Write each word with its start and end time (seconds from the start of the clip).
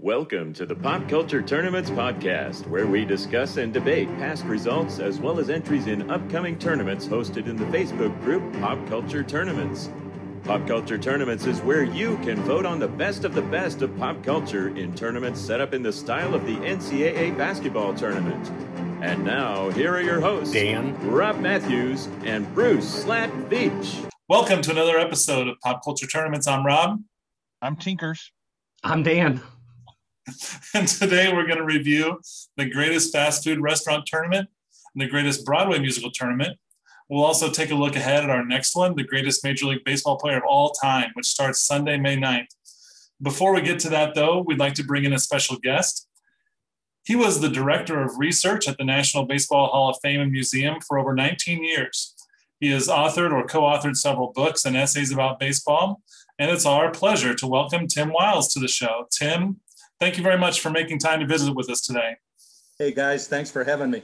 Welcome 0.00 0.52
to 0.52 0.64
the 0.64 0.76
Pop 0.76 1.08
Culture 1.08 1.42
Tournaments 1.42 1.90
Podcast, 1.90 2.68
where 2.68 2.86
we 2.86 3.04
discuss 3.04 3.56
and 3.56 3.72
debate 3.72 4.06
past 4.18 4.44
results 4.44 5.00
as 5.00 5.18
well 5.18 5.40
as 5.40 5.50
entries 5.50 5.88
in 5.88 6.08
upcoming 6.08 6.56
tournaments 6.56 7.04
hosted 7.04 7.48
in 7.48 7.56
the 7.56 7.64
Facebook 7.64 8.16
group 8.22 8.44
Pop 8.60 8.78
Culture 8.86 9.24
Tournaments. 9.24 9.90
Pop 10.44 10.68
Culture 10.68 10.98
Tournaments 10.98 11.46
is 11.46 11.60
where 11.62 11.82
you 11.82 12.16
can 12.18 12.36
vote 12.44 12.64
on 12.64 12.78
the 12.78 12.86
best 12.86 13.24
of 13.24 13.34
the 13.34 13.42
best 13.42 13.82
of 13.82 13.94
pop 13.98 14.22
culture 14.22 14.68
in 14.76 14.94
tournaments 14.94 15.40
set 15.40 15.60
up 15.60 15.74
in 15.74 15.82
the 15.82 15.92
style 15.92 16.32
of 16.32 16.46
the 16.46 16.54
NCAA 16.58 17.36
basketball 17.36 17.92
tournament. 17.92 18.52
And 19.02 19.24
now, 19.24 19.70
here 19.70 19.92
are 19.92 20.00
your 20.00 20.20
hosts, 20.20 20.54
Dan, 20.54 20.96
Rob 21.10 21.40
Matthews, 21.40 22.06
and 22.24 22.46
Bruce 22.54 22.88
Slat 22.88 23.50
Beach. 23.50 23.96
Welcome 24.28 24.62
to 24.62 24.70
another 24.70 24.96
episode 24.96 25.48
of 25.48 25.56
Pop 25.58 25.82
Culture 25.84 26.06
Tournaments. 26.06 26.46
I'm 26.46 26.64
Rob. 26.64 27.00
I'm 27.60 27.74
Tinkers. 27.74 28.30
I'm 28.84 29.02
Dan. 29.02 29.42
And 30.74 30.86
today 30.86 31.32
we're 31.32 31.46
going 31.46 31.58
to 31.58 31.64
review 31.64 32.20
the 32.56 32.68
greatest 32.68 33.12
fast 33.12 33.44
food 33.44 33.60
restaurant 33.60 34.06
tournament 34.06 34.48
and 34.94 35.02
the 35.02 35.08
greatest 35.08 35.44
Broadway 35.44 35.78
musical 35.78 36.10
tournament. 36.10 36.58
We'll 37.08 37.24
also 37.24 37.50
take 37.50 37.70
a 37.70 37.74
look 37.74 37.96
ahead 37.96 38.24
at 38.24 38.30
our 38.30 38.44
next 38.44 38.76
one, 38.76 38.94
the 38.94 39.02
greatest 39.02 39.42
Major 39.42 39.66
League 39.66 39.84
Baseball 39.84 40.18
player 40.18 40.36
of 40.36 40.42
all 40.46 40.70
time, 40.70 41.10
which 41.14 41.26
starts 41.26 41.62
Sunday, 41.62 41.96
May 41.96 42.16
9th. 42.16 42.48
Before 43.22 43.54
we 43.54 43.62
get 43.62 43.78
to 43.80 43.88
that, 43.90 44.14
though, 44.14 44.44
we'd 44.46 44.58
like 44.58 44.74
to 44.74 44.84
bring 44.84 45.04
in 45.04 45.14
a 45.14 45.18
special 45.18 45.56
guest. 45.56 46.06
He 47.04 47.16
was 47.16 47.40
the 47.40 47.48
director 47.48 48.02
of 48.02 48.18
research 48.18 48.68
at 48.68 48.76
the 48.76 48.84
National 48.84 49.24
Baseball 49.24 49.68
Hall 49.68 49.88
of 49.88 49.96
Fame 50.02 50.20
and 50.20 50.30
Museum 50.30 50.76
for 50.86 50.98
over 50.98 51.14
19 51.14 51.64
years. 51.64 52.14
He 52.60 52.70
has 52.72 52.88
authored 52.88 53.32
or 53.32 53.46
co 53.46 53.62
authored 53.62 53.96
several 53.96 54.32
books 54.34 54.66
and 54.66 54.76
essays 54.76 55.10
about 55.10 55.40
baseball. 55.40 56.02
And 56.38 56.50
it's 56.50 56.66
our 56.66 56.90
pleasure 56.90 57.34
to 57.34 57.46
welcome 57.46 57.86
Tim 57.86 58.12
Wiles 58.12 58.52
to 58.52 58.60
the 58.60 58.68
show. 58.68 59.06
Tim, 59.10 59.60
thank 60.00 60.16
you 60.16 60.22
very 60.22 60.38
much 60.38 60.60
for 60.60 60.70
making 60.70 60.98
time 60.98 61.20
to 61.20 61.26
visit 61.26 61.54
with 61.54 61.70
us 61.70 61.80
today. 61.80 62.16
Hey 62.78 62.92
guys, 62.92 63.28
thanks 63.28 63.50
for 63.50 63.64
having 63.64 63.90
me. 63.90 64.02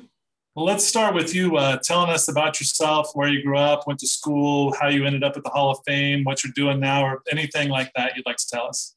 Well, 0.55 0.64
let's 0.64 0.84
start 0.84 1.14
with 1.14 1.34
you 1.34 1.56
uh, 1.56 1.78
telling 1.82 2.10
us 2.10 2.28
about 2.28 2.60
yourself, 2.60 3.10
where 3.14 3.28
you 3.28 3.42
grew 3.42 3.58
up, 3.58 3.88
went 3.88 3.98
to 4.00 4.06
school, 4.06 4.72
how 4.80 4.88
you 4.88 5.04
ended 5.04 5.24
up 5.24 5.36
at 5.36 5.42
the 5.42 5.50
Hall 5.50 5.70
of 5.72 5.78
Fame, 5.84 6.22
what 6.22 6.44
you're 6.44 6.52
doing 6.54 6.78
now, 6.78 7.04
or 7.04 7.22
anything 7.30 7.69
like 7.69 7.92
that 7.96 8.16
you'd 8.16 8.27
like 8.27 8.36
to 8.36 8.46
tell 8.48 8.66
us. 8.66 8.94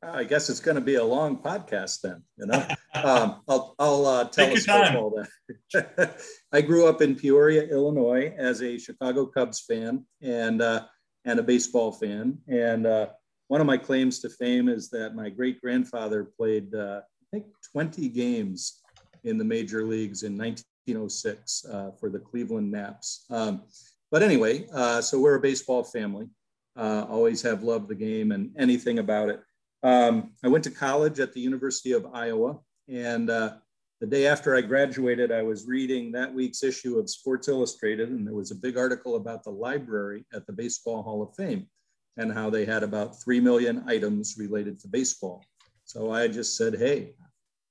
I 0.00 0.24
guess 0.24 0.48
it's 0.48 0.60
going 0.60 0.74
to 0.74 0.80
be 0.80 0.96
a 0.96 1.04
long 1.04 1.38
podcast 1.38 2.00
then. 2.00 2.22
You 2.36 2.46
know, 2.46 2.66
um, 2.94 3.42
I'll, 3.48 3.74
I'll 3.78 4.06
uh, 4.06 4.24
tell 4.24 4.46
Take 4.46 4.58
us 4.58 4.66
your 4.66 4.76
time. 4.76 4.96
all 4.96 5.24
that. 5.72 6.16
I 6.52 6.60
grew 6.60 6.86
up 6.86 7.02
in 7.02 7.14
Peoria, 7.14 7.64
Illinois, 7.64 8.34
as 8.36 8.62
a 8.62 8.78
Chicago 8.78 9.26
Cubs 9.26 9.60
fan 9.60 10.04
and 10.20 10.60
uh, 10.60 10.84
and 11.24 11.38
a 11.38 11.42
baseball 11.42 11.92
fan. 11.92 12.38
And 12.48 12.86
uh, 12.86 13.08
one 13.52 13.60
of 13.60 13.66
my 13.66 13.76
claims 13.76 14.18
to 14.18 14.30
fame 14.30 14.66
is 14.66 14.88
that 14.88 15.14
my 15.14 15.28
great 15.28 15.60
grandfather 15.60 16.24
played, 16.24 16.74
uh, 16.74 17.02
I 17.02 17.24
think, 17.30 17.44
20 17.70 18.08
games 18.08 18.80
in 19.24 19.36
the 19.36 19.44
major 19.44 19.84
leagues 19.84 20.22
in 20.22 20.38
1906 20.38 21.66
uh, 21.66 21.90
for 22.00 22.08
the 22.08 22.18
Cleveland 22.18 22.72
Naps. 22.72 23.26
Um, 23.28 23.64
but 24.10 24.22
anyway, 24.22 24.66
uh, 24.72 25.02
so 25.02 25.20
we're 25.20 25.34
a 25.34 25.40
baseball 25.40 25.84
family. 25.84 26.28
Uh, 26.76 27.04
always 27.10 27.42
have 27.42 27.62
loved 27.62 27.88
the 27.88 27.94
game 27.94 28.32
and 28.32 28.52
anything 28.56 29.00
about 29.00 29.28
it. 29.28 29.42
Um, 29.82 30.32
I 30.42 30.48
went 30.48 30.64
to 30.64 30.70
college 30.70 31.20
at 31.20 31.34
the 31.34 31.40
University 31.40 31.92
of 31.92 32.06
Iowa, 32.14 32.58
and 32.88 33.28
uh, 33.28 33.56
the 34.00 34.06
day 34.06 34.26
after 34.28 34.56
I 34.56 34.62
graduated, 34.62 35.30
I 35.30 35.42
was 35.42 35.66
reading 35.66 36.10
that 36.12 36.32
week's 36.32 36.62
issue 36.62 36.98
of 36.98 37.10
Sports 37.10 37.48
Illustrated, 37.48 38.08
and 38.08 38.26
there 38.26 38.34
was 38.34 38.50
a 38.50 38.54
big 38.54 38.78
article 38.78 39.16
about 39.16 39.44
the 39.44 39.50
library 39.50 40.24
at 40.32 40.46
the 40.46 40.54
Baseball 40.54 41.02
Hall 41.02 41.20
of 41.20 41.36
Fame 41.36 41.66
and 42.16 42.32
how 42.32 42.50
they 42.50 42.64
had 42.64 42.82
about 42.82 43.20
3 43.22 43.40
million 43.40 43.84
items 43.86 44.36
related 44.38 44.78
to 44.80 44.88
baseball. 44.88 45.44
So 45.84 46.12
I 46.12 46.28
just 46.28 46.56
said, 46.56 46.74
hey, 46.74 47.14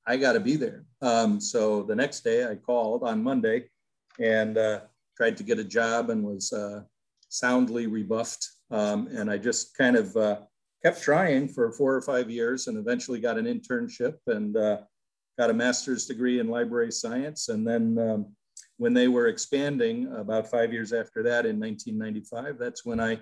I 0.06 0.18
got 0.18 0.34
to 0.34 0.40
be 0.40 0.56
there. 0.56 0.86
Um, 1.02 1.40
so 1.40 1.84
the 1.84 1.96
next 1.96 2.24
day 2.24 2.46
I 2.46 2.56
called 2.56 3.04
on 3.04 3.24
Monday 3.24 3.70
and 4.20 4.58
uh, 4.58 4.82
tried 5.16 5.38
to 5.38 5.44
get 5.44 5.60
a 5.60 5.64
job 5.64 6.10
and 6.10 6.24
was 6.24 6.52
uh, 6.52 6.82
soundly 7.30 7.88
rebuffed. 7.88 8.48
Um, 8.72 9.08
and 9.08 9.30
I 9.30 9.38
just 9.38 9.78
kind 9.78 9.96
of 9.96 10.16
uh, 10.18 10.40
kept 10.84 11.02
trying 11.02 11.48
for 11.48 11.72
four 11.72 11.94
or 11.94 12.02
five 12.02 12.30
years 12.30 12.68
and 12.68 12.78
eventually 12.78 13.20
got 13.20 13.38
an 13.38 13.46
internship 13.46 14.16
and 14.28 14.58
uh, 14.58 14.78
got 15.38 15.50
a 15.50 15.54
master's 15.54 16.06
degree 16.06 16.40
in 16.40 16.48
library 16.48 16.92
science. 16.92 17.50
And 17.50 17.68
then 17.68 17.98
um, 18.00 18.36
when 18.78 18.94
they 18.94 19.08
were 19.08 19.28
expanding 19.28 20.12
about 20.16 20.50
five 20.50 20.74
years 20.74 20.94
after 20.94 21.22
that 21.24 21.46
in 21.46 21.60
1995, 21.60 22.58
that's 22.58 22.84
when 22.86 23.00
I 23.00 23.20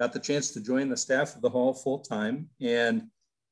got 0.00 0.12
the 0.12 0.18
chance 0.18 0.50
to 0.52 0.60
join 0.60 0.88
the 0.88 0.96
staff 0.96 1.34
of 1.34 1.42
the 1.42 1.50
hall 1.50 1.72
full 1.72 2.00
time. 2.00 2.48
And 2.60 3.08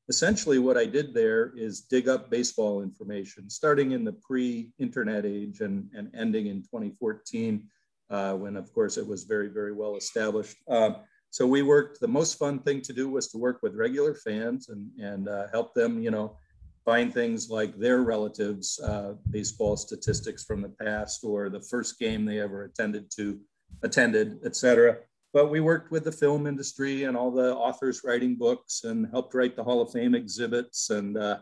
essentially 0.08 0.58
what 0.58 0.76
I 0.76 0.86
did 0.86 1.14
there 1.14 1.52
is 1.56 1.82
dig 1.82 2.08
up 2.08 2.30
baseball 2.30 2.82
information, 2.82 3.48
starting 3.48 3.92
in 3.92 4.04
the 4.04 4.12
pre-internet 4.12 5.24
age 5.24 5.60
and, 5.60 5.88
and 5.94 6.10
ending 6.14 6.46
in 6.46 6.62
2014, 6.62 7.68
uh, 8.10 8.34
when 8.34 8.56
of 8.56 8.72
course 8.72 8.96
it 8.96 9.06
was 9.06 9.24
very, 9.24 9.48
very 9.48 9.72
well 9.72 9.96
established. 9.96 10.56
Um, 10.68 10.96
so 11.30 11.46
we 11.46 11.62
worked, 11.62 12.00
the 12.00 12.08
most 12.08 12.38
fun 12.38 12.58
thing 12.58 12.82
to 12.82 12.92
do 12.92 13.08
was 13.08 13.28
to 13.28 13.38
work 13.38 13.60
with 13.62 13.74
regular 13.74 14.14
fans 14.14 14.68
and, 14.68 14.90
and 14.98 15.28
uh, 15.28 15.46
help 15.50 15.72
them, 15.72 16.02
you 16.02 16.10
know, 16.10 16.36
find 16.84 17.14
things 17.14 17.48
like 17.48 17.78
their 17.78 18.02
relatives, 18.02 18.78
uh, 18.80 19.14
baseball 19.30 19.76
statistics 19.76 20.44
from 20.44 20.60
the 20.60 20.68
past 20.68 21.20
or 21.22 21.48
the 21.48 21.60
first 21.60 21.98
game 21.98 22.24
they 22.24 22.40
ever 22.40 22.64
attended 22.64 23.10
to, 23.16 23.40
attended, 23.82 24.40
et 24.44 24.56
cetera. 24.56 24.98
But 25.32 25.50
we 25.50 25.60
worked 25.60 25.90
with 25.90 26.04
the 26.04 26.12
film 26.12 26.46
industry 26.46 27.04
and 27.04 27.16
all 27.16 27.30
the 27.30 27.54
authors 27.54 28.02
writing 28.04 28.36
books 28.36 28.84
and 28.84 29.08
helped 29.10 29.34
write 29.34 29.56
the 29.56 29.64
Hall 29.64 29.80
of 29.80 29.90
Fame 29.90 30.14
exhibits 30.14 30.90
and, 30.90 31.16
uh, 31.16 31.38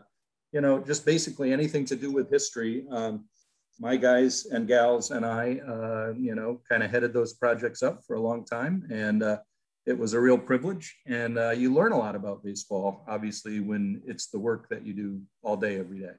you 0.53 0.61
know, 0.61 0.79
just 0.79 1.05
basically 1.05 1.51
anything 1.51 1.83
to 1.85 1.95
do 1.95 2.11
with 2.11 2.29
history. 2.29 2.85
Um, 2.89 3.25
my 3.79 3.97
guys 3.97 4.45
and 4.45 4.67
gals 4.67 5.11
and 5.11 5.25
I, 5.25 5.59
uh, 5.67 6.13
you 6.17 6.35
know, 6.35 6.61
kind 6.69 6.83
of 6.83 6.91
headed 6.91 7.13
those 7.13 7.33
projects 7.33 7.83
up 7.83 8.01
for 8.05 8.15
a 8.15 8.21
long 8.21 8.45
time. 8.45 8.87
And 8.91 9.23
uh, 9.23 9.39
it 9.85 9.97
was 9.97 10.13
a 10.13 10.19
real 10.19 10.37
privilege. 10.37 10.95
And 11.07 11.37
uh, 11.37 11.49
you 11.49 11.73
learn 11.73 11.91
a 11.91 11.97
lot 11.97 12.15
about 12.15 12.43
baseball, 12.43 13.03
obviously, 13.07 13.59
when 13.59 14.01
it's 14.05 14.27
the 14.27 14.39
work 14.39 14.69
that 14.69 14.85
you 14.85 14.93
do 14.93 15.21
all 15.41 15.57
day, 15.57 15.79
every 15.79 15.99
day. 15.99 16.13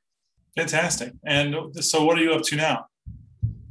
Fantastic. 0.57 1.13
And 1.25 1.55
so, 1.81 2.05
what 2.05 2.19
are 2.19 2.23
you 2.23 2.33
up 2.35 2.43
to 2.43 2.57
now? 2.57 2.87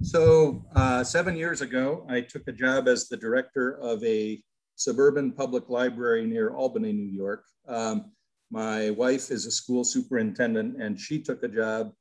So, 0.03 0.65
uh, 0.75 1.03
seven 1.03 1.35
years 1.35 1.61
ago, 1.61 2.05
I 2.09 2.21
took 2.21 2.47
a 2.47 2.51
job 2.51 2.87
as 2.87 3.07
the 3.07 3.17
director 3.17 3.77
of 3.77 4.03
a 4.03 4.41
suburban 4.75 5.31
public 5.31 5.69
library 5.69 6.25
near 6.25 6.55
Albany, 6.55 6.91
New 6.91 7.11
York. 7.11 7.43
Um, 7.67 8.11
my 8.49 8.89
wife 8.89 9.29
is 9.29 9.45
a 9.45 9.51
school 9.51 9.83
superintendent, 9.83 10.81
and 10.81 10.99
she 10.99 11.21
took 11.21 11.43
a 11.43 11.47
job 11.47 11.93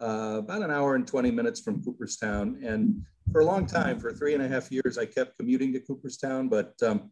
uh, 0.00 0.36
about 0.38 0.62
an 0.62 0.70
hour 0.70 0.94
and 0.94 1.04
20 1.06 1.32
minutes 1.32 1.60
from 1.60 1.82
Cooperstown. 1.82 2.60
And 2.64 3.02
for 3.32 3.40
a 3.40 3.44
long 3.44 3.66
time, 3.66 3.98
for 3.98 4.12
three 4.12 4.34
and 4.34 4.42
a 4.42 4.48
half 4.48 4.70
years, 4.70 4.96
I 4.96 5.04
kept 5.04 5.36
commuting 5.36 5.72
to 5.72 5.80
Cooperstown. 5.80 6.48
But 6.48 6.74
um, 6.82 7.10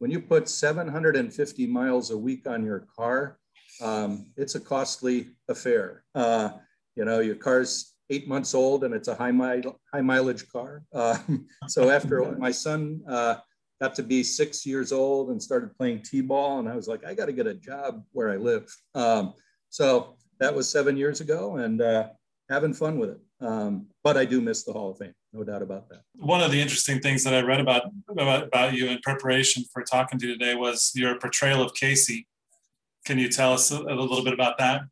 when 0.00 0.10
you 0.10 0.20
put 0.20 0.48
750 0.48 1.66
miles 1.68 2.10
a 2.10 2.18
week 2.18 2.48
on 2.48 2.64
your 2.64 2.88
car, 2.96 3.38
um, 3.80 4.26
it's 4.36 4.56
a 4.56 4.60
costly 4.60 5.30
affair. 5.48 6.04
Uh, 6.16 6.50
you 6.96 7.04
know, 7.04 7.20
your 7.20 7.36
car's 7.36 7.93
eight 8.10 8.28
months 8.28 8.54
old 8.54 8.84
and 8.84 8.94
it's 8.94 9.08
a 9.08 9.14
high, 9.14 9.30
mile, 9.30 9.80
high 9.92 10.00
mileage 10.00 10.48
car. 10.48 10.82
Uh, 10.92 11.18
so 11.68 11.90
after 11.90 12.32
my 12.38 12.50
son 12.50 13.02
uh, 13.08 13.36
got 13.80 13.94
to 13.94 14.02
be 14.02 14.22
six 14.22 14.64
years 14.66 14.92
old 14.92 15.30
and 15.30 15.42
started 15.42 15.76
playing 15.76 16.02
t-ball, 16.02 16.58
and 16.58 16.68
I 16.68 16.76
was 16.76 16.88
like, 16.88 17.04
I 17.04 17.14
got 17.14 17.26
to 17.26 17.32
get 17.32 17.46
a 17.46 17.54
job 17.54 18.04
where 18.12 18.30
I 18.30 18.36
live. 18.36 18.74
Um, 18.94 19.34
so 19.70 20.16
that 20.40 20.54
was 20.54 20.68
seven 20.68 20.96
years 20.96 21.20
ago, 21.20 21.56
and 21.56 21.80
uh, 21.80 22.08
having 22.50 22.74
fun 22.74 22.98
with 22.98 23.10
it. 23.10 23.20
Um, 23.40 23.86
but 24.02 24.16
I 24.16 24.24
do 24.24 24.40
miss 24.40 24.64
the 24.64 24.72
Hall 24.72 24.90
of 24.90 24.98
Fame, 24.98 25.12
no 25.32 25.44
doubt 25.44 25.62
about 25.62 25.88
that. 25.88 26.02
One 26.16 26.40
of 26.40 26.50
the 26.50 26.60
interesting 26.60 27.00
things 27.00 27.24
that 27.24 27.34
I 27.34 27.40
read 27.40 27.60
about, 27.60 27.90
about, 28.08 28.44
about 28.44 28.74
you 28.74 28.88
in 28.88 28.98
preparation 29.00 29.64
for 29.72 29.82
talking 29.82 30.18
to 30.20 30.26
you 30.28 30.38
today 30.38 30.54
was 30.54 30.92
your 30.94 31.18
portrayal 31.18 31.62
of 31.62 31.74
Casey. 31.74 32.26
Can 33.04 33.18
you 33.18 33.28
tell 33.28 33.52
us 33.52 33.70
a, 33.70 33.76
a 33.76 33.94
little 33.94 34.24
bit 34.24 34.32
about 34.32 34.58
that? 34.58 34.82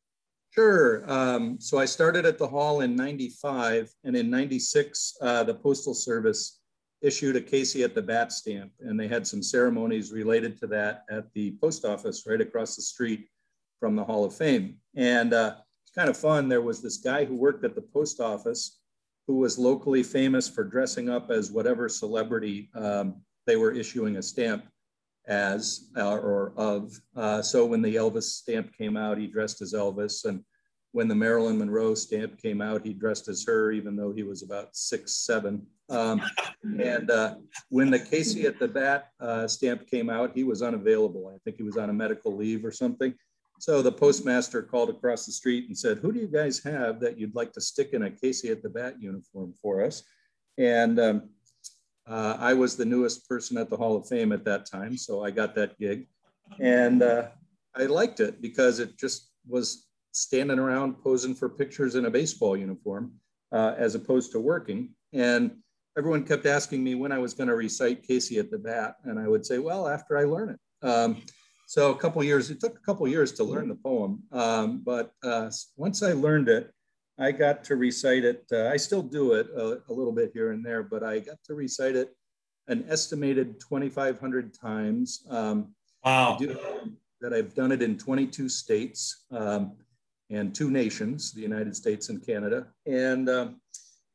Sure. 0.52 1.10
Um, 1.10 1.58
so 1.58 1.78
I 1.78 1.86
started 1.86 2.26
at 2.26 2.36
the 2.36 2.46
hall 2.46 2.82
in 2.82 2.94
95, 2.94 3.90
and 4.04 4.14
in 4.14 4.28
96, 4.28 5.16
uh, 5.22 5.44
the 5.44 5.54
Postal 5.54 5.94
Service 5.94 6.60
issued 7.00 7.36
a 7.36 7.40
Casey 7.40 7.82
at 7.84 7.94
the 7.94 8.02
Bat 8.02 8.32
stamp, 8.32 8.70
and 8.80 9.00
they 9.00 9.08
had 9.08 9.26
some 9.26 9.42
ceremonies 9.42 10.12
related 10.12 10.58
to 10.60 10.66
that 10.66 11.04
at 11.10 11.32
the 11.32 11.56
post 11.62 11.86
office 11.86 12.24
right 12.26 12.40
across 12.40 12.76
the 12.76 12.82
street 12.82 13.28
from 13.80 13.96
the 13.96 14.04
Hall 14.04 14.26
of 14.26 14.34
Fame. 14.34 14.76
And 14.94 15.32
uh, 15.32 15.54
it's 15.84 15.94
kind 15.94 16.10
of 16.10 16.18
fun. 16.18 16.50
There 16.50 16.60
was 16.60 16.82
this 16.82 16.98
guy 16.98 17.24
who 17.24 17.34
worked 17.34 17.64
at 17.64 17.74
the 17.74 17.80
post 17.80 18.20
office 18.20 18.78
who 19.26 19.36
was 19.36 19.58
locally 19.58 20.02
famous 20.02 20.50
for 20.50 20.64
dressing 20.64 21.08
up 21.08 21.30
as 21.30 21.50
whatever 21.50 21.88
celebrity 21.88 22.68
um, 22.74 23.22
they 23.46 23.56
were 23.56 23.72
issuing 23.72 24.16
a 24.16 24.22
stamp 24.22 24.66
as 25.26 25.88
uh, 25.96 26.16
or 26.16 26.52
of. 26.56 26.98
Uh, 27.16 27.42
so 27.42 27.64
when 27.64 27.82
the 27.82 27.94
Elvis 27.94 28.24
stamp 28.24 28.76
came 28.76 28.96
out, 28.96 29.18
he 29.18 29.26
dressed 29.26 29.62
as 29.62 29.72
Elvis. 29.72 30.24
And 30.24 30.42
when 30.92 31.08
the 31.08 31.14
Marilyn 31.14 31.58
Monroe 31.58 31.94
stamp 31.94 32.40
came 32.40 32.60
out, 32.60 32.84
he 32.84 32.92
dressed 32.92 33.28
as 33.28 33.44
her, 33.46 33.72
even 33.72 33.96
though 33.96 34.12
he 34.12 34.22
was 34.22 34.42
about 34.42 34.76
six, 34.76 35.14
seven. 35.14 35.66
Um, 35.88 36.22
and 36.80 37.10
uh, 37.10 37.36
when 37.68 37.90
the 37.90 37.98
Casey 37.98 38.46
at 38.46 38.58
the 38.58 38.68
Bat 38.68 39.08
uh, 39.20 39.48
stamp 39.48 39.88
came 39.88 40.10
out, 40.10 40.32
he 40.34 40.44
was 40.44 40.62
unavailable. 40.62 41.32
I 41.34 41.38
think 41.44 41.56
he 41.56 41.62
was 41.62 41.76
on 41.76 41.90
a 41.90 41.94
medical 41.94 42.36
leave 42.36 42.64
or 42.64 42.72
something. 42.72 43.14
so 43.58 43.80
the 43.80 43.92
postmaster 43.92 44.62
called 44.62 44.90
across 44.90 45.26
the 45.26 45.32
street 45.32 45.68
and 45.68 45.78
said, 45.78 45.98
Who 45.98 46.12
do 46.12 46.20
you 46.20 46.28
guys 46.28 46.62
have 46.64 47.00
that 47.00 47.18
you'd 47.18 47.34
like 47.34 47.52
to 47.52 47.60
stick 47.60 47.90
in 47.92 48.02
a 48.02 48.10
Casey 48.10 48.50
at 48.50 48.62
the 48.62 48.70
Bat 48.70 48.96
uniform 49.00 49.54
for 49.60 49.84
us? 49.84 50.02
And 50.58 51.00
um, 51.00 51.30
uh, 52.06 52.36
I 52.38 52.54
was 52.54 52.76
the 52.76 52.84
newest 52.84 53.28
person 53.28 53.56
at 53.58 53.70
the 53.70 53.76
Hall 53.76 53.96
of 53.96 54.08
Fame 54.08 54.32
at 54.32 54.44
that 54.44 54.66
time. 54.66 54.96
So 54.96 55.24
I 55.24 55.30
got 55.30 55.54
that 55.54 55.78
gig. 55.78 56.06
And 56.58 57.02
uh, 57.02 57.28
I 57.74 57.84
liked 57.84 58.20
it 58.20 58.42
because 58.42 58.78
it 58.78 58.98
just 58.98 59.30
was 59.46 59.86
standing 60.12 60.58
around 60.58 61.02
posing 61.02 61.34
for 61.34 61.48
pictures 61.48 61.94
in 61.94 62.06
a 62.06 62.10
baseball 62.10 62.56
uniform 62.56 63.12
uh, 63.52 63.74
as 63.78 63.94
opposed 63.94 64.32
to 64.32 64.40
working. 64.40 64.90
And 65.12 65.56
everyone 65.96 66.24
kept 66.24 66.46
asking 66.46 66.82
me 66.82 66.94
when 66.94 67.12
I 67.12 67.18
was 67.18 67.34
going 67.34 67.48
to 67.48 67.54
recite 67.54 68.06
Casey 68.06 68.38
at 68.38 68.50
the 68.50 68.58
Bat. 68.58 68.96
And 69.04 69.18
I 69.18 69.28
would 69.28 69.46
say, 69.46 69.58
Well, 69.58 69.88
after 69.88 70.18
I 70.18 70.24
learn 70.24 70.50
it. 70.50 70.86
Um, 70.86 71.22
so 71.72 71.90
a 71.90 71.96
couple 71.96 72.22
years, 72.22 72.50
it 72.50 72.60
took 72.60 72.76
a 72.76 72.82
couple 72.82 73.08
years 73.08 73.32
to 73.32 73.44
learn 73.44 73.68
the 73.68 73.76
poem, 73.76 74.24
um, 74.30 74.82
but 74.84 75.12
uh, 75.24 75.50
once 75.76 76.02
I 76.02 76.12
learned 76.12 76.50
it, 76.50 76.70
I 77.18 77.32
got 77.32 77.64
to 77.64 77.76
recite 77.76 78.24
it. 78.24 78.44
Uh, 78.50 78.68
I 78.68 78.76
still 78.76 79.02
do 79.02 79.32
it 79.32 79.48
a, 79.56 79.82
a, 79.88 79.92
little 79.92 80.12
bit 80.12 80.30
here 80.32 80.52
and 80.52 80.64
there, 80.64 80.82
but 80.82 81.02
I 81.02 81.18
got 81.18 81.36
to 81.44 81.54
recite 81.54 81.94
it 81.94 82.16
an 82.68 82.84
estimated 82.88 83.60
2,500 83.60 84.54
times. 84.54 85.24
Um, 85.28 85.74
wow. 86.04 86.38
that 87.20 87.32
I've 87.32 87.54
done 87.54 87.70
it 87.70 87.82
in 87.82 87.96
22 87.96 88.48
states 88.48 89.24
um, 89.30 89.76
and 90.30 90.54
two 90.54 90.70
nations, 90.70 91.32
the 91.32 91.40
United 91.40 91.76
States 91.76 92.08
and 92.08 92.24
Canada. 92.24 92.66
And, 92.86 93.28
um, 93.28 93.60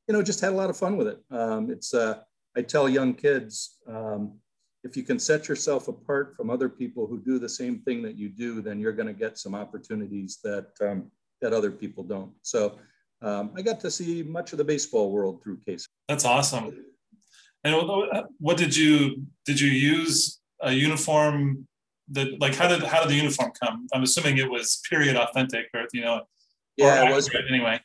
you 0.08 0.14
know, 0.14 0.22
just 0.22 0.42
had 0.42 0.52
a 0.52 0.56
lot 0.56 0.70
of 0.70 0.78
fun 0.78 0.98
with 0.98 1.08
it. 1.08 1.20
Um, 1.32 1.72
it's, 1.72 1.94
uh, 1.94 2.20
I 2.56 2.64
tell 2.64 2.90
young 2.90 3.14
kids, 3.14 3.78
um, 3.88 4.40
if 4.84 4.98
you 4.98 5.04
can 5.04 5.20
set 5.20 5.48
yourself 5.48 5.88
apart 5.88 6.36
from 6.36 6.50
other 6.50 6.70
people 6.70 7.08
who 7.08 7.20
do 7.20 7.40
the 7.40 7.50
same 7.50 7.80
thing 7.80 8.02
that 8.04 8.16
you 8.16 8.30
do, 8.30 8.62
then 8.62 8.80
you're 8.80 8.94
going 8.94 9.08
to 9.08 9.14
get 9.14 9.38
some 9.38 9.56
opportunities 9.56 10.40
that 10.44 10.70
um, 10.82 11.12
that 11.42 11.54
other 11.54 11.72
people 11.72 12.04
don't. 12.04 12.32
So 12.42 12.78
um, 13.22 13.52
I 13.56 13.62
got 13.62 13.80
to 13.82 13.92
see 13.92 14.24
much 14.24 14.52
of 14.52 14.58
the 14.58 14.64
baseball 14.64 15.12
world 15.12 15.42
through 15.44 15.60
Casey. 15.66 15.88
That's 16.08 16.26
awesome. 16.26 16.76
And 17.64 17.76
what 18.40 18.58
did 18.58 18.76
you 18.76 19.26
did 19.46 19.60
you 19.60 19.70
use 19.70 20.40
a 20.62 20.72
uniform 20.72 21.68
that 22.10 22.40
like 22.40 22.56
how 22.56 22.68
did 22.68 22.84
how 22.84 23.02
did 23.02 23.10
the 23.10 23.16
uniform 23.16 23.52
come? 23.62 23.88
I'm 23.94 24.04
assuming 24.04 24.38
it 24.38 24.50
was 24.50 24.82
period 24.90 25.16
authentic 25.16 25.66
or 25.74 25.86
you 25.94 26.02
know. 26.02 26.22
Yeah, 26.78 27.10
it 27.10 27.14
was 27.14 27.30
anyway. 27.50 27.82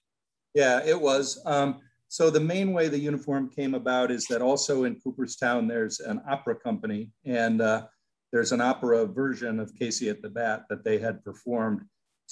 Yeah, 0.55 0.84
it 0.84 1.00
was. 1.00 1.40
Um, 1.46 1.81
so 2.08 2.28
the 2.28 2.40
main 2.40 2.75
way 2.75 2.88
the 2.88 2.98
uniform 2.98 3.48
came 3.48 3.75
about 3.75 4.10
is 4.10 4.26
that 4.26 4.43
also 4.43 4.84
in 4.84 4.96
Cooperstown, 4.96 5.66
there's 5.66 6.00
an 6.00 6.20
opera 6.28 6.55
company 6.55 7.10
and 7.25 7.62
uh, 7.62 7.87
there's 8.32 8.52
an 8.52 8.60
opera 8.60 9.06
version 9.06 9.58
of 9.58 9.75
Casey 9.75 10.10
at 10.10 10.20
the 10.20 10.28
Bat 10.28 10.64
that 10.69 10.84
they 10.84 10.98
had 10.98 11.25
performed. 11.25 11.81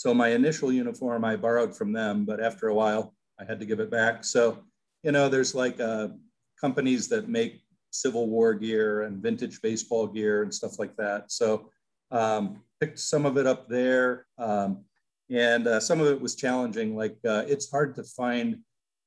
So 0.01 0.15
my 0.15 0.29
initial 0.29 0.73
uniform, 0.73 1.27
I 1.27 1.37
borrowed 1.37 1.77
from 1.77 1.93
them, 1.93 2.25
but 2.25 2.43
after 2.43 2.69
a 2.69 2.75
while 2.75 3.13
I 3.39 3.45
had 3.45 3.61
to 3.61 3.67
give 3.67 3.81
it 3.81 3.91
back. 3.91 4.25
So, 4.25 4.65
you 5.03 5.13
know, 5.13 5.29
there's 5.29 5.55
like 5.55 5.79
uh, 5.79 6.09
companies 6.59 7.07
that 7.09 7.29
make 7.29 7.61
Civil 7.91 8.27
War 8.27 8.55
gear 8.55 9.03
and 9.03 9.23
vintage 9.23 9.61
baseball 9.61 10.07
gear 10.07 10.43
and 10.43 10.55
stuff 10.55 10.79
like 10.79 10.97
that. 10.97 11.31
So 11.31 11.69
um, 12.11 12.63
picked 12.81 12.99
some 12.99 13.27
of 13.27 13.37
it 13.37 13.47
up 13.47 13.69
there. 13.69 14.25
Um, 14.39 14.87
and 15.29 15.67
uh, 15.67 15.81
some 15.81 16.01
of 16.01 16.07
it 16.07 16.19
was 16.19 16.35
challenging. 16.35 16.97
Like 16.97 17.19
uh, 17.29 17.45
it's 17.47 17.71
hard 17.71 17.95
to 17.97 18.03
find 18.03 18.57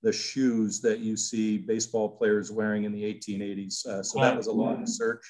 the 0.03 0.13
shoes 0.13 0.79
that 0.81 0.99
you 0.99 1.17
see 1.17 1.57
baseball 1.57 2.07
players 2.07 2.51
wearing 2.51 2.83
in 2.83 2.91
the 2.91 3.01
1880s. 3.01 3.83
Uh, 3.87 4.03
so 4.03 4.21
that 4.21 4.37
was 4.37 4.45
a 4.45 4.53
long 4.53 4.85
search, 4.85 5.25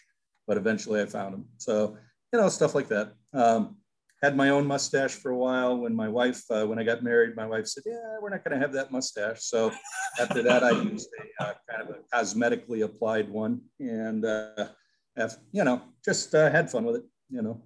but 0.46 0.58
eventually 0.58 1.02
I 1.02 1.06
found 1.06 1.34
them. 1.34 1.46
So, 1.56 1.96
you 2.34 2.42
know, 2.42 2.50
stuff 2.50 2.76
like 2.76 2.90
that. 2.90 3.14
Um, 3.32 3.78
had 4.24 4.38
my 4.38 4.50
own 4.50 4.66
mustache 4.66 5.12
for 5.12 5.32
a 5.32 5.38
while. 5.38 5.78
When 5.78 5.94
my 5.94 6.08
wife, 6.08 6.44
uh, 6.50 6.66
when 6.66 6.80
I 6.80 6.84
got 6.84 7.04
married, 7.04 7.36
my 7.36 7.46
wife 7.46 7.68
said, 7.68 7.84
"Yeah, 7.86 8.18
we're 8.22 8.30
not 8.30 8.44
going 8.44 8.58
to 8.58 8.60
have 8.60 8.74
that 8.74 8.90
mustache." 8.90 9.42
So 9.42 9.72
after 10.20 10.42
that, 10.44 10.64
I 10.64 10.72
used 10.72 11.10
a 11.40 11.44
uh, 11.44 11.54
kind 11.70 11.82
of 11.84 11.96
a 11.96 12.16
cosmetically 12.16 12.84
applied 12.84 13.30
one, 13.30 13.62
and 13.80 14.24
uh, 14.24 14.68
have, 15.18 15.38
you 15.52 15.66
know, 15.66 15.82
just 16.06 16.34
uh, 16.34 16.50
had 16.50 16.72
fun 16.72 16.86
with 16.86 16.96
it. 16.96 17.04
You 17.30 17.42
know. 17.42 17.62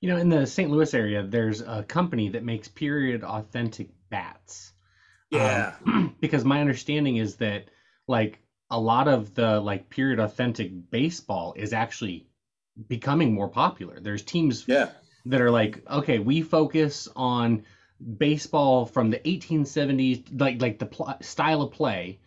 You 0.00 0.08
know, 0.08 0.16
in 0.16 0.28
the 0.28 0.46
St. 0.46 0.70
Louis 0.70 0.94
area, 0.94 1.22
there's 1.24 1.60
a 1.60 1.84
company 1.84 2.28
that 2.30 2.44
makes 2.44 2.68
period 2.68 3.24
authentic 3.24 3.88
bats. 4.08 4.72
Yeah. 5.30 5.74
Um, 5.86 6.14
because 6.20 6.44
my 6.44 6.60
understanding 6.60 7.16
is 7.16 7.36
that 7.36 7.68
like 8.08 8.38
a 8.70 8.78
lot 8.78 9.06
of 9.08 9.34
the 9.34 9.60
like 9.60 9.90
period 9.90 10.18
authentic 10.18 10.72
baseball 10.90 11.54
is 11.56 11.72
actually 11.72 12.28
becoming 12.88 13.32
more 13.32 13.48
popular. 13.48 14.00
There's 14.00 14.22
teams 14.22 14.64
yeah. 14.66 14.90
That 15.26 15.40
are 15.40 15.50
like, 15.50 15.82
okay, 15.88 16.18
we 16.18 16.42
focus 16.42 17.08
on 17.14 17.64
baseball 18.18 18.86
from 18.86 19.10
the 19.10 19.18
1870s, 19.18 20.40
like 20.40 20.60
like 20.60 20.78
the 20.78 20.86
pl- 20.86 21.16
style 21.20 21.62
of 21.62 21.72
play 21.72 22.20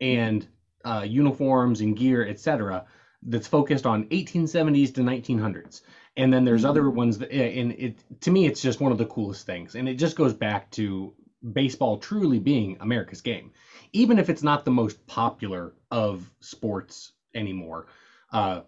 and 0.00 0.46
uh, 0.84 1.04
uniforms 1.06 1.80
and 1.80 1.96
gear, 1.96 2.26
etc. 2.26 2.86
That's 3.22 3.46
focused 3.46 3.86
on 3.86 4.04
1870s 4.06 4.94
to 4.94 5.00
1900s. 5.02 5.82
And 6.16 6.32
then 6.32 6.44
there's 6.44 6.62
mm-hmm. 6.62 6.70
other 6.70 6.90
ones 6.90 7.18
that, 7.18 7.32
and 7.32 7.72
it 7.72 8.20
to 8.22 8.30
me, 8.30 8.46
it's 8.46 8.60
just 8.60 8.80
one 8.80 8.92
of 8.92 8.98
the 8.98 9.06
coolest 9.06 9.46
things. 9.46 9.74
And 9.74 9.88
it 9.88 9.94
just 9.94 10.16
goes 10.16 10.34
back 10.34 10.70
to 10.72 11.14
baseball 11.52 11.98
truly 11.98 12.38
being 12.38 12.76
America's 12.80 13.20
game, 13.20 13.52
even 13.92 14.18
if 14.18 14.28
it's 14.28 14.42
not 14.42 14.64
the 14.64 14.70
most 14.70 15.06
popular 15.06 15.72
of 15.90 16.28
sports 16.40 17.12
anymore, 17.34 17.86
uh, 18.32 18.62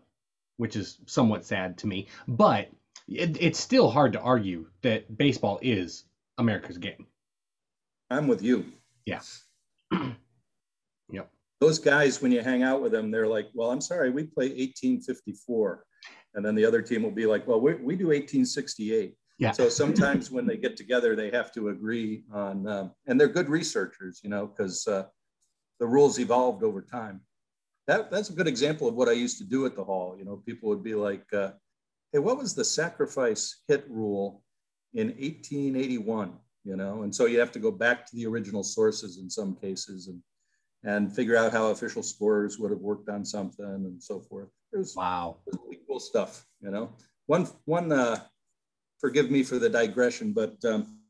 which 0.56 0.76
is 0.76 0.98
somewhat 1.06 1.44
sad 1.44 1.78
to 1.78 1.86
me. 1.86 2.08
But 2.26 2.70
it, 3.08 3.36
it's 3.40 3.58
still 3.58 3.90
hard 3.90 4.12
to 4.14 4.20
argue 4.20 4.66
that 4.82 5.16
baseball 5.16 5.58
is 5.62 6.04
America's 6.38 6.78
game. 6.78 7.06
I'm 8.10 8.26
with 8.26 8.42
you. 8.42 8.64
Yeah. 9.06 9.20
yep. 11.10 11.30
Those 11.60 11.78
guys, 11.78 12.20
when 12.20 12.32
you 12.32 12.42
hang 12.42 12.62
out 12.62 12.82
with 12.82 12.92
them, 12.92 13.10
they're 13.10 13.26
like, 13.26 13.48
well, 13.54 13.70
I'm 13.70 13.80
sorry, 13.80 14.10
we 14.10 14.24
play 14.24 14.48
1854. 14.48 15.84
And 16.34 16.44
then 16.44 16.54
the 16.54 16.64
other 16.64 16.82
team 16.82 17.02
will 17.02 17.10
be 17.10 17.26
like, 17.26 17.46
well, 17.46 17.60
we, 17.60 17.74
we 17.74 17.96
do 17.96 18.06
1868. 18.06 19.14
Yeah. 19.38 19.52
So 19.52 19.68
sometimes 19.68 20.30
when 20.30 20.46
they 20.46 20.56
get 20.56 20.76
together, 20.76 21.16
they 21.16 21.30
have 21.30 21.52
to 21.52 21.68
agree 21.68 22.24
on, 22.32 22.66
um, 22.66 22.92
and 23.06 23.20
they're 23.20 23.28
good 23.28 23.48
researchers, 23.48 24.20
you 24.22 24.30
know, 24.30 24.46
because 24.46 24.86
uh, 24.86 25.04
the 25.80 25.86
rules 25.86 26.18
evolved 26.18 26.62
over 26.62 26.82
time. 26.82 27.20
That, 27.86 28.10
that's 28.10 28.30
a 28.30 28.32
good 28.32 28.46
example 28.46 28.88
of 28.88 28.94
what 28.94 29.08
I 29.08 29.12
used 29.12 29.38
to 29.38 29.44
do 29.44 29.66
at 29.66 29.76
the 29.76 29.84
hall. 29.84 30.16
You 30.18 30.24
know, 30.24 30.36
people 30.36 30.68
would 30.68 30.82
be 30.82 30.94
like, 30.94 31.24
uh, 31.32 31.50
hey, 32.14 32.20
what 32.20 32.38
was 32.38 32.54
the 32.54 32.64
sacrifice 32.64 33.62
hit 33.66 33.84
rule 33.90 34.42
in 34.94 35.08
1881? 35.08 36.32
You 36.64 36.76
know, 36.76 37.02
and 37.02 37.14
so 37.14 37.26
you 37.26 37.38
have 37.40 37.52
to 37.52 37.58
go 37.58 37.70
back 37.70 38.06
to 38.06 38.16
the 38.16 38.24
original 38.24 38.62
sources 38.62 39.18
in 39.18 39.28
some 39.28 39.54
cases 39.56 40.08
and 40.08 40.22
and 40.86 41.14
figure 41.14 41.36
out 41.36 41.52
how 41.52 41.68
official 41.68 42.02
scorers 42.02 42.58
would 42.58 42.70
have 42.70 42.80
worked 42.80 43.08
on 43.08 43.24
something 43.24 43.64
and 43.64 44.02
so 44.02 44.20
forth. 44.20 44.48
It 44.72 44.78
was 44.78 44.94
wow, 44.96 45.38
it 45.46 45.52
was 45.52 45.60
really 45.64 45.80
cool 45.86 46.00
stuff. 46.00 46.46
You 46.62 46.70
know, 46.70 46.92
one 47.26 47.48
one 47.66 47.92
uh, 47.92 48.20
forgive 48.98 49.30
me 49.30 49.42
for 49.42 49.58
the 49.58 49.68
digression, 49.68 50.32
but 50.32 50.56
um, 50.64 51.00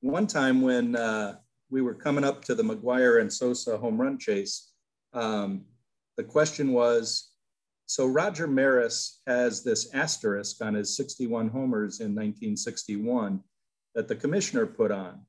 one 0.00 0.26
time 0.26 0.62
when 0.62 0.96
uh, 0.96 1.36
we 1.70 1.82
were 1.82 1.94
coming 1.94 2.24
up 2.24 2.42
to 2.44 2.54
the 2.54 2.62
McGwire 2.62 3.20
and 3.20 3.30
Sosa 3.30 3.76
home 3.76 4.00
run 4.00 4.18
chase, 4.18 4.72
um, 5.12 5.66
the 6.16 6.24
question 6.24 6.72
was, 6.72 7.32
so 7.86 8.06
Roger 8.06 8.46
Maris 8.46 9.20
has 9.26 9.62
this 9.62 9.94
asterisk 9.94 10.62
on 10.62 10.74
his 10.74 10.96
61 10.96 11.48
homers 11.48 12.00
in 12.00 12.14
1961 12.14 13.40
that 13.94 14.08
the 14.08 14.16
commissioner 14.16 14.66
put 14.66 14.90
on. 14.90 15.20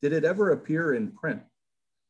Did 0.00 0.12
it 0.12 0.24
ever 0.24 0.50
appear 0.50 0.94
in 0.94 1.12
print? 1.12 1.42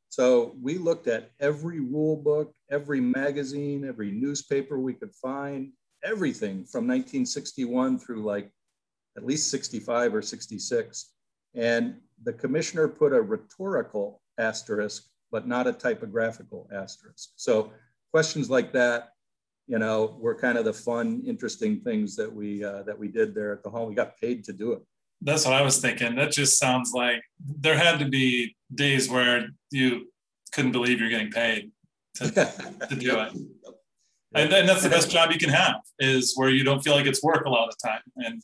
So 0.08 0.56
we 0.60 0.78
looked 0.78 1.08
at 1.08 1.30
every 1.40 1.80
rule 1.80 2.16
book, 2.16 2.54
every 2.70 3.00
magazine, 3.00 3.84
every 3.84 4.10
newspaper 4.10 4.78
we 4.78 4.94
could 4.94 5.14
find, 5.14 5.72
everything 6.04 6.64
from 6.64 6.86
1961 6.86 7.98
through 7.98 8.22
like 8.22 8.50
at 9.16 9.26
least 9.26 9.50
65 9.50 10.14
or 10.14 10.22
66. 10.22 11.12
And 11.54 11.96
the 12.22 12.32
commissioner 12.32 12.88
put 12.88 13.12
a 13.12 13.20
rhetorical 13.20 14.22
asterisk, 14.38 15.04
but 15.30 15.46
not 15.46 15.66
a 15.66 15.72
typographical 15.72 16.68
asterisk. 16.72 17.30
So 17.36 17.72
questions 18.10 18.48
like 18.48 18.72
that, 18.72 19.10
you 19.66 19.78
know, 19.78 20.16
were 20.20 20.34
kind 20.34 20.58
of 20.58 20.64
the 20.64 20.72
fun, 20.72 21.22
interesting 21.26 21.80
things 21.80 22.16
that 22.16 22.32
we 22.32 22.64
uh, 22.64 22.82
that 22.82 22.98
we 22.98 23.08
did 23.08 23.34
there 23.34 23.52
at 23.52 23.62
the 23.62 23.70
hall. 23.70 23.86
We 23.86 23.94
got 23.94 24.18
paid 24.18 24.44
to 24.44 24.52
do 24.52 24.72
it. 24.72 24.82
That's 25.20 25.44
what 25.44 25.54
I 25.54 25.62
was 25.62 25.80
thinking. 25.80 26.16
That 26.16 26.32
just 26.32 26.58
sounds 26.58 26.92
like 26.94 27.22
there 27.60 27.76
had 27.76 27.98
to 28.00 28.06
be 28.06 28.56
days 28.74 29.08
where 29.08 29.46
you 29.70 30.08
couldn't 30.52 30.72
believe 30.72 31.00
you're 31.00 31.10
getting 31.10 31.30
paid 31.30 31.70
to, 32.16 32.30
to 32.88 32.96
do 32.96 33.20
it. 33.20 33.32
And, 34.34 34.52
and 34.52 34.68
that's 34.68 34.82
the 34.82 34.88
best 34.88 35.10
job 35.10 35.30
you 35.30 35.38
can 35.38 35.50
have 35.50 35.76
is 35.98 36.32
where 36.36 36.50
you 36.50 36.64
don't 36.64 36.82
feel 36.82 36.94
like 36.94 37.06
it's 37.06 37.22
work 37.22 37.44
a 37.44 37.50
lot 37.50 37.68
of 37.68 37.74
the 37.80 37.88
time. 37.88 38.00
And 38.16 38.42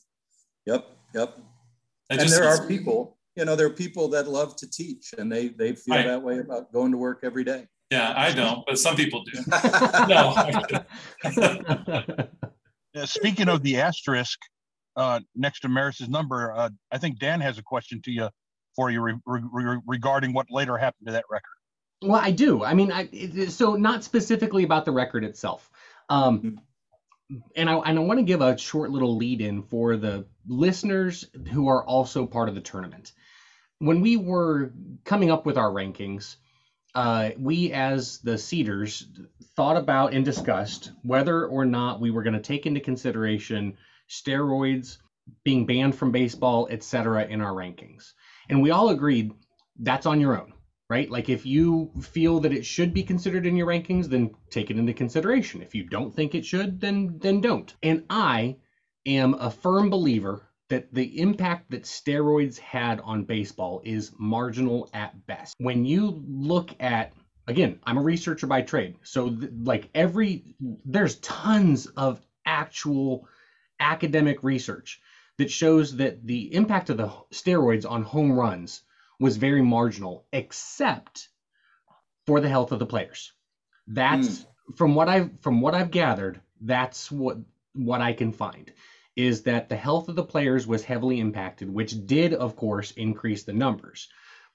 Yep, 0.69 0.87
yep. 1.15 1.37
and 2.11 2.29
there 2.29 2.43
are 2.43 2.67
people, 2.67 3.17
you 3.35 3.43
know, 3.43 3.55
there 3.55 3.65
are 3.65 3.71
people 3.71 4.07
that 4.09 4.27
love 4.27 4.55
to 4.57 4.69
teach 4.69 5.13
and 5.17 5.31
they 5.31 5.47
they 5.47 5.73
feel 5.73 5.95
right. 5.95 6.05
that 6.05 6.21
way 6.21 6.39
about 6.39 6.71
going 6.71 6.91
to 6.91 6.97
work 6.97 7.21
every 7.23 7.43
day. 7.43 7.65
Yeah, 7.89 8.13
I 8.15 8.31
don't, 8.31 8.63
but 8.67 8.77
some 8.77 8.95
people 8.95 9.23
do. 9.23 9.39
no. 10.07 10.35
speaking 13.05 13.49
of 13.49 13.63
the 13.63 13.77
asterisk, 13.77 14.39
uh, 14.95 15.21
next 15.35 15.61
to 15.61 15.69
Maris's 15.69 16.07
number, 16.07 16.53
uh, 16.53 16.69
I 16.91 16.97
think 16.99 17.19
Dan 17.19 17.41
has 17.41 17.57
a 17.57 17.63
question 17.63 18.01
to 18.03 18.11
you 18.11 18.29
for 18.75 18.91
you 18.91 19.01
re- 19.01 19.19
re- 19.25 19.81
regarding 19.87 20.33
what 20.33 20.47
later 20.51 20.77
happened 20.77 21.07
to 21.07 21.13
that 21.13 21.25
record. 21.29 21.49
Well, 22.01 22.21
I 22.21 22.31
do. 22.31 22.63
I 22.63 22.75
mean, 22.75 22.91
I, 22.91 23.07
so 23.47 23.75
not 23.75 24.03
specifically 24.03 24.63
about 24.63 24.85
the 24.85 24.91
record 24.91 25.23
itself. 25.23 25.69
Um, 26.09 26.39
mm-hmm 26.39 26.57
and 27.55 27.69
I, 27.69 27.75
and 27.77 27.99
I 27.99 28.01
want 28.01 28.19
to 28.19 28.23
give 28.23 28.41
a 28.41 28.57
short 28.57 28.91
little 28.91 29.15
lead 29.15 29.41
in 29.41 29.61
for 29.63 29.97
the 29.97 30.25
listeners 30.47 31.25
who 31.51 31.67
are 31.67 31.83
also 31.85 32.25
part 32.25 32.49
of 32.49 32.55
the 32.55 32.61
tournament. 32.61 33.11
When 33.79 34.01
we 34.01 34.17
were 34.17 34.73
coming 35.05 35.31
up 35.31 35.45
with 35.45 35.57
our 35.57 35.69
rankings, 35.69 36.37
uh, 36.95 37.31
we 37.37 37.71
as 37.71 38.19
the 38.19 38.37
seeders 38.37 39.07
thought 39.55 39.77
about 39.77 40.13
and 40.13 40.25
discussed 40.25 40.91
whether 41.03 41.45
or 41.45 41.65
not 41.65 41.99
we 41.99 42.11
were 42.11 42.23
going 42.23 42.33
to 42.33 42.39
take 42.39 42.65
into 42.65 42.79
consideration 42.79 43.77
steroids 44.09 44.97
being 45.43 45.65
banned 45.65 45.95
from 45.95 46.11
baseball, 46.11 46.67
etc., 46.71 47.25
in 47.25 47.41
our 47.41 47.53
rankings. 47.53 48.13
And 48.49 48.61
we 48.61 48.71
all 48.71 48.89
agreed 48.89 49.31
that's 49.79 50.05
on 50.05 50.19
your 50.19 50.39
own 50.39 50.53
right? 50.89 51.09
Like 51.09 51.29
if 51.29 51.45
you 51.45 51.91
feel 52.01 52.39
that 52.39 52.53
it 52.53 52.65
should 52.65 52.93
be 52.93 53.03
considered 53.03 53.45
in 53.45 53.55
your 53.55 53.67
rankings, 53.67 54.07
then 54.07 54.33
take 54.49 54.71
it 54.71 54.77
into 54.77 54.93
consideration. 54.93 55.61
If 55.61 55.75
you 55.75 55.83
don't 55.83 56.13
think 56.13 56.33
it 56.33 56.45
should, 56.45 56.81
then 56.81 57.19
then 57.21 57.41
don't. 57.41 57.73
And 57.83 58.05
I 58.09 58.57
am 59.05 59.35
a 59.35 59.51
firm 59.51 59.89
believer 59.89 60.48
that 60.69 60.93
the 60.93 61.19
impact 61.19 61.71
that 61.71 61.83
steroids 61.83 62.57
had 62.57 62.99
on 63.01 63.23
baseball 63.23 63.81
is 63.83 64.11
marginal 64.17 64.89
at 64.93 65.25
best. 65.27 65.55
When 65.59 65.83
you 65.83 66.23
look 66.27 66.75
at 66.79 67.13
again, 67.47 67.79
I'm 67.83 67.97
a 67.97 68.03
researcher 68.03 68.47
by 68.47 68.61
trade. 68.61 68.97
So 69.03 69.29
th- 69.29 69.51
like 69.63 69.89
every 69.93 70.55
there's 70.85 71.15
tons 71.17 71.87
of 71.87 72.21
actual 72.45 73.27
academic 73.79 74.43
research 74.43 75.01
that 75.37 75.49
shows 75.49 75.97
that 75.97 76.25
the 76.25 76.53
impact 76.53 76.89
of 76.89 76.97
the 76.97 77.11
steroids 77.31 77.89
on 77.89 78.03
home 78.03 78.31
runs 78.31 78.83
was 79.19 79.37
very 79.37 79.61
marginal, 79.61 80.25
except 80.31 81.29
for 82.27 82.39
the 82.39 82.49
health 82.49 82.71
of 82.71 82.79
the 82.79 82.85
players. 82.85 83.33
That's 83.87 84.29
mm. 84.29 84.45
from 84.77 84.93
what 84.93 85.09
I've 85.09 85.31
from 85.41 85.61
what 85.61 85.73
I've 85.73 85.91
gathered. 85.91 86.41
That's 86.61 87.11
what 87.11 87.37
what 87.73 88.01
I 88.01 88.13
can 88.13 88.33
find 88.33 88.71
is 89.19 89.41
that 89.41 89.67
the 89.67 89.75
health 89.75 90.07
of 90.07 90.15
the 90.15 90.23
players 90.23 90.65
was 90.65 90.81
heavily 90.81 91.19
impacted, 91.19 91.69
which 91.69 92.05
did, 92.05 92.33
of 92.33 92.55
course, 92.55 92.91
increase 92.91 93.43
the 93.43 93.51
numbers. 93.51 94.07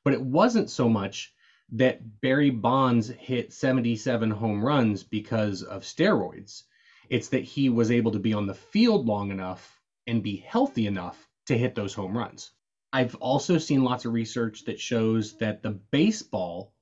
But 0.02 0.14
it 0.14 0.22
wasn't 0.22 0.70
so 0.70 0.88
much 0.88 1.34
that 1.72 2.22
Barry 2.22 2.48
Bonds 2.48 3.08
hit 3.08 3.52
77 3.52 4.30
home 4.30 4.64
runs 4.64 5.02
because 5.02 5.62
of 5.62 5.82
steroids. 5.82 6.62
It's 7.10 7.28
that 7.28 7.44
he 7.44 7.68
was 7.68 7.90
able 7.90 8.12
to 8.12 8.18
be 8.18 8.32
on 8.32 8.46
the 8.46 8.54
field 8.54 9.04
long 9.04 9.30
enough 9.30 9.78
and 10.06 10.22
be 10.22 10.36
healthy 10.36 10.86
enough 10.86 11.28
to 11.46 11.58
hit 11.58 11.74
those 11.74 11.92
home 11.92 12.16
runs. 12.16 12.50
I've 12.90 13.16
also 13.16 13.58
seen 13.58 13.84
lots 13.84 14.06
of 14.06 14.14
research 14.14 14.64
that 14.64 14.80
shows 14.80 15.36
that 15.38 15.62
the 15.62 15.78
baseball, 15.90 16.72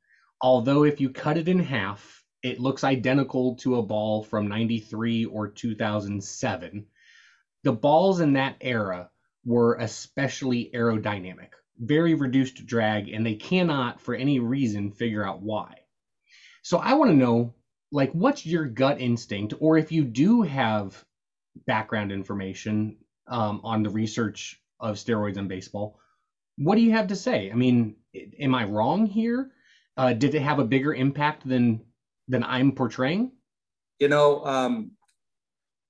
although 0.40 0.84
if 0.84 1.00
you 1.00 1.10
cut 1.10 1.36
it 1.36 1.48
in 1.48 1.58
half, 1.58 2.22
it 2.44 2.60
looks 2.60 2.84
identical 2.84 3.56
to 3.56 3.76
a 3.76 3.82
ball 3.82 4.22
from 4.22 4.46
93 4.46 5.24
or 5.24 5.48
2007. 5.48 6.86
The 7.64 7.72
balls 7.72 8.20
in 8.20 8.32
that 8.34 8.56
era 8.60 9.10
were 9.44 9.76
especially 9.76 10.70
aerodynamic, 10.74 11.50
very 11.78 12.14
reduced 12.14 12.66
drag, 12.66 13.08
and 13.08 13.24
they 13.24 13.34
cannot, 13.34 14.00
for 14.00 14.14
any 14.14 14.40
reason, 14.40 14.90
figure 14.90 15.26
out 15.26 15.42
why. 15.42 15.78
So 16.62 16.78
I 16.78 16.94
want 16.94 17.10
to 17.10 17.16
know, 17.16 17.54
like, 17.90 18.12
what's 18.12 18.46
your 18.46 18.66
gut 18.66 19.00
instinct, 19.00 19.54
or 19.60 19.78
if 19.78 19.92
you 19.92 20.04
do 20.04 20.42
have 20.42 21.04
background 21.66 22.12
information 22.12 22.98
um, 23.26 23.60
on 23.64 23.82
the 23.82 23.90
research 23.90 24.60
of 24.80 24.96
steroids 24.96 25.36
in 25.36 25.48
baseball, 25.48 25.98
what 26.56 26.76
do 26.76 26.82
you 26.82 26.92
have 26.92 27.08
to 27.08 27.16
say? 27.16 27.50
I 27.50 27.54
mean, 27.54 27.96
am 28.38 28.54
I 28.54 28.64
wrong 28.64 29.06
here? 29.06 29.52
Uh, 29.96 30.12
did 30.12 30.34
it 30.34 30.42
have 30.42 30.58
a 30.58 30.64
bigger 30.64 30.94
impact 30.94 31.46
than 31.46 31.84
than 32.28 32.44
I'm 32.44 32.72
portraying? 32.72 33.32
You 33.98 34.08
know, 34.08 34.44
um, 34.44 34.92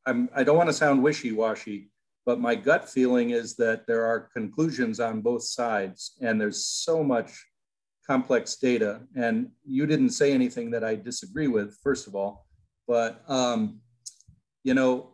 I'm, 0.06 0.28
I 0.34 0.42
don't 0.44 0.56
want 0.56 0.68
to 0.68 0.74
sound 0.74 1.02
wishy-washy, 1.02 1.90
but 2.26 2.40
my 2.40 2.54
gut 2.54 2.88
feeling 2.88 3.30
is 3.30 3.56
that 3.56 3.86
there 3.86 4.04
are 4.04 4.28
conclusions 4.34 5.00
on 5.00 5.20
both 5.20 5.44
sides, 5.44 6.12
and 6.20 6.40
there's 6.40 6.64
so 6.64 7.02
much 7.02 7.32
complex 8.06 8.56
data. 8.56 9.02
And 9.16 9.50
you 9.64 9.86
didn't 9.86 10.10
say 10.10 10.32
anything 10.32 10.70
that 10.72 10.84
I 10.84 10.96
disagree 10.96 11.48
with, 11.48 11.78
first 11.82 12.06
of 12.06 12.14
all, 12.14 12.46
but 12.86 13.22
um, 13.28 13.80
you 14.64 14.74
know, 14.74 15.12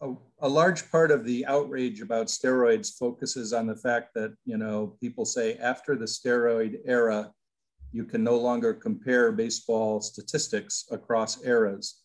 a, 0.00 0.12
a, 0.40 0.48
large 0.48 0.90
part 0.90 1.10
of 1.10 1.24
the 1.24 1.46
outrage 1.46 2.00
about 2.00 2.26
steroids 2.26 2.96
focuses 2.98 3.52
on 3.52 3.66
the 3.66 3.76
fact 3.76 4.12
that 4.14 4.34
you 4.44 4.58
know 4.58 4.96
people 5.00 5.24
say 5.24 5.56
after 5.56 5.96
the 5.96 6.04
steroid 6.04 6.78
era 6.84 7.32
you 7.92 8.04
can 8.04 8.24
no 8.24 8.36
longer 8.36 8.74
compare 8.74 9.32
baseball 9.32 10.00
statistics 10.00 10.84
across 10.90 11.42
eras 11.44 12.03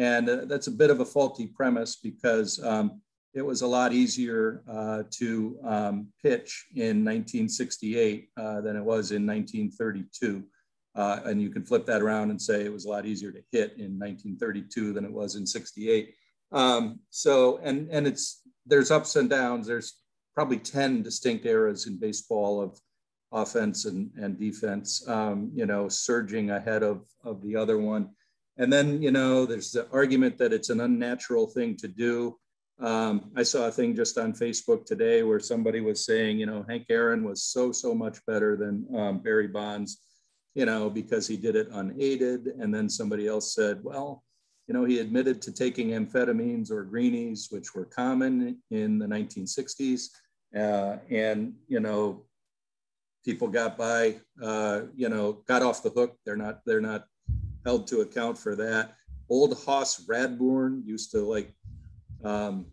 and 0.00 0.28
uh, 0.28 0.44
that's 0.46 0.66
a 0.66 0.72
bit 0.72 0.90
of 0.90 1.00
a 1.00 1.04
faulty 1.04 1.46
premise 1.46 1.96
because 1.96 2.62
um, 2.64 3.00
it 3.34 3.42
was 3.42 3.62
a 3.62 3.66
lot 3.66 3.92
easier 3.92 4.62
uh, 4.68 5.02
to 5.10 5.58
um, 5.64 6.08
pitch 6.22 6.66
in 6.74 7.04
1968 7.04 8.28
uh, 8.36 8.60
than 8.60 8.76
it 8.76 8.84
was 8.84 9.12
in 9.12 9.26
1932 9.26 10.42
uh, 10.96 11.20
and 11.26 11.40
you 11.40 11.50
can 11.50 11.64
flip 11.64 11.86
that 11.86 12.02
around 12.02 12.30
and 12.30 12.42
say 12.42 12.64
it 12.64 12.72
was 12.72 12.86
a 12.86 12.88
lot 12.88 13.06
easier 13.06 13.30
to 13.30 13.42
hit 13.52 13.74
in 13.78 13.98
1932 13.98 14.92
than 14.92 15.04
it 15.04 15.12
was 15.12 15.36
in 15.36 15.46
68 15.46 16.14
um, 16.52 17.00
so, 17.10 17.58
and, 17.62 17.88
and 17.90 18.06
it's, 18.06 18.42
there's 18.66 18.90
ups 18.90 19.16
and 19.16 19.30
downs. 19.30 19.66
There's 19.66 19.98
probably 20.34 20.58
10 20.58 21.02
distinct 21.02 21.46
eras 21.46 21.86
in 21.86 21.98
baseball 21.98 22.60
of 22.60 22.78
offense 23.32 23.84
and, 23.84 24.10
and 24.16 24.38
defense, 24.38 25.06
um, 25.08 25.50
you 25.54 25.66
know, 25.66 25.88
surging 25.88 26.50
ahead 26.50 26.82
of, 26.82 27.06
of 27.24 27.42
the 27.42 27.56
other 27.56 27.78
one. 27.78 28.10
And 28.60 28.70
then, 28.70 29.00
you 29.02 29.10
know, 29.10 29.46
there's 29.46 29.72
the 29.72 29.88
argument 29.90 30.36
that 30.36 30.52
it's 30.52 30.68
an 30.68 30.82
unnatural 30.82 31.46
thing 31.46 31.76
to 31.76 31.88
do. 31.88 32.36
Um, 32.78 33.30
I 33.34 33.42
saw 33.42 33.68
a 33.68 33.72
thing 33.72 33.96
just 33.96 34.18
on 34.18 34.34
Facebook 34.34 34.84
today 34.84 35.22
where 35.22 35.40
somebody 35.40 35.80
was 35.80 36.04
saying, 36.04 36.38
you 36.38 36.44
know, 36.44 36.66
Hank 36.68 36.84
Aaron 36.90 37.24
was 37.24 37.42
so, 37.42 37.72
so 37.72 37.94
much 37.94 38.18
better 38.26 38.58
than 38.58 38.86
um, 38.94 39.18
Barry 39.20 39.48
Bonds, 39.48 40.02
you 40.54 40.66
know, 40.66 40.90
because 40.90 41.26
he 41.26 41.38
did 41.38 41.56
it 41.56 41.68
unaided. 41.72 42.48
And 42.60 42.72
then 42.72 42.90
somebody 42.90 43.26
else 43.26 43.54
said, 43.54 43.82
well, 43.82 44.22
you 44.68 44.74
know, 44.74 44.84
he 44.84 44.98
admitted 44.98 45.40
to 45.42 45.52
taking 45.52 45.90
amphetamines 45.90 46.70
or 46.70 46.84
greenies, 46.84 47.48
which 47.50 47.74
were 47.74 47.86
common 47.86 48.58
in 48.70 48.98
the 48.98 49.06
1960s. 49.06 50.08
Uh, 50.54 50.98
and, 51.08 51.54
you 51.66 51.80
know, 51.80 52.26
people 53.24 53.48
got 53.48 53.78
by, 53.78 54.16
uh, 54.42 54.82
you 54.94 55.08
know, 55.08 55.42
got 55.48 55.62
off 55.62 55.82
the 55.82 55.88
hook. 55.88 56.18
They're 56.26 56.36
not, 56.36 56.60
they're 56.66 56.82
not 56.82 57.06
held 57.64 57.86
to 57.88 58.00
account 58.00 58.38
for 58.38 58.56
that. 58.56 58.94
Old 59.28 59.62
Hoss 59.64 60.06
Radbourn 60.06 60.84
used 60.84 61.10
to 61.12 61.20
like, 61.20 61.52
um, 62.24 62.66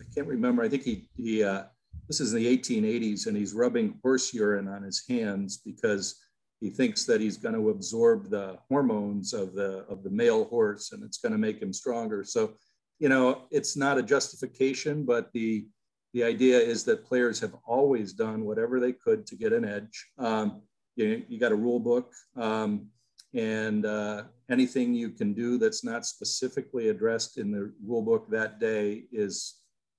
I 0.00 0.04
can't 0.14 0.26
remember. 0.26 0.62
I 0.62 0.68
think 0.68 0.82
he, 0.82 1.08
he 1.16 1.42
uh, 1.42 1.64
this 2.08 2.20
is 2.20 2.34
in 2.34 2.42
the 2.42 2.58
1880s 2.58 3.26
and 3.26 3.36
he's 3.36 3.54
rubbing 3.54 3.98
horse 4.02 4.34
urine 4.34 4.68
on 4.68 4.82
his 4.82 5.04
hands 5.08 5.58
because 5.64 6.20
he 6.60 6.70
thinks 6.70 7.04
that 7.04 7.20
he's 7.20 7.36
going 7.36 7.54
to 7.54 7.70
absorb 7.70 8.30
the 8.30 8.58
hormones 8.68 9.32
of 9.32 9.54
the 9.54 9.84
of 9.88 10.02
the 10.02 10.10
male 10.10 10.44
horse 10.44 10.92
and 10.92 11.02
it's 11.02 11.18
going 11.18 11.32
to 11.32 11.38
make 11.38 11.60
him 11.60 11.72
stronger 11.72 12.24
so 12.24 12.54
you 12.98 13.08
know 13.08 13.42
it's 13.50 13.76
not 13.76 13.98
a 13.98 14.02
justification 14.02 15.04
but 15.04 15.32
the 15.32 15.66
the 16.12 16.22
idea 16.22 16.58
is 16.58 16.84
that 16.84 17.04
players 17.04 17.40
have 17.40 17.54
always 17.66 18.12
done 18.12 18.44
whatever 18.44 18.78
they 18.78 18.92
could 18.92 19.26
to 19.26 19.36
get 19.36 19.52
an 19.52 19.64
edge 19.64 20.06
um, 20.18 20.62
you, 20.96 21.24
you 21.28 21.38
got 21.38 21.52
a 21.52 21.56
rule 21.56 21.80
book 21.80 22.12
um, 22.36 22.86
and 23.34 23.84
uh, 23.84 24.22
anything 24.50 24.94
you 24.94 25.10
can 25.10 25.34
do 25.34 25.58
that's 25.58 25.84
not 25.84 26.06
specifically 26.06 26.88
addressed 26.88 27.38
in 27.38 27.50
the 27.50 27.72
rule 27.84 28.02
book 28.02 28.28
that 28.30 28.60
day 28.60 29.04
is 29.12 29.56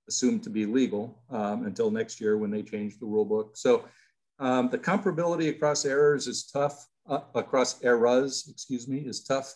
assumed 0.07 0.43
to 0.43 0.49
be 0.49 0.65
legal 0.65 1.21
um, 1.29 1.65
until 1.65 1.91
next 1.91 2.21
year 2.21 2.37
when 2.37 2.51
they 2.51 2.61
change 2.61 2.99
the 2.99 3.05
rule 3.05 3.25
book 3.25 3.57
so 3.57 3.85
um, 4.39 4.69
the 4.69 4.77
comparability 4.77 5.49
across 5.49 5.85
errors 5.85 6.27
is 6.27 6.45
tough, 6.45 6.87
uh, 7.07 7.21
across 7.33 7.81
eras, 7.83 8.47
excuse 8.49 8.87
me, 8.87 8.99
is 8.99 9.23
tough. 9.23 9.53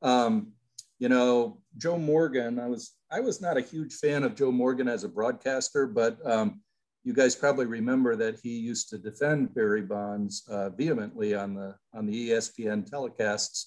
Um, 0.00 0.52
you 0.98 1.08
know, 1.08 1.60
Joe 1.76 1.98
Morgan, 1.98 2.58
I 2.58 2.68
was, 2.68 2.92
I 3.10 3.20
was 3.20 3.40
not 3.40 3.56
a 3.56 3.62
huge 3.62 3.94
fan 3.94 4.22
of 4.22 4.34
Joe 4.34 4.52
Morgan 4.52 4.88
as 4.88 5.04
a 5.04 5.08
broadcaster, 5.08 5.86
but 5.86 6.18
um, 6.24 6.62
you 7.04 7.12
guys 7.12 7.34
probably 7.34 7.66
remember 7.66 8.14
that 8.16 8.38
he 8.42 8.50
used 8.50 8.88
to 8.90 8.98
defend 8.98 9.54
Barry 9.54 9.82
Bonds 9.82 10.44
uh, 10.48 10.70
vehemently 10.70 11.34
on 11.34 11.54
the, 11.54 11.74
on 11.94 12.06
the 12.06 12.30
ESPN 12.30 12.88
telecasts. 12.88 13.66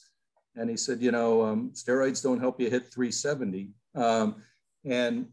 And 0.55 0.69
he 0.69 0.77
said, 0.77 1.01
you 1.01 1.11
know, 1.11 1.43
um, 1.43 1.71
steroids 1.73 2.23
don't 2.23 2.39
help 2.39 2.61
you 2.61 2.69
hit 2.69 2.93
370. 2.93 3.71
Um, 3.93 4.41
and 4.85 5.27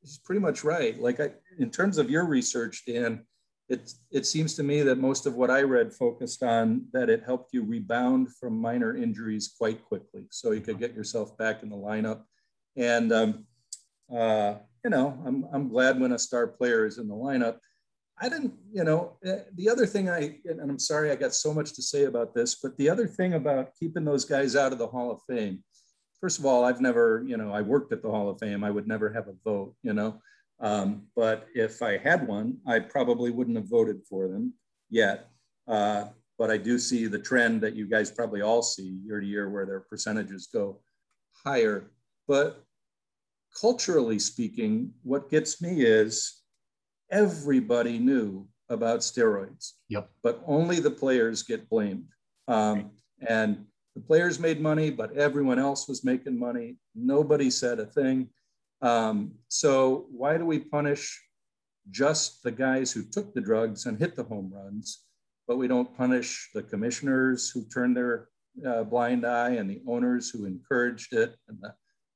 he's 0.00 0.18
pretty 0.18 0.40
much 0.40 0.64
right. 0.64 0.98
Like 0.98 1.20
I, 1.20 1.32
in 1.58 1.70
terms 1.70 1.98
of 1.98 2.08
your 2.08 2.24
research, 2.24 2.84
Dan, 2.86 3.26
it, 3.68 3.92
it 4.10 4.26
seems 4.26 4.54
to 4.54 4.62
me 4.62 4.82
that 4.82 4.98
most 4.98 5.26
of 5.26 5.34
what 5.34 5.50
I 5.50 5.62
read 5.62 5.92
focused 5.92 6.42
on 6.42 6.86
that 6.92 7.10
it 7.10 7.24
helped 7.24 7.52
you 7.52 7.62
rebound 7.62 8.34
from 8.36 8.58
minor 8.58 8.96
injuries 8.96 9.52
quite 9.56 9.84
quickly. 9.84 10.24
So 10.30 10.52
you 10.52 10.60
could 10.62 10.78
get 10.78 10.94
yourself 10.94 11.36
back 11.36 11.62
in 11.62 11.68
the 11.68 11.76
lineup. 11.76 12.22
And, 12.76 13.12
um, 13.12 13.46
uh, 14.14 14.54
you 14.84 14.90
know, 14.90 15.18
I'm, 15.26 15.46
I'm 15.52 15.68
glad 15.68 15.98
when 15.98 16.12
a 16.12 16.18
star 16.18 16.46
player 16.46 16.86
is 16.86 16.98
in 16.98 17.08
the 17.08 17.14
lineup. 17.14 17.56
I 18.20 18.28
didn't, 18.28 18.54
you 18.72 18.84
know, 18.84 19.16
eh, 19.24 19.40
the 19.54 19.68
other 19.68 19.86
thing 19.86 20.08
I, 20.08 20.38
and 20.44 20.60
I'm 20.60 20.78
sorry 20.78 21.10
I 21.10 21.16
got 21.16 21.34
so 21.34 21.52
much 21.52 21.72
to 21.74 21.82
say 21.82 22.04
about 22.04 22.34
this, 22.34 22.56
but 22.62 22.76
the 22.76 22.88
other 22.88 23.08
thing 23.08 23.34
about 23.34 23.74
keeping 23.80 24.04
those 24.04 24.24
guys 24.24 24.54
out 24.54 24.72
of 24.72 24.78
the 24.78 24.86
Hall 24.86 25.10
of 25.10 25.20
Fame, 25.28 25.64
first 26.20 26.38
of 26.38 26.46
all, 26.46 26.64
I've 26.64 26.80
never, 26.80 27.24
you 27.26 27.36
know, 27.36 27.52
I 27.52 27.62
worked 27.62 27.92
at 27.92 28.02
the 28.02 28.10
Hall 28.10 28.28
of 28.28 28.38
Fame. 28.38 28.62
I 28.62 28.70
would 28.70 28.86
never 28.86 29.12
have 29.12 29.28
a 29.28 29.34
vote, 29.42 29.74
you 29.82 29.94
know. 29.94 30.20
Um, 30.60 31.06
but 31.16 31.48
if 31.54 31.82
I 31.82 31.96
had 31.96 32.28
one, 32.28 32.58
I 32.66 32.78
probably 32.78 33.30
wouldn't 33.30 33.56
have 33.56 33.68
voted 33.68 34.02
for 34.08 34.28
them 34.28 34.54
yet. 34.90 35.28
Uh, 35.66 36.06
but 36.38 36.50
I 36.50 36.56
do 36.56 36.78
see 36.78 37.06
the 37.06 37.18
trend 37.18 37.60
that 37.62 37.74
you 37.74 37.86
guys 37.86 38.10
probably 38.10 38.42
all 38.42 38.62
see 38.62 38.98
year 39.04 39.20
to 39.20 39.26
year 39.26 39.48
where 39.48 39.66
their 39.66 39.80
percentages 39.80 40.48
go 40.52 40.80
higher. 41.44 41.90
But 42.28 42.63
culturally 43.58 44.18
speaking, 44.18 44.92
what 45.02 45.30
gets 45.30 45.62
me 45.62 45.82
is 45.82 46.42
everybody 47.10 47.98
knew 47.98 48.46
about 48.68 49.00
steroids. 49.00 49.72
Yep. 49.88 50.10
But 50.22 50.42
only 50.46 50.80
the 50.80 50.90
players 50.90 51.42
get 51.42 51.68
blamed. 51.68 52.08
Um, 52.48 52.90
and 53.28 53.64
the 53.94 54.00
players 54.00 54.38
made 54.38 54.60
money, 54.60 54.90
but 54.90 55.16
everyone 55.16 55.58
else 55.58 55.88
was 55.88 56.04
making 56.04 56.38
money. 56.38 56.76
Nobody 56.94 57.50
said 57.50 57.78
a 57.78 57.86
thing. 57.86 58.28
Um, 58.82 59.32
so 59.48 60.06
why 60.10 60.36
do 60.36 60.44
we 60.44 60.58
punish 60.58 61.20
just 61.90 62.42
the 62.42 62.50
guys 62.50 62.92
who 62.92 63.04
took 63.04 63.34
the 63.34 63.40
drugs 63.40 63.86
and 63.86 63.98
hit 63.98 64.16
the 64.16 64.24
home 64.24 64.50
runs, 64.52 65.04
but 65.46 65.58
we 65.58 65.68
don't 65.68 65.96
punish 65.96 66.50
the 66.54 66.62
commissioners 66.62 67.50
who 67.50 67.64
turned 67.66 67.96
their 67.96 68.28
uh, 68.66 68.84
blind 68.84 69.26
eye 69.26 69.50
and 69.50 69.70
the 69.70 69.82
owners 69.86 70.30
who 70.30 70.44
encouraged 70.44 71.12
it 71.12 71.36
and 71.48 71.58
the 71.60 71.74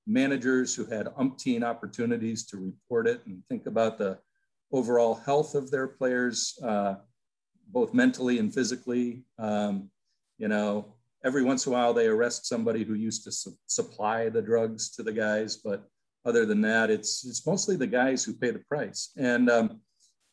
managers 0.09 0.75
who 0.75 0.87
had 0.87 1.07
umpteen 1.19 1.63
opportunities 1.63 2.45
to 2.47 2.57
report 2.57 3.07
it 3.07 3.21
and 3.27 3.43
think 3.49 3.67
about 3.67 3.99
the 3.99 4.19
overall 4.73 5.15
health 5.15 5.55
of 5.55 5.71
their 5.71 5.87
players, 5.87 6.59
uh, 6.65 6.95
both 7.69 7.93
mentally 7.93 8.39
and 8.39 8.53
physically. 8.53 9.25
Um, 9.39 9.91
you 10.39 10.49
know, 10.49 10.95
every 11.25 11.43
once 11.43 11.67
in 11.67 11.73
a 11.73 11.77
while 11.77 11.93
they 11.93 12.07
arrest 12.07 12.47
somebody 12.47 12.85
who 12.85 12.95
used 12.95 13.25
to 13.25 13.33
su- 13.33 13.57
supply 13.67 14.29
the 14.29 14.43
drugs 14.43 14.91
to 14.97 15.03
the 15.03 15.13
guys, 15.13 15.57
but 15.57 15.85
other 16.25 16.47
than 16.47 16.61
that, 16.63 16.91
it's 16.91 17.25
it's 17.25 17.47
mostly 17.47 17.77
the 17.77 17.87
guys 17.87 18.25
who 18.25 18.33
pay 18.33 18.51
the 18.51 18.59
price. 18.61 19.13
And 19.17 19.51
um, 19.51 19.81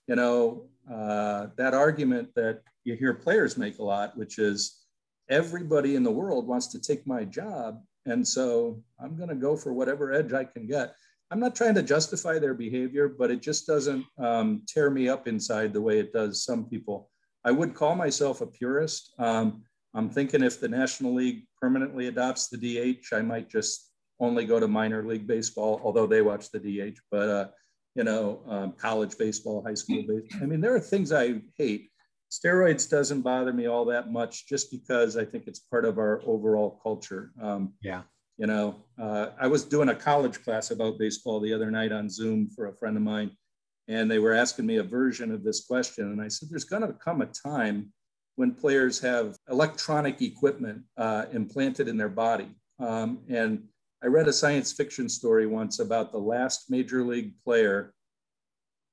you 0.08 0.16
know, 0.16 0.68
uh, 0.92 1.48
that 1.58 1.74
argument 1.74 2.30
that 2.36 2.62
you 2.84 2.96
hear 2.96 3.14
players 3.14 3.58
make 3.58 3.80
a 3.80 3.84
lot, 3.84 4.18
which 4.18 4.38
is 4.38 4.86
everybody 5.30 5.96
in 5.96 6.04
the 6.04 6.12
world 6.12 6.48
wants 6.48 6.68
to 6.68 6.80
take 6.80 7.08
my 7.08 7.24
job, 7.26 7.82
and 8.06 8.28
so 8.28 8.82
I'm 9.00 9.16
going 9.16 9.30
to 9.30 9.36
go 9.36 9.56
for 9.56 9.74
whatever 9.74 10.14
edge 10.14 10.34
I 10.34 10.44
can 10.44 10.68
get. 10.68 10.96
I'm 11.32 11.40
not 11.40 11.56
trying 11.56 11.76
to 11.76 11.84
justify 11.84 12.38
their 12.38 12.54
behavior, 12.54 13.10
but 13.10 13.32
it 13.32 13.42
just 13.42 13.66
doesn't 13.66 14.06
um, 14.20 14.62
tear 14.68 14.90
me 14.90 15.10
up 15.10 15.28
inside 15.28 15.74
the 15.74 15.82
way 15.82 16.00
it 16.00 16.14
does 16.14 16.44
some 16.44 16.70
people. 16.70 17.10
I 17.44 17.52
would 17.52 17.74
call 17.74 17.96
myself 17.96 18.42
a 18.42 18.48
purist. 18.48 19.14
Um, 19.18 19.64
I'm 19.94 20.10
thinking 20.10 20.44
if 20.44 20.60
the 20.60 20.68
National 20.68 21.14
League 21.14 21.48
permanently 21.60 22.08
adopts 22.08 22.48
the 22.48 22.58
DH, 22.58 23.14
I 23.14 23.22
might 23.22 23.50
just 23.50 23.92
only 24.20 24.46
go 24.46 24.60
to 24.60 24.68
minor 24.68 25.06
league 25.06 25.28
baseball, 25.28 25.82
although 25.84 26.08
they 26.08 26.22
watch 26.22 26.52
the 26.52 26.60
DH, 26.60 27.00
but 27.12 27.30
uh, 27.30 27.48
you 27.96 28.04
know, 28.04 28.42
um, 28.48 28.74
college 28.74 29.18
baseball, 29.18 29.64
high 29.66 29.74
school 29.74 30.04
baseball. 30.08 30.44
I 30.44 30.46
mean, 30.46 30.62
there 30.62 30.76
are 30.76 30.80
things 30.80 31.12
I 31.12 31.42
hate. 31.58 31.90
Steroids 32.36 32.90
doesn't 32.90 33.22
bother 33.22 33.54
me 33.54 33.68
all 33.68 33.86
that 33.86 34.12
much 34.12 34.48
just 34.48 34.72
because 34.72 35.16
I 35.16 35.24
think 35.24 35.48
it's 35.48 35.60
part 35.60 35.86
of 35.86 35.98
our 35.98 36.22
overall 36.26 36.80
culture. 36.84 37.32
Um, 37.42 37.74
yeah. 37.82 38.02
You 38.38 38.48
know, 38.48 38.76
uh, 39.00 39.28
I 39.40 39.48
was 39.48 39.64
doing 39.64 39.90
a 39.90 39.96
college 39.96 40.44
class 40.44 40.72
about 40.72 41.00
baseball 41.00 41.40
the 41.40 41.54
other 41.54 41.72
night 41.72 41.94
on 41.94 42.10
Zoom 42.10 42.50
for 42.50 42.68
a 42.68 42.76
friend 42.76 42.98
of 42.98 43.04
mine, 43.04 43.32
and 43.88 44.12
they 44.12 44.20
were 44.20 44.34
asking 44.34 44.66
me 44.66 44.78
a 44.78 44.84
version 44.84 45.32
of 45.32 45.44
this 45.44 45.66
question. 45.66 46.12
And 46.12 46.22
I 46.22 46.28
said, 46.28 46.50
There's 46.50 46.66
going 46.66 46.82
to 46.82 46.92
come 46.94 47.22
a 47.22 47.28
time 47.28 47.94
when 48.36 48.54
players 48.54 49.00
have 49.00 49.38
electronic 49.50 50.22
equipment 50.22 50.82
uh, 50.98 51.26
implanted 51.32 51.88
in 51.88 51.96
their 51.96 52.10
body. 52.10 52.50
Um, 52.80 53.20
and 53.30 53.64
I 54.04 54.08
read 54.08 54.28
a 54.28 54.34
science 54.34 54.74
fiction 54.74 55.08
story 55.08 55.48
once 55.48 55.80
about 55.80 56.12
the 56.12 56.18
last 56.18 56.70
major 56.70 57.04
league 57.04 57.32
player 57.46 57.94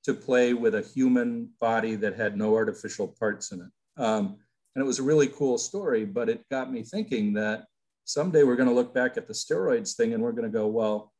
to 0.03 0.13
play 0.13 0.53
with 0.53 0.75
a 0.75 0.81
human 0.81 1.49
body 1.59 1.95
that 1.95 2.15
had 2.15 2.37
no 2.37 2.55
artificial 2.55 3.07
parts 3.07 3.51
in 3.51 3.61
it. 3.61 4.01
Um, 4.01 4.37
and 4.75 4.83
it 4.83 4.87
was 4.87 4.99
a 4.99 5.03
really 5.03 5.27
cool 5.27 5.57
story, 5.57 6.03
but 6.05 6.29
it 6.29 6.43
got 6.49 6.71
me 6.71 6.83
thinking 6.83 7.33
that 7.33 7.65
someday 8.05 8.43
we're 8.43 8.55
going 8.55 8.69
to 8.69 8.75
look 8.75 8.93
back 8.93 9.17
at 9.17 9.27
the 9.27 9.33
steroids 9.33 9.95
thing 9.95 10.13
and 10.13 10.21
we're 10.21 10.31
going 10.31 10.51
to 10.51 10.57
go, 10.57 10.67
well, 10.67 11.13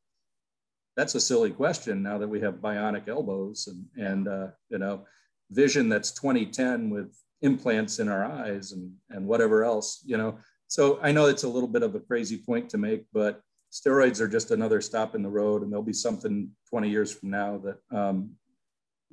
that's 0.95 1.15
a 1.15 1.19
silly 1.19 1.51
question 1.51 2.03
now 2.03 2.17
that 2.17 2.27
we 2.27 2.41
have 2.41 2.55
bionic 2.55 3.07
elbows 3.07 3.67
and, 3.67 4.07
and 4.07 4.27
uh, 4.27 4.47
you 4.69 4.77
know, 4.77 5.05
vision 5.51 5.89
that's 5.89 6.11
2010 6.11 6.89
with 6.89 7.15
implants 7.41 7.99
in 7.99 8.09
our 8.09 8.25
eyes 8.25 8.71
and, 8.71 8.91
and 9.09 9.25
whatever 9.25 9.63
else, 9.63 10.01
you 10.05 10.17
know. 10.17 10.37
So 10.67 10.99
I 11.01 11.11
know 11.11 11.27
it's 11.27 11.43
a 11.43 11.49
little 11.49 11.69
bit 11.69 11.83
of 11.83 11.95
a 11.95 11.99
crazy 11.99 12.37
point 12.37 12.69
to 12.69 12.77
make, 12.77 13.05
but 13.13 13.41
steroids 13.71 14.19
are 14.19 14.27
just 14.27 14.51
another 14.51 14.81
stop 14.81 15.15
in 15.15 15.23
the 15.23 15.29
road 15.29 15.61
and 15.61 15.71
there'll 15.71 15.83
be 15.83 15.93
something 15.93 16.49
20 16.69 16.89
years 16.89 17.11
from 17.11 17.29
now 17.31 17.59
that 17.59 17.97
um, 17.97 18.31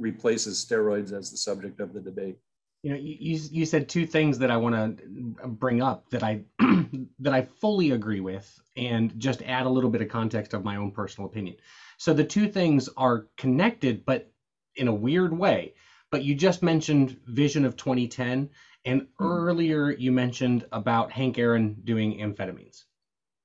replaces 0.01 0.65
steroids 0.65 1.13
as 1.13 1.31
the 1.31 1.37
subject 1.37 1.81
of 1.81 1.93
the 1.93 2.01
debate. 2.01 2.39
You 2.83 2.93
know 2.93 2.97
you, 2.97 3.39
you 3.51 3.67
said 3.67 3.89
two 3.89 4.07
things 4.07 4.39
that 4.39 4.51
i 4.51 4.57
want 4.57 4.75
to 4.75 5.49
bring 5.49 5.83
up 5.83 6.09
that 6.09 6.23
i 6.23 6.41
that 7.19 7.35
i 7.35 7.43
fully 7.43 7.91
agree 7.91 8.21
with 8.21 8.59
and 8.75 9.13
just 9.19 9.43
add 9.43 9.67
a 9.67 9.69
little 9.69 9.91
bit 9.91 10.01
of 10.01 10.09
context 10.09 10.55
of 10.55 10.65
my 10.65 10.77
own 10.77 10.91
personal 10.91 11.29
opinion. 11.29 11.57
So 11.99 12.15
the 12.15 12.25
two 12.25 12.49
things 12.49 12.89
are 12.97 13.27
connected 13.37 14.07
but 14.07 14.33
in 14.77 14.89
a 14.89 14.95
weird 14.95 15.37
way. 15.37 15.75
But 16.11 16.25
you 16.25 16.35
just 16.35 16.63
mentioned 16.63 17.19
vision 17.27 17.67
of 17.67 17.77
2010 17.77 18.49
and 18.87 19.03
mm-hmm. 19.03 19.25
earlier 19.25 19.91
you 19.91 20.11
mentioned 20.11 20.65
about 20.73 21.13
hank 21.13 21.39
aaron 21.39 21.77
doing 21.85 22.19
amphetamines. 22.19 22.85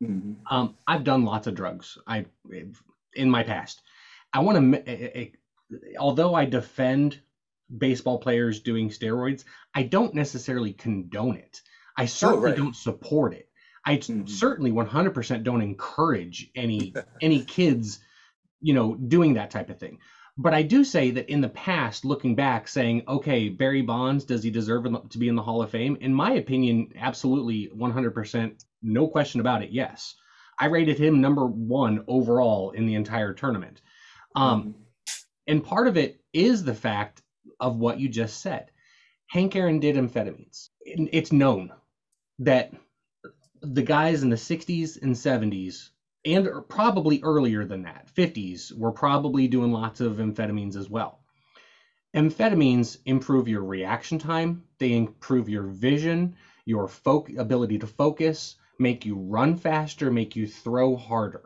Mm-hmm. 0.04 0.34
um, 0.54 0.76
i've 0.88 1.04
done 1.04 1.26
lots 1.26 1.48
of 1.48 1.56
drugs. 1.56 1.98
I 2.08 2.26
in 3.16 3.30
my 3.30 3.44
past. 3.44 3.82
I 4.34 4.40
want 4.40 4.58
to 4.58 5.32
although 6.00 6.34
i 6.34 6.46
defend 6.46 7.20
baseball 7.76 8.20
players 8.20 8.60
doing 8.60 8.90
steroids, 8.90 9.44
I 9.74 9.84
don't 9.84 10.14
necessarily 10.14 10.74
condone 10.74 11.38
it. 11.38 11.62
I 11.98 12.06
certainly 12.06 12.50
oh, 12.50 12.52
right. 12.52 12.58
don't 12.58 12.76
support 12.76 13.34
it. 13.34 13.50
I 13.86 13.98
mm-hmm. 13.98 14.28
certainly 14.28 14.72
100% 14.72 15.44
don't 15.44 15.62
encourage 15.62 16.50
any 16.56 16.94
any 17.22 17.44
kids, 17.44 18.00
you 18.62 18.74
know, 18.74 18.96
doing 18.96 19.36
that 19.36 19.52
type 19.52 19.70
of 19.70 19.80
thing. 19.80 20.00
But 20.38 20.54
I 20.54 20.64
do 20.64 20.84
say 20.84 21.12
that 21.12 21.30
in 21.30 21.40
the 21.40 21.50
past, 21.50 22.04
looking 22.04 22.36
back, 22.36 22.68
saying, 22.68 23.04
okay, 23.08 23.48
Barry 23.48 23.82
Bonds, 23.82 24.26
does 24.26 24.44
he 24.44 24.50
deserve 24.50 24.84
to 24.84 25.18
be 25.18 25.30
in 25.30 25.36
the 25.36 25.42
Hall 25.42 25.62
of 25.62 25.70
Fame? 25.70 25.98
In 26.02 26.14
my 26.14 26.34
opinion, 26.34 26.92
absolutely 26.98 27.70
100%, 27.74 28.66
no 28.82 29.08
question 29.08 29.40
about 29.40 29.64
it, 29.64 29.72
yes. 29.72 30.16
I 30.60 30.66
rated 30.66 31.00
him 31.00 31.22
number 31.22 31.46
one 31.46 32.04
overall 32.10 32.72
in 32.72 32.86
the 32.86 32.96
entire 32.96 33.34
tournament. 33.34 33.80
Um, 34.36 34.62
mm-hmm. 34.62 34.72
And 35.48 35.64
part 35.64 35.88
of 35.88 35.98
it 35.98 36.22
is 36.34 36.64
the 36.64 36.74
fact 36.74 37.22
of 37.60 37.78
what 37.78 38.00
you 38.00 38.10
just 38.10 38.42
said. 38.42 38.72
Hank 39.28 39.56
Aaron 39.56 39.80
did 39.80 39.96
amphetamines. 39.96 40.70
It's 40.86 41.32
known 41.32 41.72
that 42.40 42.74
the 43.62 43.84
guys 43.84 44.24
in 44.24 44.30
the 44.30 44.38
60s 44.38 44.98
and 45.02 45.16
70s, 45.16 45.90
and 46.26 46.48
er, 46.48 46.62
probably 46.62 47.20
earlier 47.24 47.66
than 47.66 47.84
that, 47.84 48.08
50s, 48.16 48.72
were 48.74 48.92
probably 48.92 49.48
doing 49.48 49.72
lots 49.72 50.00
of 50.02 50.18
amphetamines 50.18 50.76
as 50.76 50.90
well. 50.90 51.20
Amphetamines 52.16 52.98
improve 53.06 53.48
your 53.48 53.64
reaction 53.64 54.18
time, 54.18 54.64
they 54.80 54.94
improve 54.94 55.50
your 55.50 55.64
vision, 55.64 56.36
your 56.66 56.88
fo- 56.88 57.26
ability 57.38 57.78
to 57.80 57.88
focus, 57.88 58.56
make 58.80 59.06
you 59.06 59.16
run 59.18 59.56
faster, 59.56 60.10
make 60.12 60.36
you 60.36 60.48
throw 60.48 60.96
harder. 60.96 61.42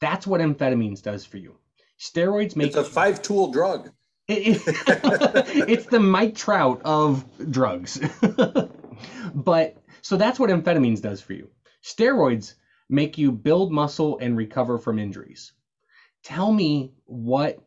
That's 0.00 0.26
what 0.26 0.40
amphetamines 0.40 1.02
does 1.02 1.24
for 1.24 1.38
you. 1.38 1.56
Steroids 2.02 2.56
make 2.56 2.68
it's 2.68 2.76
a 2.76 2.82
five 2.82 3.22
tool 3.22 3.52
drug. 3.52 3.90
It, 4.26 4.56
it, 4.56 4.62
it's 5.68 5.86
the 5.86 6.00
Mike 6.00 6.34
Trout 6.34 6.82
of 6.84 7.24
drugs. 7.50 8.00
but 9.34 9.76
so 10.02 10.16
that's 10.16 10.40
what 10.40 10.50
amphetamines 10.50 11.00
does 11.00 11.20
for 11.20 11.34
you. 11.34 11.48
Steroids 11.84 12.54
make 12.90 13.18
you 13.18 13.30
build 13.30 13.70
muscle 13.70 14.18
and 14.18 14.36
recover 14.36 14.78
from 14.78 14.98
injuries. 14.98 15.52
Tell 16.24 16.52
me 16.52 16.92
what 17.04 17.60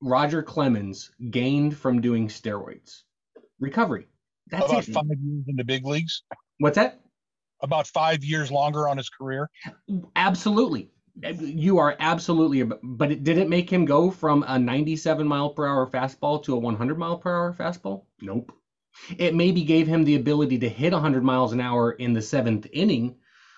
Roger 0.00 0.42
Clemens 0.42 1.10
gained 1.30 1.76
from 1.76 2.00
doing 2.00 2.28
steroids. 2.28 3.02
Recovery. 3.60 4.06
That's 4.50 4.64
about 4.64 4.88
it. 4.88 4.92
five 4.92 5.04
years 5.08 5.44
in 5.46 5.56
the 5.56 5.64
big 5.64 5.84
leagues. 5.84 6.22
What's 6.58 6.76
that? 6.76 7.00
About 7.60 7.86
five 7.86 8.24
years 8.24 8.50
longer 8.50 8.88
on 8.88 8.96
his 8.96 9.10
career. 9.10 9.50
Absolutely. 10.16 10.90
You 11.22 11.78
are 11.78 11.94
absolutely, 12.00 12.62
but 12.62 13.12
it, 13.12 13.22
did 13.22 13.38
it 13.38 13.48
make 13.48 13.70
him 13.70 13.84
go 13.84 14.10
from 14.10 14.44
a 14.46 14.58
97 14.58 15.26
mile 15.26 15.50
per 15.50 15.66
hour 15.66 15.86
fastball 15.86 16.42
to 16.42 16.54
a 16.54 16.58
100 16.58 16.98
mile 16.98 17.16
per 17.16 17.30
hour 17.30 17.52
fastball? 17.52 18.02
Nope. 18.20 18.52
It 19.16 19.34
maybe 19.34 19.62
gave 19.62 19.86
him 19.86 20.04
the 20.04 20.16
ability 20.16 20.58
to 20.58 20.68
hit 20.68 20.92
100 20.92 21.22
miles 21.22 21.52
an 21.52 21.60
hour 21.60 21.92
in 21.92 22.12
the 22.12 22.22
seventh 22.22 22.66
inning, 22.72 23.16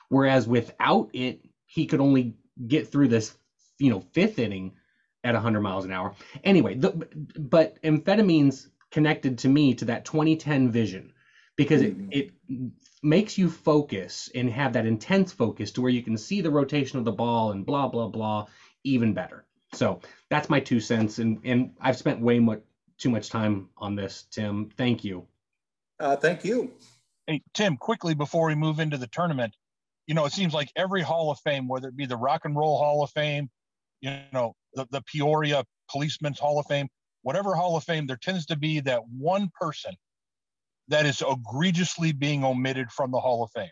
whereas 0.09 0.47
without 0.47 1.11
it, 1.15 1.41
he 1.65 1.87
could 1.87 2.01
only 2.01 2.35
get 2.67 2.91
through 2.91 3.09
this, 3.09 3.35
you 3.79 3.91
know, 3.91 4.01
fifth 4.01 4.39
inning 4.39 4.73
at 5.25 5.35
100 5.35 5.61
miles 5.61 5.85
an 5.85 5.93
hour. 5.93 6.15
Anyway, 6.45 6.75
the, 6.75 6.91
but 7.39 7.81
amphetamines 7.83 8.69
connected 8.91 9.39
to 9.39 9.49
me 9.49 9.75
to 9.75 9.87
that 9.87 10.05
2010 10.05 10.71
vision 10.71 11.13
because 11.57 11.83
it, 11.83 11.99
Mhm. 11.99 12.09
it 12.13 12.33
makes 13.03 13.37
you 13.39 13.51
focus 13.51 14.31
and 14.35 14.51
have 14.51 14.75
that 14.75 14.87
intense 14.87 15.33
focus 15.33 15.73
to 15.73 15.83
where 15.83 15.91
you 15.91 16.03
can 16.03 16.17
see 16.17 16.41
the 16.41 16.51
rotation 16.51 16.99
of 16.99 17.05
the 17.05 17.13
ball 17.13 17.53
and 17.53 17.67
blah 17.67 17.89
blah 17.89 18.09
blah 18.09 18.47
even 18.85 19.15
better. 19.15 19.47
So 19.73 20.01
that's 20.29 20.49
my 20.49 20.61
two 20.61 20.81
cents, 20.81 21.19
and 21.19 21.41
and 21.45 21.75
I've 21.81 21.97
spent 21.97 22.21
way 22.21 22.39
much 22.39 22.61
too 22.99 23.11
much 23.11 23.29
time 23.29 23.69
on 23.77 23.95
this. 23.95 24.27
Tim, 24.31 24.71
thank 24.77 25.05
you. 25.05 25.27
Uh, 25.99 26.17
thank 26.17 26.45
you. 26.45 26.75
Hey, 27.27 27.43
Tim, 27.55 27.77
quickly 27.77 28.15
before 28.15 28.47
we 28.47 28.55
move 28.55 28.79
into 28.79 28.97
the 28.97 29.09
tournament, 29.09 29.57
you 30.07 30.15
know, 30.15 30.25
it 30.25 30.33
seems 30.33 30.55
like 30.55 30.71
every 30.77 31.03
Hall 31.03 31.31
of 31.31 31.41
Fame, 31.41 31.69
whether 31.69 31.89
it 31.89 31.97
be 31.97 32.07
the 32.07 32.17
Rock 32.17 32.45
and 32.45 32.57
Roll 32.57 32.79
Hall 32.79 33.03
of 33.03 33.11
Fame, 33.11 33.51
you 34.01 34.17
know, 34.33 34.55
the, 34.75 34.87
the 34.91 35.03
Peoria 35.03 35.65
Policeman's 35.91 36.39
Hall 36.39 36.61
of 36.61 36.67
Fame, 36.67 36.89
whatever 37.23 37.55
Hall 37.55 37.77
of 37.77 37.85
Fame, 37.85 38.07
there 38.07 38.17
tends 38.17 38.47
to 38.47 38.57
be 38.57 38.81
that 38.81 39.03
one 39.09 39.51
person 39.59 39.95
that 40.89 41.07
is 41.07 41.23
egregiously 41.29 42.13
being 42.13 42.45
omitted 42.45 42.91
from 42.91 43.11
the 43.11 43.21
Hall 43.21 43.43
of 43.43 43.51
Fame. 43.55 43.71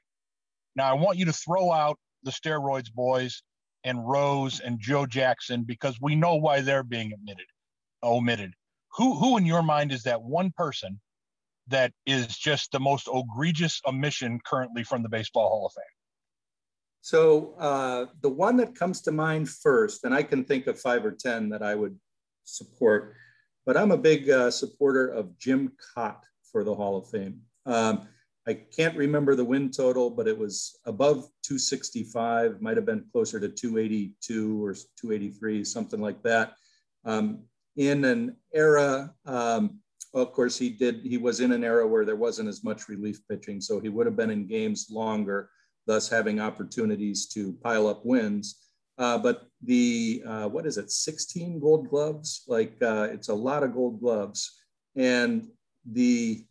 Now, 0.77 0.91
I 0.91 0.95
want 0.95 1.19
you 1.19 1.25
to 1.27 1.33
throw 1.33 1.71
out 1.71 1.99
the 2.25 2.31
steroids 2.31 2.93
boys 2.93 3.43
and 3.85 4.07
Rose 4.07 4.61
and 4.61 4.81
Joe 4.81 5.07
Jackson 5.07 5.63
because 5.63 5.99
we 6.01 6.17
know 6.17 6.37
why 6.37 6.61
they're 6.61 6.83
being 6.83 7.13
omitted. 7.13 7.47
Omitted. 8.03 8.53
Who, 8.97 9.15
who 9.15 9.37
in 9.37 9.47
your 9.47 9.63
mind 9.63 9.93
is 9.93 10.03
that 10.05 10.23
one 10.23 10.53
person 10.57 11.01
that 11.69 11.93
is 12.07 12.27
just 12.27 12.73
the 12.73 12.81
most 12.81 13.09
egregious 13.13 13.81
omission 13.87 14.41
currently 14.45 14.85
from 14.85 15.03
the 15.03 15.09
Baseball 15.09 15.49
Hall 15.49 15.67
of 15.67 15.73
Fame? 15.73 15.85
So 17.01 17.55
uh, 17.59 18.07
the 18.23 18.31
one 18.31 18.57
that 18.57 18.75
comes 18.75 19.03
to 19.03 19.13
mind 19.13 19.51
first, 19.51 20.05
and 20.05 20.15
I 20.15 20.23
can 20.23 20.45
think 20.45 20.67
of 20.67 20.81
five 20.81 21.05
or 21.05 21.13
10 21.13 21.51
that 21.51 21.63
I 21.63 21.75
would 21.75 21.99
support, 22.45 23.15
but 23.67 23.77
I'm 23.77 23.91
a 23.91 23.97
big 23.97 24.31
uh, 24.31 24.51
supporter 24.51 25.09
of 25.09 25.39
Jim 25.39 25.73
Kaat 25.97 26.21
for 26.55 26.63
the 26.63 26.73
Hall 26.73 26.97
of 26.97 27.11
Fame. 27.11 27.41
Um, 27.67 28.07
I 28.47 28.55
can't 28.55 28.97
remember 28.97 29.35
the 29.35 29.45
win 29.45 29.73
total, 29.73 30.09
but 30.09 30.29
it 30.29 30.39
was 30.39 30.79
above 30.87 31.29
265, 31.43 32.63
might 32.63 32.77
have 32.77 32.87
been 32.87 33.05
closer 33.11 33.41
to 33.41 33.49
282 33.49 34.65
or 34.65 34.75
283, 34.75 35.65
something 35.65 36.01
like 36.01 36.23
that. 36.23 36.53
Um, 37.05 37.41
in 37.77 38.05
an 38.05 38.37
era, 38.55 39.13
um, 39.27 39.81
well, 40.13 40.23
of 40.23 40.31
course, 40.31 40.57
he 40.57 40.71
did, 40.71 41.01
he 41.01 41.17
was 41.17 41.41
in 41.41 41.51
an 41.51 41.65
era 41.65 41.89
where 41.89 42.05
there 42.05 42.15
wasn't 42.15 42.49
as 42.49 42.63
much 42.63 42.89
relief 42.89 43.19
pitching, 43.29 43.61
so 43.61 43.81
he 43.81 43.89
would 43.89 44.07
have 44.07 44.17
been 44.17 44.31
in 44.31 44.47
games 44.47 44.87
longer 44.93 45.51
thus 45.89 46.09
having 46.09 46.39
opportunities 46.39 47.27
to 47.27 47.53
pile 47.65 47.89
up 47.89 48.07
wins. 48.07 48.61
Uh, 48.97 49.19
but 49.19 49.49
the, 49.65 50.23
uh, 50.25 50.49
what 50.49 50.67
is 50.67 50.79
it, 50.79 50.93
16 50.93 51.59
gold 51.59 51.91
gloves? 51.91 52.45
Like 52.47 52.77
uh, 52.81 53.09
it's 53.11 53.29
a 53.29 53.35
lot 53.35 53.65
of 53.65 53.75
gold 53.75 54.01
gloves. 54.01 54.53
And 54.97 55.49
the, 55.91 56.45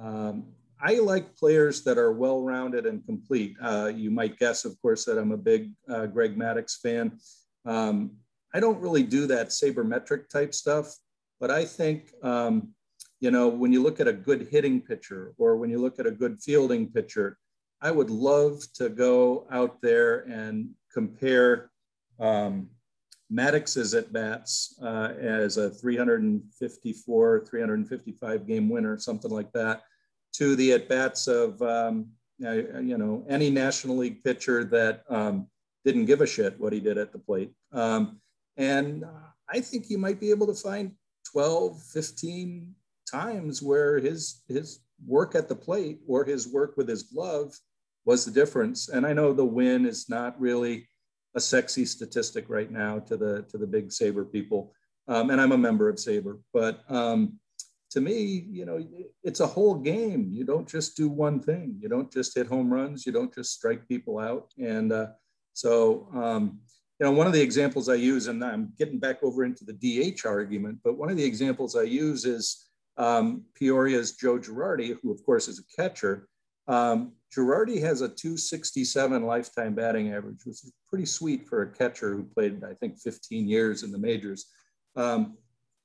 um, 0.00 0.46
I 0.80 0.98
like 1.00 1.36
players 1.36 1.82
that 1.84 1.98
are 1.98 2.12
well 2.12 2.42
rounded 2.42 2.86
and 2.86 3.04
complete. 3.04 3.56
Uh, 3.60 3.90
you 3.94 4.10
might 4.10 4.38
guess, 4.38 4.64
of 4.64 4.80
course, 4.80 5.04
that 5.06 5.18
I'm 5.18 5.32
a 5.32 5.36
big 5.36 5.72
uh, 5.88 6.06
Greg 6.06 6.36
Maddux 6.36 6.80
fan. 6.80 7.18
Um, 7.64 8.12
I 8.54 8.60
don't 8.60 8.80
really 8.80 9.02
do 9.02 9.26
that 9.26 9.48
sabermetric 9.48 10.28
type 10.28 10.54
stuff, 10.54 10.94
but 11.40 11.50
I 11.50 11.64
think, 11.64 12.12
um, 12.22 12.68
you 13.20 13.30
know, 13.30 13.48
when 13.48 13.72
you 13.72 13.82
look 13.82 14.00
at 14.00 14.08
a 14.08 14.12
good 14.12 14.48
hitting 14.50 14.80
pitcher 14.80 15.34
or 15.36 15.56
when 15.56 15.70
you 15.70 15.78
look 15.78 15.98
at 15.98 16.06
a 16.06 16.10
good 16.10 16.40
fielding 16.40 16.90
pitcher, 16.90 17.36
I 17.80 17.90
would 17.90 18.10
love 18.10 18.62
to 18.74 18.88
go 18.88 19.46
out 19.50 19.80
there 19.82 20.20
and 20.20 20.70
compare 20.92 21.70
um, 22.18 22.70
Maddux's 23.30 23.94
at 23.94 24.12
bats 24.12 24.78
uh, 24.82 25.12
as 25.20 25.56
a 25.56 25.70
354, 25.70 27.44
355 27.44 28.46
game 28.46 28.68
winner, 28.68 28.98
something 28.98 29.30
like 29.30 29.52
that, 29.52 29.82
to 30.34 30.56
the 30.56 30.72
at 30.72 30.88
bats 30.88 31.26
of 31.26 31.60
um, 31.62 32.08
you 32.38 32.96
know 32.96 33.24
any 33.28 33.50
National 33.50 33.96
League 33.96 34.22
pitcher 34.24 34.64
that 34.64 35.02
um, 35.10 35.46
didn't 35.84 36.06
give 36.06 36.20
a 36.20 36.26
shit 36.26 36.58
what 36.58 36.72
he 36.72 36.80
did 36.80 36.98
at 36.98 37.12
the 37.12 37.18
plate. 37.18 37.52
Um, 37.72 38.20
and 38.56 39.04
I 39.48 39.60
think 39.60 39.88
you 39.88 39.98
might 39.98 40.20
be 40.20 40.30
able 40.30 40.46
to 40.46 40.54
find 40.54 40.92
12, 41.32 41.82
15 41.82 42.74
times 43.10 43.62
where 43.62 43.98
his 43.98 44.42
his 44.48 44.80
work 45.06 45.34
at 45.34 45.48
the 45.48 45.54
plate 45.54 46.00
or 46.06 46.24
his 46.24 46.48
work 46.48 46.76
with 46.76 46.88
his 46.88 47.04
glove 47.04 47.54
was 48.04 48.24
the 48.24 48.30
difference. 48.30 48.88
And 48.88 49.06
I 49.06 49.12
know 49.12 49.32
the 49.32 49.44
win 49.44 49.86
is 49.86 50.08
not 50.08 50.40
really 50.40 50.88
a 51.34 51.40
sexy 51.40 51.84
statistic 51.84 52.46
right 52.48 52.70
now 52.70 52.98
to 53.00 53.16
the 53.16 53.42
to 53.50 53.58
the 53.58 53.66
big 53.66 53.88
SABR 53.88 54.30
people. 54.32 54.72
Um, 55.06 55.30
and 55.30 55.40
I'm 55.40 55.52
a 55.52 55.58
member 55.58 55.88
of 55.88 55.96
SABR, 55.96 56.38
but 56.52 56.84
um, 56.90 57.38
to 57.90 58.00
me, 58.00 58.46
you 58.50 58.66
know, 58.66 58.86
it's 59.22 59.40
a 59.40 59.46
whole 59.46 59.74
game. 59.74 60.28
You 60.30 60.44
don't 60.44 60.68
just 60.68 60.96
do 60.96 61.08
one 61.08 61.40
thing. 61.40 61.76
You 61.80 61.88
don't 61.88 62.12
just 62.12 62.34
hit 62.34 62.46
home 62.46 62.72
runs. 62.72 63.06
You 63.06 63.12
don't 63.12 63.34
just 63.34 63.54
strike 63.54 63.88
people 63.88 64.18
out. 64.18 64.52
And 64.58 64.92
uh, 64.92 65.06
so, 65.54 66.08
um, 66.14 66.60
you 67.00 67.06
know, 67.06 67.12
one 67.12 67.26
of 67.26 67.32
the 67.32 67.40
examples 67.40 67.88
I 67.88 67.94
use, 67.94 68.26
and 68.26 68.44
I'm 68.44 68.72
getting 68.78 68.98
back 68.98 69.22
over 69.22 69.44
into 69.44 69.64
the 69.64 69.72
DH 70.12 70.26
argument, 70.26 70.80
but 70.84 70.98
one 70.98 71.10
of 71.10 71.16
the 71.16 71.24
examples 71.24 71.76
I 71.76 71.82
use 71.82 72.24
is 72.24 72.68
um, 72.98 73.44
Peoria's 73.58 74.12
Joe 74.12 74.38
Girardi, 74.38 74.96
who 75.00 75.10
of 75.10 75.24
course 75.24 75.48
is 75.48 75.60
a 75.60 75.80
catcher. 75.80 76.28
Um, 76.66 77.12
Girardi 77.34 77.80
has 77.80 78.00
a 78.00 78.08
267 78.08 79.24
lifetime 79.24 79.74
batting 79.74 80.12
average, 80.12 80.44
which 80.44 80.64
is 80.64 80.72
pretty 80.88 81.04
sweet 81.04 81.46
for 81.46 81.62
a 81.62 81.70
catcher 81.70 82.14
who 82.14 82.24
played, 82.24 82.64
I 82.64 82.74
think, 82.74 82.98
15 82.98 83.48
years 83.48 83.82
in 83.82 83.92
the 83.92 83.98
majors. 83.98 84.46
Um, 84.96 85.36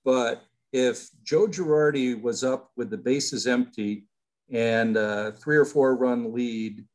but 0.06 0.44
if 0.72 1.10
Joe 1.24 1.48
Girardi 1.48 2.20
was 2.20 2.44
up 2.44 2.72
with 2.76 2.90
the 2.90 2.98
bases 2.98 3.46
empty 3.46 4.08
and 4.52 4.98
a 4.98 5.34
three 5.34 5.58
or 5.58 5.66
four 5.66 5.96
run 5.96 6.34
lead 6.34 6.86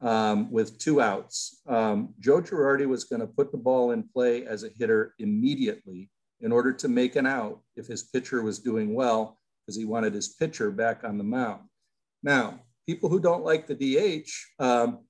um, 0.00 0.50
with 0.50 0.78
two 0.78 1.00
outs, 1.00 1.60
um, 1.68 2.14
Joe 2.18 2.40
Girardi 2.40 2.86
was 2.86 3.04
going 3.04 3.20
to 3.20 3.26
put 3.26 3.52
the 3.52 3.58
ball 3.58 3.90
in 3.92 4.02
play 4.02 4.46
as 4.46 4.64
a 4.64 4.70
hitter 4.70 5.14
immediately 5.18 6.10
in 6.40 6.52
order 6.52 6.72
to 6.72 6.88
make 6.88 7.16
an 7.16 7.26
out 7.26 7.60
if 7.76 7.86
his 7.86 8.04
pitcher 8.04 8.42
was 8.42 8.58
doing 8.58 8.94
well, 8.94 9.38
because 9.60 9.76
he 9.76 9.84
wanted 9.84 10.14
his 10.14 10.28
pitcher 10.28 10.70
back 10.70 11.04
on 11.04 11.18
the 11.18 11.24
mound. 11.24 11.62
Now, 12.22 12.60
people 12.88 13.10
who 13.10 13.20
don't 13.20 13.44
like 13.44 13.66
the 13.66 13.74
DH, 13.74 14.30
um, 14.58 15.00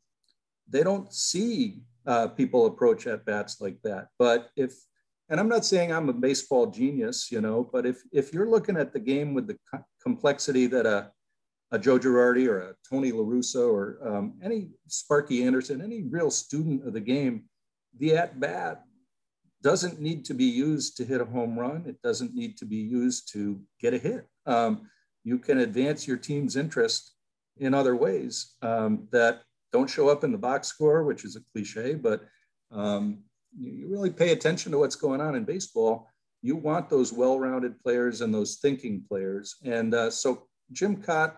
they 0.69 0.83
don't 0.83 1.14
see 1.14 1.81
uh, 2.07 2.27
people 2.27 2.67
approach 2.67 3.07
at 3.07 3.25
bats 3.25 3.61
like 3.61 3.79
that. 3.85 4.09
But 4.19 4.51
if, 4.57 4.73
and 5.29 5.38
I'm 5.38 5.49
not 5.49 5.64
saying 5.64 5.93
I'm 5.93 6.09
a 6.09 6.12
baseball 6.12 6.67
genius, 6.67 7.31
you 7.31 7.41
know, 7.41 7.69
but 7.73 7.87
if 7.87 8.03
if 8.12 8.33
you're 8.33 8.51
looking 8.51 8.77
at 8.77 8.93
the 8.93 8.99
game 8.99 9.33
with 9.33 9.47
the 9.47 9.57
co- 9.71 9.85
complexity 10.03 10.67
that 10.67 10.87
a 10.87 11.12
a 11.71 11.79
Joe 11.79 11.99
Girardi 11.99 12.49
or 12.49 12.61
a 12.61 12.75
Tony 12.88 13.12
La 13.12 13.23
Russa 13.23 13.71
or 13.71 13.99
um, 14.03 14.35
any 14.43 14.71
Sparky 14.88 15.45
Anderson, 15.45 15.83
any 15.83 16.03
real 16.03 16.31
student 16.31 16.87
of 16.87 16.95
the 16.95 17.01
game, 17.14 17.45
the 17.99 18.17
at 18.17 18.41
bat 18.41 18.85
doesn't 19.62 20.01
need 20.01 20.25
to 20.25 20.35
be 20.35 20.47
used 20.47 20.97
to 20.97 21.05
hit 21.05 21.21
a 21.21 21.27
home 21.27 21.59
run. 21.59 21.85
It 21.87 22.01
doesn't 22.03 22.35
need 22.35 22.57
to 22.59 22.64
be 22.64 22.77
used 22.77 23.31
to 23.35 23.61
get 23.81 23.93
a 23.93 23.99
hit. 23.99 24.27
Um, 24.47 24.88
you 25.25 25.38
can 25.38 25.59
advance 25.59 26.09
your 26.09 26.17
team's 26.17 26.57
interest 26.57 27.12
in 27.61 27.75
other 27.75 27.97
ways 27.97 28.55
um, 28.62 29.09
that 29.12 29.42
don't 29.73 29.90
show 29.90 30.09
up 30.09 30.25
in 30.25 30.33
the 30.33 30.38
box 30.38 30.68
score, 30.68 31.05
which 31.05 31.25
is 31.25 31.37
a 31.37 31.40
cliche, 31.53 31.94
but 31.94 32.23
um, 32.73 33.18
you, 33.59 33.88
really 33.88 34.11
pay 34.11 34.33
attention 34.33 34.73
to 34.73 34.79
what's 34.79 34.97
going 34.97 35.21
on 35.21 35.35
in 35.35 35.44
baseball. 35.44 36.09
You 36.42 36.57
want 36.57 36.88
those 36.88 37.12
well-rounded 37.12 37.81
players 37.83 38.21
and 38.21 38.33
those 38.33 38.57
thinking 38.57 39.05
players. 39.09 39.57
And 39.64 39.94
uh, 39.94 40.11
so 40.11 40.47
Jim 40.73 41.03
Kaat 41.03 41.37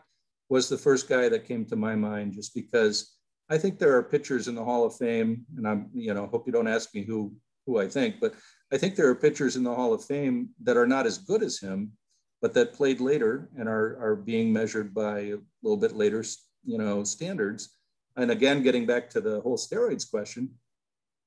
was 0.49 0.69
the 0.69 0.79
first 0.79 1.09
guy 1.09 1.29
that 1.29 1.47
came 1.47 1.65
to 1.67 1.77
my 1.77 1.95
mind 1.95 2.33
just 2.35 2.55
because 2.55 3.17
I 3.49 3.59
think 3.59 3.79
there 3.79 3.97
are 3.97 4.03
pitchers 4.03 4.47
in 4.47 4.55
the 4.55 4.65
Hall 4.65 4.85
of 4.85 4.95
Fame, 4.95 5.45
and 5.57 5.67
I'm, 5.67 5.91
you 5.93 6.15
know, 6.15 6.27
hope 6.27 6.47
you 6.47 6.53
don't 6.53 6.69
ask 6.69 6.95
me 6.95 7.03
who 7.03 7.35
who 7.67 7.79
I 7.79 7.89
think, 7.89 8.17
but 8.21 8.35
I 8.73 8.79
think 8.79 8.97
there 8.97 9.09
are 9.09 9.15
pitchers 9.15 9.57
in 9.57 9.63
the 9.63 9.75
Hall 9.75 9.93
of 9.93 10.05
Fame 10.05 10.51
that 10.63 10.77
are 10.77 10.87
not 10.87 11.07
as 11.07 11.19
good 11.19 11.43
as 11.43 11.59
him, 11.59 11.93
but 12.41 12.55
that 12.55 12.73
played 12.73 13.01
later 13.01 13.49
and 13.59 13.69
are, 13.69 13.99
are 14.01 14.17
being 14.17 14.53
measured 14.53 14.95
by 14.95 15.19
a 15.21 15.39
little 15.63 15.77
bit 15.77 15.95
later, 15.95 16.25
you 16.65 16.79
know, 16.79 17.05
standards. 17.05 17.77
And 18.17 18.31
again, 18.31 18.63
getting 18.63 18.87
back 18.87 19.11
to 19.11 19.21
the 19.21 19.41
whole 19.41 19.57
steroids 19.57 20.11
question, 20.11 20.51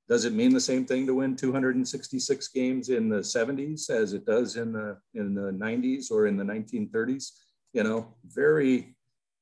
does 0.10 0.26
it 0.26 0.34
mean 0.34 0.54
the 0.54 0.60
same 0.60 0.86
thing 0.86 1.06
to 1.08 1.15
win 1.15 1.36
266 1.36 2.47
games 2.49 2.89
in 2.89 3.08
the 3.10 3.19
70s 3.19 3.89
as 3.89 4.13
it 4.13 4.26
does 4.26 4.58
in 4.58 4.73
the 4.73 4.97
in 5.13 5.34
the 5.34 5.52
90s 5.52 6.12
or 6.12 6.28
in 6.28 6.36
the 6.36 6.43
1930s? 6.43 7.32
You 7.71 7.84
know, 7.84 8.13
very, 8.26 8.95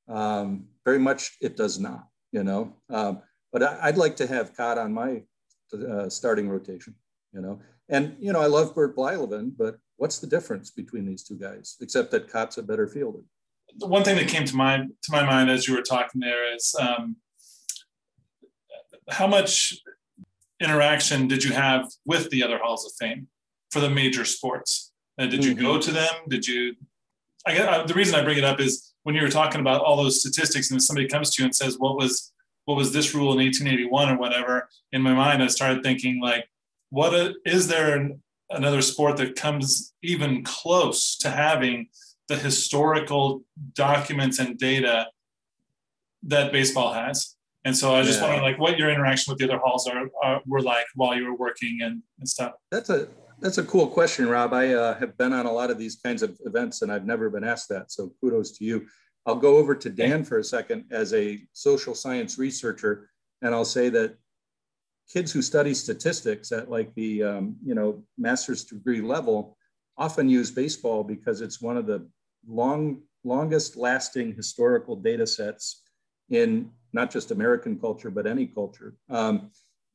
um, 0.08 0.68
very 0.84 0.98
much 0.98 1.36
it 1.40 1.56
does 1.56 1.80
not. 1.80 2.06
You 2.30 2.44
know, 2.44 2.74
um, 2.88 3.22
but 3.52 3.62
I, 3.62 3.86
would 3.86 3.98
like 3.98 4.16
to 4.16 4.26
have 4.26 4.54
Kaat 4.54 4.78
on 4.78 4.92
my 4.92 5.22
uh, 5.74 6.08
starting 6.08 6.48
rotation. 6.48 6.94
You 7.34 7.40
know, 7.40 7.60
and 7.88 8.16
you 8.20 8.32
know, 8.32 8.40
I 8.40 8.46
love 8.46 8.74
Bert 8.74 8.96
Blyleven, 8.96 9.52
but 9.58 9.76
what's 10.02 10.18
the 10.18 10.26
difference 10.26 10.70
between 10.70 11.06
these 11.06 11.22
two 11.22 11.36
guys, 11.36 11.76
except 11.80 12.10
that 12.10 12.30
Kaat's 12.30 12.58
a 12.58 12.62
better 12.62 12.88
fielder? 12.88 13.20
The 13.78 13.86
one 13.86 14.04
thing 14.04 14.16
that 14.16 14.28
came 14.28 14.44
to 14.44 14.56
my 14.56 14.78
to 14.78 15.08
my 15.10 15.24
mind 15.24 15.48
as 15.48 15.66
you 15.66 15.74
were 15.74 15.82
talking 15.82 16.20
there 16.20 16.54
is 16.54 16.74
um, 16.78 17.16
how 19.08 19.26
much 19.26 19.78
interaction 20.60 21.28
did 21.28 21.42
you 21.44 21.52
have 21.52 21.88
with 22.04 22.30
the 22.30 22.42
other 22.42 22.58
halls 22.58 22.84
of 22.84 22.92
fame? 23.00 23.28
for 23.72 23.80
the 23.80 23.90
major 23.90 24.24
sports. 24.24 24.92
And 25.18 25.30
did 25.30 25.44
you 25.44 25.54
mm-hmm. 25.54 25.64
go 25.64 25.80
to 25.80 25.90
them? 25.90 26.12
Did 26.28 26.46
you? 26.46 26.74
I, 27.46 27.58
I, 27.66 27.86
the 27.86 27.94
reason 27.94 28.14
I 28.14 28.22
bring 28.22 28.38
it 28.38 28.44
up 28.44 28.60
is 28.60 28.92
when 29.02 29.16
you 29.16 29.22
were 29.22 29.30
talking 29.30 29.60
about 29.60 29.80
all 29.80 29.96
those 29.96 30.20
statistics, 30.20 30.70
and 30.70 30.78
if 30.78 30.84
somebody 30.84 31.08
comes 31.08 31.30
to 31.30 31.42
you 31.42 31.46
and 31.46 31.56
says, 31.56 31.78
"What 31.78 31.96
was 31.96 32.32
what 32.66 32.76
was 32.76 32.92
this 32.92 33.14
rule 33.14 33.32
in 33.32 33.38
1881 33.38 34.10
or 34.10 34.18
whatever?" 34.18 34.68
In 34.92 35.02
my 35.02 35.12
mind, 35.12 35.42
I 35.42 35.48
started 35.48 35.82
thinking 35.82 36.20
like, 36.20 36.46
"What 36.90 37.14
a, 37.14 37.34
is 37.44 37.66
there 37.66 37.96
an, 37.96 38.22
another 38.52 38.82
sport 38.82 39.16
that 39.18 39.36
comes 39.36 39.94
even 40.02 40.44
close 40.44 41.16
to 41.18 41.30
having 41.30 41.88
the 42.28 42.36
historical 42.36 43.44
documents 43.74 44.38
and 44.38 44.58
data 44.58 45.06
that 46.24 46.52
baseball 46.52 46.92
has?" 46.92 47.36
And 47.64 47.76
so 47.76 47.94
I 47.94 48.02
just 48.02 48.20
yeah. 48.20 48.28
wondering, 48.28 48.42
like, 48.42 48.60
what 48.60 48.78
your 48.78 48.90
interaction 48.90 49.30
with 49.30 49.38
the 49.38 49.44
other 49.44 49.58
halls 49.58 49.86
are, 49.86 50.08
are 50.22 50.40
were 50.46 50.60
like 50.60 50.86
while 50.94 51.16
you 51.16 51.24
were 51.26 51.36
working 51.36 51.78
and, 51.82 52.02
and 52.18 52.28
stuff. 52.28 52.54
That's 52.70 52.90
a 52.90 53.08
that's 53.40 53.58
a 53.58 53.64
cool 53.64 53.88
question, 53.88 54.28
Rob. 54.28 54.52
I 54.52 54.74
uh, 54.74 54.98
have 54.98 55.16
been 55.16 55.32
on 55.32 55.46
a 55.46 55.52
lot 55.52 55.70
of 55.70 55.78
these 55.78 55.96
kinds 55.96 56.22
of 56.22 56.38
events, 56.44 56.82
and 56.82 56.92
I've 56.92 57.06
never 57.06 57.28
been 57.28 57.44
asked 57.44 57.68
that. 57.70 57.90
So 57.90 58.12
kudos 58.20 58.52
to 58.58 58.64
you. 58.64 58.86
I'll 59.26 59.36
go 59.36 59.56
over 59.56 59.74
to 59.74 59.90
Dan 59.90 60.24
for 60.24 60.38
a 60.38 60.44
second 60.44 60.84
as 60.90 61.12
a 61.14 61.40
social 61.52 61.94
science 61.94 62.38
researcher, 62.38 63.10
and 63.42 63.54
I'll 63.54 63.64
say 63.64 63.88
that 63.90 64.16
kids 65.12 65.32
who 65.32 65.42
study 65.42 65.74
statistics 65.74 66.52
at 66.52 66.70
like 66.70 66.94
the 66.94 67.22
um, 67.22 67.56
you 67.64 67.74
know 67.74 68.02
master's 68.16 68.64
degree 68.64 69.00
level 69.00 69.56
often 69.98 70.28
use 70.28 70.50
baseball 70.50 71.04
because 71.04 71.40
it's 71.40 71.60
one 71.60 71.76
of 71.76 71.86
the 71.86 72.06
long 72.46 73.02
longest 73.24 73.76
lasting 73.76 74.34
historical 74.34 74.96
data 74.96 75.26
sets 75.26 75.82
in 76.30 76.70
not 76.92 77.10
just 77.10 77.30
American 77.30 77.78
culture, 77.78 78.10
but 78.10 78.26
any 78.26 78.46
culture. 78.46 78.94
Um, 79.10 79.50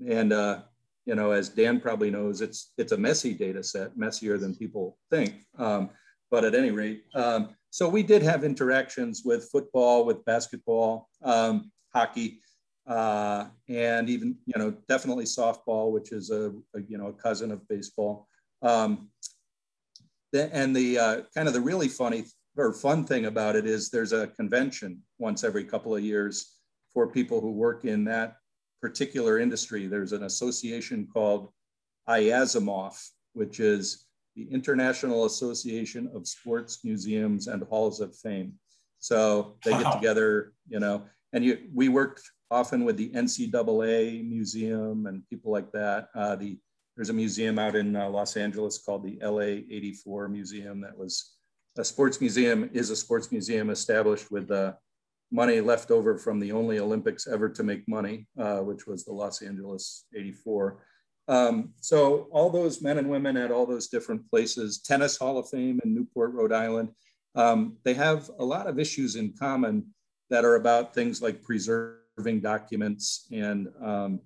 and 0.07 0.31
uh, 0.33 0.61
you 1.05 1.15
know, 1.15 1.31
as 1.31 1.49
Dan 1.49 1.79
probably 1.79 2.11
knows, 2.11 2.41
it's 2.41 2.73
it's 2.77 2.91
a 2.91 2.97
messy 2.97 3.33
data 3.33 3.63
set, 3.63 3.97
messier 3.97 4.37
than 4.37 4.55
people 4.55 4.97
think. 5.09 5.45
Um, 5.57 5.89
but 6.29 6.43
at 6.43 6.55
any 6.55 6.71
rate, 6.71 7.03
um, 7.15 7.55
so 7.69 7.87
we 7.87 8.03
did 8.03 8.21
have 8.21 8.43
interactions 8.43 9.23
with 9.23 9.49
football, 9.51 10.05
with 10.05 10.23
basketball, 10.25 11.09
um, 11.23 11.71
hockey, 11.93 12.41
uh, 12.87 13.45
and 13.67 14.09
even 14.09 14.35
you 14.45 14.57
know 14.57 14.73
definitely 14.87 15.25
softball, 15.25 15.91
which 15.91 16.11
is 16.11 16.29
a, 16.29 16.51
a 16.75 16.81
you 16.87 16.97
know 16.97 17.07
a 17.07 17.13
cousin 17.13 17.51
of 17.51 17.67
baseball. 17.67 18.27
Um, 18.61 19.09
the, 20.33 20.53
and 20.53 20.75
the 20.75 20.99
uh, 20.99 21.21
kind 21.35 21.47
of 21.47 21.53
the 21.53 21.61
really 21.61 21.87
funny 21.87 22.25
or 22.57 22.73
fun 22.73 23.05
thing 23.05 23.25
about 23.25 23.55
it 23.55 23.65
is 23.65 23.89
there's 23.89 24.13
a 24.13 24.27
convention 24.27 25.01
once 25.19 25.43
every 25.43 25.63
couple 25.63 25.95
of 25.95 26.03
years 26.03 26.55
for 26.93 27.07
people 27.07 27.39
who 27.39 27.51
work 27.51 27.85
in 27.85 28.03
that 28.05 28.37
particular 28.81 29.39
industry. 29.39 29.85
There's 29.85 30.13
an 30.13 30.23
association 30.23 31.07
called 31.11 31.49
IASMOF, 32.09 32.97
which 33.33 33.59
is 33.59 34.05
the 34.35 34.47
International 34.51 35.25
Association 35.25 36.09
of 36.13 36.27
Sports 36.27 36.83
Museums 36.83 37.47
and 37.47 37.63
Halls 37.63 37.99
of 37.99 38.15
Fame. 38.15 38.53
So 38.99 39.57
they 39.63 39.71
wow. 39.71 39.83
get 39.83 39.93
together, 39.93 40.53
you 40.67 40.79
know, 40.79 41.03
and 41.33 41.43
you, 41.43 41.57
we 41.73 41.89
worked 41.89 42.21
often 42.49 42.85
with 42.85 42.97
the 42.97 43.09
NCAA 43.09 44.27
museum 44.27 45.05
and 45.07 45.27
people 45.29 45.51
like 45.51 45.71
that. 45.73 46.09
Uh, 46.15 46.35
the 46.35 46.57
there's 46.95 47.09
a 47.09 47.13
museum 47.13 47.59
out 47.59 47.75
in 47.75 47.95
uh, 47.95 48.09
Los 48.09 48.35
Angeles 48.35 48.79
called 48.79 49.03
the 49.03 49.19
LA 49.23 49.61
84 49.69 50.29
Museum 50.29 50.81
that 50.81 50.97
was 50.97 51.33
a 51.77 51.85
sports 51.85 52.19
museum 52.19 52.71
is 52.73 52.89
a 52.89 52.95
sports 52.95 53.31
museum 53.31 53.69
established 53.69 54.31
with 54.31 54.49
uh, 54.49 54.73
money 55.31 55.61
left 55.61 55.91
over 55.91 56.17
from 56.17 56.39
the 56.39 56.51
only 56.51 56.79
Olympics 56.79 57.27
ever 57.27 57.49
to 57.49 57.63
make 57.63 57.87
money, 57.87 58.27
uh, 58.39 58.59
which 58.59 58.87
was 58.87 59.05
the 59.05 59.13
Los 59.13 59.43
Angeles 59.43 60.05
84. 60.15 60.83
Um, 61.27 61.73
so 61.81 62.27
all 62.31 62.49
those 62.49 62.81
men 62.81 62.97
and 62.97 63.09
women 63.09 63.37
at 63.37 63.51
all 63.51 63.65
those 63.65 63.89
different 63.89 64.27
places, 64.29 64.79
Tennis 64.79 65.17
Hall 65.17 65.37
of 65.37 65.49
Fame 65.49 65.79
in 65.83 65.93
Newport, 65.93 66.33
Rhode 66.33 66.53
Island, 66.53 66.89
um, 67.35 67.77
they 67.83 67.93
have 67.93 68.29
a 68.39 68.45
lot 68.45 68.67
of 68.67 68.79
issues 68.79 69.15
in 69.15 69.33
common 69.37 69.85
that 70.29 70.45
are 70.45 70.55
about 70.55 70.93
things 70.93 71.21
like 71.21 71.43
preserving 71.43 72.41
documents 72.41 73.27
and 73.31 73.69
um, 73.81 74.19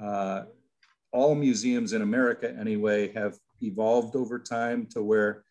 uh, 0.00 0.42
all 1.12 1.34
museums 1.34 1.92
in 1.92 2.02
America 2.02 2.54
anyway 2.58 3.12
have 3.12 3.36
evolved 3.60 4.16
over 4.16 4.38
time 4.38 4.86
to 4.86 5.02
where 5.02 5.44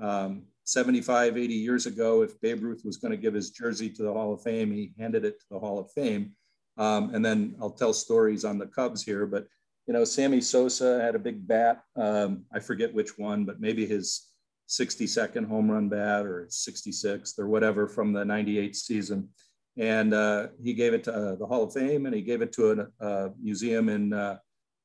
um, 0.00 0.42
75, 0.64 1.36
80 1.36 1.54
years 1.54 1.86
ago, 1.86 2.22
if 2.22 2.38
Babe 2.40 2.62
Ruth 2.62 2.82
was 2.84 2.98
going 2.98 3.10
to 3.10 3.16
give 3.16 3.34
his 3.34 3.50
jersey 3.50 3.88
to 3.90 4.02
the 4.02 4.12
Hall 4.12 4.34
of 4.34 4.42
Fame, 4.42 4.70
he 4.70 4.92
handed 4.98 5.24
it 5.24 5.40
to 5.40 5.46
the 5.50 5.58
Hall 5.58 5.78
of 5.78 5.90
Fame. 5.92 6.32
Um, 6.76 7.14
and 7.14 7.24
then 7.24 7.56
I'll 7.60 7.70
tell 7.70 7.92
stories 7.92 8.44
on 8.44 8.58
the 8.58 8.66
Cubs 8.66 9.02
here, 9.02 9.26
but 9.26 9.46
you 9.86 9.94
know, 9.94 10.04
Sammy 10.04 10.42
Sosa 10.42 11.00
had 11.00 11.14
a 11.14 11.18
big 11.18 11.48
bat. 11.48 11.82
Um, 11.96 12.44
I 12.52 12.60
forget 12.60 12.92
which 12.92 13.18
one, 13.18 13.46
but 13.46 13.58
maybe 13.58 13.86
his 13.86 14.27
62nd 14.68 15.46
home 15.46 15.70
run 15.70 15.88
bat 15.88 16.26
or 16.26 16.46
66th 16.50 17.38
or 17.38 17.48
whatever 17.48 17.88
from 17.88 18.12
the 18.12 18.24
98 18.24 18.76
season. 18.76 19.28
And 19.76 20.12
uh, 20.12 20.48
he 20.62 20.74
gave 20.74 20.92
it 20.92 21.04
to 21.04 21.14
uh, 21.14 21.34
the 21.36 21.46
Hall 21.46 21.64
of 21.64 21.72
Fame 21.72 22.06
and 22.06 22.14
he 22.14 22.22
gave 22.22 22.42
it 22.42 22.52
to 22.54 22.90
a, 23.00 23.06
a 23.06 23.30
museum 23.40 23.88
in, 23.88 24.12
uh, 24.12 24.38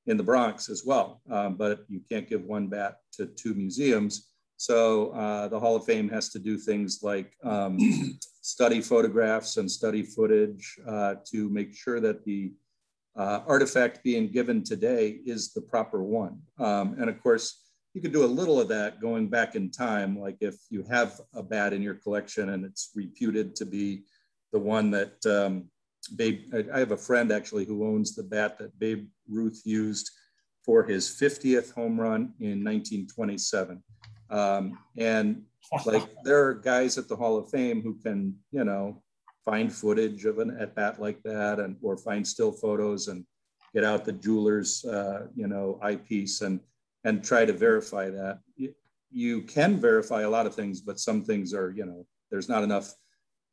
in 0.05 0.17
the 0.17 0.23
Bronx 0.23 0.69
as 0.69 0.83
well. 0.85 1.21
Um, 1.29 1.55
but 1.55 1.85
you 1.89 2.01
can't 2.09 2.29
give 2.29 2.43
one 2.43 2.67
bat 2.67 2.97
to 3.13 3.25
two 3.25 3.53
museums. 3.55 4.29
So 4.57 5.09
uh, 5.09 5.47
the 5.49 5.59
Hall 5.59 5.75
of 5.75 5.83
Fame 5.83 6.07
has 6.09 6.29
to 6.29 6.39
do 6.39 6.57
things 6.57 6.99
like 7.01 7.33
um, 7.43 7.77
study 8.41 8.81
photographs 8.81 9.57
and 9.57 9.69
study 9.69 10.03
footage 10.03 10.77
uh, 10.87 11.15
to 11.31 11.49
make 11.49 11.73
sure 11.73 11.99
that 11.99 12.23
the 12.23 12.53
uh, 13.15 13.41
artifact 13.47 14.03
being 14.03 14.27
given 14.31 14.63
today 14.63 15.19
is 15.25 15.53
the 15.53 15.61
proper 15.61 16.03
one. 16.03 16.39
Um, 16.59 16.95
and 16.99 17.09
of 17.09 17.21
course, 17.21 17.62
you 17.93 18.01
could 18.01 18.11
do 18.11 18.25
a 18.25 18.27
little 18.27 18.59
of 18.59 18.67
that 18.69 18.99
going 18.99 19.27
back 19.27 19.55
in 19.55 19.69
time, 19.69 20.19
like 20.19 20.37
if 20.41 20.55
you 20.69 20.83
have 20.89 21.21
a 21.35 21.43
bat 21.43 21.73
in 21.73 21.81
your 21.81 21.93
collection 21.93 22.49
and 22.49 22.65
it's 22.65 22.91
reputed 22.95 23.55
to 23.57 23.65
be 23.65 24.03
the 24.51 24.59
one 24.59 24.89
that 24.91 25.23
um, 25.25 25.65
Babe, 26.15 26.53
I 26.73 26.79
have 26.79 26.91
a 26.91 26.97
friend 26.97 27.31
actually 27.31 27.65
who 27.65 27.85
owns 27.85 28.15
the 28.15 28.23
bat 28.23 28.57
that 28.57 28.77
Babe 28.79 29.07
Ruth 29.29 29.61
used 29.63 30.09
for 30.65 30.83
his 30.83 31.07
50th 31.07 31.73
home 31.73 31.99
run 31.99 32.33
in 32.39 32.63
1927. 32.63 33.81
Um, 34.29 34.77
and 34.97 35.43
like 35.85 36.09
there 36.23 36.43
are 36.45 36.53
guys 36.53 36.97
at 36.97 37.07
the 37.07 37.15
Hall 37.15 37.37
of 37.37 37.49
Fame 37.49 37.81
who 37.81 37.95
can, 37.95 38.35
you 38.51 38.63
know, 38.63 39.01
find 39.45 39.71
footage 39.71 40.25
of 40.25 40.39
an 40.39 40.57
at 40.59 40.75
bat 40.75 40.99
like 41.01 41.21
that 41.23 41.59
and 41.59 41.75
or 41.81 41.97
find 41.97 42.25
still 42.25 42.51
photos 42.51 43.07
and 43.07 43.25
get 43.73 43.83
out 43.83 44.05
the 44.05 44.13
jeweler's, 44.13 44.85
uh, 44.85 45.27
you 45.35 45.47
know, 45.47 45.79
eyepiece 45.81 46.41
and 46.41 46.59
and 47.03 47.23
try 47.23 47.45
to 47.45 47.53
verify 47.53 48.09
that. 48.09 48.39
You, 49.11 49.41
can 49.41 49.79
verify 49.79 50.21
a 50.21 50.29
lot 50.29 50.47
of 50.47 50.55
things, 50.55 50.81
but 50.81 50.99
some 50.99 51.23
things 51.23 51.53
are, 51.53 51.71
you 51.71 51.85
know, 51.85 52.05
there's 52.31 52.49
not 52.49 52.63
enough 52.63 52.93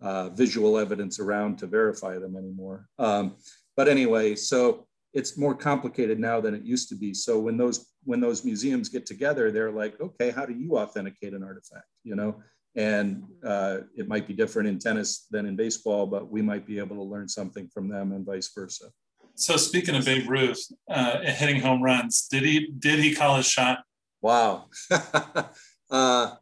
uh, 0.01 0.31
visual 0.31 0.79
evidence 0.79 1.21
around 1.21 1.59
to 1.59 1.67
verify 1.67 2.19
them 2.19 2.37
anymore. 2.37 2.87
Um, 2.99 3.37
but 3.77 3.87
anyway, 3.87 4.35
so 4.37 4.87
it's 5.13 5.37
more 5.37 5.55
complicated 5.55 6.19
now 6.19 6.41
than 6.41 6.55
it 6.55 6.63
used 6.63 6.89
to 6.89 6.95
be. 6.95 7.13
So 7.13 7.39
when 7.39 7.57
those 7.57 7.87
when 8.05 8.21
those 8.21 8.45
museums 8.45 8.89
get 8.89 9.05
together, 9.05 9.51
they're 9.51 9.71
like, 9.71 10.01
okay, 10.01 10.31
how 10.31 10.47
do 10.47 10.55
you 10.55 10.79
authenticate 10.79 11.35
an 11.35 11.43
artifact? 11.43 11.85
You 12.03 12.15
know, 12.15 12.43
and 12.77 13.25
uh, 13.45 13.79
it 13.97 14.09
might 14.09 14.27
be 14.27 14.35
different 14.35 14.69
in 14.69 14.79
tennis 14.79 15.27
than 15.31 15.45
in 15.45 15.57
baseball, 15.57 16.07
but 16.07 16.31
we 16.31 16.41
might 16.41 16.67
be 16.67 16.79
able 16.79 16.97
to 16.97 17.03
learn 17.03 17.29
something 17.29 17.69
from 17.69 17.89
them 17.89 18.13
and 18.13 18.25
vice 18.25 18.51
versa. 18.55 18.87
So 19.41 19.57
speaking 19.57 19.95
of 19.97 20.05
Babe 20.05 20.29
Ruth 20.29 20.71
uh, 20.91 21.21
hitting 21.23 21.63
home 21.63 21.83
runs, 21.83 22.29
did 22.29 22.43
he 22.43 22.67
did 22.79 22.99
he 22.99 23.15
call 23.15 23.39
his 23.39 23.47
shot? 23.47 23.79
Wow. 24.21 24.67
uh, 25.91 26.35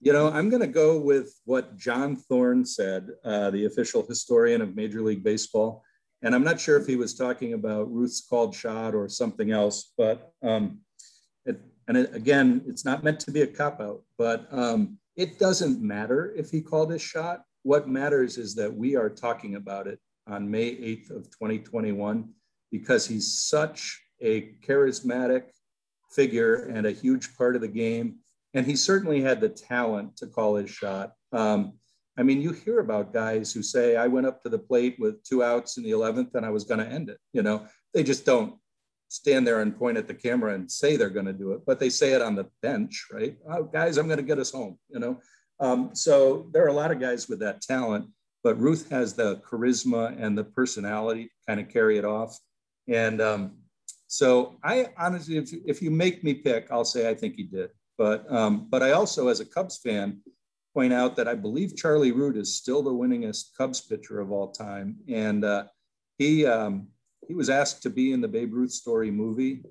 you 0.00 0.14
know, 0.14 0.30
I'm 0.30 0.48
going 0.48 0.62
to 0.62 0.66
go 0.66 0.98
with 0.98 1.38
what 1.44 1.76
John 1.76 2.16
Thorn 2.16 2.64
said, 2.64 3.10
uh, 3.22 3.50
the 3.50 3.66
official 3.66 4.02
historian 4.08 4.62
of 4.62 4.74
Major 4.74 5.02
League 5.02 5.22
Baseball. 5.22 5.84
And 6.22 6.34
I'm 6.34 6.42
not 6.42 6.58
sure 6.58 6.78
if 6.78 6.86
he 6.86 6.96
was 6.96 7.12
talking 7.12 7.52
about 7.52 7.92
Ruth's 7.92 8.22
called 8.26 8.54
shot 8.54 8.94
or 8.94 9.10
something 9.10 9.50
else, 9.50 9.92
but 9.98 10.32
um, 10.42 10.78
it, 11.44 11.60
and 11.86 11.98
it, 11.98 12.14
again, 12.14 12.62
it's 12.66 12.86
not 12.86 13.04
meant 13.04 13.20
to 13.20 13.30
be 13.30 13.42
a 13.42 13.46
cop 13.46 13.78
out, 13.78 14.00
but 14.16 14.48
um, 14.50 14.96
it 15.16 15.38
doesn't 15.38 15.82
matter 15.82 16.32
if 16.34 16.48
he 16.48 16.62
called 16.62 16.90
his 16.90 17.02
shot. 17.02 17.42
What 17.62 17.90
matters 17.90 18.38
is 18.38 18.54
that 18.54 18.74
we 18.74 18.96
are 18.96 19.10
talking 19.10 19.56
about 19.56 19.86
it 19.86 20.00
on 20.26 20.50
May 20.50 20.70
8th 20.70 21.10
of 21.10 21.24
2021 21.30 22.28
because 22.70 23.06
he's 23.06 23.40
such 23.40 24.00
a 24.20 24.52
charismatic 24.66 25.44
figure 26.10 26.66
and 26.66 26.86
a 26.86 26.92
huge 26.92 27.36
part 27.36 27.54
of 27.54 27.62
the 27.62 27.68
game. 27.68 28.16
And 28.54 28.66
he 28.66 28.76
certainly 28.76 29.20
had 29.20 29.40
the 29.40 29.48
talent 29.48 30.16
to 30.18 30.26
call 30.26 30.56
his 30.56 30.70
shot. 30.70 31.12
Um, 31.32 31.74
I 32.18 32.22
mean, 32.22 32.40
you 32.40 32.52
hear 32.52 32.80
about 32.80 33.12
guys 33.12 33.52
who 33.52 33.62
say, 33.62 33.96
I 33.96 34.06
went 34.06 34.26
up 34.26 34.42
to 34.42 34.48
the 34.48 34.58
plate 34.58 34.96
with 34.98 35.22
two 35.22 35.44
outs 35.44 35.76
in 35.76 35.84
the 35.84 35.90
11th 35.90 36.34
and 36.34 36.46
I 36.46 36.50
was 36.50 36.64
going 36.64 36.80
to 36.80 36.90
end 36.90 37.10
it. 37.10 37.18
You 37.32 37.42
know, 37.42 37.66
they 37.92 38.02
just 38.02 38.24
don't 38.24 38.54
stand 39.08 39.46
there 39.46 39.60
and 39.60 39.76
point 39.76 39.98
at 39.98 40.08
the 40.08 40.14
camera 40.14 40.54
and 40.54 40.70
say 40.70 40.96
they're 40.96 41.10
going 41.10 41.26
to 41.26 41.32
do 41.32 41.52
it, 41.52 41.60
but 41.66 41.78
they 41.78 41.90
say 41.90 42.12
it 42.12 42.22
on 42.22 42.34
the 42.34 42.46
bench, 42.62 43.06
right? 43.12 43.36
Oh, 43.48 43.64
guys, 43.64 43.98
I'm 43.98 44.06
going 44.06 44.18
to 44.18 44.22
get 44.22 44.38
us 44.38 44.50
home, 44.50 44.78
you 44.88 44.98
know? 44.98 45.20
Um, 45.60 45.90
so 45.94 46.48
there 46.52 46.64
are 46.64 46.68
a 46.68 46.72
lot 46.72 46.90
of 46.90 47.00
guys 47.00 47.28
with 47.28 47.40
that 47.40 47.62
talent, 47.62 48.06
but 48.44 48.60
Ruth 48.60 48.88
has 48.90 49.14
the 49.14 49.36
charisma 49.48 50.16
and 50.20 50.36
the 50.36 50.44
personality 50.44 51.24
to 51.24 51.30
kind 51.48 51.60
of 51.60 51.68
carry 51.68 51.98
it 51.98 52.04
off. 52.04 52.38
And 52.88 53.20
um, 53.20 53.52
so 54.06 54.56
I 54.62 54.88
honestly, 54.98 55.36
if, 55.36 55.50
if 55.66 55.82
you 55.82 55.90
make 55.90 56.22
me 56.22 56.34
pick, 56.34 56.68
I'll 56.70 56.84
say 56.84 57.08
I 57.08 57.14
think 57.14 57.34
he 57.34 57.42
did. 57.42 57.70
But 57.98 58.30
um, 58.30 58.68
but 58.70 58.82
I 58.82 58.92
also, 58.92 59.28
as 59.28 59.40
a 59.40 59.44
Cubs 59.44 59.78
fan, 59.78 60.20
point 60.74 60.92
out 60.92 61.16
that 61.16 61.26
I 61.26 61.34
believe 61.34 61.76
Charlie 61.76 62.12
Root 62.12 62.36
is 62.36 62.56
still 62.56 62.82
the 62.82 62.92
winningest 62.92 63.56
Cubs 63.56 63.80
pitcher 63.80 64.20
of 64.20 64.30
all 64.30 64.52
time, 64.52 64.96
and 65.08 65.44
uh, 65.44 65.64
he 66.18 66.44
um, 66.44 66.88
he 67.26 67.34
was 67.34 67.48
asked 67.48 67.82
to 67.82 67.90
be 67.90 68.12
in 68.12 68.20
the 68.20 68.28
Babe 68.28 68.52
Ruth 68.52 68.72
story 68.72 69.10
movie, 69.10 69.62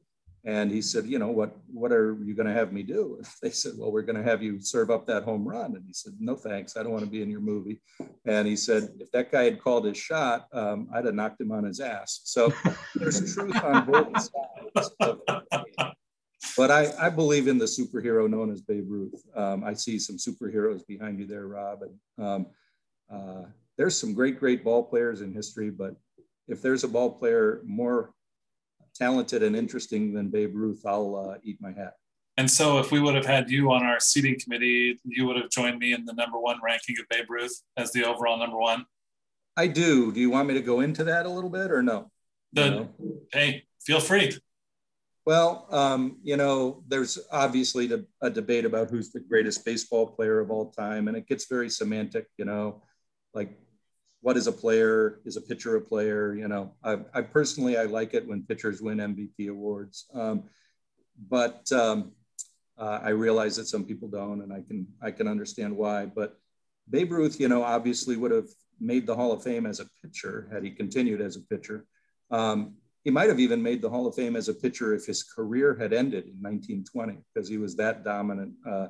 and 0.45 0.71
he 0.71 0.81
said, 0.81 1.08
you 1.08 1.17
know, 1.17 1.29
what 1.29 1.58
what 1.73 1.91
are 1.91 2.17
you 2.23 2.36
going 2.36 2.47
to 2.47 2.53
have 2.53 2.71
me 2.71 2.84
do? 2.84 3.21
They 3.41 3.49
said, 3.49 3.73
well, 3.77 3.91
we're 3.91 4.03
going 4.03 4.21
to 4.21 4.23
have 4.23 4.41
you 4.41 4.60
serve 4.60 4.89
up 4.89 5.05
that 5.08 5.23
home 5.23 5.47
run, 5.47 5.75
and 5.75 5.84
he 5.86 5.93
said, 5.93 6.13
no 6.19 6.36
thanks, 6.36 6.77
I 6.77 6.84
don't 6.84 6.91
want 6.91 7.03
to 7.03 7.10
be 7.10 7.21
in 7.21 7.29
your 7.29 7.41
movie. 7.41 7.81
And 8.25 8.47
he 8.47 8.55
said, 8.55 8.89
if 8.99 9.12
that 9.12 9.31
guy 9.31 9.43
had 9.43 9.62
called 9.62 9.86
his 9.86 9.97
shot, 9.97 10.47
um, 10.53 10.88
I'd 10.93 11.05
have 11.05 11.15
knocked 11.15 11.41
him 11.41 11.51
on 11.51 11.63
his 11.63 11.79
ass. 11.79 12.21
So 12.23 12.53
there's 12.95 13.34
truth 13.34 13.62
on 13.63 13.86
both 13.86 14.12
sides. 14.13 14.91
Of, 14.99 15.19
but 16.58 16.71
I, 16.71 16.93
I 16.99 17.10
believe 17.10 17.47
in 17.47 17.58
the 17.58 17.65
superhero 17.65 18.29
known 18.29 18.51
as 18.51 18.62
Babe 18.62 18.86
Ruth. 18.88 19.21
Um, 19.36 19.63
I 19.63 19.73
see 19.73 19.99
some 19.99 20.17
superheroes 20.17 20.86
behind 20.88 21.19
you 21.19 21.25
there, 21.25 21.47
Rob. 21.47 21.81
And 21.84 22.25
um, 22.25 22.45
uh, 23.12 23.43
there's 23.77 23.97
some 23.97 24.13
great, 24.13 24.39
great 24.39 24.63
ball 24.63 24.84
players 24.84 25.21
in 25.21 25.34
history, 25.34 25.69
but 25.69 25.95
if 26.47 26.62
there's 26.62 26.84
a 26.84 26.88
ball 26.88 27.12
player 27.12 27.62
more 27.65 28.14
talented 28.95 29.43
and 29.43 29.55
interesting 29.55 30.13
than 30.13 30.29
Babe 30.29 30.55
Ruth, 30.55 30.81
I'll 30.86 31.15
uh, 31.15 31.38
eat 31.43 31.58
my 31.62 31.71
hat. 31.71 31.93
And 32.38 32.49
so, 32.49 32.79
if 32.79 32.91
we 32.91 32.99
would 32.99 33.15
have 33.15 33.25
had 33.25 33.49
you 33.49 33.71
on 33.71 33.86
our 33.86 33.99
seating 33.99 34.38
committee, 34.39 34.99
you 35.05 35.25
would 35.25 35.38
have 35.38 35.49
joined 35.49 35.79
me 35.79 35.93
in 35.93 36.05
the 36.05 36.13
number 36.13 36.38
one 36.38 36.58
ranking 36.63 36.95
of 36.99 37.08
Babe 37.10 37.29
Ruth 37.29 37.62
as 37.77 37.91
the 37.93 38.03
overall 38.05 38.38
number 38.38 38.58
one. 38.58 38.86
I 39.55 39.67
do. 39.67 40.12
Do 40.12 40.19
you 40.19 40.29
want 40.29 40.47
me 40.49 40.53
to 40.55 40.62
go 40.62 40.81
into 40.81 41.05
that 41.05 41.25
a 41.25 41.29
little 41.29 41.49
bit 41.49 41.71
or 41.71 41.81
no? 41.81 42.12
The, 42.51 42.69
no? 42.69 42.89
Hey, 43.31 43.63
feel 43.86 44.01
free. 44.01 44.38
Well, 45.25 45.65
um, 45.71 46.17
you 46.23 46.38
know, 46.38 46.84
there's 46.88 47.17
obviously 47.31 47.89
a 48.21 48.29
debate 48.29 48.65
about 48.65 48.91
who's 48.91 49.12
the 49.12 49.21
greatest 49.21 49.65
baseball 49.65 50.08
player 50.08 50.39
of 50.39 50.51
all 50.51 50.71
time, 50.71 51.08
and 51.08 51.17
it 51.17 51.27
gets 51.27 51.45
very 51.45 51.69
semantic. 51.69 52.27
You 52.38 52.45
know, 52.45 52.84
like 53.34 53.58
what 54.26 54.38
is 54.38 54.48
a 54.48 54.52
player? 54.52 55.20
Is 55.24 55.38
a 55.38 55.42
pitcher 55.42 55.76
a 55.76 55.82
player? 55.82 56.34
You 56.34 56.48
know, 56.48 56.74
I, 56.84 56.98
I 57.14 57.22
personally 57.22 57.78
I 57.78 57.84
like 57.84 58.16
it 58.16 58.28
when 58.28 58.42
pitchers 58.42 58.82
win 58.82 58.98
MVP 58.98 59.50
awards, 59.50 60.08
um, 60.16 60.46
but 61.30 61.72
um, 61.72 62.12
uh, 62.76 63.02
I 63.04 63.10
realize 63.10 63.56
that 63.58 63.68
some 63.68 63.84
people 63.84 64.08
don't, 64.08 64.42
and 64.42 64.52
I 64.52 64.62
can 64.68 64.88
I 65.00 65.12
can 65.12 65.28
understand 65.28 65.78
why. 65.78 66.08
But 66.08 66.40
Babe 66.90 67.12
Ruth, 67.12 67.40
you 67.40 67.48
know, 67.48 67.62
obviously 67.62 68.18
would 68.18 68.32
have 68.32 68.50
made 68.80 69.06
the 69.06 69.16
Hall 69.16 69.32
of 69.32 69.44
Fame 69.44 69.68
as 69.68 69.80
a 69.80 69.86
pitcher 70.02 70.50
had 70.52 70.64
he 70.64 70.72
continued 70.72 71.22
as 71.22 71.36
a 71.36 71.42
pitcher. 71.42 71.86
Um, 72.32 72.78
he 73.04 73.12
might 73.12 73.30
have 73.30 73.40
even 73.40 73.62
made 73.62 73.84
the 73.84 73.92
Hall 73.92 74.08
of 74.08 74.16
Fame 74.16 74.36
as 74.36 74.50
a 74.50 74.56
pitcher 74.56 74.96
if 74.96 75.06
his 75.06 75.22
career 75.22 75.78
had 75.80 75.94
ended 75.94 76.24
in 76.24 76.42
1920, 76.42 77.20
because 77.32 77.48
he 77.48 77.60
was 77.60 77.76
that 77.76 78.04
dominant 78.04 78.54
uh, 78.68 78.88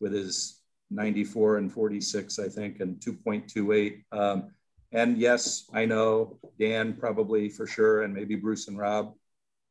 with 0.00 0.12
his 0.12 0.60
94 0.92 1.56
and 1.56 1.72
46, 1.72 2.38
I 2.38 2.48
think, 2.48 2.78
and 2.78 3.00
2.28. 3.00 4.04
Um, 4.12 4.50
and 4.92 5.18
yes, 5.18 5.64
I 5.72 5.84
know 5.84 6.38
Dan 6.58 6.94
probably 6.94 7.48
for 7.48 7.66
sure, 7.66 8.02
and 8.02 8.14
maybe 8.14 8.36
Bruce 8.36 8.68
and 8.68 8.78
Rob 8.78 9.14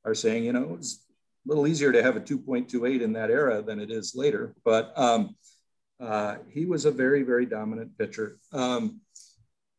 are 0.06 0.15
saying, 0.15 0.43
you 0.43 0.53
know, 0.53 0.75
it's 0.75 1.06
a 1.45 1.49
little 1.49 1.67
easier 1.67 1.91
to 1.91 2.03
have 2.03 2.15
a 2.15 2.21
2.28 2.21 3.01
in 3.01 3.13
that 3.13 3.32
era 3.32 3.62
than 3.62 3.80
it 3.80 3.91
is 3.91 4.15
later. 4.15 4.56
But 4.63 4.97
um, 4.97 5.36
uh, 5.99 6.36
he 6.49 6.65
was 6.65 6.86
a 6.86 6.91
very, 6.91 7.23
very 7.23 7.45
dominant 7.45 7.97
pitcher. 7.97 8.38
Um, 8.53 9.01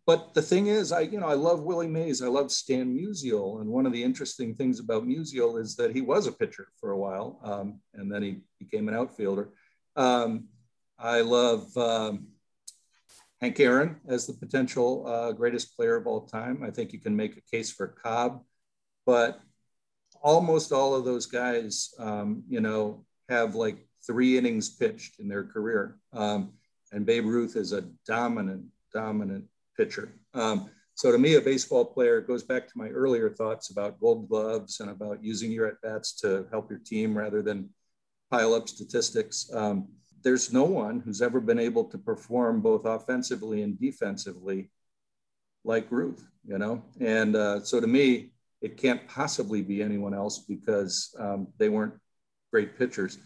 but 0.08 0.32
the 0.32 0.40
thing 0.40 0.68
is, 0.68 0.90
I 0.90 1.00
you 1.00 1.20
know 1.20 1.26
I 1.26 1.34
love 1.34 1.60
Willie 1.64 1.86
Mays. 1.86 2.22
I 2.22 2.28
love 2.28 2.50
Stan 2.50 2.96
Musial, 2.96 3.60
and 3.60 3.68
one 3.68 3.84
of 3.84 3.92
the 3.92 4.02
interesting 4.02 4.54
things 4.54 4.80
about 4.80 5.06
Musial 5.06 5.60
is 5.60 5.76
that 5.76 5.94
he 5.94 6.00
was 6.00 6.26
a 6.26 6.32
pitcher 6.32 6.68
for 6.80 6.92
a 6.92 6.96
while, 6.96 7.38
um, 7.44 7.80
and 7.92 8.10
then 8.10 8.22
he 8.22 8.40
became 8.58 8.88
an 8.88 8.94
outfielder. 8.94 9.50
Um, 9.96 10.48
I 10.98 11.20
love 11.20 11.76
um, 11.76 12.28
Hank 13.40 13.60
Aaron 13.60 13.96
as 14.08 14.26
the 14.26 14.32
potential 14.34 15.06
uh, 15.06 15.32
greatest 15.32 15.76
player 15.76 15.96
of 15.96 16.06
all 16.06 16.26
time. 16.26 16.62
I 16.64 16.70
think 16.70 16.92
you 16.92 16.98
can 16.98 17.14
make 17.14 17.36
a 17.36 17.56
case 17.56 17.70
for 17.70 17.86
Cobb, 17.86 18.42
but 19.06 19.40
almost 20.22 20.72
all 20.72 20.94
of 20.94 21.04
those 21.04 21.26
guys, 21.26 21.94
um, 21.98 22.42
you 22.48 22.60
know, 22.60 23.04
have 23.28 23.54
like 23.54 23.86
three 24.06 24.38
innings 24.38 24.70
pitched 24.70 25.20
in 25.20 25.28
their 25.28 25.44
career, 25.44 25.98
um, 26.12 26.52
and 26.92 27.06
Babe 27.06 27.26
Ruth 27.26 27.56
is 27.56 27.72
a 27.72 27.82
dominant, 28.06 28.64
dominant 28.92 29.44
pitcher. 29.76 30.12
Um, 30.34 30.70
so 30.94 31.12
to 31.12 31.18
me, 31.18 31.36
a 31.36 31.40
baseball 31.40 31.84
player 31.84 32.20
goes 32.20 32.42
back 32.42 32.66
to 32.66 32.72
my 32.76 32.88
earlier 32.88 33.30
thoughts 33.30 33.70
about 33.70 34.00
gold 34.00 34.28
gloves 34.28 34.80
and 34.80 34.90
about 34.90 35.22
using 35.22 35.52
your 35.52 35.68
at 35.68 35.80
bats 35.80 36.12
to 36.22 36.46
help 36.50 36.68
your 36.70 36.80
team 36.80 37.16
rather 37.16 37.40
than 37.40 37.70
pile 38.32 38.52
up 38.52 38.68
statistics. 38.68 39.48
Um, 39.54 39.86
there's 40.22 40.52
no 40.52 40.64
one 40.64 41.00
who's 41.00 41.22
ever 41.22 41.40
been 41.40 41.58
able 41.58 41.84
to 41.84 41.98
perform 41.98 42.60
both 42.60 42.84
offensively 42.84 43.62
and 43.62 43.78
defensively 43.78 44.70
like 45.64 45.90
Ruth, 45.90 46.24
you 46.46 46.58
know? 46.58 46.82
And 47.00 47.36
uh, 47.36 47.60
so 47.62 47.80
to 47.80 47.86
me, 47.86 48.30
it 48.60 48.76
can't 48.76 49.06
possibly 49.06 49.62
be 49.62 49.82
anyone 49.82 50.14
else 50.14 50.40
because 50.40 51.14
um, 51.18 51.48
they 51.58 51.68
weren't 51.68 51.94
great 52.52 52.78
pitchers. 52.78 53.18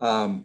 Um, 0.00 0.44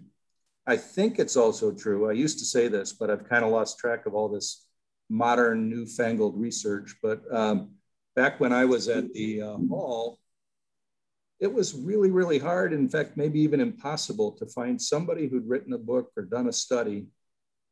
I 0.66 0.78
think 0.78 1.20
it's 1.20 1.38
also 1.38 1.72
true. 1.72 2.10
I 2.10 2.14
used 2.14 2.40
to 2.40 2.46
say 2.46 2.68
this, 2.68 2.94
but 2.94 3.10
I've 3.10 3.28
kind 3.28 3.44
of 3.44 3.52
lost 3.52 3.80
track 3.80 4.06
of 4.06 4.14
all 4.14 4.30
this 4.30 4.66
modern 5.10 5.70
newfangled 5.70 6.40
research. 6.40 6.96
But 7.02 7.22
um, 7.32 7.72
back 8.16 8.40
when 8.40 8.54
I 8.54 8.66
was 8.66 8.88
at 8.88 9.12
the 9.14 9.42
uh, 9.42 9.58
hall, 9.70 10.20
it 11.42 11.52
was 11.52 11.74
really, 11.74 12.12
really 12.12 12.38
hard. 12.38 12.72
In 12.72 12.88
fact, 12.88 13.18
maybe 13.18 13.42
even 13.42 13.60
impossible 13.60 14.32
to 14.34 14.46
find 14.46 14.80
somebody 14.80 15.28
who'd 15.28 15.50
written 15.50 15.74
a 15.74 15.78
book 15.78 16.12
or 16.16 16.24
done 16.24 16.48
a 16.48 16.54
study 16.54 17.08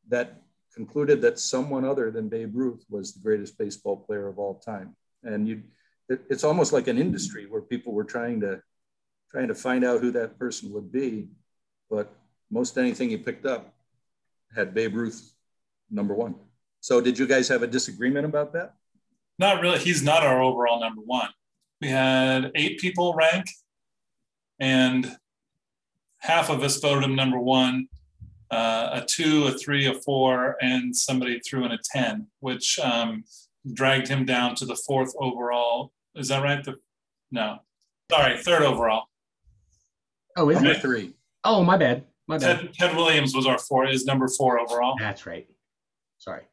that 0.10 0.41
concluded 0.73 1.21
that 1.21 1.38
someone 1.38 1.86
other 1.86 2.10
than 2.10 2.29
Babe 2.29 2.55
Ruth 2.55 2.84
was 2.89 3.13
the 3.13 3.21
greatest 3.21 3.60
baseball 3.60 3.97
player 3.97 4.27
of 4.27 4.39
all 4.39 4.55
time. 4.55 4.95
And 5.23 5.47
you, 5.47 5.62
it, 6.10 6.21
it's 6.32 6.43
almost 6.43 6.73
like 6.73 6.88
an 6.88 6.97
industry 6.97 7.45
where 7.45 7.62
people 7.62 7.93
were 7.93 8.03
trying 8.03 8.41
to 8.41 8.62
trying 9.29 9.47
to 9.47 9.55
find 9.55 9.86
out 9.86 10.01
who 10.01 10.12
that 10.12 10.39
person 10.39 10.73
would 10.73 10.91
be. 10.91 11.29
But 11.91 12.12
most 12.49 12.75
anything 12.79 13.12
you 13.12 13.19
picked 13.19 13.45
up 13.45 13.75
had 14.55 14.73
Babe 14.73 14.95
Ruth 14.95 15.36
number 15.91 16.15
one. 16.15 16.34
So 16.79 17.01
did 17.01 17.19
you 17.19 17.27
guys 17.27 17.47
have 17.49 17.62
a 17.62 17.67
disagreement 17.67 18.25
about 18.25 18.53
that? 18.53 18.73
Not 19.38 19.62
really. 19.62 19.77
He's 19.77 20.01
not 20.01 20.23
our 20.23 20.41
overall 20.41 20.79
number 20.79 21.01
one. 21.01 21.29
We 21.81 21.87
had 21.89 22.51
eight 22.55 22.79
people 22.79 23.13
rank, 23.13 23.45
and 24.59 25.17
half 26.19 26.49
of 26.49 26.61
us 26.63 26.77
voted 26.77 27.03
him 27.03 27.15
number 27.15 27.39
one, 27.39 27.87
uh, 28.51 29.01
a 29.01 29.05
two, 29.05 29.45
a 29.47 29.51
three, 29.51 29.85
a 29.85 29.93
four, 29.93 30.57
and 30.61 30.95
somebody 30.95 31.39
threw 31.39 31.65
in 31.65 31.71
a 31.71 31.77
10, 31.93 32.27
which 32.39 32.79
um, 32.79 33.23
dragged 33.73 34.07
him 34.07 34.25
down 34.25 34.55
to 34.55 34.65
the 34.65 34.75
fourth 34.75 35.13
overall. 35.19 35.93
Is 36.15 36.27
that 36.29 36.43
right? 36.43 36.63
The, 36.63 36.75
no. 37.31 37.59
Sorry, 38.11 38.37
third 38.37 38.63
overall. 38.63 39.05
Oh, 40.35 40.49
is 40.49 40.61
it 40.61 40.81
three? 40.81 41.13
Oh, 41.43 41.63
my 41.63 41.77
bad. 41.77 42.05
My 42.27 42.37
bad. 42.37 42.59
Ted, 42.59 42.73
Ted 42.73 42.95
Williams 42.95 43.35
was 43.35 43.45
our 43.45 43.57
four, 43.57 43.87
is 43.87 44.05
number 44.05 44.27
four 44.27 44.59
overall. 44.59 44.95
That's 44.99 45.25
right. 45.25 45.47
Sorry. 46.17 46.43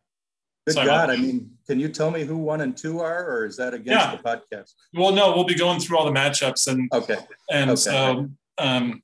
Good 0.67 0.75
Sorry 0.75 0.87
God, 0.89 1.11
I 1.11 1.17
mean, 1.17 1.53
can 1.69 1.79
you 1.79 1.89
tell 1.89 2.11
me 2.11 2.25
who 2.25 2.37
one 2.37 2.61
and 2.61 2.77
two 2.77 2.99
are, 2.99 3.25
or 3.25 3.47
is 3.47 3.57
that 3.57 3.73
against 3.73 4.05
yeah. 4.05 4.17
the 4.17 4.23
podcast? 4.23 4.73
Well, 4.95 5.13
no, 5.13 5.33
we'll 5.33 5.45
be 5.45 5.55
going 5.55 5.79
through 5.79 5.97
all 5.97 6.05
the 6.05 6.11
matchups 6.11 6.67
and 6.67 6.91
okay, 6.93 7.19
and 7.53 7.71
okay. 7.71 7.77
so 7.77 8.29
um, 8.59 9.01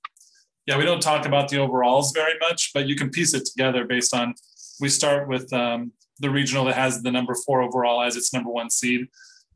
yeah, 0.66 0.76
we 0.76 0.84
don't 0.84 1.00
talk 1.00 1.24
about 1.24 1.48
the 1.48 1.58
overalls 1.58 2.10
very 2.12 2.34
much, 2.40 2.72
but 2.74 2.88
you 2.88 2.96
can 2.96 3.10
piece 3.10 3.32
it 3.32 3.44
together 3.44 3.84
based 3.84 4.12
on. 4.12 4.34
We 4.80 4.88
start 4.88 5.28
with 5.28 5.52
um, 5.52 5.92
the 6.18 6.30
regional 6.30 6.64
that 6.64 6.74
has 6.74 7.00
the 7.00 7.12
number 7.12 7.36
four 7.46 7.62
overall 7.62 8.02
as 8.02 8.16
its 8.16 8.32
number 8.32 8.50
one 8.50 8.68
seed, 8.68 9.06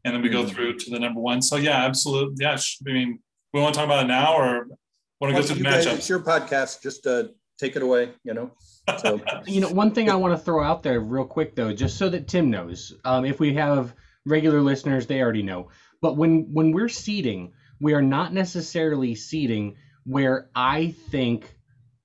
and 0.05 0.14
then 0.14 0.23
we 0.23 0.29
mm-hmm. 0.29 0.42
go 0.42 0.47
through 0.47 0.79
to 0.79 0.90
the 0.90 1.01
number 1.01 1.21
one. 1.21 1.42
So 1.42 1.57
yeah, 1.57 1.85
absolutely, 1.85 2.37
yeah. 2.38 2.57
I 2.57 2.92
mean, 2.92 3.19
we 3.53 3.61
want 3.61 3.75
to 3.75 3.79
talk 3.81 3.87
about 3.87 4.05
it 4.05 4.09
now, 4.09 4.37
or 4.37 4.68
want 4.68 4.68
to 4.68 5.26
well, 5.26 5.33
go 5.35 5.43
through 5.43 5.57
the 5.57 5.68
matchup? 5.68 5.95
It's 5.95 6.09
your 6.09 6.20
podcast. 6.20 6.83
Just 6.83 7.05
uh, 7.05 7.24
take 7.59 7.74
it 7.74 7.83
away. 7.83 8.12
You 8.22 8.35
know. 8.35 8.53
So, 8.99 9.20
you 9.47 9.61
know, 9.61 9.70
one 9.70 9.93
thing 9.93 10.11
I 10.11 10.16
want 10.16 10.39
to 10.39 10.45
throw 10.45 10.62
out 10.62 10.82
there 10.82 11.01
real 11.01 11.24
quick 11.24 11.55
though, 11.55 11.72
just 11.72 11.99
so 11.99 12.09
that 12.09 12.28
Tim 12.28 12.51
knows, 12.51 12.95
um, 13.05 13.24
if 13.24 13.41
we 13.41 13.55
have 13.55 13.95
regular 14.24 14.61
listeners, 14.61 15.07
they 15.07 15.20
already 15.20 15.43
know. 15.43 15.70
But 16.01 16.16
when 16.16 16.53
when 16.53 16.72
we're 16.72 16.89
seating, 16.89 17.53
we 17.80 17.95
are 17.95 18.03
not 18.03 18.32
necessarily 18.32 19.14
seating 19.14 19.76
where 20.05 20.49
I 20.55 20.95
think 21.11 21.57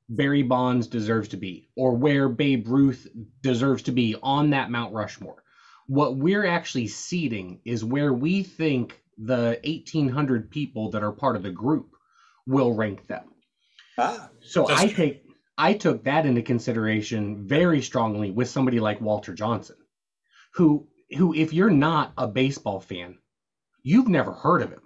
Barry 0.09 0.43
Bonds 0.43 0.87
deserves 0.87 1.29
to 1.29 1.37
be 1.37 1.69
or 1.75 1.95
where 1.95 2.27
Babe 2.27 2.67
Ruth 2.67 3.07
deserves 3.41 3.83
to 3.83 3.91
be 3.91 4.15
on 4.21 4.49
that 4.49 4.69
Mount 4.71 4.93
Rushmore. 4.93 5.43
What 5.87 6.17
we're 6.17 6.45
actually 6.45 6.87
seating 6.87 7.59
is 7.65 7.83
where 7.83 8.13
we 8.13 8.43
think 8.43 9.01
the 9.17 9.59
1,800 9.63 10.49
people 10.49 10.91
that 10.91 11.03
are 11.03 11.11
part 11.11 11.35
of 11.35 11.43
the 11.43 11.51
group 11.51 11.95
will 12.47 12.73
rank 12.73 13.07
them. 13.07 13.25
Ah, 13.97 14.29
so 14.41 14.67
I 14.69 14.87
take 14.87 15.23
I 15.61 15.73
took 15.73 16.05
that 16.05 16.25
into 16.25 16.41
consideration 16.41 17.47
very 17.47 17.83
strongly 17.83 18.31
with 18.31 18.49
somebody 18.49 18.79
like 18.79 18.99
Walter 18.99 19.33
Johnson, 19.35 19.75
who 20.55 20.87
who 21.15 21.35
if 21.35 21.53
you're 21.53 21.69
not 21.69 22.13
a 22.17 22.27
baseball 22.27 22.79
fan, 22.79 23.19
you've 23.83 24.07
never 24.07 24.31
heard 24.31 24.63
of 24.63 24.71
him. 24.71 24.81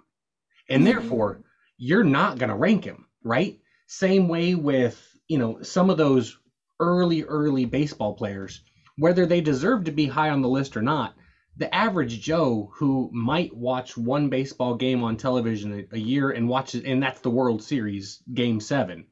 and 0.68 0.84
mm-hmm. 0.84 0.92
therefore 0.92 1.42
you're 1.78 2.04
not 2.04 2.38
going 2.38 2.50
to 2.50 2.56
rank 2.56 2.84
him, 2.84 3.06
right? 3.24 3.58
Same 3.86 4.28
way 4.28 4.54
with, 4.54 5.00
you 5.28 5.38
know, 5.38 5.62
some 5.62 5.90
of 5.90 5.96
those 5.96 6.38
early, 6.80 7.22
early 7.24 7.64
baseball 7.64 8.14
players, 8.14 8.62
whether 8.98 9.26
they 9.26 9.40
deserve 9.40 9.84
to 9.84 9.92
be 9.92 10.06
high 10.06 10.30
on 10.30 10.42
the 10.42 10.48
list 10.48 10.76
or 10.76 10.82
not, 10.82 11.14
the 11.56 11.74
average 11.74 12.20
Joe 12.20 12.70
who 12.74 13.10
might 13.12 13.56
watch 13.56 13.96
one 13.96 14.28
baseball 14.28 14.74
game 14.74 15.02
on 15.02 15.16
television 15.16 15.72
a, 15.90 15.96
a 15.96 15.98
year 15.98 16.30
and 16.30 16.48
watches, 16.48 16.84
and 16.84 17.02
that's 17.02 17.20
the 17.20 17.30
World 17.30 17.62
Series 17.62 18.22
game 18.34 18.60
seven, 18.60 19.06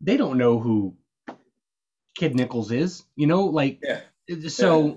they 0.00 0.16
don't 0.16 0.38
know 0.38 0.58
who 0.58 0.94
Kid 2.16 2.34
Nichols 2.34 2.70
is, 2.72 3.04
you 3.16 3.26
know, 3.26 3.44
like, 3.44 3.80
Yeah. 3.82 4.00
so, 4.48 4.86
Yeah. 4.86 4.94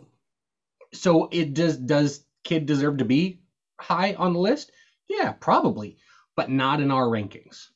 so 0.93 1.27
it 1.31 1.53
does, 1.53 1.77
does 1.77 2.25
Kid 2.43 2.65
deserve 2.65 2.97
to 2.97 3.05
be 3.05 3.39
high 3.79 4.13
on 4.15 4.33
the 4.33 4.39
list? 4.39 4.71
Yeah, 5.07 5.33
probably, 5.33 5.97
but 6.35 6.49
not 6.49 6.79
in 6.81 6.91
our 6.91 7.05
rankings. 7.07 7.67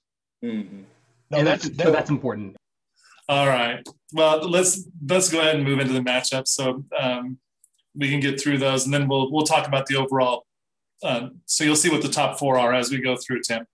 Mhm. 0.44 0.86
No, 1.32 1.38
and 1.40 1.48
that's, 1.48 1.64
that's, 1.66 1.78
that- 1.78 1.92
that's 1.94 2.10
important. 2.10 2.56
All 3.28 3.48
right. 3.48 3.84
Well, 4.14 4.48
let's 4.48 4.88
let's 5.10 5.30
go 5.32 5.40
ahead 5.42 5.56
and 5.56 5.64
move 5.64 5.80
into 5.80 5.94
the 5.94 6.00
matchup 6.00 6.48
so 6.48 6.86
um, 6.98 7.40
we 7.96 8.08
can 8.12 8.20
get 8.20 8.40
through 8.40 8.60
those, 8.60 8.86
and 8.86 8.94
then 8.94 9.08
we'll 9.08 9.32
we'll 9.32 9.48
talk 9.48 9.68
about 9.68 9.88
the 9.88 9.96
overall. 9.96 10.46
Uh, 11.02 11.30
so 11.48 11.64
you'll 11.64 11.76
see 11.76 11.90
what 11.90 12.04
the 12.04 12.08
top 12.08 12.38
four 12.38 12.60
are 12.60 12.72
as 12.72 12.92
we 12.92 13.00
go 13.02 13.18
through, 13.18 13.42
Tim. 13.42 13.66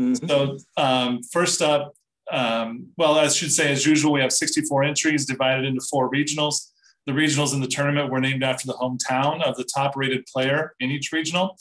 Mhm. 0.00 0.28
So 0.28 0.58
um, 0.80 1.22
first 1.24 1.60
up, 1.60 1.94
um, 2.34 2.88
well, 2.96 3.14
I 3.14 3.28
should 3.28 3.52
say 3.52 3.70
as 3.70 3.86
usual, 3.86 4.12
we 4.12 4.20
have 4.20 4.32
64 4.32 4.82
entries 4.82 5.24
divided 5.24 5.64
into 5.64 5.80
four 5.88 6.10
regionals. 6.10 6.70
The 7.06 7.12
regionals 7.12 7.54
in 7.54 7.60
the 7.60 7.68
tournament 7.68 8.10
were 8.10 8.20
named 8.20 8.42
after 8.42 8.66
the 8.66 8.74
hometown 8.74 9.42
of 9.42 9.56
the 9.56 9.64
top-rated 9.64 10.26
player 10.26 10.74
in 10.80 10.90
each 10.90 11.12
regional. 11.12 11.56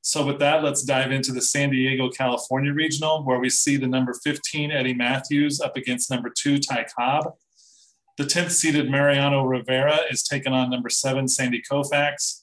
So 0.00 0.24
with 0.24 0.38
that, 0.40 0.64
let's 0.64 0.82
dive 0.82 1.12
into 1.12 1.32
the 1.32 1.42
San 1.42 1.70
Diego, 1.70 2.08
California 2.08 2.72
regional, 2.72 3.24
where 3.24 3.38
we 3.38 3.50
see 3.50 3.76
the 3.76 3.86
number 3.86 4.14
15 4.24 4.72
Eddie 4.72 4.94
Mathews 4.94 5.60
up 5.60 5.76
against 5.76 6.10
number 6.10 6.32
two 6.36 6.58
Ty 6.58 6.86
Cobb. 6.96 7.34
The 8.16 8.24
10th 8.24 8.50
seeded 8.50 8.90
Mariano 8.90 9.44
Rivera 9.44 10.00
is 10.10 10.22
taking 10.22 10.52
on 10.52 10.70
number 10.70 10.88
seven 10.88 11.28
Sandy 11.28 11.62
Koufax. 11.70 12.42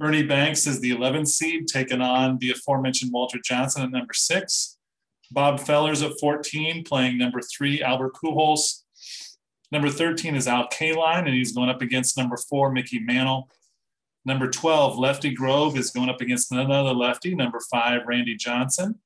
Ernie 0.00 0.22
Banks 0.22 0.66
is 0.66 0.80
the 0.80 0.92
11th 0.92 1.28
seed, 1.28 1.68
taking 1.68 2.00
on 2.00 2.38
the 2.38 2.50
aforementioned 2.50 3.12
Walter 3.12 3.38
Johnson 3.44 3.82
at 3.82 3.90
number 3.90 4.14
six. 4.14 4.78
Bob 5.30 5.60
Fellers 5.60 6.02
at 6.02 6.18
14, 6.20 6.84
playing 6.84 7.18
number 7.18 7.40
three 7.40 7.82
Albert 7.82 8.14
Pujols. 8.14 8.82
Number 9.72 9.88
13 9.88 10.34
is 10.34 10.48
Al 10.48 10.68
Kaline, 10.68 11.26
and 11.26 11.34
he's 11.34 11.52
going 11.52 11.70
up 11.70 11.82
against 11.82 12.16
number 12.16 12.36
four 12.36 12.72
Mickey 12.72 12.98
Mantle. 12.98 13.48
Number 14.24 14.50
12, 14.50 14.98
Lefty 14.98 15.32
Grove, 15.32 15.78
is 15.78 15.90
going 15.90 16.08
up 16.08 16.20
against 16.20 16.52
another 16.52 16.92
lefty, 16.92 17.34
number 17.34 17.60
five, 17.70 18.02
Randy 18.06 18.36
Johnson. 18.36 19.00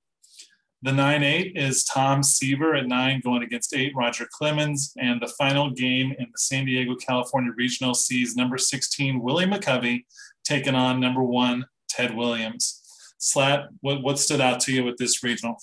The 0.83 0.93
9 0.93 1.23
8 1.23 1.57
is 1.57 1.85
Tom 1.85 2.23
Seaver 2.23 2.75
at 2.75 2.87
nine, 2.87 3.23
going 3.25 3.43
against 3.43 3.75
eight, 3.75 3.95
Roger 3.97 4.29
Clemens. 4.31 4.93
And 4.99 5.21
the 5.21 5.33
final 5.39 5.71
game 5.71 6.15
in 6.19 6.27
the 6.27 6.39
San 6.39 6.67
Diego, 6.67 6.95
California 6.95 7.53
regional 7.57 7.95
sees 7.95 8.37
number 8.37 8.59
16, 8.59 9.23
Willie 9.23 9.47
McCovey, 9.47 10.05
taking 10.45 10.75
on 10.75 11.01
number 11.01 11.23
one, 11.23 11.65
Ted 11.89 12.15
Williams. 12.15 12.83
Slat, 13.17 13.69
what, 13.81 14.03
what 14.03 14.19
stood 14.19 14.43
out 14.43 14.61
to 14.61 14.73
you 14.73 14.85
with 14.85 14.99
this 14.99 15.23
regional? 15.23 15.57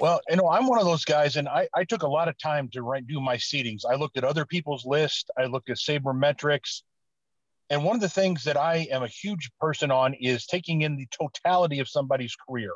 Well, 0.00 0.20
you 0.28 0.36
know, 0.36 0.48
I'm 0.50 0.66
one 0.66 0.78
of 0.78 0.84
those 0.84 1.04
guys, 1.04 1.36
and 1.36 1.48
I, 1.48 1.68
I 1.74 1.84
took 1.84 2.02
a 2.02 2.08
lot 2.08 2.28
of 2.28 2.36
time 2.36 2.68
to 2.72 2.82
write, 2.82 3.06
do 3.06 3.20
my 3.20 3.36
seedings. 3.36 3.82
I 3.88 3.94
looked 3.94 4.18
at 4.18 4.24
other 4.24 4.44
people's 4.44 4.84
list. 4.84 5.30
I 5.38 5.46
looked 5.46 5.70
at 5.70 5.78
sabermetrics. 5.78 6.82
And 7.70 7.82
one 7.82 7.96
of 7.96 8.02
the 8.02 8.08
things 8.08 8.44
that 8.44 8.56
I 8.56 8.88
am 8.90 9.02
a 9.02 9.08
huge 9.08 9.50
person 9.58 9.90
on 9.90 10.14
is 10.14 10.46
taking 10.46 10.82
in 10.82 10.96
the 10.96 11.08
totality 11.10 11.80
of 11.80 11.88
somebody's 11.88 12.36
career, 12.36 12.72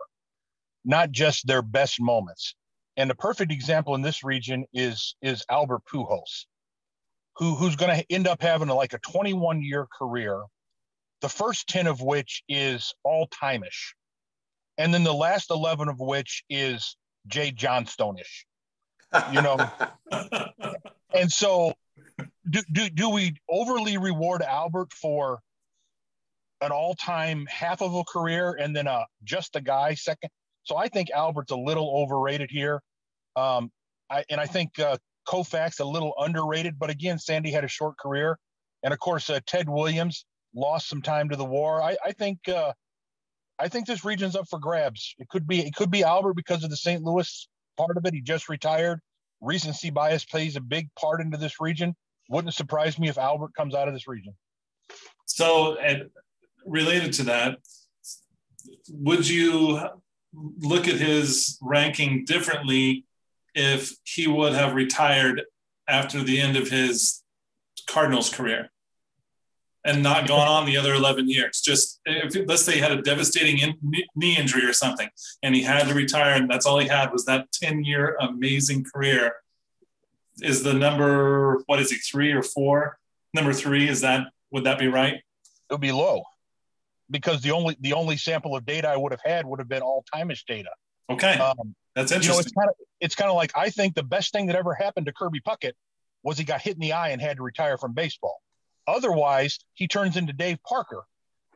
not 0.85 1.12
just 1.12 1.47
their 1.47 1.62
best 1.62 2.01
moments. 2.01 2.55
And 2.97 3.09
the 3.09 3.14
perfect 3.14 3.53
example 3.53 3.95
in 3.95 4.03
this 4.03 4.25
region 4.25 4.64
is 4.73 5.14
is 5.23 5.45
Albert 5.49 5.83
Pujols, 5.91 6.47
who 7.37 7.55
who's 7.55 7.77
going 7.77 7.97
to 7.97 8.12
end 8.12 8.27
up 8.27 8.43
having 8.43 8.68
like 8.68 8.93
a 8.93 8.99
21 8.99 9.62
year 9.62 9.87
career, 9.97 10.43
the 11.21 11.29
first 11.29 11.68
10 11.68 11.87
of 11.87 12.01
which 12.01 12.43
is 12.49 12.93
all 13.05 13.29
timeish, 13.29 13.95
and 14.77 14.93
then 14.93 15.05
the 15.05 15.14
last 15.14 15.51
11 15.51 15.89
of 15.89 16.01
which 16.01 16.43
is 16.51 16.97
Jay 17.27 17.51
Johnstone-ish. 17.51 18.47
You 19.33 19.43
know, 19.43 19.59
and 21.12 21.33
so 21.33 21.75
do, 22.49 22.61
do 22.71 22.89
do 22.91 23.09
we 23.09 23.35
overly 23.49 23.99
reward 23.99 24.41
Albert 24.41 24.93
for 24.93 25.41
an 26.61 26.71
all-time 26.71 27.47
half 27.47 27.83
of 27.83 27.95
a 27.95 28.05
career 28.05 28.57
and 28.61 28.75
then 28.75 28.87
a 28.87 29.07
just 29.25 29.57
a 29.57 29.61
guy 29.61 29.95
second? 29.95 30.31
So 30.62 30.77
I 30.77 30.87
think 30.87 31.11
Albert's 31.11 31.51
a 31.51 31.57
little 31.57 31.91
overrated 31.93 32.51
here. 32.53 32.81
Um, 33.35 33.73
I, 34.09 34.25
and 34.31 34.41
I 34.41 34.47
think 34.47 34.79
uh, 34.79 34.99
Koufax 35.27 35.81
a 35.81 35.85
little 35.85 36.14
underrated, 36.18 36.79
but 36.79 36.91
again, 36.91 37.18
Sandy 37.18 37.51
had 37.51 37.64
a 37.64 37.68
short 37.68 37.97
career, 37.99 38.39
and 38.83 38.93
of 38.93 38.99
course 38.99 39.31
uh, 39.31 39.41
Ted 39.47 39.68
Williams 39.68 40.25
lost 40.55 40.89
some 40.89 41.03
time 41.03 41.29
to 41.31 41.37
the 41.37 41.45
war. 41.45 41.83
I, 41.83 41.97
I 42.05 42.12
think 42.12 42.49
uh, 42.49 42.73
I 43.61 43.69
think 43.69 43.87
this 43.87 44.05
region's 44.05 44.35
up 44.37 44.49
for 44.49 44.59
grabs. 44.59 45.15
It 45.19 45.29
could 45.29 45.47
be 45.47 45.61
it 45.61 45.75
could 45.75 45.91
be 45.91 46.03
Albert 46.03 46.35
because 46.35 46.65
of 46.65 46.71
the 46.71 46.77
St. 46.77 47.03
Louis 47.03 47.49
part 47.77 47.97
of 47.97 48.07
it. 48.07 48.15
He 48.15 48.23
just 48.23 48.49
retired. 48.49 49.01
Recency 49.43 49.91
bias 49.91 50.25
plays 50.25 50.57
a 50.57 50.61
big 50.61 50.89
part 50.99 51.21
into 51.21 51.37
this 51.37 51.61
region. 51.61 51.95
Wouldn't 52.29 52.55
surprise 52.55 52.99
me 52.99 53.09
if 53.09 53.19
Albert 53.19 53.55
comes 53.55 53.75
out 53.75 53.89
of 53.89 53.95
this 53.95 54.09
region. 54.09 54.35
So, 55.27 55.77
and 55.77 56.11
related 56.67 57.13
to 57.15 57.23
that, 57.25 57.59
would 58.91 59.29
you 59.29 59.81
look 60.33 60.89
at 60.89 60.97
his 60.97 61.59
ranking 61.61 62.25
differently 62.25 63.05
if 63.55 63.95
he 64.05 64.27
would 64.27 64.53
have 64.55 64.75
retired 64.75 65.43
after 65.89 66.23
the 66.23 66.41
end 66.41 66.57
of 66.57 66.69
his 66.69 67.23
Cardinals 67.87 68.31
career 68.31 68.71
and 69.85 70.03
not 70.03 70.28
gone 70.28 70.47
on 70.47 70.66
the 70.66 70.76
other 70.76 70.95
11 70.95 71.28
years? 71.28 71.61
Just 71.61 72.01
if, 72.05 72.47
let's 72.49 72.62
say 72.62 72.74
he 72.74 72.78
had 72.81 72.93
a 72.93 73.03
devastating 73.03 73.59
in, 73.59 73.74
knee 74.14 74.37
injury 74.37 74.64
or 74.64 74.72
something 74.72 75.09
and 75.43 75.55
he 75.55 75.62
had 75.62 75.89
to 75.89 75.95
retire 75.95 76.35
and 76.35 76.51
that's 76.51 76.66
all 76.66 76.78
he 76.78 76.89
had 76.89 77.11
was 77.12 77.24
that 77.24 77.51
10 77.53 77.85
year 77.85 78.16
amazing 78.20 78.85
career. 78.85 79.35
Is 80.43 80.62
the 80.62 80.72
number, 80.72 81.62
what 81.66 81.81
is 81.81 81.91
he, 81.91 81.97
three 81.97 82.33
or 82.33 82.43
four? 82.43 82.99
Number 83.35 83.53
three, 83.53 83.89
is 83.89 84.01
that, 84.01 84.28
would 84.51 84.64
that 84.64 84.78
be 84.78 84.89
right? 84.89 85.14
It 85.14 85.22
would 85.72 85.81
be 85.81 85.93
low 85.93 86.22
because 87.11 87.43
the 87.43 87.51
only 87.51 87.76
the 87.81 87.93
only 87.93 88.16
sample 88.16 88.57
of 88.57 88.64
data 88.64 88.89
I 88.89 88.97
would 88.97 89.12
have 89.12 89.20
had 89.24 89.45
would 89.47 89.59
have 89.59 89.68
been 89.68 89.83
all 89.83 90.05
timeish 90.14 90.45
data. 90.47 90.70
Okay, 91.11 91.35
Um, 91.39 91.74
that's 91.95 92.12
you 92.12 92.16
know, 92.16 92.20
interesting. 92.20 92.41
it's 92.47 92.53
kind 92.53 92.68
of 92.68 92.74
it's 93.01 93.14
kind 93.14 93.31
of 93.31 93.37
like 93.37 93.53
I 93.57 93.70
think 93.70 93.95
the 93.95 94.03
best 94.03 94.33
thing 94.33 94.47
that 94.47 94.57
ever 94.57 94.74
happened 94.74 95.07
to 95.07 95.12
Kirby 95.12 95.41
Puckett 95.41 95.72
was 96.22 96.39
he 96.39 96.45
got 96.45 96.61
hit 96.61 96.74
in 96.74 96.81
the 96.81 96.93
eye 96.93 97.11
and 97.11 97.20
had 97.20 97.37
to 97.39 97.43
retire 97.43 97.76
from 97.78 97.93
baseball. 97.93 98.41
Otherwise, 98.91 99.61
he 99.74 99.86
turns 99.86 100.16
into 100.16 100.32
Dave 100.32 100.59
Parker. 100.64 101.05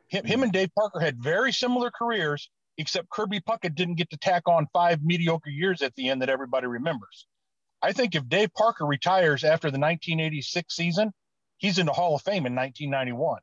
Him, 0.08 0.24
him 0.24 0.42
and 0.42 0.52
Dave 0.52 0.70
Parker 0.74 1.00
had 1.00 1.22
very 1.22 1.52
similar 1.52 1.90
careers, 1.90 2.50
except 2.78 3.10
Kirby 3.10 3.40
Puckett 3.40 3.74
didn't 3.74 3.96
get 3.96 4.10
to 4.10 4.16
tack 4.16 4.44
on 4.46 4.68
five 4.72 5.02
mediocre 5.02 5.50
years 5.50 5.82
at 5.82 5.94
the 5.96 6.10
end 6.10 6.22
that 6.22 6.28
everybody 6.28 6.66
remembers. 6.66 7.26
I 7.82 7.92
think 7.92 8.14
if 8.14 8.28
Dave 8.28 8.54
Parker 8.54 8.86
retires 8.86 9.42
after 9.42 9.68
the 9.68 9.78
1986 9.78 10.74
season, 10.74 11.12
he's 11.58 11.78
in 11.78 11.86
the 11.86 11.92
Hall 11.92 12.14
of 12.14 12.22
Fame 12.22 12.46
in 12.46 12.54
1991. 12.54 13.40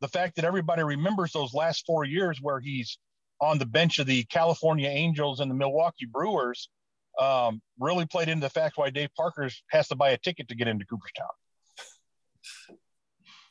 The 0.00 0.08
fact 0.08 0.36
that 0.36 0.46
everybody 0.46 0.82
remembers 0.82 1.32
those 1.32 1.52
last 1.52 1.84
four 1.86 2.04
years 2.04 2.38
where 2.40 2.58
he's 2.58 2.98
on 3.40 3.58
the 3.58 3.66
bench 3.66 3.98
of 3.98 4.06
the 4.06 4.24
California 4.24 4.88
Angels 4.88 5.40
and 5.40 5.50
the 5.50 5.54
Milwaukee 5.54 6.06
Brewers 6.06 6.70
um, 7.18 7.60
really 7.78 8.06
played 8.06 8.28
into 8.28 8.46
the 8.46 8.50
fact 8.50 8.78
why 8.78 8.88
Dave 8.88 9.10
Parker 9.14 9.50
has 9.68 9.88
to 9.88 9.96
buy 9.96 10.10
a 10.10 10.18
ticket 10.18 10.48
to 10.48 10.54
get 10.54 10.68
into 10.68 10.86
Cooperstown. 10.86 11.28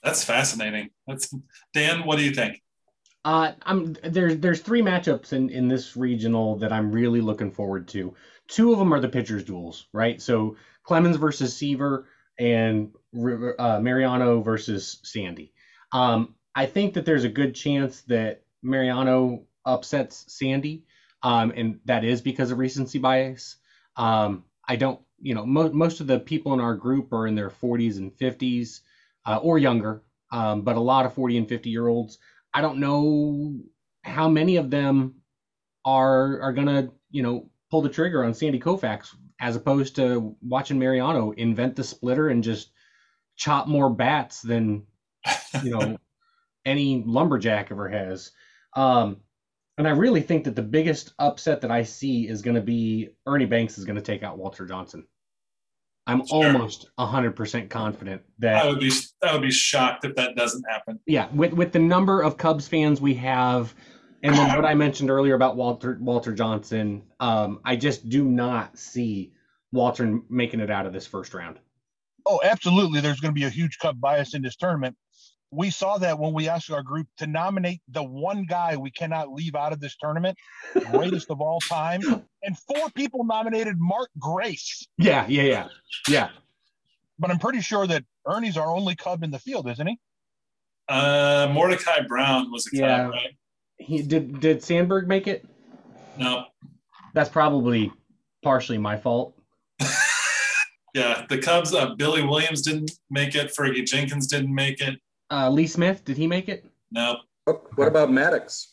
That's 0.03 0.23
fascinating. 0.23 0.89
That's 1.07 1.33
Dan. 1.73 2.05
What 2.05 2.17
do 2.17 2.23
you 2.23 2.31
think? 2.31 2.61
Uh, 3.25 3.51
I'm 3.63 3.93
there's 4.03 4.37
there's 4.37 4.61
three 4.61 4.81
matchups 4.81 5.33
in 5.33 5.49
in 5.49 5.67
this 5.67 5.97
regional 5.97 6.57
that 6.57 6.71
I'm 6.71 6.91
really 6.91 7.21
looking 7.21 7.51
forward 7.51 7.87
to. 7.89 8.15
Two 8.47 8.71
of 8.71 8.79
them 8.79 8.93
are 8.93 8.99
the 8.99 9.09
pitchers 9.09 9.43
duels, 9.43 9.87
right? 9.93 10.21
So 10.21 10.55
Clemens 10.83 11.17
versus 11.17 11.55
Seaver 11.55 12.07
and 12.39 12.91
uh, 13.13 13.79
Mariano 13.81 14.41
versus 14.41 14.99
Sandy. 15.03 15.53
Um, 15.91 16.35
I 16.55 16.65
think 16.65 16.93
that 16.93 17.05
there's 17.05 17.25
a 17.25 17.29
good 17.29 17.53
chance 17.53 18.01
that 18.03 18.43
Mariano 18.63 19.43
upsets 19.65 20.25
Sandy, 20.27 20.85
um, 21.21 21.51
and 21.55 21.79
that 21.85 22.03
is 22.03 22.21
because 22.21 22.51
of 22.51 22.57
recency 22.57 22.99
bias. 22.99 23.57
Um, 23.97 24.45
I 24.67 24.77
don't, 24.77 24.99
you 25.21 25.35
know, 25.35 25.45
mo- 25.45 25.71
most 25.71 25.99
of 25.99 26.07
the 26.07 26.19
people 26.19 26.53
in 26.53 26.61
our 26.61 26.75
group 26.75 27.11
are 27.11 27.27
in 27.27 27.35
their 27.35 27.49
40s 27.49 27.97
and 27.97 28.11
50s 28.11 28.81
uh, 29.25 29.37
or 29.37 29.57
younger, 29.57 30.03
um, 30.31 30.61
but 30.63 30.77
a 30.77 30.81
lot 30.81 31.05
of 31.05 31.13
40 31.13 31.37
and 31.37 31.49
50 31.49 31.69
year 31.69 31.87
olds. 31.87 32.17
I 32.53 32.61
don't 32.61 32.79
know 32.79 33.59
how 34.03 34.29
many 34.29 34.57
of 34.57 34.69
them 34.69 35.15
are 35.85 36.41
are 36.41 36.53
gonna, 36.53 36.89
you 37.11 37.23
know, 37.23 37.49
pull 37.71 37.81
the 37.81 37.89
trigger 37.89 38.23
on 38.23 38.33
Sandy 38.33 38.59
Koufax 38.59 39.15
as 39.39 39.55
opposed 39.55 39.95
to 39.97 40.35
watching 40.41 40.79
Mariano 40.79 41.31
invent 41.31 41.75
the 41.75 41.83
splitter 41.83 42.29
and 42.29 42.43
just 42.43 42.71
chop 43.37 43.67
more 43.67 43.89
bats 43.89 44.41
than 44.41 44.85
you 45.63 45.71
know 45.71 45.97
any 46.65 47.03
lumberjack 47.05 47.71
ever 47.71 47.89
has. 47.89 48.31
Um, 48.75 49.21
And 49.77 49.87
I 49.87 49.91
really 49.91 50.21
think 50.21 50.43
that 50.45 50.55
the 50.55 50.61
biggest 50.63 51.13
upset 51.19 51.61
that 51.61 51.71
I 51.71 51.83
see 51.83 52.27
is 52.27 52.41
going 52.43 52.55
to 52.55 52.61
be 52.61 53.09
Ernie 53.27 53.45
Banks 53.45 53.77
is 53.77 53.85
going 53.85 53.95
to 53.95 54.01
take 54.01 54.23
out 54.23 54.37
Walter 54.37 54.65
Johnson. 54.67 55.07
I'm 56.07 56.25
Sure. 56.25 56.45
almost 56.45 56.89
100% 56.97 57.69
confident 57.69 58.21
that 58.39 58.63
I 58.63 58.67
would 58.67 58.79
be 58.79 58.91
I 59.23 59.33
would 59.33 59.41
be 59.43 59.51
shocked 59.51 60.05
if 60.05 60.15
that 60.15 60.35
doesn't 60.35 60.63
happen. 60.69 60.99
yeah, 61.05 61.27
with 61.33 61.53
with 61.53 61.71
the 61.71 61.79
number 61.79 62.21
of 62.21 62.37
Cubs 62.37 62.67
fans 62.67 62.99
we 62.99 63.13
have, 63.15 63.75
and 64.23 64.35
then 64.35 64.55
what 64.55 64.65
I 64.65 64.73
mentioned 64.73 65.09
earlier 65.11 65.35
about 65.35 65.55
Walter 65.55 65.97
Walter 66.01 66.33
Johnson, 66.33 67.03
um, 67.19 67.59
I 67.63 67.75
just 67.75 68.09
do 68.09 68.23
not 68.25 68.77
see 68.77 69.33
Walter 69.71 70.19
making 70.29 70.61
it 70.61 70.71
out 70.71 70.85
of 70.87 70.93
this 70.93 71.05
first 71.05 71.33
round. 71.33 71.59
Oh, 72.25 72.39
absolutely. 72.43 73.01
There's 73.01 73.19
going 73.19 73.33
to 73.33 73.39
be 73.39 73.45
a 73.45 73.49
huge 73.49 73.77
Cub 73.79 73.99
bias 74.01 74.33
in 74.33 74.41
this 74.41 74.55
tournament. 74.55 74.95
We 75.51 75.71
saw 75.71 75.97
that 75.97 76.19
when 76.19 76.33
we 76.33 76.47
asked 76.47 76.69
our 76.71 76.83
group 76.83 77.07
to 77.17 77.25
nominate 77.27 77.81
the 77.87 78.03
one 78.03 78.43
guy 78.45 78.77
we 78.77 78.91
cannot 78.91 79.31
leave 79.33 79.55
out 79.55 79.73
of 79.73 79.79
this 79.79 79.95
tournament, 79.97 80.37
greatest 80.91 81.31
of 81.31 81.41
all 81.41 81.59
time, 81.61 82.01
and 82.43 82.57
four 82.57 82.89
people 82.93 83.23
nominated 83.23 83.75
Mark 83.79 84.09
Grace. 84.19 84.87
Yeah, 84.99 85.25
yeah, 85.27 85.43
yeah, 85.43 85.67
yeah. 86.07 86.29
But 87.17 87.31
I'm 87.31 87.39
pretty 87.39 87.61
sure 87.61 87.87
that 87.87 88.03
Ernie's 88.27 88.57
our 88.57 88.67
only 88.71 88.95
Cub 88.95 89.23
in 89.23 89.31
the 89.31 89.39
field, 89.39 89.67
isn't 89.69 89.87
he? 89.87 89.97
Uh, 90.87 91.49
Mordecai 91.51 92.01
Brown 92.07 92.51
was 92.51 92.67
a 92.67 92.69
Cub, 92.71 92.79
Yeah. 92.79 93.07
right? 93.07 93.35
He 93.77 94.01
did. 94.03 94.39
Did 94.39 94.63
Sandberg 94.63 95.07
make 95.07 95.25
it? 95.27 95.45
No, 96.17 96.45
That's 97.13 97.29
probably 97.29 97.91
partially 98.43 98.77
my 98.77 98.97
fault. 98.97 99.33
yeah, 100.93 101.25
the 101.29 101.37
Cubs. 101.39 101.73
Uh, 101.73 101.95
Billy 101.95 102.23
Williams 102.23 102.61
didn't 102.61 102.91
make 103.09 103.35
it. 103.35 103.51
Fergie 103.57 103.85
Jenkins 103.85 104.27
didn't 104.27 104.53
make 104.53 104.81
it. 104.81 104.99
Uh, 105.31 105.49
Lee 105.49 105.67
Smith, 105.67 106.03
did 106.05 106.17
he 106.17 106.27
make 106.27 106.49
it? 106.49 106.65
No, 106.91 107.17
What, 107.45 107.77
what 107.77 107.87
about 107.87 108.09
Maddux? 108.09 108.65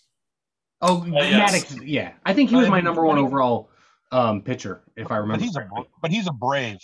Oh, 0.80 1.04
yes. 1.06 1.64
Maddux. 1.70 1.82
Yeah, 1.86 2.12
I 2.24 2.32
think 2.32 2.50
he 2.50 2.56
was 2.56 2.68
my 2.68 2.78
Um, 2.78 2.84
number 2.84 3.04
one 3.04 3.18
overall 3.18 3.70
um, 4.12 4.40
pitcher, 4.42 4.82
if 4.96 5.06
I 5.10 5.16
But 5.16 5.20
remember. 5.22 5.44
he's 5.44 5.56
a 5.56 5.68
but 6.00 6.10
he's 6.10 6.26
a 6.28 6.32
brave. 6.32 6.78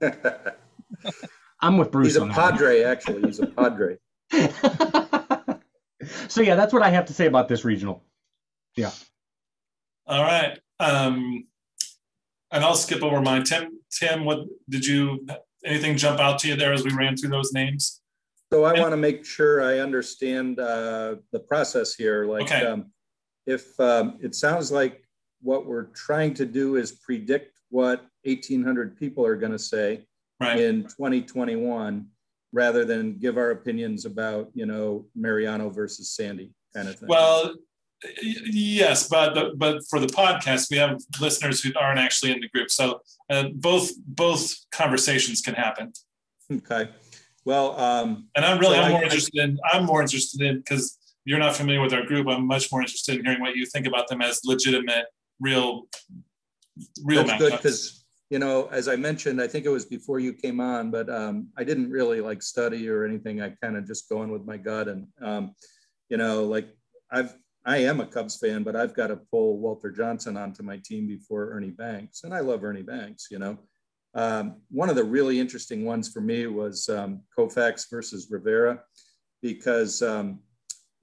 I'm 1.60 1.78
with 1.78 1.90
Bruce 1.90 2.08
He's 2.08 2.16
a 2.16 2.22
on 2.22 2.28
that. 2.28 2.34
Padre, 2.36 2.82
actually. 2.82 3.22
He's 3.22 3.38
a 3.40 3.46
Padre. 3.46 3.96
so 6.28 6.40
yeah, 6.42 6.54
that's 6.56 6.72
what 6.72 6.82
I 6.82 6.90
have 6.90 7.06
to 7.06 7.12
say 7.14 7.26
about 7.26 7.48
this 7.48 7.64
regional. 7.64 8.02
Yeah. 8.76 8.90
All 10.06 10.22
right. 10.22 10.58
Um, 10.80 11.46
and 12.50 12.64
I'll 12.64 12.74
skip 12.74 13.02
over 13.02 13.20
mine. 13.22 13.44
Tim, 13.44 13.78
Tim, 13.90 14.24
what 14.24 14.40
did 14.68 14.84
you? 14.84 15.24
Anything 15.64 15.96
jump 15.96 16.18
out 16.18 16.40
to 16.40 16.48
you 16.48 16.56
there 16.56 16.72
as 16.72 16.84
we 16.84 16.92
ran 16.92 17.16
through 17.16 17.30
those 17.30 17.52
names? 17.52 18.00
So 18.52 18.64
I 18.64 18.78
want 18.78 18.90
to 18.92 18.98
make 18.98 19.24
sure 19.24 19.62
I 19.62 19.78
understand 19.78 20.60
uh, 20.60 21.14
the 21.32 21.40
process 21.40 21.94
here. 21.94 22.26
Like, 22.26 22.42
Okay. 22.42 22.66
um, 22.66 22.92
if 23.46 23.80
um, 23.80 24.18
it 24.20 24.34
sounds 24.34 24.70
like 24.70 25.08
what 25.40 25.64
we're 25.64 25.84
trying 25.94 26.34
to 26.34 26.44
do 26.44 26.76
is 26.76 26.92
predict 26.92 27.58
what 27.70 28.04
1,800 28.24 28.98
people 28.98 29.24
are 29.24 29.36
going 29.36 29.52
to 29.52 29.58
say 29.58 30.06
Right. 30.38 30.60
in 30.60 30.82
2021, 30.82 32.06
rather 32.52 32.84
than 32.84 33.16
give 33.18 33.38
our 33.38 33.52
opinions 33.52 34.04
about, 34.04 34.50
you 34.52 34.66
know, 34.66 35.06
Mariano 35.14 35.70
versus 35.70 36.10
Sandy 36.10 36.52
kind 36.74 36.88
of 36.88 36.98
thing. 36.98 37.08
Well, 37.08 37.54
yes, 38.20 39.08
but 39.08 39.56
but 39.56 39.82
for 39.88 39.98
the 40.00 40.08
podcast, 40.08 40.68
we 40.70 40.76
have 40.76 41.00
listeners 41.20 41.62
who 41.62 41.70
aren't 41.80 42.00
actually 42.00 42.32
in 42.32 42.40
the 42.40 42.48
group, 42.48 42.70
so 42.70 43.00
uh, 43.30 43.44
both 43.54 43.92
both 44.04 44.52
conversations 44.72 45.40
can 45.40 45.54
happen. 45.54 45.92
okay. 46.52 46.90
Well, 47.44 47.78
um, 47.78 48.28
And 48.36 48.44
I'm 48.44 48.58
really 48.58 48.76
So 48.76 48.82
I'm 48.82 48.86
I- 48.86 48.94
more 48.94 49.02
interested 49.04 49.40
in 49.42 49.58
I'm 49.72 49.84
more 49.84 50.00
interested 50.02 50.40
in 50.42 50.58
because 50.58 50.98
you're 51.24 51.38
not 51.38 51.56
familiar 51.56 51.80
with 51.80 51.92
our 51.92 52.04
group. 52.04 52.26
I'm 52.28 52.46
much 52.46 52.70
more 52.72 52.80
interested 52.80 53.18
in 53.18 53.24
hearing 53.24 53.40
what 53.40 53.56
you 53.56 53.66
think 53.66 53.86
about 53.86 54.08
them 54.08 54.20
as 54.22 54.40
legitimate, 54.44 55.06
real, 55.40 55.86
real 57.04 57.24
That's 57.24 57.38
good 57.38 57.52
because 57.52 58.02
you 58.32 58.38
know, 58.38 58.66
as 58.72 58.88
I 58.88 58.96
mentioned, 58.96 59.42
I 59.42 59.46
think 59.46 59.66
it 59.66 59.68
was 59.68 59.84
before 59.84 60.18
you 60.18 60.32
came 60.32 60.58
on, 60.58 60.90
but 60.90 61.10
um, 61.10 61.48
I 61.58 61.64
didn't 61.64 61.90
really 61.90 62.22
like 62.22 62.42
study 62.42 62.88
or 62.88 63.04
anything. 63.04 63.42
I 63.42 63.50
kind 63.62 63.76
of 63.76 63.86
just 63.86 64.08
going 64.08 64.30
with 64.30 64.46
my 64.46 64.56
gut, 64.56 64.88
and 64.88 65.06
um, 65.20 65.54
you 66.08 66.16
know, 66.16 66.44
like 66.44 66.66
I've 67.10 67.36
I 67.66 67.78
am 67.78 68.00
a 68.00 68.06
Cubs 68.06 68.38
fan, 68.38 68.62
but 68.62 68.74
I've 68.74 68.94
got 68.94 69.08
to 69.08 69.16
pull 69.30 69.58
Walter 69.58 69.90
Johnson 69.90 70.38
onto 70.38 70.62
my 70.62 70.80
team 70.82 71.06
before 71.06 71.50
Ernie 71.52 71.70
Banks, 71.70 72.24
and 72.24 72.32
I 72.32 72.40
love 72.40 72.64
Ernie 72.64 72.82
Banks. 72.82 73.28
You 73.30 73.38
know, 73.38 73.58
um, 74.14 74.56
one 74.70 74.90
of 74.90 74.96
the 74.96 75.04
really 75.04 75.40
interesting 75.40 75.84
ones 75.84 76.08
for 76.08 76.20
me 76.20 76.46
was 76.46 76.88
um, 76.88 77.22
Koufax 77.36 77.90
versus 77.90 78.28
Rivera, 78.30 78.80
because 79.40 80.02
um, 80.02 80.40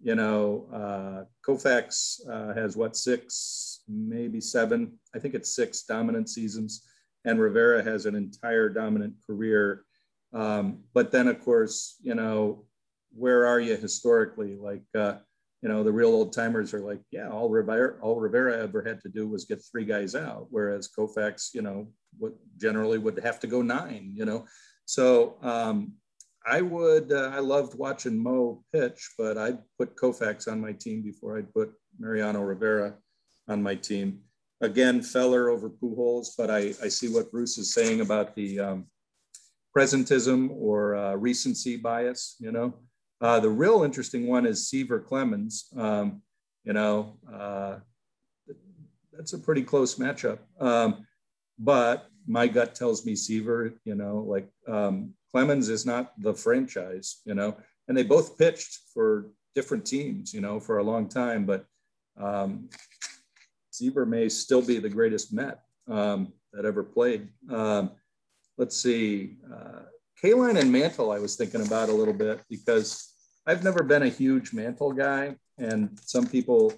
you 0.02 0.16
know, 0.16 0.68
uh, 0.74 1.26
Koufax 1.46 2.22
uh, 2.30 2.54
has 2.54 2.78
what 2.78 2.96
six, 2.96 3.82
maybe 3.88 4.40
seven. 4.40 4.98
I 5.14 5.20
think 5.20 5.34
it's 5.34 5.56
six 5.56 5.84
dominant 5.84 6.30
seasons, 6.30 6.86
and 7.26 7.40
Rivera 7.40 7.84
has 7.84 8.06
an 8.06 8.16
entire 8.16 8.70
dominant 8.70 9.16
career. 9.28 9.84
Um, 10.32 10.84
but 10.94 11.12
then, 11.12 11.28
of 11.28 11.44
course, 11.44 11.98
you 12.02 12.16
know, 12.16 12.66
where 13.14 13.46
are 13.46 13.60
you 13.60 13.76
historically? 13.76 14.56
Like, 14.56 14.84
uh, 14.96 15.16
you 15.62 15.68
know, 15.68 15.84
the 15.84 15.92
real 15.92 16.10
old 16.10 16.32
timers 16.32 16.74
are 16.74 16.80
like, 16.80 17.02
yeah, 17.12 17.30
all 17.30 17.50
Rivera, 17.50 18.00
all 18.02 18.20
Rivera 18.20 18.58
ever 18.64 18.82
had 18.82 19.02
to 19.02 19.10
do 19.10 19.28
was 19.28 19.46
get 19.46 19.62
three 19.70 19.84
guys 19.84 20.16
out, 20.16 20.48
whereas 20.50 20.90
Koufax, 20.98 21.50
you 21.54 21.62
know, 21.62 21.90
would 22.20 22.34
generally 22.58 22.98
would 22.98 23.20
have 23.20 23.40
to 23.42 23.48
go 23.48 23.62
nine. 23.62 24.12
You 24.16 24.26
know, 24.26 24.46
so 24.86 25.38
um, 25.42 25.94
I 26.46 26.62
would, 26.62 27.12
uh, 27.12 27.32
I 27.34 27.40
loved 27.40 27.78
watching 27.78 28.22
Mo 28.22 28.64
pitch, 28.74 29.12
but 29.18 29.38
I'd 29.38 29.60
put 29.78 29.96
Koufax 29.96 30.52
on 30.52 30.60
my 30.60 30.72
team 30.72 31.02
before 31.02 31.38
I'd 31.38 31.54
put 31.54 31.74
Mariano 32.00 32.42
Rivera 32.42 32.96
on 33.48 33.62
my 33.62 33.76
team. 33.76 34.22
Again, 34.62 35.02
Feller 35.02 35.50
over 35.50 35.70
Pujols, 35.70 36.30
but 36.38 36.50
I, 36.50 36.74
I 36.84 36.90
see 36.90 37.08
what 37.08 37.32
Bruce 37.32 37.58
is 37.58 37.74
saying 37.74 38.02
about 38.02 38.36
the 38.36 38.60
um, 38.60 38.86
presentism 39.76 40.50
or 40.52 40.96
uh, 40.96 41.16
recency 41.16 41.78
bias, 41.78 42.36
you 42.40 42.52
know. 42.52 42.74
Uh, 43.22 43.40
the 43.40 43.50
real 43.50 43.84
interesting 43.84 44.28
one 44.28 44.46
is 44.46 44.70
Seaver 44.70 45.00
Clemens. 45.00 45.68
Um, 45.78 46.22
you 46.64 46.74
know, 46.74 47.18
uh, 47.32 47.78
that's 49.14 49.34
a 49.34 49.40
pretty 49.40 49.64
close 49.64 49.96
matchup. 49.96 50.40
Um, 50.60 51.06
but 51.60 52.08
my 52.28 52.48
gut 52.48 52.74
tells 52.74 53.06
me 53.06 53.16
Seaver, 53.16 53.74
you 53.84 53.96
know, 53.96 54.20
like 54.28 54.48
um, 54.68 55.14
Clemens 55.32 55.70
is 55.70 55.86
not 55.86 56.14
the 56.22 56.34
franchise, 56.34 57.22
you 57.26 57.36
know, 57.36 57.56
and 57.88 57.98
they 57.98 58.04
both 58.04 58.38
pitched 58.38 58.80
for 58.94 59.28
different 59.56 59.86
teams, 59.86 60.34
you 60.34 60.42
know, 60.42 60.60
for 60.60 60.78
a 60.78 60.84
long 60.84 61.10
time. 61.10 61.46
But 61.46 61.66
um, 62.18 62.70
Seaver 63.72 64.06
may 64.06 64.30
still 64.30 64.62
be 64.62 64.80
the 64.80 64.90
greatest 64.90 65.34
Met 65.34 65.62
um, 65.90 66.34
that 66.54 66.66
ever 66.66 66.84
played. 66.84 67.28
Um, 67.50 67.92
let's 68.58 68.78
see, 68.78 69.38
uh, 69.54 69.82
Kaline 70.22 70.60
and 70.60 70.72
Mantle, 70.72 71.12
I 71.12 71.20
was 71.20 71.36
thinking 71.36 71.66
about 71.66 71.90
a 71.90 71.94
little 71.94 72.14
bit 72.14 72.42
because 72.50 73.14
I've 73.48 73.64
never 73.64 73.84
been 73.84 74.04
a 74.04 74.10
huge 74.10 74.54
Mantle 74.54 74.92
guy, 74.92 75.36
and 75.58 75.98
some 76.02 76.28
people, 76.28 76.74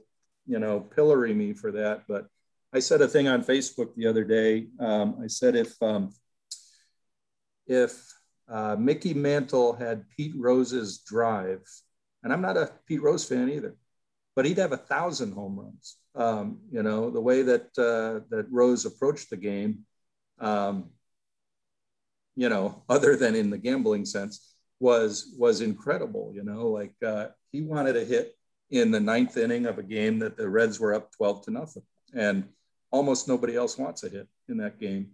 you 0.46 0.60
know, 0.60 0.80
pillory 0.80 1.34
me 1.34 1.54
for 1.54 1.72
that. 1.72 2.04
But 2.08 2.28
I 2.74 2.80
said 2.80 3.01
a 3.01 3.07
thing 3.07 3.28
on 3.28 3.43
Facebook 3.43 3.95
the 3.95 4.07
other 4.07 4.24
day. 4.24 4.67
Um, 4.80 5.19
I 5.22 5.28
said 5.28 5.55
if 5.55 5.82
um, 5.82 6.13
if 7.67 8.01
uh, 8.49 8.76
Mickey 8.80 9.13
Mantle 9.13 9.74
had 9.74 10.05
Pete 10.15 10.34
Rose's 10.38 10.99
drive, 10.99 11.63
and 12.24 12.32
I'm 12.32 12.41
not 12.41 12.57
a 12.57 12.72
Pete 12.88 13.01
Rose 13.01 13.26
fan 13.26 13.49
either, 13.49 13.76
but 14.36 14.45
he'd 14.45 14.57
have 14.57 14.72
a 14.72 14.78
thousand 14.78 15.34
home 15.34 15.59
runs. 15.59 15.97
Um, 16.15 16.59
you 16.72 16.84
know, 16.84 17.09
the 17.09 17.22
way 17.22 17.41
that 17.41 17.67
uh, 17.78 18.26
that 18.30 18.47
Rose 18.49 18.86
approached 18.86 19.30
the 19.30 19.38
game, 19.38 19.80
um, 20.39 20.91
you 22.36 22.47
know, 22.47 22.84
other 22.89 23.17
than 23.17 23.36
in 23.36 23.49
the 23.49 23.57
gambling 23.57 24.05
sense, 24.05 24.53
was 24.80 25.36
was 25.38 25.59
incredible. 25.59 26.32
You 26.34 26.43
know, 26.43 26.69
like 26.69 26.95
uh, 27.05 27.28
he 27.51 27.61
wanted 27.61 27.97
a 27.97 28.05
hit 28.05 28.34
in 28.69 28.91
the 28.91 28.99
ninth 29.01 29.36
inning 29.36 29.65
of 29.65 29.78
a 29.78 29.84
game 29.84 30.19
that 30.19 30.38
the 30.38 30.47
Reds 30.47 30.80
were 30.80 30.93
up 30.93 31.11
12 31.11 31.45
to 31.45 31.51
nothing, 31.51 31.84
and 32.13 32.47
almost 32.92 33.28
nobody 33.28 33.56
else 33.56 33.78
wants 33.78 34.04
a 34.04 34.10
hit 34.10 34.28
in 34.50 34.58
that 34.58 34.80
game. 34.80 35.12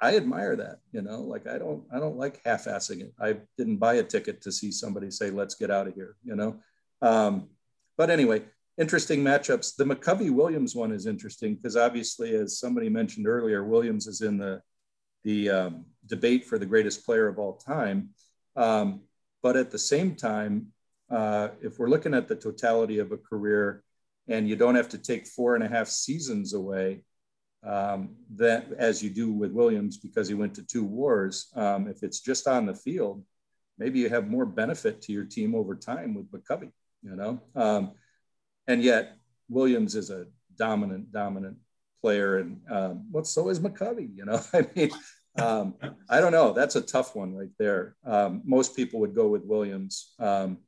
I 0.00 0.16
admire 0.16 0.56
that, 0.56 0.80
you 0.90 1.00
know, 1.00 1.20
like 1.20 1.46
I 1.46 1.58
don't, 1.58 1.84
I 1.94 2.00
don't 2.00 2.16
like 2.16 2.40
half-assing 2.44 3.00
it. 3.00 3.14
I 3.20 3.36
didn't 3.56 3.76
buy 3.76 3.94
a 3.94 4.02
ticket 4.02 4.42
to 4.42 4.52
see 4.52 4.72
somebody 4.72 5.10
say, 5.10 5.30
let's 5.30 5.54
get 5.54 5.70
out 5.70 5.86
of 5.86 5.94
here, 5.94 6.16
you 6.24 6.34
know? 6.34 6.56
Um, 7.00 7.48
but 7.96 8.10
anyway, 8.10 8.42
interesting 8.78 9.22
matchups. 9.22 9.76
The 9.76 9.84
McCovey 9.84 10.30
Williams 10.30 10.74
one 10.74 10.90
is 10.90 11.06
interesting 11.06 11.54
because 11.54 11.76
obviously, 11.76 12.34
as 12.34 12.58
somebody 12.58 12.88
mentioned 12.88 13.28
earlier, 13.28 13.62
Williams 13.64 14.08
is 14.08 14.22
in 14.22 14.38
the, 14.38 14.60
the 15.22 15.50
um, 15.50 15.84
debate 16.06 16.46
for 16.46 16.58
the 16.58 16.66
greatest 16.66 17.06
player 17.06 17.28
of 17.28 17.38
all 17.38 17.54
time. 17.54 18.08
Um, 18.56 19.02
but 19.40 19.56
at 19.56 19.70
the 19.70 19.78
same 19.78 20.16
time, 20.16 20.72
uh, 21.10 21.50
if 21.60 21.78
we're 21.78 21.90
looking 21.90 22.14
at 22.14 22.26
the 22.26 22.34
totality 22.34 22.98
of 22.98 23.12
a 23.12 23.16
career 23.16 23.84
and 24.28 24.48
you 24.48 24.56
don't 24.56 24.74
have 24.74 24.88
to 24.90 24.98
take 24.98 25.26
four 25.26 25.54
and 25.54 25.64
a 25.64 25.68
half 25.68 25.88
seasons 25.88 26.54
away, 26.54 27.02
um, 27.64 28.16
that 28.34 28.66
as 28.76 29.02
you 29.02 29.10
do 29.10 29.32
with 29.32 29.52
Williams 29.52 29.96
because 29.96 30.28
he 30.28 30.34
went 30.34 30.54
to 30.54 30.66
two 30.66 30.84
wars. 30.84 31.48
Um, 31.54 31.86
if 31.86 32.02
it's 32.02 32.20
just 32.20 32.48
on 32.48 32.66
the 32.66 32.74
field, 32.74 33.24
maybe 33.78 34.00
you 34.00 34.08
have 34.08 34.28
more 34.28 34.46
benefit 34.46 35.02
to 35.02 35.12
your 35.12 35.24
team 35.24 35.54
over 35.54 35.74
time 35.74 36.14
with 36.14 36.30
McCovey, 36.30 36.72
you 37.02 37.16
know. 37.16 37.40
Um, 37.54 37.92
and 38.66 38.82
yet, 38.82 39.16
Williams 39.48 39.94
is 39.94 40.10
a 40.10 40.26
dominant, 40.56 41.12
dominant 41.12 41.56
player, 42.00 42.38
and 42.38 42.60
um, 42.70 43.06
well, 43.10 43.24
so 43.24 43.48
is 43.48 43.60
McCovey. 43.60 44.14
You 44.14 44.24
know, 44.24 44.40
I 44.52 44.66
mean, 44.74 44.90
um, 45.38 45.74
I 46.08 46.20
don't 46.20 46.32
know. 46.32 46.52
That's 46.52 46.76
a 46.76 46.80
tough 46.80 47.14
one 47.14 47.34
right 47.34 47.50
there. 47.58 47.96
Um, 48.04 48.42
most 48.44 48.76
people 48.76 49.00
would 49.00 49.14
go 49.14 49.28
with 49.28 49.44
Williams. 49.44 50.14
Um, 50.18 50.58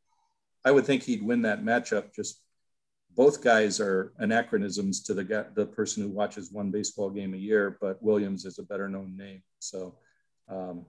I 0.65 0.71
would 0.71 0.87
think 0.87 1.03
he'd 1.03 1.23
win 1.23 1.43
that 1.43 1.63
matchup. 1.63 2.15
Just 2.15 2.41
both 3.17 3.43
guys 3.43 3.81
are 3.81 4.13
anachronisms 4.19 5.03
to 5.05 5.15
the 5.15 5.25
guy, 5.25 5.45
the 5.55 5.67
person 5.67 6.03
who 6.03 6.09
watches 6.09 6.51
one 6.51 6.71
baseball 6.71 7.11
game 7.11 7.35
a 7.35 7.39
year, 7.39 7.79
but 7.81 8.03
Williams 8.03 8.45
is 8.45 8.59
a 8.59 8.63
better 8.63 8.89
known 8.89 9.17
name. 9.17 9.43
So, 9.61 9.97
um, 10.49 10.85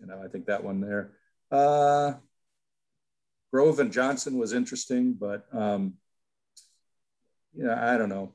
you 0.00 0.06
know, 0.06 0.20
I 0.22 0.28
think 0.28 0.46
that 0.46 0.64
one 0.64 0.80
there. 0.80 1.12
Uh, 1.50 2.14
Grove 3.52 3.80
and 3.80 3.92
Johnson 3.92 4.38
was 4.38 4.52
interesting, 4.52 5.12
but 5.12 5.46
um, 5.52 5.94
yeah, 7.54 7.92
I 7.92 7.98
don't 7.98 8.08
know. 8.08 8.34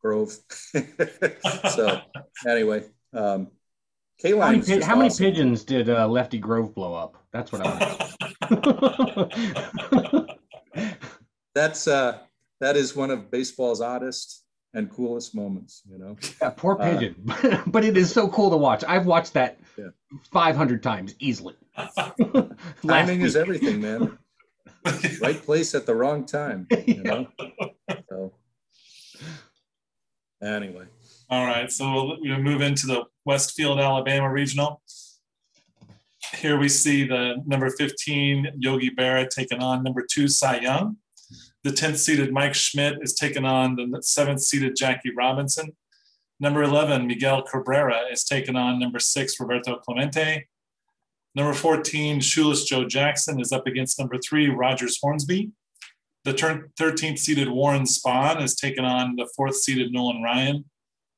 Grove. 0.00 0.36
so 1.74 2.00
anyway, 2.46 2.84
um, 3.12 3.48
K 4.18 4.32
How, 4.32 4.50
many, 4.52 4.80
how 4.80 4.96
many 4.96 5.14
pigeons 5.14 5.64
did 5.64 5.90
uh, 5.90 6.08
Lefty 6.08 6.38
Grove 6.38 6.74
blow 6.74 6.94
up? 6.94 7.22
That's 7.32 7.52
what 7.52 7.62
I. 7.64 8.10
That's 11.54 11.86
uh, 11.86 12.18
that 12.64 12.76
is 12.76 12.96
one 12.96 13.10
of 13.10 13.30
baseball's 13.30 13.82
oddest 13.82 14.42
and 14.72 14.90
coolest 14.90 15.34
moments. 15.34 15.82
You 15.88 15.98
know. 15.98 16.16
Yeah, 16.40 16.50
poor 16.50 16.80
uh, 16.80 16.90
pigeon, 16.90 17.14
uh, 17.28 17.62
but 17.66 17.84
it 17.84 17.96
is 17.96 18.10
so 18.10 18.28
cool 18.28 18.50
to 18.50 18.56
watch. 18.56 18.82
I've 18.88 19.06
watched 19.06 19.34
that 19.34 19.58
yeah. 19.76 19.88
500 20.32 20.82
times 20.82 21.14
easily. 21.18 21.54
Timing 22.86 23.20
is 23.20 23.36
everything, 23.36 23.80
man. 23.80 24.18
right 25.20 25.40
place 25.42 25.74
at 25.74 25.86
the 25.86 25.94
wrong 25.94 26.24
time. 26.24 26.66
You 26.86 27.02
know. 27.02 27.28
So. 28.08 28.32
Anyway. 30.42 30.86
All 31.30 31.46
right, 31.46 31.70
so 31.72 31.90
we'll, 31.92 32.18
we'll 32.20 32.38
move 32.38 32.60
into 32.60 32.86
the 32.86 33.04
Westfield, 33.24 33.80
Alabama 33.80 34.30
regional. 34.30 34.82
Here 36.36 36.58
we 36.58 36.68
see 36.68 37.06
the 37.06 37.42
number 37.46 37.70
15 37.70 38.52
Yogi 38.58 38.90
Berra 38.90 39.28
taking 39.28 39.62
on 39.62 39.82
number 39.82 40.04
two 40.08 40.28
Cy 40.28 40.60
Young. 40.60 40.96
The 41.64 41.70
10th 41.70 41.96
seeded 41.96 42.30
Mike 42.30 42.54
Schmidt 42.54 42.98
is 43.00 43.14
taking 43.14 43.46
on 43.46 43.76
the 43.76 43.86
7th 43.86 44.40
seeded 44.40 44.76
Jackie 44.76 45.12
Robinson. 45.16 45.74
Number 46.38 46.62
11, 46.62 47.06
Miguel 47.06 47.42
Cabrera 47.42 48.02
is 48.12 48.22
taking 48.22 48.54
on 48.54 48.78
number 48.78 48.98
six, 48.98 49.40
Roberto 49.40 49.76
Clemente. 49.76 50.46
Number 51.34 51.54
14, 51.54 52.20
Shoeless 52.20 52.64
Joe 52.64 52.84
Jackson 52.84 53.40
is 53.40 53.50
up 53.50 53.66
against 53.66 53.98
number 53.98 54.18
three, 54.18 54.48
Rogers 54.48 54.98
Hornsby. 55.02 55.52
The 56.24 56.34
13th 56.34 57.18
seeded 57.18 57.48
Warren 57.48 57.84
Spahn 57.84 58.42
is 58.42 58.54
taking 58.54 58.84
on 58.84 59.16
the 59.16 59.28
fourth 59.34 59.56
seeded 59.56 59.90
Nolan 59.90 60.22
Ryan. 60.22 60.66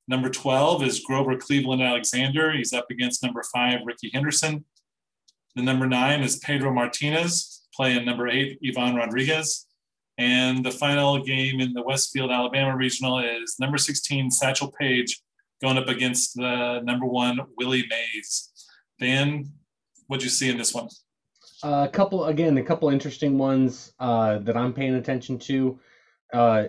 Number 0.06 0.30
12 0.30 0.84
is 0.84 1.00
Grover 1.00 1.36
Cleveland 1.36 1.82
Alexander. 1.82 2.52
He's 2.52 2.72
up 2.72 2.86
against 2.90 3.22
number 3.22 3.42
five, 3.52 3.80
Rickey 3.84 4.10
Henderson. 4.14 4.64
The 5.56 5.62
number 5.62 5.88
nine 5.88 6.22
is 6.22 6.38
Pedro 6.38 6.72
Martinez, 6.72 7.66
playing 7.74 8.04
number 8.04 8.28
eight, 8.28 8.60
Ivan 8.64 8.94
Rodriguez. 8.94 9.65
And 10.18 10.64
the 10.64 10.70
final 10.70 11.22
game 11.22 11.60
in 11.60 11.72
the 11.72 11.82
Westfield, 11.82 12.30
Alabama 12.30 12.76
regional 12.76 13.18
is 13.18 13.56
number 13.60 13.76
16, 13.76 14.30
Satchel 14.30 14.72
Paige, 14.78 15.20
going 15.60 15.76
up 15.76 15.88
against 15.88 16.34
the 16.36 16.80
number 16.84 17.06
one, 17.06 17.38
Willie 17.58 17.86
Mays. 17.90 18.50
Dan, 18.98 19.52
what'd 20.06 20.24
you 20.24 20.30
see 20.30 20.48
in 20.48 20.56
this 20.56 20.72
one? 20.74 20.88
a 21.62 21.88
couple 21.88 22.26
again, 22.26 22.58
a 22.58 22.62
couple 22.62 22.88
interesting 22.90 23.38
ones 23.38 23.92
uh, 23.98 24.38
that 24.38 24.56
I'm 24.56 24.72
paying 24.72 24.94
attention 24.94 25.38
to. 25.40 25.78
Uh, 26.32 26.64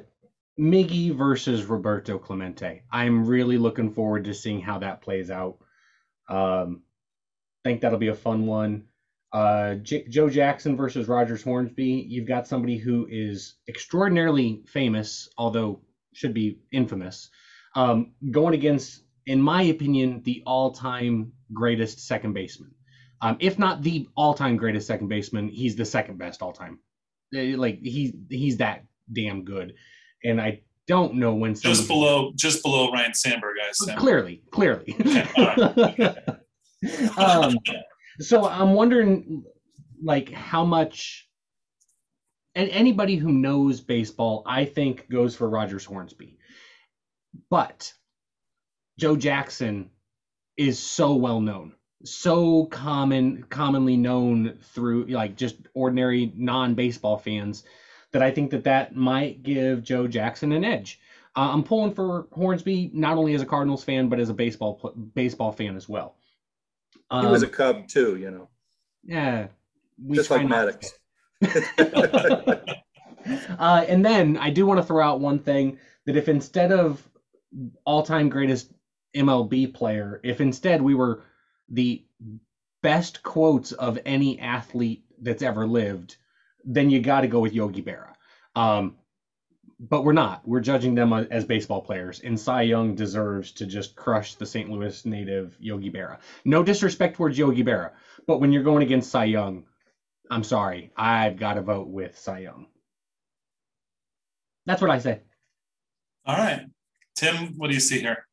Miggy 0.60 1.16
versus 1.16 1.66
Roberto 1.66 2.18
Clemente. 2.18 2.82
I'm 2.91 3.26
really 3.26 3.58
looking 3.58 3.93
forward 3.93 4.24
to 4.26 4.34
seeing 4.34 4.60
how 4.60 4.80
that 4.80 5.02
plays 5.02 5.30
out. 5.30 5.58
Um, 6.30 6.82
think 7.64 7.82
that'll 7.82 8.00
be 8.00 8.08
a 8.08 8.16
fun 8.16 8.45
one. 8.48 8.86
Uh, 9.34 9.75
J- 9.75 10.07
Joe 10.07 10.30
Jackson 10.30 10.78
versus 10.78 11.07
Rogers 11.07 11.43
Hornsby. 11.43 12.05
You've 12.07 12.28
got 12.28 12.47
somebody 12.47 12.78
who 12.78 13.07
is 13.09 13.55
extraordinarily 13.67 14.63
famous, 14.65 15.28
although 15.38 15.82
should 16.13 16.34
be 16.34 16.59
infamous, 16.71 17.30
um, 17.75 18.13
going 18.32 18.53
against, 18.53 19.03
in 19.25 19.41
my 19.41 19.63
opinion, 19.63 20.21
the 20.23 20.41
all-time 20.45 21.34
greatest 21.53 22.07
second 22.07 22.34
baseman. 22.34 22.71
Um, 23.21 23.38
if 23.39 23.59
not 23.59 23.82
the 23.82 24.07
all-time 24.15 24.57
greatest 24.57 24.88
second 24.88 25.09
baseman, 25.09 25.49
he's 25.49 25.75
the 25.75 25.86
second 25.86 26.17
best 26.17 26.41
all-time. 26.41 26.80
Uh, 27.36 27.57
like 27.57 27.80
he 27.82 28.13
he's 28.30 28.57
that 28.57 28.86
damn 29.11 29.43
good, 29.43 29.73
and 30.23 30.39
I 30.39 30.61
don't 30.88 31.15
know 31.15 31.36
when 31.36 31.55
somebody... 31.55 31.78
just 31.78 31.89
below 31.89 32.32
just 32.36 32.63
below 32.63 32.91
Ryne 32.91 33.13
Sandberg, 33.13 33.57
guys. 33.57 33.78
Clearly, 33.97 34.43
clearly. 34.51 34.93
um, 37.17 37.55
so 38.20 38.45
I'm 38.45 38.74
wondering, 38.74 39.43
like, 40.01 40.32
how 40.32 40.65
much. 40.65 41.28
And 42.55 42.70
anybody 42.70 43.18
who 43.18 43.32
knows 43.32 43.82
baseball, 43.82 44.43
I 44.45 44.65
think, 44.65 45.09
goes 45.09 45.36
for 45.36 45.47
Rogers 45.47 45.86
Hornsby. 45.86 46.38
But 47.51 47.93
Joe 48.97 49.15
Jackson 49.15 49.91
is 50.57 50.80
so 50.80 51.15
well 51.15 51.39
known 51.39 51.74
so 52.03 52.65
common 52.65 53.43
commonly 53.49 53.97
known 53.97 54.57
through 54.61 55.05
like 55.05 55.36
just 55.36 55.55
ordinary 55.74 56.32
non-baseball 56.36 57.18
fans 57.18 57.63
that 58.11 58.22
I 58.22 58.32
think 58.32 58.51
that 58.51 58.65
that 58.65 58.95
might 58.95 59.43
give 59.43 59.84
Joe 59.84 60.07
Jackson 60.07 60.51
an 60.51 60.63
edge. 60.63 60.99
Uh, 61.36 61.51
I'm 61.51 61.63
pulling 61.63 61.93
for 61.93 62.28
Hornsby 62.32 62.91
not 62.93 63.18
only 63.18 63.34
as 63.34 63.41
a 63.41 63.45
Cardinals 63.45 63.84
fan 63.84 64.09
but 64.09 64.20
as 64.20 64.30
a 64.30 64.34
baseball 64.34 64.93
baseball 65.13 65.51
fan 65.51 65.76
as 65.76 65.89
well. 65.89 66.15
Um, 67.10 67.26
he 67.26 67.32
was 67.32 67.43
a 67.43 67.47
Cub 67.47 67.88
too, 67.88 68.18
you 68.18 68.32
know. 68.32 68.49
Yeah, 69.03 69.47
just 70.12 70.30
like 70.30 70.45
Maddux. 70.45 70.88
uh, 73.60 73.86
and 73.88 74.05
then 74.05 74.38
I 74.38 74.49
do 74.49 74.66
want 74.66 74.80
to 74.80 74.86
throw 74.86 75.05
out 75.05 75.20
one 75.20 75.39
thing 75.39 75.80
that 76.05 76.16
if 76.16 76.28
instead 76.28 76.72
of 76.72 77.08
all-time 77.86 78.30
greatest 78.30 78.72
MLB 79.16 79.74
player, 79.74 80.20
if 80.24 80.41
instead 80.41 80.82
we 80.82 80.95
were 80.95 81.24
the 81.70 82.03
best 82.82 83.24
quotes 83.24 83.72
of 83.72 83.99
any 84.05 84.39
athlete 84.39 85.03
that's 85.22 85.41
ever 85.41 85.66
lived, 85.68 86.18
then 86.64 86.89
you 86.89 86.99
got 86.99 87.22
to 87.22 87.28
go 87.28 87.39
with 87.39 87.53
Yogi 87.53 87.82
Berra. 87.82 88.14
Um, 88.55 88.95
but 89.80 90.03
we're 90.03 90.13
not. 90.13 90.47
We're 90.47 90.59
judging 90.59 90.95
them 90.95 91.13
as 91.13 91.45
baseball 91.45 91.82
players, 91.82 92.19
and 92.21 92.39
Cy 92.39 92.63
Young 92.63 92.95
deserves 92.95 93.51
to 93.53 93.65
just 93.65 93.95
crush 93.95 94.36
the 94.36 94.45
St. 94.45 94.69
Louis 94.69 95.05
native 95.05 95.55
Yogi 95.59 95.91
Berra. 95.91 96.19
No 96.45 96.63
disrespect 96.63 97.15
towards 97.15 97.38
Yogi 97.38 97.63
Berra, 97.63 97.91
but 98.25 98.39
when 98.39 98.51
you're 98.51 98.63
going 98.63 98.84
against 98.84 99.11
Cy 99.11 99.25
Young, 99.25 99.65
I'm 100.30 100.43
sorry, 100.43 100.91
I've 100.97 101.38
got 101.38 101.53
to 101.53 101.61
vote 101.61 101.88
with 101.88 102.17
Cy 102.17 102.39
Young. 102.39 102.67
That's 104.65 104.82
what 104.82 104.91
I 104.91 104.99
say. 104.99 105.21
All 106.25 106.36
right, 106.36 106.65
Tim, 107.15 107.53
what 107.57 107.69
do 107.69 107.73
you 107.73 107.80
see 107.80 107.99
here? 107.99 108.28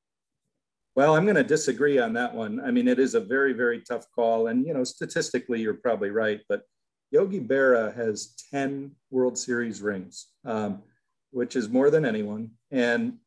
Well, 0.96 1.16
I'm 1.16 1.24
going 1.24 1.36
to 1.36 1.42
disagree 1.44 1.98
on 1.98 2.12
that 2.12 2.34
one. 2.34 2.60
I 2.60 2.70
mean, 2.70 2.86
it 2.86 3.00
is 3.00 3.14
a 3.14 3.20
very, 3.20 3.52
very 3.52 3.80
tough 3.80 4.06
call. 4.14 4.46
And, 4.46 4.64
you 4.64 4.72
know, 4.72 4.84
statistically, 4.84 5.60
you're 5.60 5.74
probably 5.74 6.10
right. 6.10 6.40
But 6.48 6.62
Yogi 7.10 7.40
Berra 7.40 7.94
has 7.96 8.34
10 8.52 8.92
World 9.10 9.36
Series 9.36 9.82
rings, 9.82 10.28
um, 10.44 10.82
which 11.34 11.56
is 11.56 11.68
more 11.68 11.90
than 11.90 12.06
anyone. 12.06 12.50
And 12.70 13.18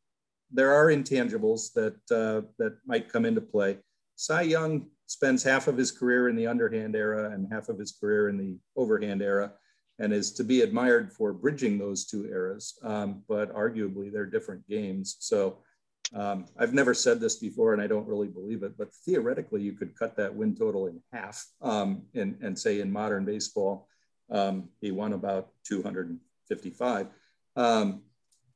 there 0.50 0.74
are 0.74 0.88
intangibles 0.88 1.74
that, 1.74 2.00
uh, 2.10 2.48
that 2.58 2.78
might 2.86 3.12
come 3.12 3.26
into 3.26 3.42
play. 3.42 3.78
Cy 4.16 4.44
Young 4.44 4.88
spends 5.06 5.44
half 5.44 5.68
of 5.68 5.78
his 5.78 5.92
career 5.92 6.30
in 6.30 6.36
the 6.36 6.48
underhand 6.48 6.96
era 6.96 7.32
and 7.32 7.52
half 7.52 7.70
of 7.70 7.78
his 7.78 7.92
career 7.92 8.30
in 8.30 8.38
the 8.38 8.58
overhand 8.76 9.22
era 9.22 9.52
and 10.00 10.14
is 10.14 10.32
to 10.32 10.44
be 10.44 10.62
admired 10.62 11.12
for 11.12 11.34
bridging 11.34 11.78
those 11.78 12.06
two 12.06 12.26
eras. 12.26 12.80
Um, 12.82 13.24
but 13.28 13.54
arguably, 13.54 14.12
they're 14.12 14.26
different 14.26 14.68
games. 14.68 15.18
So, 15.20 15.60
um, 16.14 16.46
I've 16.58 16.74
never 16.74 16.94
said 16.94 17.20
this 17.20 17.36
before, 17.36 17.74
and 17.74 17.82
I 17.82 17.88
don't 17.88 18.08
really 18.08 18.30
believe 18.30 18.64
it, 18.64 18.78
but 18.78 18.94
theoretically, 19.06 19.62
you 19.62 19.74
could 19.74 19.98
cut 19.98 20.16
that 20.16 20.34
win 20.34 20.56
total 20.56 20.88
in 20.88 21.02
half 21.12 21.46
um, 21.62 22.04
and, 22.16 22.38
and 22.42 22.58
say 22.58 22.80
in 22.80 22.90
modern 22.90 23.26
baseball, 23.26 23.90
um, 24.30 24.70
he 24.80 24.92
won 24.92 25.12
about 25.12 25.50
255. 25.66 27.08
Um, 27.58 28.04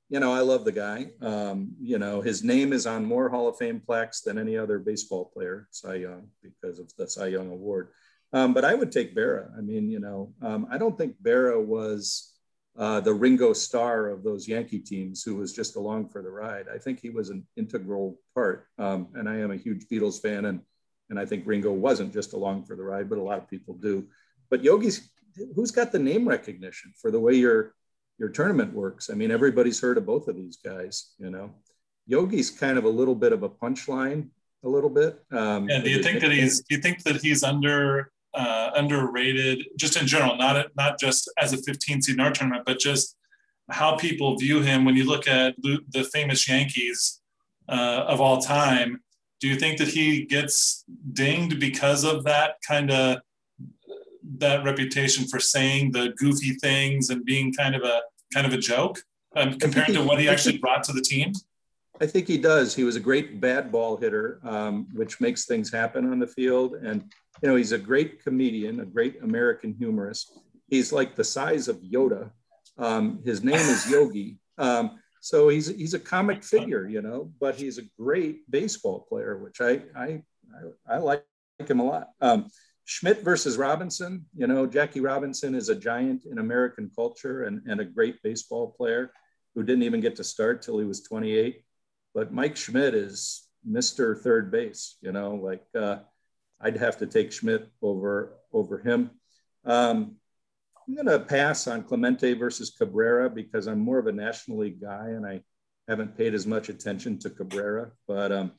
you 0.09 0.19
know, 0.19 0.33
I 0.33 0.41
love 0.41 0.63
the 0.63 0.71
guy. 0.71 1.07
Um, 1.21 1.73
you 1.81 1.97
know, 1.97 2.21
his 2.21 2.43
name 2.43 2.73
is 2.73 2.85
on 2.85 3.05
more 3.05 3.29
Hall 3.29 3.47
of 3.47 3.57
Fame 3.57 3.79
plaques 3.79 4.21
than 4.21 4.37
any 4.37 4.57
other 4.57 4.77
baseball 4.77 5.31
player, 5.33 5.67
Cy 5.71 5.95
Young, 5.95 6.27
because 6.43 6.79
of 6.79 6.93
the 6.97 7.07
Cy 7.07 7.27
Young 7.27 7.49
Award. 7.49 7.89
Um, 8.33 8.53
but 8.53 8.63
I 8.63 8.73
would 8.73 8.91
take 8.91 9.15
Berra. 9.15 9.49
I 9.57 9.61
mean, 9.61 9.89
you 9.89 9.99
know, 9.99 10.33
I 10.41 10.77
don't 10.77 10.97
think 10.97 11.15
Berra 11.21 11.63
was 11.63 12.33
uh, 12.77 12.99
the 13.01 13.13
Ringo 13.13 13.53
Starr 13.53 14.09
of 14.09 14.23
those 14.23 14.47
Yankee 14.47 14.79
teams, 14.79 15.23
who 15.23 15.35
was 15.35 15.53
just 15.53 15.75
along 15.75 16.09
for 16.09 16.21
the 16.21 16.29
ride. 16.29 16.67
I 16.73 16.77
think 16.77 16.99
he 16.99 17.09
was 17.09 17.29
an 17.29 17.45
integral 17.57 18.19
part. 18.33 18.67
Um, 18.77 19.09
and 19.15 19.27
I 19.27 19.37
am 19.37 19.51
a 19.51 19.57
huge 19.57 19.87
Beatles 19.91 20.21
fan, 20.21 20.45
and 20.45 20.61
and 21.09 21.19
I 21.19 21.25
think 21.25 21.45
Ringo 21.45 21.73
wasn't 21.73 22.13
just 22.13 22.31
along 22.31 22.63
for 22.63 22.77
the 22.77 22.83
ride, 22.83 23.09
but 23.09 23.17
a 23.17 23.21
lot 23.21 23.37
of 23.37 23.49
people 23.49 23.73
do. 23.73 24.07
But 24.49 24.63
Yogi's, 24.63 25.09
who's 25.55 25.71
got 25.71 25.91
the 25.91 25.99
name 25.99 26.25
recognition 26.25 26.93
for 27.01 27.11
the 27.11 27.19
way 27.19 27.33
you're 27.33 27.73
your 28.21 28.29
tournament 28.29 28.71
works. 28.71 29.09
I 29.09 29.15
mean, 29.15 29.31
everybody's 29.31 29.81
heard 29.81 29.97
of 29.97 30.05
both 30.05 30.27
of 30.27 30.35
these 30.35 30.57
guys. 30.57 31.13
You 31.17 31.31
know, 31.31 31.49
Yogi's 32.05 32.51
kind 32.51 32.77
of 32.77 32.83
a 32.83 32.89
little 32.89 33.15
bit 33.15 33.33
of 33.33 33.41
a 33.41 33.49
punchline, 33.49 34.27
a 34.63 34.69
little 34.69 34.91
bit. 34.91 35.19
Um, 35.31 35.67
yeah. 35.67 35.81
Do 35.81 35.89
you 35.89 36.03
think 36.03 36.21
that 36.21 36.31
he's? 36.31 36.59
Do 36.59 36.75
you 36.75 36.81
think 36.81 37.01
that 37.03 37.19
he's 37.19 37.41
under 37.41 38.11
uh, 38.35 38.69
underrated, 38.75 39.65
just 39.75 39.99
in 39.99 40.05
general, 40.05 40.37
not 40.37 40.67
not 40.77 40.99
just 40.99 41.31
as 41.39 41.51
a 41.51 41.57
15 41.57 42.03
seed 42.03 42.15
in 42.15 42.21
our 42.21 42.31
tournament, 42.31 42.63
but 42.63 42.77
just 42.77 43.17
how 43.71 43.95
people 43.97 44.37
view 44.37 44.61
him 44.61 44.85
when 44.85 44.95
you 44.95 45.05
look 45.05 45.27
at 45.27 45.55
the 45.63 46.07
famous 46.13 46.47
Yankees 46.47 47.21
uh, 47.69 48.05
of 48.07 48.21
all 48.21 48.39
time. 48.39 49.01
Do 49.39 49.47
you 49.47 49.55
think 49.55 49.79
that 49.79 49.87
he 49.87 50.25
gets 50.25 50.85
dinged 51.13 51.59
because 51.59 52.03
of 52.03 52.23
that 52.25 52.57
kind 52.67 52.91
of 52.91 53.21
that 54.37 54.63
reputation 54.63 55.27
for 55.27 55.39
saying 55.39 55.91
the 55.91 56.13
goofy 56.17 56.53
things 56.61 57.09
and 57.09 57.25
being 57.25 57.51
kind 57.51 57.75
of 57.75 57.81
a 57.81 58.01
kind 58.33 58.47
of 58.47 58.53
a 58.53 58.57
joke 58.57 58.99
um, 59.35 59.57
compared 59.57 59.87
he, 59.87 59.93
to 59.93 60.03
what 60.03 60.19
he 60.19 60.27
actually 60.29 60.57
brought 60.57 60.83
to 60.85 60.93
the 60.93 61.01
team? 61.01 61.33
I 62.01 62.07
think 62.07 62.27
he 62.27 62.37
does. 62.37 62.75
He 62.75 62.83
was 62.83 62.95
a 62.95 62.99
great 62.99 63.39
bad 63.39 63.71
ball 63.71 63.95
hitter, 63.95 64.39
um, 64.43 64.87
which 64.93 65.21
makes 65.21 65.45
things 65.45 65.71
happen 65.71 66.11
on 66.11 66.17
the 66.17 66.27
field. 66.27 66.75
And 66.75 67.03
you 67.41 67.49
know, 67.49 67.55
he's 67.55 67.73
a 67.73 67.77
great 67.77 68.23
comedian, 68.23 68.79
a 68.79 68.85
great 68.85 69.21
American 69.21 69.75
humorist. 69.77 70.39
He's 70.67 70.91
like 70.91 71.15
the 71.15 71.23
size 71.23 71.67
of 71.67 71.77
Yoda. 71.77 72.31
Um, 72.77 73.21
his 73.23 73.43
name 73.43 73.55
is 73.55 73.89
Yogi. 73.89 74.39
Um, 74.57 74.99
so 75.21 75.49
he's 75.49 75.67
he's 75.67 75.93
a 75.93 75.99
comic 75.99 76.43
figure, 76.53 76.87
you 76.87 77.01
know, 77.01 77.31
but 77.39 77.55
he's 77.55 77.77
a 77.77 77.83
great 77.99 78.49
baseball 78.49 79.05
player, 79.07 79.37
which 79.37 79.61
I 79.61 79.83
I 79.95 80.23
I, 80.89 80.95
I 80.95 80.97
like 80.97 81.23
him 81.67 81.79
a 81.79 81.85
lot. 81.85 82.07
Schmidt 82.85 83.23
versus 83.23 83.57
Robinson, 83.57 84.25
you 84.35 84.47
know, 84.47 84.65
Jackie 84.65 85.01
Robinson 85.01 85.55
is 85.55 85.69
a 85.69 85.75
giant 85.75 86.25
in 86.25 86.39
American 86.39 86.91
culture 86.95 87.43
and, 87.43 87.61
and 87.67 87.79
a 87.79 87.85
great 87.85 88.21
baseball 88.23 88.73
player 88.75 89.11
who 89.55 89.63
didn't 89.63 89.83
even 89.83 90.01
get 90.01 90.15
to 90.15 90.23
start 90.23 90.61
till 90.61 90.79
he 90.79 90.85
was 90.85 91.03
28. 91.03 91.63
But 92.13 92.33
Mike 92.33 92.57
Schmidt 92.57 92.93
is 92.93 93.47
Mr. 93.69 94.17
Third 94.17 94.51
Base, 94.51 94.97
you 95.01 95.11
know, 95.11 95.35
like 95.35 95.63
uh, 95.75 95.99
I'd 96.59 96.77
have 96.77 96.97
to 96.97 97.07
take 97.07 97.31
Schmidt 97.31 97.69
over 97.81 98.37
over 98.53 98.79
him. 98.79 99.11
Um, 99.65 100.15
I'm 100.87 100.95
going 100.95 101.07
to 101.07 101.19
pass 101.19 101.67
on 101.67 101.83
Clemente 101.83 102.33
versus 102.33 102.71
Cabrera 102.77 103.29
because 103.29 103.67
I'm 103.67 103.79
more 103.79 103.99
of 103.99 104.07
a 104.07 104.11
National 104.11 104.59
League 104.59 104.81
guy 104.81 105.09
and 105.09 105.25
I 105.25 105.41
haven't 105.87 106.17
paid 106.17 106.33
as 106.33 106.47
much 106.47 106.69
attention 106.69 107.17
to 107.19 107.29
Cabrera. 107.29 107.91
But 108.07 108.31
um, 108.31 108.51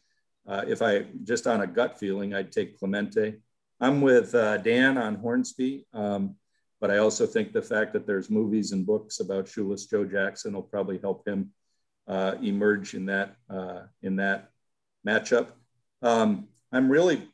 uh, 0.46 0.64
if 0.66 0.82
I 0.82 1.06
just 1.24 1.46
on 1.46 1.60
a 1.60 1.66
gut 1.66 1.98
feeling, 1.98 2.34
I'd 2.34 2.52
take 2.52 2.78
Clemente. 2.78 3.36
I'm 3.82 4.00
with 4.00 4.32
uh, 4.36 4.58
Dan 4.58 4.96
on 4.96 5.16
Hornsby, 5.16 5.86
um, 5.92 6.36
but 6.80 6.92
I 6.92 6.98
also 6.98 7.26
think 7.26 7.52
the 7.52 7.60
fact 7.60 7.92
that 7.94 8.06
there's 8.06 8.30
movies 8.30 8.70
and 8.70 8.86
books 8.86 9.18
about 9.18 9.48
shoeless 9.48 9.86
Joe 9.86 10.04
Jackson 10.04 10.52
will 10.52 10.62
probably 10.62 10.98
help 10.98 11.26
him 11.26 11.50
uh, 12.06 12.36
emerge 12.40 12.94
in 12.94 13.06
that 13.06 13.34
uh, 13.50 13.80
in 14.00 14.14
that 14.16 14.50
matchup. 15.04 15.48
Um, 16.00 16.46
I'm 16.70 16.88
really 16.88 17.28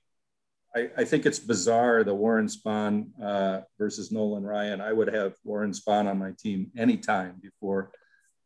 I, 0.74 0.88
I, 0.96 1.04
think 1.04 1.26
it's 1.26 1.38
bizarre 1.38 2.02
the 2.02 2.14
Warren 2.14 2.46
Spahn 2.46 3.08
uh, 3.22 3.60
versus 3.78 4.10
Nolan 4.10 4.44
Ryan. 4.44 4.80
I 4.80 4.92
would 4.94 5.12
have 5.12 5.34
Warren 5.44 5.72
Spahn 5.72 6.08
on 6.08 6.18
my 6.18 6.32
team 6.38 6.70
anytime 6.78 7.34
before 7.42 7.90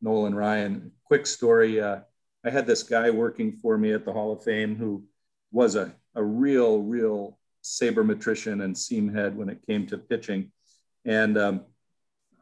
Nolan 0.00 0.34
Ryan. 0.34 0.90
Quick 1.04 1.24
story 1.24 1.80
uh, 1.80 2.00
I 2.44 2.50
had 2.50 2.66
this 2.66 2.82
guy 2.82 3.10
working 3.10 3.52
for 3.52 3.78
me 3.78 3.92
at 3.92 4.04
the 4.04 4.12
Hall 4.12 4.32
of 4.32 4.42
Fame 4.42 4.74
who 4.74 5.04
was 5.52 5.76
a, 5.76 5.94
a 6.16 6.22
real, 6.22 6.82
real 6.82 7.38
sabermetrician 7.62 8.64
and 8.64 8.76
seam 8.76 9.12
head 9.12 9.36
when 9.36 9.48
it 9.48 9.64
came 9.66 9.86
to 9.86 9.98
pitching. 9.98 10.50
And 11.04 11.38
um, 11.38 11.60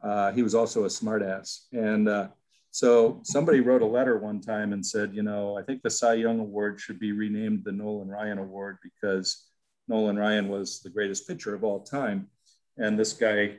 uh, 0.03 0.31
he 0.31 0.43
was 0.43 0.55
also 0.55 0.83
a 0.83 0.87
smartass. 0.87 1.65
And 1.71 2.07
uh, 2.07 2.29
so 2.71 3.19
somebody 3.23 3.59
wrote 3.59 3.81
a 3.81 3.85
letter 3.85 4.17
one 4.17 4.41
time 4.41 4.73
and 4.73 4.85
said, 4.85 5.13
you 5.13 5.23
know, 5.23 5.57
I 5.57 5.63
think 5.63 5.81
the 5.81 5.89
Cy 5.89 6.13
Young 6.13 6.39
Award 6.39 6.79
should 6.79 6.99
be 6.99 7.11
renamed 7.11 7.63
the 7.63 7.71
Nolan 7.71 8.07
Ryan 8.07 8.39
Award 8.39 8.77
because 8.81 9.47
Nolan 9.87 10.17
Ryan 10.17 10.47
was 10.47 10.81
the 10.81 10.89
greatest 10.89 11.27
pitcher 11.27 11.53
of 11.53 11.63
all 11.63 11.81
time. 11.81 12.27
And 12.77 12.97
this 12.97 13.13
guy 13.13 13.57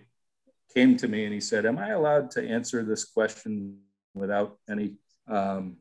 came 0.74 0.96
to 0.96 1.08
me 1.08 1.24
and 1.24 1.34
he 1.34 1.40
said, 1.40 1.66
Am 1.66 1.78
I 1.78 1.90
allowed 1.90 2.30
to 2.32 2.48
answer 2.48 2.82
this 2.82 3.04
question 3.04 3.78
without 4.14 4.58
any 4.68 4.94
um, 5.28 5.76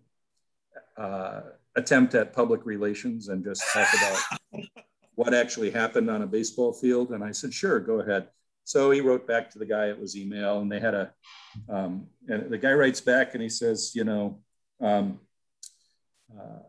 uh, 0.98 1.42
attempt 1.76 2.16
at 2.16 2.34
public 2.34 2.66
relations 2.66 3.30
and 3.30 3.44
just 3.44 3.64
talk 3.74 3.88
about 3.94 4.66
what 5.22 5.36
actually 5.36 5.70
happened 5.70 6.10
on 6.10 6.24
a 6.24 6.26
baseball 6.26 6.74
field? 6.74 7.12
And 7.12 7.24
I 7.24 7.32
said, 7.32 7.54
Sure, 7.54 7.80
go 7.80 8.00
ahead. 8.00 8.28
So 8.64 8.90
he 8.90 9.02
wrote 9.02 9.28
back 9.28 9.52
to 9.52 9.60
the 9.60 9.68
guy, 9.68 9.86
it 9.88 10.00
was 10.00 10.18
email, 10.18 10.60
and 10.60 10.72
they 10.72 10.80
had 10.80 10.96
a, 10.96 11.14
um, 11.70 12.08
and 12.28 12.50
the 12.50 12.58
guy 12.58 12.74
writes 12.74 13.02
back 13.02 13.36
and 13.36 13.44
he 13.44 13.50
says, 13.50 13.92
You 13.94 14.04
know, 14.04 14.40
um, 14.82 15.20
uh, 16.36 16.64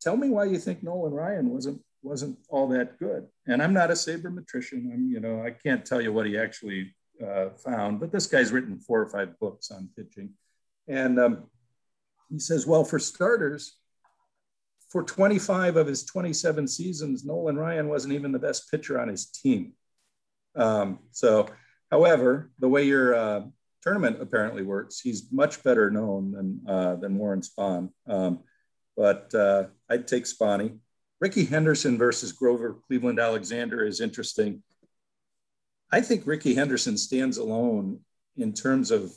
tell 0.00 0.16
me 0.16 0.30
why 0.30 0.44
you 0.44 0.58
think 0.58 0.82
Nolan 0.82 1.12
Ryan 1.12 1.50
wasn't 1.50 1.82
wasn't 2.02 2.38
all 2.48 2.68
that 2.68 2.98
good. 2.98 3.26
And 3.46 3.62
I'm 3.62 3.74
not 3.74 3.90
a 3.90 3.94
sabermetrician. 3.94 4.92
I'm, 4.92 5.10
you 5.10 5.20
know, 5.20 5.42
I 5.42 5.50
can't 5.50 5.84
tell 5.84 6.00
you 6.00 6.12
what 6.12 6.26
he 6.26 6.38
actually 6.38 6.94
uh, 7.22 7.50
found, 7.50 8.00
but 8.00 8.12
this 8.12 8.26
guy's 8.26 8.52
written 8.52 8.78
four 8.78 9.00
or 9.00 9.08
five 9.08 9.38
books 9.38 9.70
on 9.70 9.90
pitching. 9.96 10.30
And 10.88 11.18
um, 11.18 11.44
he 12.30 12.38
says, 12.38 12.66
well, 12.66 12.84
for 12.84 12.98
starters, 12.98 13.76
for 14.94 15.02
25 15.02 15.76
of 15.76 15.88
his 15.88 16.04
27 16.04 16.68
seasons, 16.68 17.24
Nolan 17.24 17.56
Ryan 17.56 17.88
wasn't 17.88 18.14
even 18.14 18.30
the 18.30 18.38
best 18.38 18.70
pitcher 18.70 19.00
on 19.00 19.08
his 19.08 19.26
team. 19.26 19.72
Um, 20.54 21.00
so, 21.10 21.48
however, 21.90 22.52
the 22.60 22.68
way 22.68 22.84
your 22.84 23.12
uh, 23.12 23.40
tournament 23.82 24.22
apparently 24.22 24.62
works, 24.62 25.00
he's 25.00 25.32
much 25.32 25.64
better 25.64 25.90
known 25.90 26.30
than, 26.30 26.60
uh, 26.68 26.94
than 26.94 27.18
Warren 27.18 27.40
Spahn. 27.40 27.90
Um, 28.06 28.44
but 28.96 29.34
uh, 29.34 29.64
I'd 29.90 30.06
take 30.06 30.26
Spahny. 30.26 30.78
Rickey 31.20 31.44
Henderson 31.44 31.98
versus 31.98 32.30
Grover 32.30 32.76
Cleveland 32.86 33.18
Alexander 33.18 33.84
is 33.84 34.00
interesting. 34.00 34.62
I 35.90 36.02
think 36.02 36.24
Rickey 36.24 36.54
Henderson 36.54 36.96
stands 36.98 37.38
alone 37.38 37.98
in 38.36 38.52
terms 38.52 38.92
of 38.92 39.12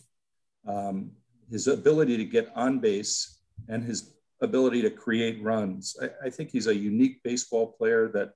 um, 0.68 1.12
his 1.52 1.68
ability 1.68 2.18
to 2.18 2.26
get 2.26 2.52
on 2.56 2.80
base 2.80 3.40
and 3.70 3.84
his 3.84 4.17
ability 4.42 4.82
to 4.84 4.90
create 4.90 5.42
runs. 5.42 5.96
I, 6.02 6.28
I 6.28 6.30
think 6.30 6.52
he's 6.52 6.68
a 6.68 6.76
unique 6.76 7.22
baseball 7.24 7.74
player 7.78 8.08
that 8.10 8.32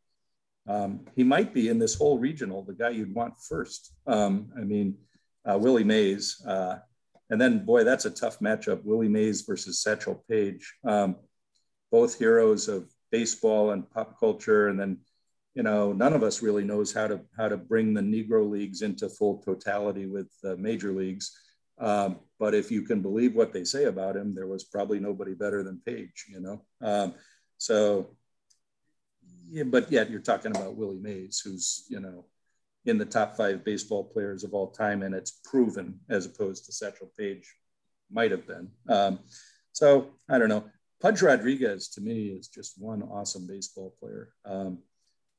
um, 0.67 1.05
he 1.15 1.23
might 1.23 1.53
be 1.53 1.69
in 1.69 1.79
this 1.79 1.95
whole 1.95 2.19
regional, 2.19 2.63
the 2.63 2.73
guy 2.73 2.89
you'd 2.89 3.13
want 3.13 3.33
first. 3.47 3.93
Um, 4.07 4.51
I 4.57 4.61
mean, 4.61 4.97
uh, 5.49 5.57
Willie 5.57 5.83
Mays. 5.83 6.43
Uh, 6.45 6.79
and 7.29 7.39
then, 7.39 7.65
boy, 7.65 7.83
that's 7.83 8.05
a 8.05 8.11
tough 8.11 8.39
matchup 8.39 8.83
Willie 8.83 9.07
Mays 9.07 9.41
versus 9.41 9.81
Satchel 9.81 10.23
Paige. 10.29 10.73
Um, 10.83 11.15
both 11.91 12.17
heroes 12.17 12.67
of 12.67 12.89
baseball 13.11 13.71
and 13.71 13.89
pop 13.91 14.19
culture 14.19 14.69
and 14.69 14.79
then 14.79 14.97
you 15.53 15.63
know 15.63 15.91
none 15.91 16.13
of 16.13 16.23
us 16.23 16.41
really 16.41 16.63
knows 16.63 16.93
how 16.93 17.07
to 17.07 17.19
how 17.37 17.49
to 17.49 17.57
bring 17.57 17.93
the 17.93 18.01
negro 18.01 18.49
leagues 18.49 18.81
into 18.81 19.09
full 19.09 19.39
totality 19.39 20.05
with 20.05 20.31
uh, 20.45 20.55
major 20.57 20.93
leagues 20.93 21.37
um, 21.79 22.19
but 22.41 22.55
if 22.55 22.71
you 22.71 22.81
can 22.81 23.01
believe 23.01 23.35
what 23.35 23.53
they 23.53 23.63
say 23.63 23.85
about 23.85 24.17
him 24.17 24.33
there 24.33 24.47
was 24.47 24.63
probably 24.63 24.99
nobody 24.99 25.33
better 25.33 25.61
than 25.63 25.81
Paige 25.85 26.25
you 26.27 26.41
know 26.41 26.61
um, 26.81 27.13
so 27.57 28.09
yeah, 29.49 29.63
but 29.63 29.91
yet 29.91 30.09
you're 30.09 30.29
talking 30.31 30.51
about 30.51 30.75
willie 30.75 30.99
mays 30.99 31.39
who's 31.39 31.85
you 31.87 31.99
know 31.99 32.25
in 32.85 32.97
the 32.97 33.05
top 33.05 33.37
five 33.37 33.63
baseball 33.63 34.03
players 34.03 34.43
of 34.43 34.53
all 34.53 34.71
time 34.71 35.03
and 35.03 35.13
it's 35.13 35.39
proven 35.45 35.99
as 36.09 36.25
opposed 36.25 36.65
to 36.65 36.73
satchel 36.73 37.11
paige 37.17 37.47
might 38.11 38.31
have 38.31 38.47
been 38.47 38.67
um, 38.89 39.19
so 39.71 40.09
i 40.29 40.37
don't 40.39 40.49
know 40.49 40.65
Pudge 41.01 41.23
Rodriguez 41.23 41.89
to 41.89 42.01
me 42.01 42.27
is 42.27 42.47
just 42.47 42.79
one 42.79 43.01
awesome 43.01 43.47
baseball 43.47 43.95
player. 43.99 44.29
Um, 44.45 44.79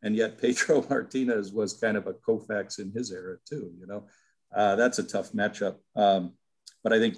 and 0.03 0.17
yet 0.17 0.41
Pedro 0.41 0.85
Martinez 0.91 1.53
was 1.53 1.75
kind 1.75 1.97
of 1.97 2.09
a 2.09 2.15
Koufax 2.15 2.81
in 2.81 2.91
his 2.91 3.13
era 3.13 3.37
too, 3.49 3.71
you 3.79 3.87
know, 3.87 4.05
uh, 4.55 4.75
that's 4.75 4.99
a 4.99 5.05
tough 5.05 5.33
matchup. 5.33 5.77
Um, 5.95 6.33
but 6.83 6.93
I 6.93 6.99
think 6.99 7.17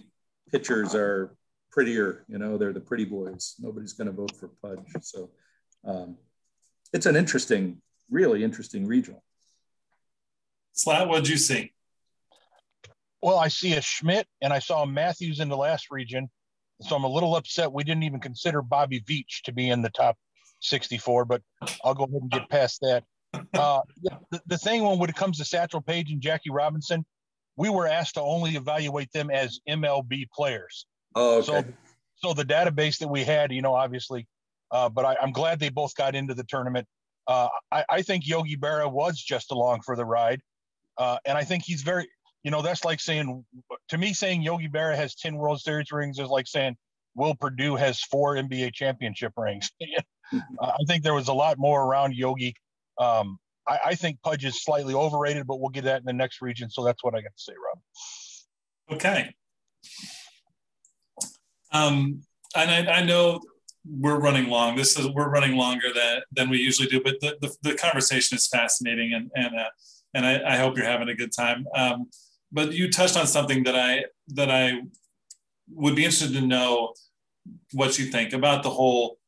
pitchers 0.51 0.95
are 0.95 1.37
prettier, 1.71 2.25
you 2.29 2.39
know, 2.39 2.57
they're 2.57 2.73
the 2.73 2.81
pretty 2.81 3.05
boys. 3.05 3.55
Nobody's 3.59 3.95
going 3.95 4.07
to 4.07 4.13
vote 4.13 4.37
for 4.37 4.49
Pudge. 4.63 4.87
So 5.03 5.31
um, 5.85 6.17
it's 6.93 7.07
an 7.07 7.17
interesting, 7.17 7.81
really 8.11 8.45
interesting 8.45 8.87
regional. 8.87 9.23
Slat, 10.73 11.09
what'd 11.09 11.29
you 11.29 11.37
see? 11.37 11.73
Well, 13.23 13.39
I 13.39 13.49
see 13.49 13.75
a 13.75 13.81
Schmidt 13.81 14.27
and 14.43 14.53
I 14.53 14.59
saw 14.59 14.85
Mathews 14.85 15.41
in 15.41 15.49
the 15.49 15.57
last 15.57 15.87
region 15.91 16.29
so 16.81 16.97
I'm 16.97 17.05
a 17.05 17.09
little 17.09 17.37
upset 17.37 17.73
we 17.73 17.85
didn't 17.85 18.03
even 18.03 18.21
consider 18.21 18.63
Bobby 18.63 19.01
Veach 19.01 19.43
to 19.45 19.53
be 19.53 19.71
in 19.71 19.83
the 19.83 19.91
top 19.91 20.17
64, 20.61 21.25
but 21.25 21.43
I'll 21.85 21.95
go 21.95 22.05
ahead 22.05 22.23
and 22.23 22.31
get 22.31 22.49
past 22.49 22.81
that. 22.81 23.05
Uh, 23.53 23.81
the, 24.31 24.41
the 24.47 24.59
thing 24.59 24.85
when, 24.85 24.99
when 24.99 25.11
it 25.11 25.17
comes 25.17 25.39
to 25.39 25.45
Satchel 25.45 25.81
Paige 25.81 26.11
and 26.11 26.21
Jackie 26.21 26.51
Robinson, 26.51 27.05
we 27.57 27.71
were 27.71 27.87
asked 27.87 28.15
to 28.15 28.23
only 28.23 28.57
evaluate 28.57 29.13
them 29.13 29.31
as 29.31 29.61
MLB 29.69 30.29
players. 30.31 30.87
Oh, 31.15 31.39
okay. 31.39 31.47
So, 31.47 31.65
so 32.17 32.35
the 32.35 32.45
database 32.45 32.99
that 32.99 33.09
we 33.09 33.25
had, 33.25 33.53
you 33.53 33.63
know, 33.63 33.75
obviously, 33.75 34.27
uh, 34.71 34.89
but 34.89 35.05
I, 35.05 35.17
am 35.23 35.33
glad 35.33 35.61
they 35.61 35.69
both 35.69 35.95
got 35.95 36.15
into 36.15 36.35
the 36.35 36.45
tournament. 36.45 36.87
Uh, 37.27 37.49
I, 37.71 37.85
I, 37.89 38.03
think 38.03 38.27
Yogi 38.27 38.57
Berra 38.57 38.91
was 38.91 39.19
just 39.19 39.51
along 39.51 39.83
for 39.83 39.97
the 39.97 40.05
ride. 40.05 40.41
Uh, 40.99 41.17
and 41.25 41.39
I 41.39 41.45
think 41.45 41.63
he's 41.65 41.83
very, 41.83 42.09
you 42.43 42.51
know, 42.51 42.61
that's 42.61 42.85
like 42.85 43.01
saying 43.01 43.45
to 43.89 43.99
me 43.99 44.13
saying 44.13 44.43
Yogi 44.43 44.69
Berra 44.69 44.95
has 44.97 45.15
10 45.15 45.37
World 45.37 45.61
Series 45.61 45.91
rings 45.91 46.19
is 46.19 46.29
like 46.29 46.47
saying 46.47 46.77
Will 47.15 47.35
Perdue 47.35 47.77
has 47.77 48.01
four 48.01 48.35
NBA 48.35 48.75
championship 48.75 49.33
rings. 49.37 49.71
I 50.61 50.77
think 50.87 51.03
there 51.03 51.15
was 51.15 51.29
a 51.29 51.35
lot 51.35 51.59
more 51.59 51.83
around 51.83 52.15
Yogi. 52.15 52.55
Um, 52.99 53.39
I, 53.67 53.79
I, 53.87 53.95
think 53.95 54.21
Pudge 54.23 54.45
is 54.45 54.63
slightly 54.63 54.95
overrated, 54.95 55.47
but 55.47 55.61
we'll 55.61 55.71
get 55.71 55.85
that 55.85 56.01
in 56.01 56.05
the 56.05 56.13
next 56.13 56.43
region. 56.43 56.71
So 56.71 56.85
that's 56.85 57.03
what 57.03 57.15
I 57.15 57.23
got 57.23 57.37
to 57.37 57.43
say, 57.43 57.53
Rob. 57.53 58.99
Okay. 58.99 59.35
Um, 61.73 62.23
and 62.55 62.71
I, 62.71 62.99
I, 62.99 63.05
know 63.05 63.41
we're 63.85 64.19
running 64.19 64.49
long. 64.49 64.77
This 64.77 64.99
is 64.99 65.09
we're 65.09 65.29
running 65.29 65.57
longer 65.57 65.93
than 65.93 66.23
than 66.33 66.51
we 66.51 66.59
usually 66.59 66.89
do, 66.89 67.03
but 67.03 67.21
the, 67.21 67.37
the, 67.41 67.55
the 67.63 67.75
conversation 67.75 68.37
is 68.37 68.47
fascinating, 68.47 69.13
and 69.13 69.31
and 69.35 69.59
uh, 69.59 69.69
and 70.15 70.25
I, 70.25 70.55
I, 70.55 70.57
hope 70.57 70.77
you're 70.77 70.87
having 70.87 71.09
a 71.09 71.15
good 71.15 71.33
time. 71.37 71.67
Um, 71.75 72.07
but 72.53 72.73
you 72.73 72.91
touched 72.91 73.17
on 73.17 73.27
something 73.27 73.65
that 73.65 73.75
I 73.75 74.05
that 74.29 74.51
I 74.51 74.83
would 75.73 75.97
be 75.97 76.05
interested 76.05 76.33
to 76.35 76.41
know 76.41 76.95
what 77.73 77.99
you 77.99 78.07
think 78.07 78.33
about 78.33 78.63
the 78.63 78.71
whole 78.71 79.19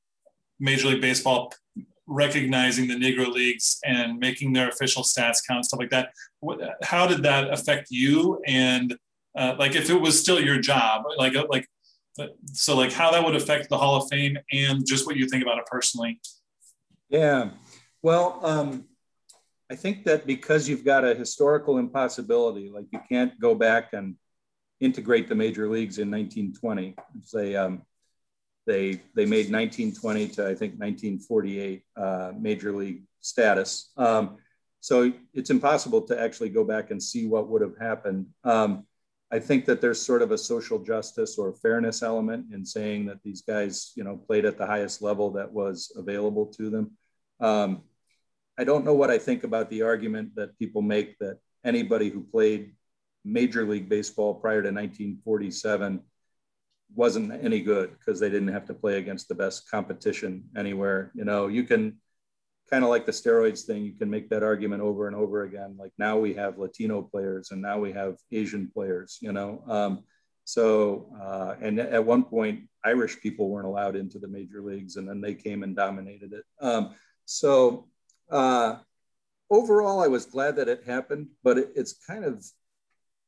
Major 0.61 0.89
League 0.89 1.01
Baseball 1.01 1.53
recognizing 2.07 2.89
the 2.89 2.95
Negro 2.95 3.33
Leagues 3.33 3.79
and 3.85 4.19
making 4.19 4.53
their 4.53 4.69
official 4.69 5.03
stats 5.03 5.39
count, 5.47 5.65
stuff 5.65 5.81
like 5.81 5.91
that. 5.91 6.11
How 6.83 7.07
did 7.07 7.23
that 7.25 7.53
affect 7.53 7.89
you? 7.91 8.41
And 8.47 8.97
uh, 9.37 9.57
like, 9.59 9.75
if 9.75 9.91
it 9.91 10.01
was 10.01 10.19
still 10.19 10.41
your 10.41 10.59
job, 10.59 11.05
like, 11.19 11.35
uh, 11.35 11.47
like, 11.49 11.67
so 12.53 12.77
like, 12.77 12.93
how 12.93 13.11
that 13.11 13.25
would 13.25 13.37
affect 13.37 13.69
the 13.69 13.77
Hall 13.77 13.97
of 13.97 14.09
Fame 14.09 14.39
and 14.53 14.87
just 14.87 15.07
what 15.07 15.17
you 15.17 15.29
think 15.29 15.43
about 15.43 15.59
it 15.59 15.67
personally. 15.67 16.21
Yeah, 17.09 17.51
well, 18.03 18.41
um, 18.43 18.85
I 19.71 19.75
think 19.75 20.05
that 20.05 20.27
because 20.27 20.69
you've 20.69 20.85
got 20.85 21.05
a 21.05 21.15
historical 21.15 21.79
impossibility, 21.79 22.71
like 22.71 22.87
you 22.93 23.01
can't 23.09 23.39
go 23.41 23.55
back 23.55 23.93
and 23.93 24.15
integrate 24.81 25.29
the 25.29 25.35
major 25.35 25.69
leagues 25.69 25.99
in 25.99 26.11
1920. 26.11 26.95
and 27.15 27.25
Say 27.25 27.57
um, 27.57 27.83
they 28.67 29.01
they 29.15 29.25
made 29.25 29.51
1920 29.51 30.29
to 30.29 30.43
I 30.43 30.55
think 30.55 30.75
1948 30.79 31.83
uh, 31.97 32.33
major 32.39 32.73
league 32.73 33.03
status. 33.21 33.93
Um, 33.97 34.37
so 34.81 35.13
it's 35.35 35.51
impossible 35.51 36.03
to 36.03 36.21
actually 36.21 36.51
go 36.51 36.65
back 36.65 36.91
and 36.91 37.03
see 37.03 37.27
what 37.27 37.49
would 37.49 37.63
have 37.63 37.77
happened. 37.79 38.27
Um, 38.45 38.87
I 39.33 39.41
think 39.41 39.65
that 39.65 39.81
there's 39.81 40.01
sort 40.01 40.23
of 40.23 40.31
a 40.31 40.39
social 40.39 40.79
justice 40.79 41.37
or 41.39 41.53
fairness 41.53 42.03
element 42.03 42.53
in 42.53 42.65
saying 42.65 43.07
that 43.07 43.23
these 43.25 43.43
guys, 43.43 43.93
you 43.97 44.05
know, 44.05 44.17
played 44.17 44.45
at 44.45 44.57
the 44.57 44.67
highest 44.67 45.03
level 45.03 45.33
that 45.33 45.53
was 45.53 45.93
available 45.97 46.47
to 46.59 46.71
them. 46.71 46.93
Um, 47.41 47.83
I 48.57 48.65
don't 48.65 48.85
know 48.85 48.95
what 48.95 49.11
I 49.11 49.19
think 49.19 49.43
about 49.43 49.69
the 49.69 49.83
argument 49.83 50.37
that 50.37 50.57
people 50.59 50.83
make 50.83 51.19
that 51.19 51.39
anybody 51.65 52.09
who 52.09 52.23
played 52.23 52.75
Major 53.25 53.67
League 53.67 53.89
Baseball 53.89 54.35
prior 54.35 54.63
to 54.63 54.69
1947 54.69 56.01
wasn't 56.95 57.33
any 57.45 57.61
good 57.61 57.91
because 57.99 58.21
they 58.21 58.31
didn't 58.31 58.49
have 58.49 58.67
to 58.67 58.75
play 58.75 58.99
against 58.99 59.29
the 59.29 59.35
best 59.35 59.71
competition 59.71 60.45
anywhere. 60.57 61.11
You 61.15 61.25
know, 61.25 61.49
you 61.49 61.65
can 61.65 61.99
kind 62.71 62.83
of 62.85 62.91
like 62.91 63.07
the 63.07 63.13
steroids 63.13 63.63
thing, 63.63 63.85
you 63.85 63.93
can 63.93 64.11
make 64.11 64.29
that 64.31 64.43
argument 64.43 64.83
over 64.83 65.07
and 65.07 65.17
over 65.17 65.45
again. 65.45 65.77
Like 65.79 65.93
now 65.99 66.19
we 66.19 66.35
have 66.35 66.59
Latino 66.59 67.03
players 67.03 67.51
and 67.51 67.63
now 67.63 67.79
we 67.79 67.93
have 67.93 68.17
Asian 68.33 68.71
players, 68.73 69.19
you 69.21 69.33
know. 69.33 69.63
Um, 69.69 70.05
so, 70.45 71.09
uh, 71.21 71.55
and 71.61 71.79
at 71.79 72.05
one 72.05 72.25
point, 72.25 72.69
Irish 72.85 73.21
people 73.21 73.49
weren't 73.49 73.67
allowed 73.67 73.97
into 73.97 74.19
the 74.19 74.29
major 74.29 74.63
leagues 74.63 74.97
and 74.97 75.09
then 75.09 75.21
they 75.21 75.35
came 75.35 75.63
and 75.63 75.75
dominated 75.75 76.33
it. 76.33 76.45
Um, 76.61 76.95
so, 77.25 77.89
uh, 78.31 78.77
overall, 79.51 80.01
I 80.01 80.09
was 80.09 80.27
glad 80.27 80.57
that 80.57 80.69
it 80.69 80.85
happened, 80.85 81.29
but 81.43 81.59
it, 81.59 81.73
it's 81.75 81.95
kind 81.95 82.25
of 82.25 82.45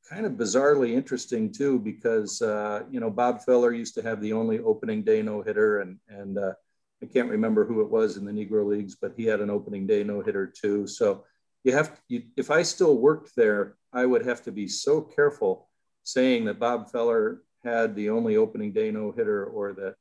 kind 0.09 0.25
of 0.25 0.33
bizarrely 0.33 0.93
interesting 0.93 1.51
too 1.51 1.79
because 1.79 2.41
uh, 2.41 2.83
you 2.89 2.99
know 2.99 3.09
Bob 3.09 3.43
Feller 3.43 3.71
used 3.71 3.93
to 3.95 4.01
have 4.01 4.19
the 4.21 4.33
only 4.33 4.59
opening 4.59 5.03
day 5.03 5.21
no 5.21 5.41
hitter, 5.41 5.79
and 5.79 5.97
and 6.09 6.37
uh, 6.37 6.53
I 7.01 7.05
can't 7.05 7.29
remember 7.29 7.65
who 7.65 7.81
it 7.81 7.89
was 7.89 8.17
in 8.17 8.25
the 8.25 8.31
Negro 8.31 8.65
leagues, 8.65 8.95
but 8.95 9.13
he 9.15 9.25
had 9.25 9.39
an 9.39 9.49
opening 9.49 9.85
day 9.85 10.03
no 10.03 10.21
hitter 10.21 10.47
too. 10.47 10.87
So 10.87 11.25
you 11.63 11.73
have 11.73 11.93
to, 11.95 12.01
you, 12.07 12.23
if 12.35 12.49
I 12.49 12.63
still 12.63 12.97
worked 12.97 13.35
there, 13.35 13.75
I 13.93 14.05
would 14.05 14.25
have 14.25 14.43
to 14.43 14.51
be 14.51 14.67
so 14.67 15.01
careful 15.01 15.69
saying 16.03 16.45
that 16.45 16.59
Bob 16.59 16.91
Feller 16.91 17.43
had 17.63 17.95
the 17.95 18.09
only 18.09 18.37
opening 18.37 18.71
day 18.73 18.89
no 18.89 19.11
hitter, 19.11 19.45
or 19.45 19.73
that 19.73 19.95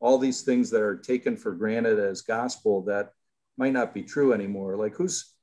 all 0.00 0.18
these 0.18 0.42
things 0.42 0.70
that 0.70 0.82
are 0.82 0.96
taken 0.96 1.36
for 1.36 1.52
granted 1.52 1.98
as 1.98 2.22
gospel 2.22 2.82
that 2.82 3.12
might 3.56 3.72
not 3.72 3.92
be 3.92 4.02
true 4.02 4.32
anymore. 4.32 4.76
Like 4.76 4.94
who's, 4.94 5.34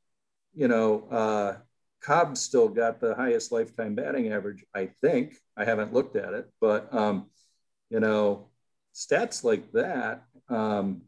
you 0.53 0.69
know, 0.69 1.07
uh, 1.11 1.57
Cobb 2.05 2.37
still 2.37 2.69
got 2.69 2.99
the 2.99 3.15
highest 3.15 3.51
lifetime 3.51 3.95
batting 3.95 4.31
average, 4.31 4.63
I 4.75 4.89
think. 5.01 5.33
I 5.57 5.65
haven't 5.65 5.93
looked 5.93 6.15
at 6.15 6.33
it, 6.33 6.47
but 6.61 6.93
um, 6.93 7.31
you 7.89 7.99
know, 7.99 8.49
stats 8.93 9.43
like 9.43 9.71
that. 9.71 10.23
Um, 10.47 11.01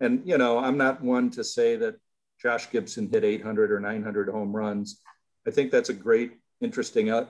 and 0.00 0.22
you 0.24 0.36
know, 0.36 0.58
I'm 0.58 0.76
not 0.76 1.02
one 1.02 1.30
to 1.32 1.44
say 1.44 1.76
that 1.76 1.96
Josh 2.42 2.68
Gibson 2.70 3.08
hit 3.08 3.22
800 3.22 3.70
or 3.70 3.78
900 3.78 4.28
home 4.28 4.54
runs. 4.54 5.00
I 5.46 5.52
think 5.52 5.70
that's 5.70 5.88
a 5.88 5.94
great, 5.94 6.32
interesting 6.60 7.10
uh, 7.10 7.26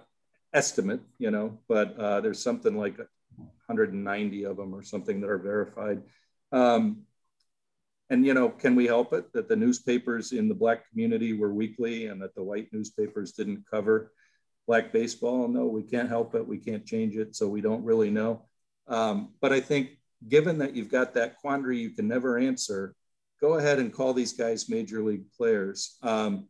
estimate, 0.55 1.01
you 1.19 1.31
know, 1.31 1.59
but 1.69 1.99
uh, 1.99 2.21
there's 2.23 2.43
something 2.43 2.77
like 2.77 2.97
190 2.97 4.45
of 4.45 4.57
them 4.57 4.75
or 4.75 4.83
something 4.83 5.21
that 5.21 5.29
are 5.29 5.39
verified. 5.39 6.03
Um, 6.53 7.03
and 8.11 8.25
you 8.25 8.35
know 8.35 8.49
can 8.49 8.75
we 8.75 8.87
help 8.87 9.13
it 9.13 9.33
that 9.33 9.49
the 9.49 9.57
newspapers 9.57 10.33
in 10.33 10.49
the 10.49 10.55
black 10.55 10.89
community 10.91 11.33
were 11.33 11.53
weekly 11.53 12.07
and 12.07 12.21
that 12.23 12.35
the 12.35 12.43
white 12.43 12.69
newspapers 12.73 13.33
didn't 13.33 13.65
cover 13.71 14.13
black 14.67 14.93
baseball? 14.93 15.49
No 15.49 15.67
we 15.67 15.83
can't 15.83 16.09
help 16.09 16.35
it. 16.35 16.47
We 16.47 16.59
can't 16.59 16.85
change 16.85 17.17
it. 17.17 17.35
So 17.37 17.49
we 17.49 17.61
don't 17.61 17.85
really 17.85 18.11
know. 18.11 18.43
Um, 18.87 19.33
but 19.41 19.51
i 19.53 19.61
think 19.61 19.99
given 20.29 20.59
that 20.59 20.75
you've 20.77 20.91
got 20.91 21.15
that 21.15 21.39
quandary 21.39 21.79
you 21.79 21.91
can 21.91 22.07
never 22.07 22.37
answer 22.39 22.95
go 23.41 23.55
ahead 23.55 23.79
and 23.79 23.93
call 23.93 24.13
these 24.13 24.35
guys 24.35 24.69
major 24.69 25.03
league 25.03 25.25
players 25.37 25.97
um, 26.03 26.49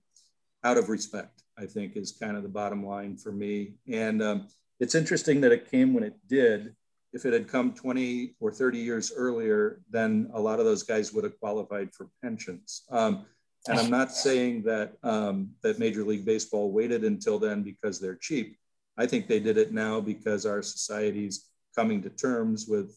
out 0.65 0.77
of 0.77 0.89
respect 0.89 1.45
i 1.57 1.65
think 1.65 1.97
is 1.97 2.11
kind 2.11 2.37
of 2.37 2.43
the 2.43 2.49
bottom 2.49 2.85
line 2.85 3.17
for 3.17 3.31
me. 3.33 3.75
And 3.87 4.23
um, 4.23 4.49
it's 4.81 4.95
interesting 4.95 5.41
that 5.43 5.53
it 5.53 5.71
came 5.71 5.95
when 5.95 6.05
it 6.05 6.17
did 6.29 6.75
if 7.15 7.25
it 7.25 7.33
had 7.33 7.49
come 7.49 7.73
20 7.73 8.35
or 8.41 8.51
30 8.51 8.79
years 8.79 9.13
earlier, 9.17 9.81
then 9.89 10.29
a 10.35 10.41
lot 10.41 10.59
of 10.59 10.67
those 10.67 10.83
guys 10.83 11.13
would 11.13 11.23
have 11.23 11.39
qualified 11.39 11.95
for 11.95 12.09
pensions. 12.21 12.83
Um, 12.91 13.25
and 13.69 13.79
I'm 13.79 13.91
not 13.91 14.13
saying 14.13 14.65
that 14.65 14.95
um, 15.03 15.51
that 15.63 15.79
Major 15.79 16.05
League 16.05 16.27
Baseball 16.27 16.71
waited 16.71 17.05
until 17.05 17.39
then 17.39 17.63
because 17.63 17.99
they're 17.99 18.17
cheap. 18.17 18.59
I 18.99 19.07
think 19.07 19.27
they 19.27 19.41
did 19.41 19.57
it 19.57 19.73
now 19.73 20.01
because 20.01 20.45
our 20.45 20.61
society's 20.61 21.47
coming 21.75 22.03
to 22.03 22.11
terms 22.11 22.67
with 22.69 22.95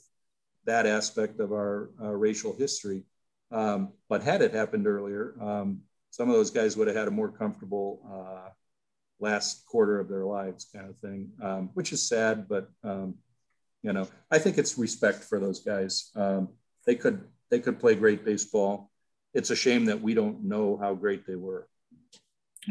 that 0.65 0.85
aspect 0.85 1.39
of 1.39 1.53
our 1.53 1.91
uh, 2.01 2.11
racial 2.11 2.53
history. 2.53 3.03
Um, 3.51 3.93
but 4.09 4.23
had 4.23 4.41
it 4.41 4.53
happened 4.53 4.87
earlier, 4.87 5.35
um, 5.39 5.81
some 6.11 6.27
of 6.27 6.35
those 6.35 6.51
guys 6.51 6.75
would 6.75 6.87
have 6.87 6.97
had 6.97 7.07
a 7.07 7.11
more 7.11 7.31
comfortable 7.31 8.01
uh, 8.11 8.49
last 9.19 9.65
quarter 9.67 9.99
of 9.99 10.09
their 10.09 10.25
lives, 10.25 10.67
kind 10.73 10.89
of 10.89 10.97
thing, 10.97 11.29
um, 11.41 11.69
which 11.75 11.93
is 11.93 12.07
sad, 12.07 12.47
but 12.49 12.69
um, 12.83 13.15
you 13.83 13.93
know, 13.93 14.07
I 14.31 14.39
think 14.39 14.57
it's 14.57 14.77
respect 14.77 15.23
for 15.23 15.39
those 15.39 15.59
guys. 15.61 16.11
Um, 16.15 16.49
they 16.85 16.95
could 16.95 17.23
they 17.49 17.59
could 17.59 17.79
play 17.79 17.95
great 17.95 18.25
baseball. 18.25 18.91
It's 19.33 19.49
a 19.49 19.55
shame 19.55 19.85
that 19.85 20.01
we 20.01 20.13
don't 20.13 20.43
know 20.43 20.77
how 20.77 20.95
great 20.95 21.25
they 21.25 21.35
were. 21.35 21.67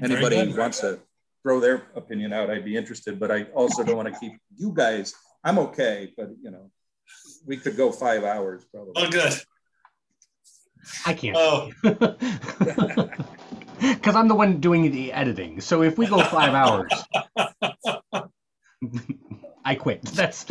Anybody 0.03 0.51
who 0.51 0.59
wants 0.59 0.81
to 0.81 0.99
throw 1.43 1.61
their 1.61 1.83
opinion 1.95 2.33
out, 2.33 2.51
I'd 2.51 2.65
be 2.65 2.77
interested. 2.77 3.19
But 3.19 3.31
I 3.31 3.45
also 3.55 3.85
don't 3.85 3.97
want 3.97 4.13
to 4.13 4.19
keep 4.19 4.33
you 4.57 4.73
guys. 4.75 5.15
I'm 5.45 5.59
okay, 5.59 6.13
but 6.17 6.31
you 6.43 6.51
know, 6.51 6.71
we 7.47 7.57
could 7.57 7.77
go 7.77 7.93
five 7.93 8.25
hours 8.25 8.65
probably. 8.73 8.95
Oh, 8.97 9.11
good. 9.11 9.33
I 11.05 11.15
can't. 11.15 11.37
Oh. 11.39 11.71
Because 13.79 14.17
I'm 14.17 14.29
the 14.29 14.35
one 14.35 14.59
doing 14.61 14.91
the 14.91 15.13
editing. 15.13 15.61
So 15.61 15.83
if 15.83 15.99
we 15.99 16.07
go 16.07 16.23
five 16.23 16.55
hours. 16.55 16.91
I 19.67 19.75
quit. 19.75 20.01
That's. 20.15 20.47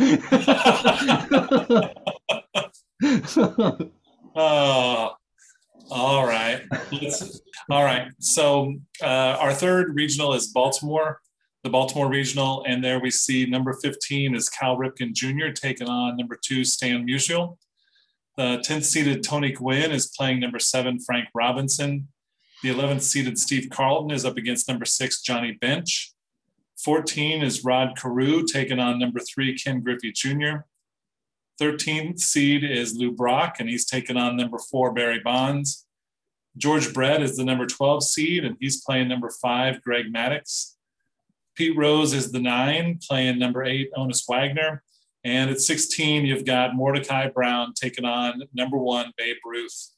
oh, 4.36 5.16
all 5.90 6.26
right. 6.26 6.62
All 7.70 7.82
right. 7.82 8.08
So 8.18 8.76
uh, 9.02 9.06
our 9.40 9.54
third 9.54 9.94
regional 9.94 10.34
is 10.34 10.48
Baltimore, 10.48 11.22
the 11.64 11.70
Baltimore 11.70 12.10
regional, 12.10 12.62
and 12.68 12.84
there 12.84 13.00
we 13.00 13.10
see 13.10 13.46
number 13.46 13.72
15 13.72 14.36
is 14.36 14.50
Cal 14.50 14.76
Ripken 14.76 15.14
Jr. 15.14 15.48
taking 15.54 15.88
on 15.88 16.18
number 16.18 16.38
two 16.40 16.62
Stan 16.62 17.06
Musial. 17.06 17.56
The 18.36 18.62
10th 18.68 18.84
seeded 18.84 19.24
Tony 19.24 19.52
Gwynn 19.52 19.92
is 19.92 20.08
playing 20.14 20.40
number 20.40 20.58
seven 20.58 21.00
Frank 21.00 21.28
Robinson. 21.34 22.08
The 22.62 22.68
11th 22.68 23.00
seeded 23.00 23.38
Steve 23.38 23.70
Carlton 23.70 24.10
is 24.10 24.26
up 24.26 24.36
against 24.36 24.68
number 24.68 24.84
six 24.84 25.22
Johnny 25.22 25.52
Bench. 25.52 26.12
14 26.78 27.42
is 27.42 27.64
Rod 27.64 27.98
Carew 27.98 28.44
taking 28.44 28.78
on 28.78 28.98
number 28.98 29.20
three, 29.20 29.56
Ken 29.56 29.80
Griffey 29.80 30.12
Jr. 30.12 30.64
13th 31.60 32.20
seed 32.20 32.64
is 32.64 32.94
Lou 32.94 33.10
Brock, 33.10 33.56
and 33.58 33.68
he's 33.68 33.86
taking 33.86 34.16
on 34.16 34.36
number 34.36 34.58
four, 34.58 34.92
Barry 34.92 35.20
Bonds. 35.20 35.86
George 36.56 36.92
Brett 36.92 37.22
is 37.22 37.36
the 37.36 37.44
number 37.44 37.66
12 37.66 38.02
seed, 38.04 38.44
and 38.44 38.56
he's 38.60 38.82
playing 38.82 39.08
number 39.08 39.30
five, 39.30 39.82
Greg 39.82 40.12
Maddux. 40.12 40.74
Pete 41.54 41.76
Rose 41.76 42.12
is 42.12 42.32
the 42.32 42.40
nine, 42.40 42.98
playing 43.06 43.38
number 43.38 43.64
eight, 43.64 43.90
Honus 43.96 44.22
Wagner. 44.28 44.82
And 45.24 45.50
at 45.50 45.60
16, 45.60 46.26
you've 46.26 46.44
got 46.44 46.76
Mordecai 46.76 47.28
Brown 47.28 47.72
taking 47.74 48.04
on 48.04 48.42
number 48.54 48.76
one, 48.76 49.12
Babe 49.16 49.36
Ruth. 49.44 49.90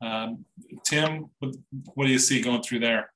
Um, 0.00 0.44
Tim, 0.84 1.30
what 1.38 2.06
do 2.06 2.10
you 2.10 2.18
see 2.18 2.40
going 2.40 2.62
through 2.62 2.80
there? 2.80 3.10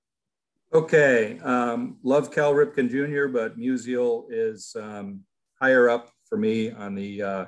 Okay, 0.75 1.39
um, 1.41 1.99
love 2.03 2.31
Cal 2.31 2.55
Ripken 2.55 2.89
Jr., 2.89 3.31
but 3.31 3.59
Musial 3.59 4.25
is 4.31 4.75
um, 4.81 5.21
higher 5.61 5.91
up 5.91 6.11
for 6.27 6.39
me 6.39 6.71
on 6.71 6.95
the 6.95 7.23
uh, 7.23 7.45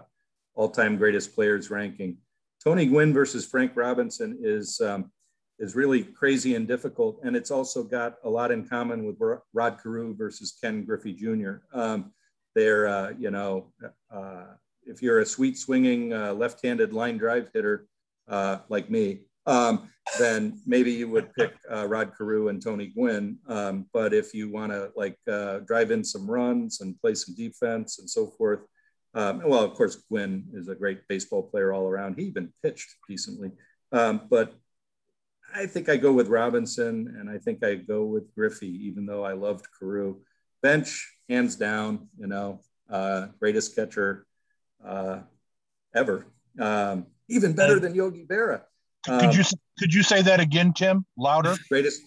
all-time 0.54 0.98
greatest 0.98 1.34
players 1.34 1.70
ranking. 1.70 2.18
Tony 2.62 2.84
Gwynn 2.84 3.14
versus 3.14 3.46
Frank 3.46 3.72
Robinson 3.76 4.38
is 4.42 4.78
um, 4.82 5.10
is 5.58 5.74
really 5.74 6.02
crazy 6.02 6.54
and 6.54 6.68
difficult, 6.68 7.20
and 7.24 7.34
it's 7.34 7.50
also 7.50 7.82
got 7.82 8.16
a 8.24 8.28
lot 8.28 8.50
in 8.50 8.68
common 8.68 9.06
with 9.06 9.16
Rod 9.54 9.78
Carew 9.82 10.14
versus 10.14 10.58
Ken 10.60 10.84
Griffey 10.84 11.14
Jr. 11.14 11.62
Um, 11.72 12.12
they're 12.54 12.86
uh, 12.86 13.12
you 13.18 13.30
know 13.30 13.72
uh, 14.12 14.44
if 14.84 15.00
you're 15.00 15.20
a 15.20 15.26
sweet 15.26 15.56
swinging 15.56 16.12
uh, 16.12 16.34
left-handed 16.34 16.92
line 16.92 17.16
drive 17.16 17.48
hitter 17.54 17.86
uh, 18.28 18.58
like 18.68 18.90
me, 18.90 19.20
um, 19.46 19.88
then 20.18 20.60
maybe 20.66 20.92
you 20.92 21.08
would 21.08 21.32
pick 21.34 21.54
uh, 21.70 21.86
Rod 21.88 22.12
Carew 22.16 22.48
and 22.48 22.62
Tony 22.62 22.88
Gwynn. 22.88 23.38
Um, 23.48 23.86
but 23.92 24.12
if 24.12 24.34
you 24.34 24.50
want 24.50 24.72
to 24.72 24.90
like 24.96 25.18
uh, 25.30 25.60
drive 25.60 25.90
in 25.90 26.04
some 26.04 26.30
runs 26.30 26.80
and 26.80 27.00
play 27.00 27.14
some 27.14 27.34
defense 27.34 27.98
and 27.98 28.08
so 28.08 28.26
forth, 28.26 28.60
um, 29.14 29.42
well, 29.44 29.62
of 29.62 29.74
course, 29.74 29.96
Gwynn 30.10 30.44
is 30.52 30.68
a 30.68 30.74
great 30.74 31.06
baseball 31.08 31.44
player 31.44 31.72
all 31.72 31.86
around. 31.86 32.18
He 32.18 32.24
even 32.24 32.52
pitched 32.62 32.94
decently. 33.08 33.52
Um, 33.92 34.22
but 34.28 34.54
I 35.54 35.66
think 35.66 35.88
I 35.88 35.96
go 35.96 36.12
with 36.12 36.28
Robinson 36.28 37.14
and 37.18 37.30
I 37.30 37.38
think 37.38 37.64
I 37.64 37.76
go 37.76 38.04
with 38.04 38.34
Griffey, 38.34 38.86
even 38.86 39.06
though 39.06 39.24
I 39.24 39.32
loved 39.34 39.66
Carew. 39.78 40.16
Bench, 40.62 41.16
hands 41.28 41.56
down, 41.56 42.08
you 42.18 42.26
know, 42.26 42.60
uh, 42.90 43.26
greatest 43.38 43.76
catcher 43.76 44.26
uh, 44.84 45.20
ever. 45.94 46.26
Um, 46.58 47.06
even 47.28 47.54
better 47.54 47.78
than 47.78 47.94
Yogi 47.94 48.24
Berra. 48.24 48.62
Um, 49.08 49.20
could 49.20 49.36
you 49.36 49.44
could 49.78 49.92
you 49.92 50.02
say 50.02 50.22
that 50.22 50.40
again, 50.40 50.72
Tim? 50.72 51.04
Louder. 51.16 51.56
Greatest 51.68 52.02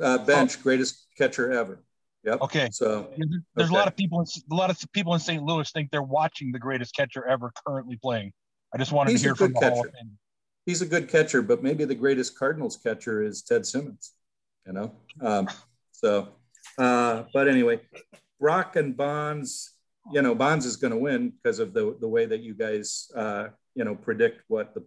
uh, 0.00 0.18
bench, 0.18 0.56
oh. 0.58 0.62
greatest 0.62 1.06
catcher 1.16 1.52
ever. 1.52 1.82
Yep. 2.24 2.40
Okay. 2.42 2.68
So 2.70 3.10
there's 3.16 3.68
okay. 3.68 3.74
a 3.74 3.78
lot 3.78 3.88
of 3.88 3.96
people 3.96 4.20
in 4.20 4.26
a 4.50 4.54
lot 4.54 4.70
of 4.70 4.78
people 4.92 5.14
in 5.14 5.20
St. 5.20 5.42
Louis 5.42 5.68
think 5.70 5.90
they're 5.90 6.02
watching 6.02 6.52
the 6.52 6.58
greatest 6.58 6.94
catcher 6.94 7.26
ever 7.26 7.52
currently 7.66 7.96
playing. 7.96 8.32
I 8.72 8.78
just 8.78 8.92
wanted 8.92 9.10
He's 9.10 9.22
to 9.22 9.28
hear 9.28 9.34
from 9.34 9.52
the 9.52 9.60
catcher. 9.60 9.74
Hall 9.74 9.86
of 9.86 9.92
Fame. 9.92 10.18
He's 10.64 10.82
a 10.82 10.86
good 10.86 11.08
catcher, 11.08 11.42
but 11.42 11.62
maybe 11.62 11.84
the 11.84 11.96
greatest 11.96 12.38
Cardinals 12.38 12.76
catcher 12.76 13.22
is 13.22 13.42
Ted 13.42 13.66
Simmons. 13.66 14.12
You 14.66 14.72
know. 14.72 14.92
Um, 15.20 15.48
so, 15.90 16.28
uh, 16.78 17.24
but 17.34 17.48
anyway, 17.48 17.80
Brock 18.40 18.76
and 18.76 18.96
Bonds. 18.96 19.70
You 20.12 20.20
know, 20.22 20.34
Bonds 20.34 20.66
is 20.66 20.76
going 20.76 20.90
to 20.92 20.96
win 20.96 21.30
because 21.30 21.58
of 21.58 21.72
the 21.72 21.96
the 22.00 22.08
way 22.08 22.26
that 22.26 22.40
you 22.40 22.54
guys 22.54 23.10
uh, 23.16 23.48
you 23.74 23.84
know 23.84 23.94
predict 23.96 24.42
what 24.48 24.74
the 24.74 24.80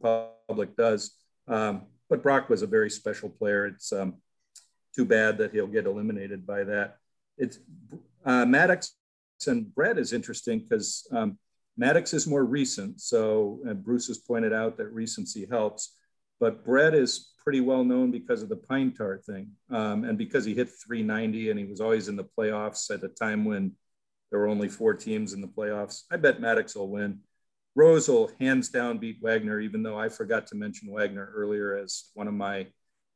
public 0.47 0.75
does. 0.77 1.11
Um, 1.47 1.83
but 2.09 2.23
Brock 2.23 2.49
was 2.49 2.61
a 2.61 2.67
very 2.67 2.89
special 2.89 3.29
player. 3.29 3.65
It's 3.67 3.91
um, 3.91 4.15
too 4.95 5.05
bad 5.05 5.37
that 5.39 5.51
he'll 5.51 5.67
get 5.67 5.85
eliminated 5.85 6.45
by 6.45 6.63
that. 6.63 6.97
It's 7.37 7.59
uh, 8.25 8.45
Maddux 8.45 8.91
and 9.47 9.73
Brett 9.73 9.97
is 9.97 10.13
interesting 10.13 10.59
because 10.59 11.07
um, 11.11 11.37
Maddux 11.79 12.13
is 12.13 12.25
more 12.25 12.45
recent. 12.45 13.01
So 13.01 13.59
Bruce 13.83 14.07
has 14.07 14.17
pointed 14.17 14.53
out 14.53 14.77
that 14.77 14.93
recency 14.93 15.45
helps, 15.49 15.95
but 16.39 16.63
Brett 16.63 16.93
is 16.93 17.33
pretty 17.43 17.61
well 17.61 17.83
known 17.83 18.11
because 18.11 18.41
of 18.41 18.49
the 18.49 18.55
pine 18.55 18.91
tar 18.91 19.19
thing 19.19 19.51
um, 19.69 20.03
and 20.03 20.17
because 20.17 20.45
he 20.45 20.55
hit 20.55 20.69
390 20.69 21.51
and 21.51 21.59
he 21.59 21.65
was 21.65 21.79
always 21.79 22.07
in 22.07 22.15
the 22.15 22.27
playoffs 22.37 22.91
at 22.91 23.03
a 23.03 23.09
time 23.09 23.45
when 23.45 23.73
there 24.31 24.39
were 24.39 24.47
only 24.47 24.67
four 24.67 24.95
teams 24.95 25.33
in 25.33 25.41
the 25.41 25.47
playoffs. 25.47 26.03
I 26.11 26.17
bet 26.17 26.41
Maddux 26.41 26.75
will 26.75 26.89
win. 26.89 27.19
Rose 27.75 28.07
will 28.07 28.31
hands 28.39 28.69
down 28.69 28.97
beat 28.97 29.17
Wagner, 29.21 29.59
even 29.59 29.83
though 29.83 29.99
I 29.99 30.07
forgot 30.07 30.47
to 30.47 30.55
mention 30.55 30.91
Wagner 30.91 31.31
earlier 31.35 31.75
as 31.75 32.05
one 32.13 32.27
of 32.27 32.33
my 32.33 32.67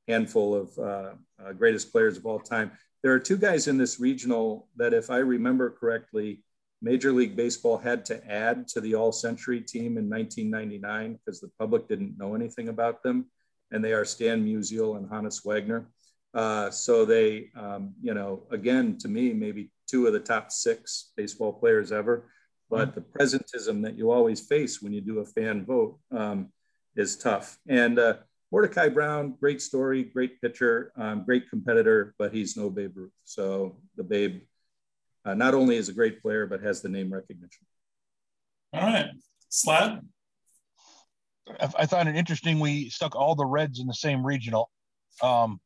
handful 0.07 0.53
of 0.53 0.77
uh, 0.77 1.11
uh, 1.43 1.53
greatest 1.53 1.91
players 1.91 2.17
of 2.17 2.25
all 2.25 2.39
time. 2.39 2.71
There 3.01 3.13
are 3.13 3.19
two 3.19 3.37
guys 3.37 3.67
in 3.67 3.77
this 3.77 3.99
regional 3.99 4.67
that, 4.75 4.93
if 4.93 5.09
I 5.09 5.17
remember 5.17 5.69
correctly, 5.69 6.43
Major 6.81 7.13
League 7.13 7.37
Baseball 7.37 7.77
had 7.77 8.03
to 8.05 8.25
add 8.29 8.67
to 8.69 8.81
the 8.81 8.95
All 8.95 9.13
Century 9.13 9.61
team 9.61 9.97
in 9.97 10.09
1999 10.09 11.13
because 11.13 11.39
the 11.39 11.51
public 11.57 11.87
didn't 11.87 12.17
know 12.17 12.35
anything 12.35 12.67
about 12.67 13.01
them. 13.01 13.27
And 13.71 13.83
they 13.83 13.93
are 13.93 14.03
Stan 14.03 14.45
Musial 14.45 14.97
and 14.97 15.09
Honus 15.09 15.45
Wagner. 15.45 15.89
Uh, 16.33 16.69
so 16.69 17.05
they, 17.05 17.49
um, 17.55 17.93
you 18.01 18.13
know, 18.13 18.43
again, 18.51 18.97
to 18.99 19.07
me, 19.07 19.33
maybe 19.33 19.71
two 19.87 20.07
of 20.07 20.13
the 20.13 20.19
top 20.19 20.51
six 20.51 21.11
baseball 21.15 21.53
players 21.53 21.91
ever 21.91 22.25
but 22.69 22.93
the 22.93 23.01
presentism 23.01 23.81
that 23.83 23.97
you 23.97 24.11
always 24.11 24.41
face 24.41 24.81
when 24.81 24.93
you 24.93 25.01
do 25.01 25.19
a 25.19 25.25
fan 25.25 25.65
vote 25.65 25.97
um, 26.11 26.49
is 26.95 27.17
tough. 27.17 27.57
And 27.67 27.97
uh, 27.97 28.17
Mordecai 28.51 28.89
Brown, 28.89 29.35
great 29.39 29.61
story, 29.61 30.03
great 30.03 30.41
pitcher, 30.41 30.91
um, 30.95 31.23
great 31.25 31.49
competitor, 31.49 32.13
but 32.17 32.33
he's 32.33 32.55
no 32.55 32.69
Babe 32.69 32.95
Ruth. 32.95 33.11
So 33.23 33.77
the 33.95 34.03
Babe 34.03 34.41
uh, 35.25 35.33
not 35.33 35.53
only 35.53 35.77
is 35.77 35.89
a 35.89 35.93
great 35.93 36.21
player, 36.21 36.45
but 36.45 36.61
has 36.61 36.81
the 36.81 36.89
name 36.89 37.11
recognition. 37.11 37.65
All 38.73 38.81
right, 38.81 39.09
Slat. 39.49 40.01
I 41.59 41.87
thought 41.87 42.05
it 42.05 42.15
interesting. 42.15 42.59
We 42.59 42.89
stuck 42.89 43.15
all 43.15 43.33
the 43.33 43.45
Reds 43.45 43.79
in 43.79 43.87
the 43.87 43.93
same 43.93 44.23
regional. 44.23 44.69
Um, 45.23 45.59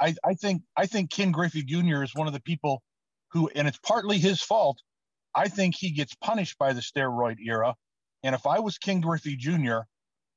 I, 0.00 0.14
I 0.24 0.34
think 0.34 0.62
I 0.76 0.86
think 0.86 1.10
Ken 1.10 1.32
Griffey 1.32 1.62
Jr. 1.62 2.02
is 2.02 2.14
one 2.14 2.26
of 2.26 2.32
the 2.32 2.40
people 2.40 2.82
who, 3.32 3.50
and 3.54 3.68
it's 3.68 3.78
partly 3.78 4.18
his 4.18 4.40
fault 4.40 4.80
I 5.34 5.48
think 5.48 5.74
he 5.74 5.90
gets 5.90 6.14
punished 6.14 6.58
by 6.58 6.72
the 6.72 6.80
steroid 6.80 7.38
era. 7.44 7.74
And 8.22 8.34
if 8.34 8.46
I 8.46 8.58
was 8.60 8.78
Ken 8.78 9.00
Griffey 9.00 9.36
Jr., 9.36 9.80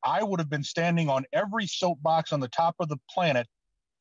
I 0.04 0.24
would 0.24 0.40
have 0.40 0.50
been 0.50 0.64
standing 0.64 1.10
on 1.10 1.26
every 1.34 1.66
soapbox 1.66 2.34
on 2.34 2.40
the 2.40 2.50
top 2.50 2.76
of 2.80 2.90
the 2.90 2.98
planet 3.10 3.48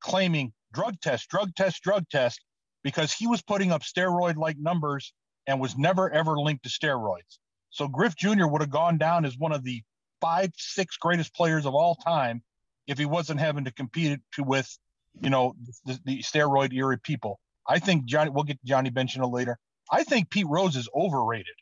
claiming 0.01 0.53
drug 0.72 1.01
test, 1.01 1.28
drug 1.28 1.55
test, 1.55 1.82
drug 1.82 2.09
test, 2.11 2.40
because 2.82 3.12
he 3.12 3.26
was 3.26 3.43
putting 3.43 3.70
up 3.70 3.82
steroid 3.82 4.36
like 4.36 4.59
numbers 4.59 5.12
and 5.47 5.61
was 5.61 5.76
never 5.76 6.11
ever 6.11 6.38
linked 6.38 6.64
to 6.64 6.70
steroids. 6.70 7.38
So 7.70 7.88
Griff 7.88 8.16
Jr. 8.16 8.47
would 8.47 8.61
have 8.61 8.70
gone 8.70 8.99
down 8.99 9.24
as 9.24 9.36
one 9.38 9.53
of 9.53 9.64
the 9.64 9.82
five, 10.20 10.51
six 10.57 10.97
greatest 10.97 11.34
players 11.34 11.66
of 11.66 11.74
all 11.74 11.95
time 11.95 12.43
if 12.86 12.99
he 12.99 13.07
wasn't 13.07 13.40
having 13.40 13.64
to 13.64 13.72
compete 13.72 14.20
with, 14.38 14.78
you 15.20 15.30
know, 15.30 15.55
the, 15.84 15.99
the 16.05 16.18
steroid 16.22 16.72
era 16.72 16.99
people. 17.03 17.38
I 17.66 17.78
think 17.78 18.05
Johnny, 18.05 18.30
we'll 18.30 18.45
get 18.45 18.62
Johnny 18.64 18.90
Benchina 18.90 19.30
later. 19.30 19.59
I 19.91 20.05
think 20.05 20.30
Pete 20.30 20.47
Rose 20.49 20.76
is 20.76 20.89
overrated. 20.95 21.55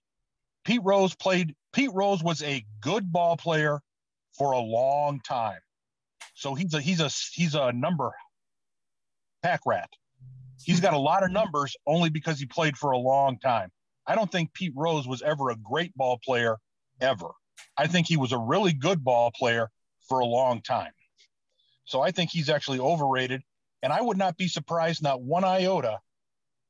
Pete 0.65 0.83
Rose 0.85 1.15
played, 1.15 1.55
Pete 1.73 1.91
Rose 1.93 2.23
was 2.23 2.43
a 2.43 2.65
good 2.81 3.11
ball 3.11 3.37
player 3.37 3.81
for 4.37 4.53
a 4.53 4.59
long 4.59 5.21
time. 5.21 5.61
So 6.35 6.55
he's 6.55 6.75
a 6.75 6.81
he's 6.81 7.01
a 7.01 7.11
he's 7.33 7.55
a 7.55 7.73
number 7.73 8.13
pack 9.43 9.61
rat. 9.67 9.91
He's 10.63 10.81
got 10.81 10.95
a 10.95 10.99
lot 10.99 11.23
of 11.23 11.31
numbers 11.31 11.75
only 11.87 12.11
because 12.11 12.39
he 12.39 12.47
played 12.47 12.77
for 12.77 12.91
a 12.91 12.99
long 12.99 13.39
time. 13.39 13.71
I 14.07 14.15
don't 14.15 14.31
think 14.31 14.53
Pete 14.53 14.73
Rose 14.77 15.07
was 15.07 15.23
ever 15.23 15.51
a 15.51 15.57
great 15.57 15.95
ball 15.95 16.19
player 16.25 16.59
ever. 17.01 17.31
I 17.77 17.87
think 17.87 18.07
he 18.07 18.17
was 18.17 18.33
a 18.33 18.39
really 18.39 18.73
good 18.73 19.03
ball 19.03 19.33
player 19.35 19.71
for 20.09 20.21
a 20.21 20.25
long 20.25 20.61
time. 20.63 20.93
So 21.85 22.01
I 22.01 22.11
think 22.11 22.31
he's 22.31 22.49
actually 22.49 22.79
overrated. 22.79 23.43
And 23.83 23.93
I 23.93 24.03
would 24.03 24.19
not 24.19 24.37
be 24.37 24.49
surprised, 24.49 25.03
not 25.03 25.23
one 25.23 25.45
iota, 25.45 26.01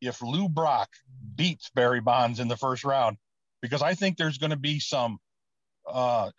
if 0.01 0.23
Lou 0.23 0.49
Brock 0.49 0.89
beats 1.35 1.71
Barry 1.75 2.01
Bonds 2.01 2.41
in 2.41 2.49
the 2.49 2.57
first 2.57 2.85
round, 2.85 3.17
because 3.63 3.83
I 3.83 3.95
think 3.95 4.17
there's 4.17 4.39
going 4.39 4.51
to 4.51 4.57
be 4.57 4.79
some 4.79 5.19
uh, 5.89 6.31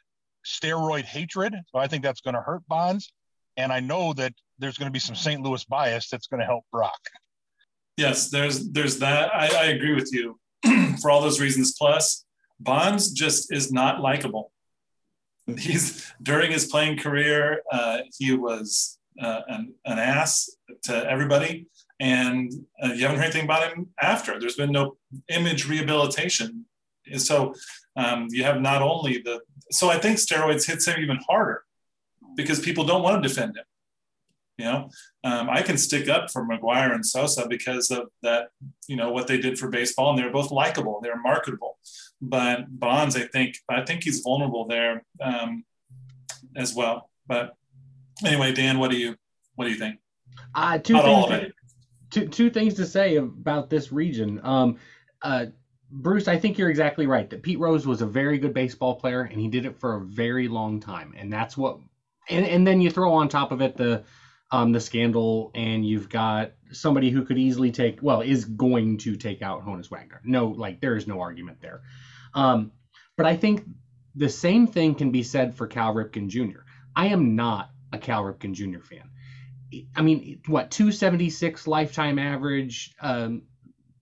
steroid 0.45 1.03
hatred. 1.03 1.55
So 1.71 1.79
I 1.79 1.87
think 1.87 2.03
that's 2.03 2.21
going 2.21 2.35
to 2.35 2.41
hurt 2.41 2.61
Bonds. 2.67 3.11
And 3.57 3.71
I 3.71 3.79
know 3.79 4.13
that 4.13 4.33
there's 4.59 4.77
going 4.77 4.87
to 4.87 4.93
be 4.93 4.99
some 4.99 5.15
St. 5.15 5.41
Louis 5.41 5.63
bias 5.65 6.09
that's 6.09 6.27
going 6.27 6.39
to 6.39 6.45
help 6.45 6.63
Brock. 6.71 6.99
Yes, 7.97 8.29
there's 8.29 8.71
there's 8.71 8.99
that. 8.99 9.33
I, 9.35 9.47
I 9.47 9.63
agree 9.65 9.93
with 9.93 10.11
you 10.13 10.39
for 11.01 11.11
all 11.11 11.21
those 11.21 11.39
reasons. 11.39 11.75
Plus, 11.77 12.25
Bonds 12.59 13.11
just 13.11 13.51
is 13.51 13.71
not 13.71 14.01
likable. 14.01 14.51
He's 15.57 16.11
during 16.21 16.51
his 16.51 16.67
playing 16.67 16.97
career, 16.97 17.61
uh, 17.71 17.99
he 18.17 18.33
was 18.33 18.97
uh, 19.21 19.41
an, 19.47 19.73
an 19.85 19.99
ass 19.99 20.49
to 20.83 21.09
everybody 21.09 21.67
and 22.01 22.51
uh, 22.83 22.87
you 22.87 23.03
haven't 23.03 23.17
heard 23.17 23.25
anything 23.25 23.45
about 23.45 23.71
him 23.71 23.87
after. 24.01 24.39
There's 24.39 24.55
been 24.55 24.71
no 24.71 24.97
image 25.29 25.69
rehabilitation. 25.69 26.65
And 27.05 27.21
so 27.21 27.53
um, 27.95 28.27
you 28.31 28.43
have 28.43 28.59
not 28.59 28.81
only 28.81 29.19
the, 29.19 29.41
so 29.69 29.89
I 29.91 29.99
think 29.99 30.17
steroids 30.17 30.65
hits 30.65 30.87
him 30.87 30.99
even 30.99 31.19
harder 31.29 31.63
because 32.35 32.59
people 32.59 32.85
don't 32.85 33.03
want 33.03 33.21
to 33.21 33.29
defend 33.29 33.55
him. 33.55 33.65
You 34.57 34.65
know, 34.65 34.89
um, 35.23 35.47
I 35.49 35.61
can 35.61 35.77
stick 35.77 36.09
up 36.09 36.31
for 36.31 36.43
McGwire 36.43 36.93
and 36.93 37.05
Sosa 37.05 37.47
because 37.47 37.91
of 37.91 38.09
that, 38.23 38.49
you 38.87 38.95
know, 38.95 39.11
what 39.11 39.27
they 39.27 39.37
did 39.37 39.57
for 39.57 39.69
baseball, 39.69 40.09
and 40.09 40.19
they 40.19 40.23
were 40.23 40.31
both 40.31 40.51
likable, 40.51 40.99
they 41.01 41.09
were 41.09 41.21
marketable. 41.21 41.77
But 42.19 42.79
Bonds, 42.79 43.15
I 43.15 43.27
think, 43.27 43.57
I 43.69 43.81
think 43.85 44.03
he's 44.03 44.21
vulnerable 44.21 44.67
there 44.67 45.03
um, 45.19 45.65
as 46.55 46.75
well. 46.75 47.09
But 47.27 47.55
anyway, 48.25 48.53
Dan, 48.53 48.77
what 48.77 48.91
do 48.91 48.97
you, 48.97 49.15
what 49.55 49.65
do 49.65 49.71
you 49.71 49.77
think? 49.77 49.99
Uh, 50.53 50.77
two 50.77 50.93
Not 50.93 51.29
things. 51.29 51.53
Two 52.11 52.27
two 52.27 52.49
things 52.49 52.75
to 52.75 52.85
say 52.85 53.15
about 53.15 53.69
this 53.69 53.91
region. 53.91 54.39
Um, 54.43 54.77
uh, 55.21 55.47
Bruce, 55.89 56.27
I 56.27 56.37
think 56.37 56.57
you're 56.57 56.69
exactly 56.69 57.07
right 57.07 57.29
that 57.29 57.43
Pete 57.43 57.59
Rose 57.59 57.85
was 57.85 58.01
a 58.01 58.05
very 58.05 58.37
good 58.37 58.53
baseball 58.53 58.95
player 58.95 59.23
and 59.23 59.39
he 59.39 59.47
did 59.49 59.65
it 59.65 59.79
for 59.79 59.95
a 59.95 60.01
very 60.01 60.47
long 60.47 60.79
time, 60.79 61.13
and 61.17 61.31
that's 61.31 61.57
what. 61.57 61.79
And 62.29 62.45
and 62.45 62.65
then 62.67 62.81
you 62.81 62.91
throw 62.91 63.13
on 63.13 63.29
top 63.29 63.51
of 63.51 63.61
it 63.61 63.75
the 63.75 64.03
um, 64.51 64.71
the 64.73 64.79
scandal, 64.79 65.51
and 65.55 65.85
you've 65.85 66.09
got 66.09 66.51
somebody 66.71 67.09
who 67.09 67.23
could 67.23 67.37
easily 67.37 67.71
take, 67.71 67.99
well, 68.01 68.21
is 68.21 68.45
going 68.45 68.97
to 68.99 69.15
take 69.15 69.41
out 69.41 69.65
Honus 69.65 69.89
Wagner. 69.89 70.21
No, 70.23 70.47
like 70.47 70.81
there 70.81 70.95
is 70.95 71.07
no 71.07 71.21
argument 71.21 71.59
there. 71.61 71.81
Um, 72.33 72.71
but 73.17 73.25
I 73.25 73.35
think 73.35 73.63
the 74.15 74.29
same 74.29 74.67
thing 74.67 74.95
can 74.95 75.11
be 75.11 75.23
said 75.23 75.55
for 75.55 75.67
Cal 75.67 75.93
Ripken 75.93 76.27
Jr. 76.27 76.61
I 76.95 77.07
am 77.07 77.35
not 77.35 77.69
a 77.93 77.97
Cal 77.97 78.23
Ripken 78.23 78.53
Jr. 78.53 78.79
fan. 78.79 79.09
I 79.95 80.01
mean, 80.01 80.41
what 80.47 80.71
276 80.71 81.67
lifetime 81.67 82.19
average, 82.19 82.93
um, 83.01 83.43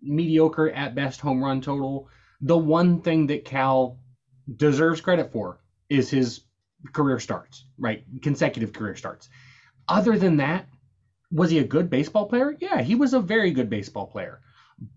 mediocre 0.02 0.70
at 0.70 0.96
best 0.96 1.20
home 1.20 1.44
run 1.44 1.62
total. 1.62 2.10
The 2.42 2.58
one 2.58 3.02
thing 3.02 3.28
that 3.28 3.46
Cal 3.46 4.00
deserves 4.56 5.02
credit 5.02 5.32
for 5.32 5.60
is 5.90 6.10
his 6.10 6.42
career 6.94 7.20
starts, 7.20 7.66
right? 7.78 8.04
Consecutive 8.22 8.74
career 8.74 8.96
starts. 8.96 9.30
Other 9.88 10.18
than 10.18 10.38
that, 10.38 10.68
was 11.32 11.52
he 11.52 11.60
a 11.60 11.64
good 11.64 11.90
baseball 11.90 12.28
player? 12.28 12.56
Yeah, 12.60 12.82
he 12.82 12.96
was 12.96 13.14
a 13.14 13.20
very 13.20 13.52
good 13.52 13.70
baseball 13.70 14.08
player. 14.08 14.42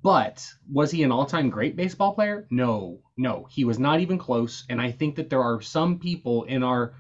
But 0.03 0.47
was 0.71 0.93
he 0.93 1.03
an 1.03 1.11
all 1.11 1.27
time 1.27 1.51
great 1.51 1.75
baseball 1.77 2.15
player? 2.15 2.47
No, 2.51 3.01
no, 3.17 3.47
he 3.51 3.65
was 3.65 3.79
not 3.79 4.01
even 4.01 4.17
close. 4.17 4.65
And 4.69 4.81
I 4.81 4.93
think 4.93 5.17
that 5.17 5.29
there 5.29 5.43
are 5.43 5.61
some 5.61 5.99
people 5.99 6.45
in 6.45 6.63
our 6.63 6.95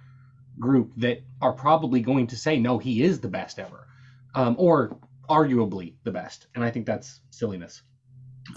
group 0.62 0.92
that 0.96 1.22
are 1.42 1.52
probably 1.52 2.00
going 2.00 2.26
to 2.28 2.36
say, 2.36 2.58
no, 2.58 2.78
he 2.78 3.02
is 3.02 3.20
the 3.20 3.28
best 3.28 3.58
ever, 3.58 3.86
um, 4.34 4.56
or 4.58 4.96
arguably 5.28 5.94
the 6.04 6.10
best. 6.10 6.46
And 6.54 6.64
I 6.64 6.70
think 6.70 6.86
that's 6.86 7.20
silliness. 7.30 7.82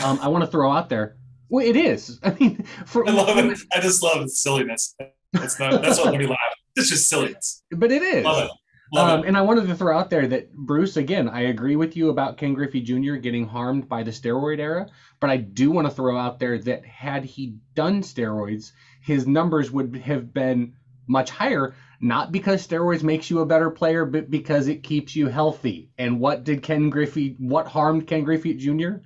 Um, 0.04 0.20
I 0.22 0.30
want 0.30 0.44
to 0.46 0.50
throw 0.50 0.72
out 0.72 0.90
there, 0.90 1.18
well, 1.50 1.66
it 1.66 1.76
is. 1.76 2.20
I 2.24 2.36
mean, 2.40 2.64
for, 2.86 3.08
I 3.08 3.12
love 3.12 3.38
it. 3.38 3.60
I 3.74 3.82
just 3.82 4.02
love 4.02 4.22
it. 4.22 4.30
Silliness. 4.30 4.96
That's 5.34 5.60
not. 5.60 5.82
That's 5.82 6.00
what 6.00 6.12
made 6.12 6.22
me 6.22 6.28
laugh. 6.28 6.40
It's 6.76 6.90
just 6.90 7.10
silliness. 7.10 7.64
But 7.72 7.92
it 7.92 8.02
is. 8.02 8.24
Love 8.24 8.46
it. 8.46 8.52
Um, 8.98 9.24
and 9.24 9.36
I 9.36 9.42
wanted 9.42 9.68
to 9.68 9.76
throw 9.76 9.98
out 9.98 10.10
there 10.10 10.28
that 10.28 10.54
Bruce, 10.54 10.96
again, 10.96 11.28
I 11.28 11.42
agree 11.42 11.76
with 11.76 11.98
you 11.98 12.10
about 12.10 12.38
Ken 12.38 12.54
Griffey 12.54 12.82
Jr. 12.82 13.16
getting 13.16 13.48
harmed 13.48 13.90
by 13.90 14.04
the 14.04 14.12
steroid 14.12 14.60
era, 14.60 14.88
but 15.20 15.30
I 15.30 15.38
do 15.38 15.72
want 15.72 15.88
to 15.88 15.94
throw 15.94 16.18
out 16.18 16.40
there 16.40 16.60
that 16.60 16.86
had 16.86 17.26
he 17.26 17.58
done 17.74 18.02
steroids, 18.02 18.72
his 19.02 19.28
numbers 19.28 19.72
would 19.72 19.96
have 19.98 20.34
been 20.34 20.74
much 21.08 21.30
higher. 21.30 21.76
Not 22.02 22.32
because 22.32 22.66
steroids 22.66 23.04
makes 23.04 23.30
you 23.30 23.40
a 23.40 23.46
better 23.46 23.70
player, 23.72 24.06
but 24.06 24.30
because 24.30 24.68
it 24.68 24.84
keeps 24.84 25.16
you 25.16 25.28
healthy. 25.28 25.92
And 25.98 26.20
what 26.20 26.44
did 26.44 26.62
Ken 26.62 26.90
Griffey? 26.90 27.36
What 27.40 27.68
harmed 27.68 28.08
Ken 28.08 28.24
Griffey 28.24 28.54
Jr.? 28.54 28.98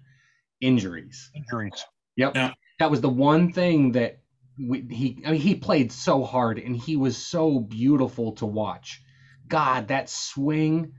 Injuries. 0.61 1.31
Injuries. 1.35 1.85
Yep. 2.17 2.35
Yeah. 2.35 2.53
That 2.79 2.91
was 2.91 3.01
the 3.01 3.09
one 3.09 3.53
thing 3.53 3.93
that 3.93 4.19
we, 4.57 4.81
he. 4.89 5.21
I 5.25 5.31
mean, 5.31 5.41
he 5.41 5.55
played 5.55 5.91
so 5.91 6.23
hard, 6.23 6.59
and 6.59 6.75
he 6.75 6.95
was 6.95 7.15
so 7.17 7.59
beautiful 7.59 8.33
to 8.33 8.45
watch 8.45 9.01
God, 9.49 9.87
that 9.87 10.09
swing. 10.09 10.93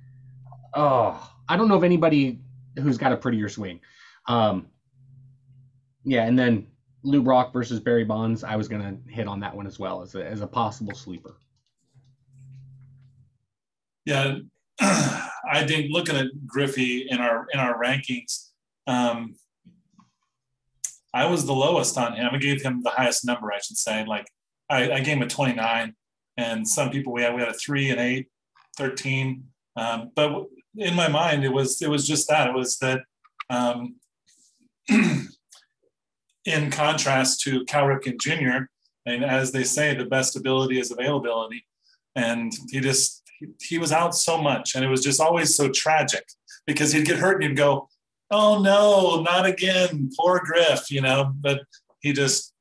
Oh, 0.75 1.33
I 1.49 1.57
don't 1.57 1.69
know 1.69 1.77
of 1.77 1.85
anybody 1.85 2.41
who's 2.79 2.99
got 2.99 3.13
a 3.13 3.17
prettier 3.17 3.49
swing. 3.49 3.81
Um, 4.27 4.67
yeah, 6.05 6.27
and 6.27 6.39
then 6.39 6.67
Lou 7.03 7.23
Brock 7.23 7.53
versus 7.53 7.81
Barry 7.81 8.05
Bonds. 8.05 8.45
I 8.45 8.57
was 8.57 8.69
gonna 8.69 8.97
hit 9.09 9.27
on 9.27 9.41
that 9.41 9.55
one 9.55 9.67
as 9.67 9.79
well 9.79 10.03
as 10.03 10.15
a, 10.15 10.25
as 10.25 10.41
a 10.41 10.47
possible 10.47 10.95
sleeper. 10.95 11.37
Yeah, 14.05 14.39
I 14.81 15.65
think 15.67 15.91
looking 15.91 16.17
at 16.17 16.27
Griffey 16.47 17.07
in 17.09 17.19
our 17.19 17.47
in 17.53 17.61
our 17.61 17.81
rankings, 17.81 18.51
um, 18.87 19.35
I 21.15 21.27
was 21.27 21.47
the 21.47 21.53
lowest 21.55 21.97
on 21.99 22.15
him. 22.15 22.31
I 22.33 22.39
gave 22.39 22.63
him 22.63 22.83
the 22.83 22.91
highest 22.91 23.25
number, 23.25 23.53
I 23.53 23.59
should 23.61 23.79
say. 23.79 24.05
Like 24.07 24.27
I, 24.69 24.91
I 24.91 25.01
gave 25.01 25.17
him 25.17 25.23
a 25.23 25.29
29, 25.29 25.95
and 26.37 26.69
some 26.69 26.91
people 26.91 27.13
we 27.13 27.23
had 27.23 27.35
we 27.35 27.41
had 27.41 27.51
a 27.51 27.55
three 27.55 27.91
and 27.91 28.01
eight. 28.01 28.29
13. 28.81 29.45
Um, 29.77 30.11
but 30.15 30.47
in 30.77 30.95
my 30.95 31.09
mind, 31.09 31.45
it 31.45 31.53
was 31.53 31.81
it 31.83 31.89
was 31.89 32.07
just 32.07 32.29
that. 32.29 32.49
It 32.49 32.55
was 32.55 32.79
that 32.79 33.03
um, 33.49 33.97
in 36.45 36.71
contrast 36.71 37.41
to 37.43 37.65
Cal 37.65 37.85
Ripken 37.85 38.21
Jr., 38.21 38.65
and 39.07 39.25
as 39.25 39.53
they 39.53 39.65
say, 39.65 39.95
the 39.95 40.05
best 40.05 40.37
ability 40.37 40.79
is 40.79 40.91
availability. 40.91 41.65
And 42.15 42.53
he 42.71 42.81
just 42.81 43.23
he, 43.39 43.47
he 43.61 43.79
was 43.79 43.93
out 43.93 44.15
so 44.15 44.41
much, 44.41 44.75
and 44.75 44.85
it 44.85 44.89
was 44.89 45.03
just 45.03 45.21
always 45.21 45.55
so 45.55 45.71
tragic 45.71 46.25
because 46.67 46.93
he'd 46.93 47.07
get 47.07 47.19
hurt 47.19 47.41
and 47.41 47.45
he'd 47.45 47.57
go, 47.57 47.89
"Oh 48.31 48.61
no, 48.61 49.23
not 49.23 49.47
again, 49.47 50.11
poor 50.19 50.41
Griff," 50.45 50.91
you 50.91 51.01
know. 51.01 51.33
But 51.35 51.63
he 52.01 52.13
just 52.13 52.53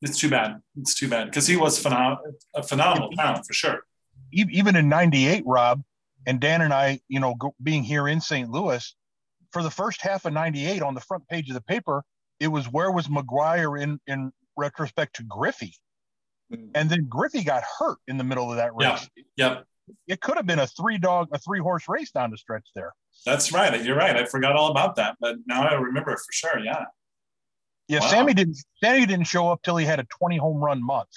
it's 0.00 0.18
too 0.18 0.30
bad. 0.30 0.62
It's 0.80 0.94
too 0.94 1.08
bad 1.08 1.26
because 1.26 1.46
he 1.46 1.56
was 1.56 1.82
phenom- 1.82 2.18
a 2.54 2.62
phenomenal 2.62 3.10
talent 3.10 3.44
for 3.46 3.52
sure 3.52 3.82
even 4.32 4.76
in 4.76 4.88
98 4.88 5.42
rob 5.46 5.82
and 6.26 6.40
dan 6.40 6.62
and 6.62 6.72
i 6.72 7.00
you 7.08 7.20
know 7.20 7.34
being 7.62 7.82
here 7.82 8.08
in 8.08 8.20
st 8.20 8.50
louis 8.50 8.94
for 9.52 9.62
the 9.62 9.70
first 9.70 10.02
half 10.02 10.24
of 10.24 10.32
98 10.32 10.82
on 10.82 10.94
the 10.94 11.00
front 11.00 11.26
page 11.28 11.48
of 11.48 11.54
the 11.54 11.62
paper 11.62 12.02
it 12.40 12.48
was 12.48 12.66
where 12.66 12.90
was 12.90 13.08
McGwire 13.08 13.80
in 13.80 14.00
in 14.06 14.32
retrospect 14.56 15.16
to 15.16 15.22
griffey 15.24 15.74
mm. 16.52 16.68
and 16.74 16.90
then 16.90 17.06
griffey 17.08 17.44
got 17.44 17.62
hurt 17.78 17.98
in 18.08 18.18
the 18.18 18.24
middle 18.24 18.50
of 18.50 18.56
that 18.56 18.74
race 18.74 19.08
yeah 19.36 19.48
yep 19.48 19.64
it 20.06 20.20
could 20.20 20.36
have 20.36 20.46
been 20.46 20.58
a 20.58 20.66
three 20.66 20.98
dog 20.98 21.28
a 21.32 21.38
three 21.38 21.60
horse 21.60 21.84
race 21.88 22.10
down 22.10 22.30
the 22.30 22.36
stretch 22.36 22.68
there 22.74 22.92
that's 23.24 23.52
right 23.52 23.84
you're 23.84 23.96
right 23.96 24.16
i 24.16 24.24
forgot 24.24 24.56
all 24.56 24.70
about 24.70 24.96
that 24.96 25.16
but 25.20 25.36
now 25.46 25.62
i 25.62 25.74
remember 25.74 26.10
for 26.10 26.32
sure 26.32 26.58
yeah 26.58 26.84
yeah 27.86 28.00
wow. 28.00 28.06
sammy 28.08 28.34
didn't 28.34 28.58
sammy 28.82 29.06
didn't 29.06 29.26
show 29.26 29.48
up 29.48 29.62
till 29.62 29.76
he 29.76 29.86
had 29.86 30.00
a 30.00 30.04
20 30.18 30.36
home 30.36 30.58
run 30.58 30.84
month 30.84 31.08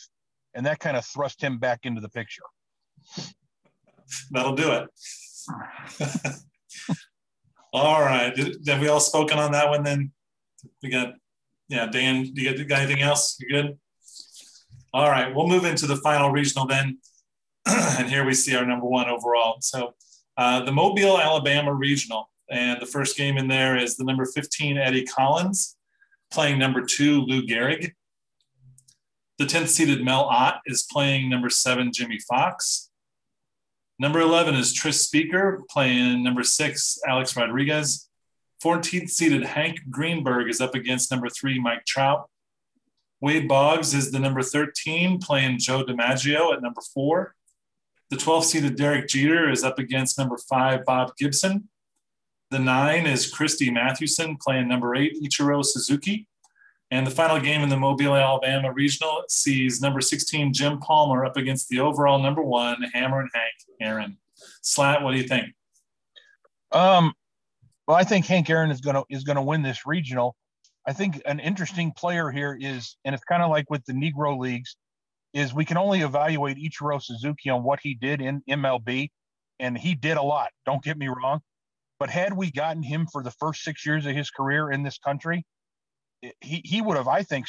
and 0.54 0.66
that 0.66 0.80
kind 0.80 0.96
of 0.96 1.04
thrust 1.04 1.42
him 1.42 1.58
back 1.58 1.80
into 1.84 2.00
the 2.00 2.10
picture 2.10 2.44
That'll 4.32 4.56
do 4.56 4.72
it. 4.72 4.90
all 7.74 8.02
right. 8.02 8.38
Have 8.68 8.82
we 8.82 8.88
all 8.88 9.00
spoken 9.00 9.40
on 9.40 9.52
that 9.54 9.70
one 9.70 9.84
then? 9.84 10.12
We 10.82 10.90
got, 10.90 11.14
yeah, 11.70 11.88
Dan, 11.88 12.32
do 12.34 12.42
you 12.42 12.66
got 12.66 12.82
anything 12.82 13.02
else? 13.02 13.38
You 13.40 13.50
good? 13.50 13.80
All 14.94 15.10
right. 15.10 15.34
We'll 15.34 15.48
move 15.48 15.66
into 15.66 15.88
the 15.88 15.96
final 15.98 16.32
regional 16.32 16.68
then. 16.68 17.00
and 17.66 18.10
here 18.10 18.26
we 18.26 18.34
see 18.34 18.56
our 18.56 18.66
number 18.66 18.86
one 18.86 19.10
overall. 19.10 19.58
So 19.62 19.94
uh, 20.38 20.64
the 20.64 20.72
Mobile, 20.72 21.20
Alabama 21.20 21.74
regional. 21.74 22.30
And 22.50 22.82
the 22.82 22.86
first 22.86 23.16
game 23.16 23.38
in 23.38 23.48
there 23.48 23.78
is 23.78 23.96
the 23.96 24.04
number 24.04 24.26
15, 24.26 24.78
Eddie 24.78 25.06
Collins, 25.06 25.78
playing 26.32 26.60
number 26.60 26.84
two, 26.86 27.22
Lou 27.22 27.44
Gehrig. 27.44 27.94
The 29.38 29.46
10th 29.46 29.70
seeded 29.70 30.04
Mel 30.04 30.26
Ott 30.26 30.60
is 30.66 30.86
playing 30.92 31.30
number 31.30 31.50
seven, 31.50 31.92
Jimmie 31.94 32.20
Foxx. 32.30 32.90
Number 33.98 34.20
11 34.20 34.56
is 34.56 34.74
Tris 34.74 35.02
Speaker 35.02 35.64
playing 35.70 36.24
number 36.24 36.44
six, 36.44 37.00
Alex 37.08 37.38
Rodriguez. 37.38 38.10
14th 38.64 39.10
seeded 39.10 39.44
Hank 39.44 39.80
Greenberg 39.90 40.50
is 40.50 40.62
up 40.62 40.76
against 40.76 41.12
number 41.12 41.30
three, 41.30 41.60
Mike 41.60 41.86
Trout. 41.86 42.30
Wade 43.20 43.48
Boggs 43.48 43.94
is 43.94 44.12
the 44.12 44.20
number 44.20 44.42
13 44.42 45.20
playing 45.20 45.60
Joe 45.60 45.84
DiMaggio 45.84 46.54
at 46.54 46.62
number 46.62 46.82
four. 46.94 47.36
The 48.10 48.18
12th 48.18 48.46
seeded 48.46 48.76
Derek 48.76 49.08
Jeter 49.08 49.50
is 49.50 49.64
up 49.64 49.80
against 49.80 50.18
number 50.18 50.38
five, 50.50 50.86
Bob 50.86 51.16
Gibson. 51.18 51.70
The 52.50 52.60
nine 52.60 53.06
is 53.06 53.32
Christy 53.32 53.72
Mathewson 53.72 54.38
playing 54.38 54.68
number 54.68 54.96
eight, 54.96 55.22
Ichiro 55.24 55.64
Suzuki. 55.64 56.28
And 56.92 57.08
the 57.08 57.12
final 57.12 57.40
game 57.40 57.62
in 57.62 57.70
the 57.70 57.78
Mobile, 57.78 58.16
Alabama 58.16 58.74
regional 58.74 59.24
sees 59.30 59.82
number 59.82 60.02
16, 60.02 60.52
Jim 60.52 60.78
Palmer, 60.80 61.24
up 61.24 61.38
against 61.38 61.70
the 61.70 61.80
overall 61.80 62.22
number 62.22 62.44
one, 62.44 62.84
Hammerin' 62.94 63.30
Hank 63.34 63.54
Aaron. 63.80 64.18
Slat, 64.62 65.02
what 65.02 65.12
do 65.12 65.18
you 65.18 65.28
think? 65.28 65.54
Um, 66.74 67.14
well, 67.92 68.00
I 68.00 68.06
think 68.06 68.26
Hank 68.26 68.50
Aaron 68.50 68.72
is 68.72 68.80
gonna 68.80 69.04
is 69.10 69.26
gonna 69.26 69.44
win 69.44 69.64
this 69.64 69.86
regional. 69.86 70.38
I 70.88 70.94
think 70.94 71.22
an 71.26 71.42
interesting 71.42 71.92
player 71.92 72.32
here 72.32 72.58
is, 72.58 72.96
and 73.04 73.14
it's 73.14 73.26
kind 73.26 73.44
of 73.44 73.50
like 73.50 73.70
with 73.70 73.84
the 73.84 73.92
Negro 73.92 74.40
leagues, 74.40 74.78
is 75.34 75.54
we 75.54 75.66
can 75.66 75.76
only 75.76 76.00
evaluate 76.00 76.56
Ichiro 76.56 77.04
Suzuki 77.04 77.50
on 77.50 77.64
what 77.64 77.82
he 77.84 77.94
did 77.94 78.22
in 78.22 78.44
MLB, 78.50 79.10
and 79.60 79.78
he 79.78 79.94
did 79.94 80.16
a 80.16 80.22
lot. 80.22 80.52
Don't 80.66 80.82
get 80.82 80.98
me 80.98 81.10
wrong, 81.10 81.42
but 82.00 82.10
had 82.10 82.32
we 82.32 82.50
gotten 82.50 82.82
him 82.82 83.08
for 83.12 83.24
the 83.24 83.32
first 83.32 83.62
six 83.62 83.86
years 83.86 84.06
of 84.06 84.16
his 84.16 84.30
career 84.30 84.72
in 84.72 84.84
this 84.84 84.98
country, 84.98 85.44
he 86.40 86.62
he 86.64 86.82
would 86.82 86.96
have, 86.96 87.10
I 87.10 87.24
think, 87.24 87.48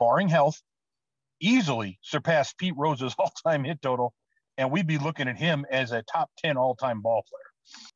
barring 0.00 0.28
health, 0.30 0.58
easily 1.38 1.98
surpassed 2.00 2.56
Pete 2.56 2.78
Rose's 2.78 3.14
all-time 3.18 3.64
hit 3.64 3.82
total, 3.82 4.14
and 4.56 4.70
we'd 4.70 4.86
be 4.86 4.96
looking 4.96 5.28
at 5.28 5.36
him 5.36 5.66
as 5.70 5.92
a 5.92 6.02
top 6.10 6.30
ten 6.42 6.56
all-time 6.56 7.02
ball 7.02 7.22
player. 7.28 7.93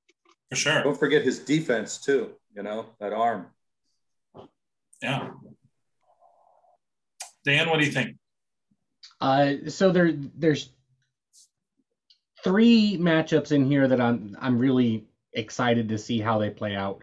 For 0.50 0.56
sure. 0.56 0.82
Don't 0.82 0.98
forget 0.98 1.22
his 1.22 1.40
defense 1.40 1.98
too. 1.98 2.30
You 2.54 2.62
know 2.62 2.86
that 3.00 3.12
arm. 3.12 3.46
Yeah. 5.02 5.30
Dan, 7.44 7.68
what 7.68 7.78
do 7.78 7.86
you 7.86 7.92
think? 7.92 8.16
Uh, 9.20 9.54
so 9.68 9.90
there, 9.90 10.12
there's 10.12 10.70
three 12.42 12.98
matchups 12.98 13.52
in 13.52 13.66
here 13.66 13.88
that 13.88 14.00
I'm 14.00 14.36
I'm 14.40 14.58
really 14.58 15.06
excited 15.32 15.88
to 15.90 15.98
see 15.98 16.20
how 16.20 16.38
they 16.38 16.50
play 16.50 16.74
out. 16.74 17.02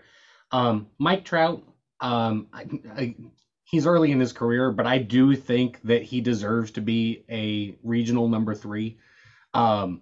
Um, 0.52 0.88
Mike 0.98 1.26
Trout, 1.26 1.64
um, 2.00 2.48
I, 2.54 2.66
I, 2.96 3.16
he's 3.64 3.86
early 3.86 4.12
in 4.12 4.20
his 4.20 4.34
career, 4.34 4.72
but 4.72 4.88
I 4.88 4.98
do 5.00 5.36
think 5.36 5.82
that 5.84 6.04
he 6.04 6.22
deserves 6.22 6.72
to 6.72 6.82
be 6.82 7.26
a 7.30 7.78
regional 7.84 8.28
number 8.28 8.56
three. 8.56 8.98
Um, 9.54 10.02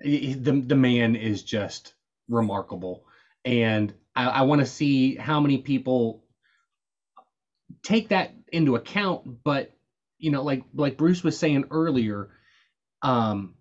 the 0.00 0.34
the 0.34 0.76
man 0.76 1.16
is 1.16 1.42
just 1.42 1.94
remarkable, 2.28 3.04
and 3.44 3.92
I, 4.14 4.26
I 4.26 4.42
want 4.42 4.60
to 4.60 4.66
see 4.66 5.14
how 5.16 5.40
many 5.40 5.58
people 5.58 6.24
take 7.82 8.08
that 8.08 8.32
into 8.52 8.74
account. 8.76 9.44
But 9.44 9.70
you 10.18 10.30
know, 10.30 10.42
like 10.42 10.62
like 10.74 10.96
Bruce 10.96 11.22
was 11.22 11.36
saying 11.38 11.64
earlier, 11.70 12.28
um, 13.02 13.54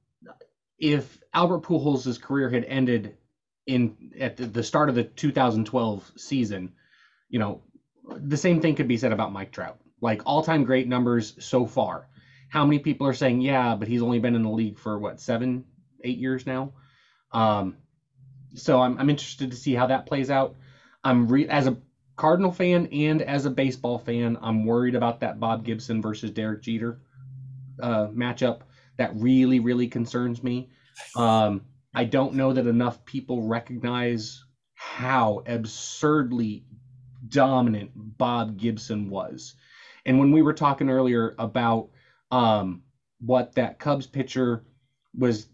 if 0.79 1.17
Albert 1.33 1.63
Pujols' 1.63 2.19
career 2.21 2.49
had 2.49 2.63
ended 2.65 3.15
in 3.65 3.95
at 4.19 4.37
the 4.37 4.63
start 4.63 4.89
of 4.89 4.95
the 4.95 5.03
2012 5.03 6.11
season, 6.17 6.71
you 7.29 7.39
know, 7.39 7.61
the 8.05 8.37
same 8.37 8.61
thing 8.61 8.75
could 8.75 8.87
be 8.87 8.97
said 8.97 9.11
about 9.11 9.31
Mike 9.31 9.51
Trout. 9.51 9.77
Like 10.01 10.21
all-time 10.25 10.63
great 10.63 10.87
numbers 10.87 11.33
so 11.39 11.65
far. 11.65 12.07
How 12.49 12.63
many 12.65 12.79
people 12.79 13.07
are 13.07 13.13
saying, 13.13 13.41
yeah, 13.41 13.75
but 13.75 13.87
he's 13.87 14.01
only 14.01 14.19
been 14.19 14.35
in 14.35 14.43
the 14.43 14.49
league 14.49 14.79
for 14.79 14.97
what 14.97 15.19
seven, 15.19 15.65
eight 16.03 16.17
years 16.17 16.45
now? 16.45 16.73
Um, 17.31 17.75
so 18.55 18.81
I'm 18.81 18.97
I'm 18.97 19.09
interested 19.09 19.51
to 19.51 19.57
see 19.57 19.73
how 19.73 19.87
that 19.87 20.05
plays 20.05 20.29
out. 20.29 20.55
I'm 21.03 21.27
re- 21.27 21.47
as 21.47 21.67
a 21.67 21.77
Cardinal 22.15 22.51
fan 22.51 22.87
and 22.91 23.21
as 23.21 23.45
a 23.45 23.49
baseball 23.49 23.97
fan, 23.99 24.37
I'm 24.41 24.65
worried 24.65 24.95
about 24.95 25.19
that 25.19 25.39
Bob 25.39 25.63
Gibson 25.63 26.01
versus 26.01 26.31
Derek 26.31 26.61
Jeter 26.61 26.99
uh, 27.81 28.07
matchup. 28.07 28.61
That 28.97 29.11
really, 29.13 29.59
really 29.59 29.87
concerns 29.87 30.41
me. 30.41 30.69
Um, 31.15 31.61
I 31.93 32.03
don't 32.03 32.33
know 32.33 32.53
that 32.53 32.65
enough 32.65 33.03
people 33.05 33.43
recognize 33.43 34.43
how 34.73 35.41
absurdly 35.45 36.63
dominant 37.27 37.91
Bob 37.95 38.57
Gibson 38.57 39.09
was. 39.09 39.53
And 40.05 40.19
when 40.19 40.31
we 40.31 40.41
were 40.41 40.53
talking 40.53 40.89
earlier 40.89 41.35
about 41.37 41.89
um, 42.31 42.81
what 43.19 43.55
that 43.55 43.79
Cubs 43.79 44.07
pitcher 44.07 44.63
was, 45.13 45.47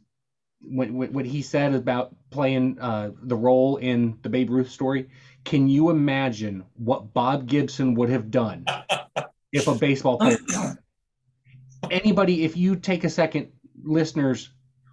what, 0.64 0.90
what 0.90 1.26
he 1.26 1.42
said 1.42 1.74
about 1.74 2.16
playing 2.30 2.80
uh, 2.80 3.12
the 3.22 3.36
role 3.36 3.78
in 3.78 4.18
the 4.22 4.30
Babe 4.30 4.50
Ruth 4.50 4.70
story, 4.70 5.10
can 5.44 5.68
you 5.68 5.90
imagine 5.90 6.64
what 6.76 7.14
Bob 7.14 7.48
Gibson 7.48 7.96
would 7.96 8.10
have 8.10 8.32
done 8.32 8.66
if 9.52 9.68
a 9.68 9.76
baseball 9.76 10.18
player? 10.18 10.38
Anybody, 11.92 12.44
if 12.46 12.56
you 12.56 12.76
take 12.76 13.04
a 13.04 13.10
second, 13.10 13.52
listeners, 13.84 14.50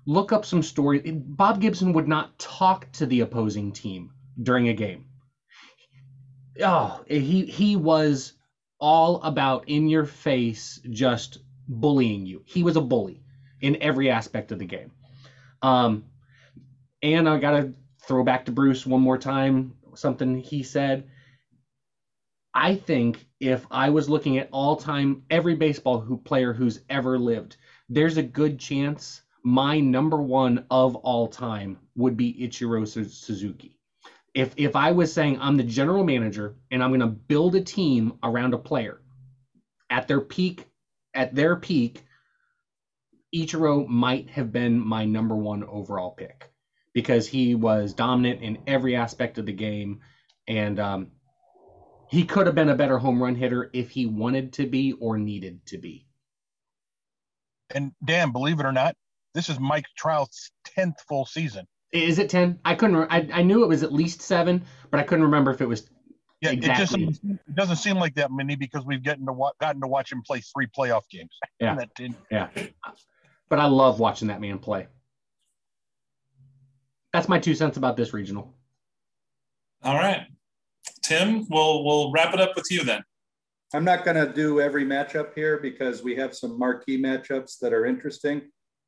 look 0.06 0.32
up 0.32 0.44
some 0.44 0.62
stories. 0.62 1.02
Bob 1.14 1.60
Gibson 1.60 1.92
would 1.92 2.08
not 2.08 2.38
talk 2.38 2.90
to 2.92 3.06
the 3.06 3.20
opposing 3.20 3.72
team 3.72 4.10
during 4.42 4.68
a 4.68 4.74
game. 4.74 5.06
Oh, 6.62 7.02
he 7.06 7.46
he 7.46 7.76
was 7.76 8.34
all 8.80 9.22
about 9.22 9.68
in 9.68 9.88
your 9.88 10.04
face, 10.04 10.80
just 10.90 11.38
bullying 11.68 12.26
you. 12.26 12.42
He 12.44 12.62
was 12.62 12.76
a 12.76 12.80
bully 12.80 13.22
in 13.60 13.80
every 13.80 14.10
aspect 14.10 14.52
of 14.52 14.58
the 14.58 14.66
game. 14.66 14.90
Um, 15.62 16.04
and 17.02 17.28
I 17.28 17.38
got 17.38 17.52
to 17.52 17.72
throw 18.06 18.22
back 18.22 18.44
to 18.46 18.52
Bruce 18.52 18.86
one 18.86 19.00
more 19.00 19.18
time 19.18 19.74
something 19.94 20.36
he 20.38 20.62
said. 20.62 21.04
I 22.54 22.74
think 22.74 23.26
if 23.40 23.66
I 23.70 23.90
was 23.90 24.08
looking 24.08 24.38
at 24.38 24.48
all 24.52 24.76
time 24.76 25.22
every 25.30 25.54
baseball 25.54 25.98
who 25.98 26.16
player 26.16 26.52
who's 26.52 26.78
ever 26.88 27.18
lived, 27.18 27.56
there's 27.88 28.16
a 28.16 28.22
good 28.22 28.58
chance 28.58 29.22
my 29.44 29.80
number 29.80 30.20
one 30.20 30.60
of 30.70 30.94
all 30.96 31.26
time 31.26 31.78
would 31.96 32.16
be 32.16 32.32
Ichiro 32.32 32.86
Suzuki. 32.86 33.76
If 34.34 34.52
if 34.56 34.76
I 34.76 34.92
was 34.92 35.12
saying 35.12 35.38
I'm 35.40 35.56
the 35.56 35.64
general 35.64 36.04
manager 36.04 36.54
and 36.70 36.82
I'm 36.82 36.90
going 36.90 37.00
to 37.00 37.06
build 37.06 37.54
a 37.54 37.60
team 37.60 38.12
around 38.22 38.54
a 38.54 38.58
player 38.58 39.00
at 39.90 40.06
their 40.08 40.20
peak, 40.20 40.66
at 41.14 41.34
their 41.34 41.56
peak, 41.56 42.02
Ichiro 43.34 43.86
might 43.86 44.30
have 44.30 44.52
been 44.52 44.78
my 44.78 45.04
number 45.04 45.36
one 45.36 45.64
overall 45.64 46.10
pick 46.10 46.50
because 46.92 47.28
he 47.28 47.54
was 47.54 47.94
dominant 47.94 48.42
in 48.42 48.58
every 48.66 48.96
aspect 48.96 49.38
of 49.38 49.46
the 49.46 49.52
game, 49.52 50.00
and 50.48 50.80
um, 50.80 51.12
he 52.08 52.24
could 52.24 52.46
have 52.46 52.54
been 52.54 52.68
a 52.68 52.74
better 52.74 52.98
home 52.98 53.22
run 53.22 53.36
hitter 53.36 53.70
if 53.72 53.90
he 53.90 54.06
wanted 54.06 54.54
to 54.54 54.66
be 54.66 54.92
or 54.92 55.16
needed 55.16 55.64
to 55.66 55.78
be. 55.78 56.06
And 57.72 57.92
Dan, 58.04 58.32
believe 58.32 58.58
it 58.58 58.66
or 58.66 58.72
not, 58.72 58.96
this 59.34 59.48
is 59.48 59.60
Mike 59.60 59.86
Trout's 59.96 60.50
tenth 60.64 60.96
full 61.08 61.24
season. 61.24 61.66
Is 61.92 62.18
it 62.18 62.30
ten? 62.30 62.58
I 62.64 62.74
couldn't. 62.74 62.96
I, 63.10 63.28
I 63.32 63.42
knew 63.42 63.62
it 63.62 63.68
was 63.68 63.82
at 63.82 63.92
least 63.92 64.22
seven, 64.22 64.64
but 64.90 64.98
I 64.98 65.04
couldn't 65.04 65.24
remember 65.24 65.52
if 65.52 65.60
it 65.60 65.66
was. 65.66 65.88
Yeah, 66.40 66.52
exactly. 66.52 67.04
it 67.04 67.08
just 67.08 67.22
it 67.24 67.54
doesn't 67.54 67.76
seem 67.76 67.96
like 67.96 68.14
that 68.14 68.32
many 68.32 68.56
because 68.56 68.84
we've 68.84 69.02
gotten 69.02 69.26
to 69.26 69.50
gotten 69.60 69.80
to 69.82 69.88
watch 69.88 70.10
him 70.10 70.22
play 70.22 70.40
three 70.40 70.66
playoff 70.66 71.02
games. 71.10 71.36
Yeah, 71.60 71.76
yeah. 72.30 72.48
But 73.50 73.58
I 73.58 73.66
love 73.66 74.00
watching 74.00 74.28
that 74.28 74.40
man 74.40 74.58
play. 74.58 74.86
That's 77.12 77.28
my 77.28 77.38
two 77.38 77.54
cents 77.54 77.76
about 77.76 77.96
this 77.96 78.14
regional. 78.14 78.54
All 79.82 79.96
right, 79.96 80.26
Tim, 81.02 81.46
we'll 81.50 81.84
we'll 81.84 82.12
wrap 82.12 82.32
it 82.32 82.40
up 82.40 82.54
with 82.54 82.70
you 82.70 82.84
then. 82.84 83.02
I'm 83.74 83.84
not 83.84 84.04
going 84.04 84.16
to 84.16 84.32
do 84.32 84.60
every 84.60 84.84
matchup 84.84 85.34
here 85.34 85.58
because 85.58 86.02
we 86.02 86.16
have 86.16 86.34
some 86.34 86.58
marquee 86.58 87.00
matchups 87.00 87.58
that 87.60 87.72
are 87.72 87.86
interesting. 87.86 88.42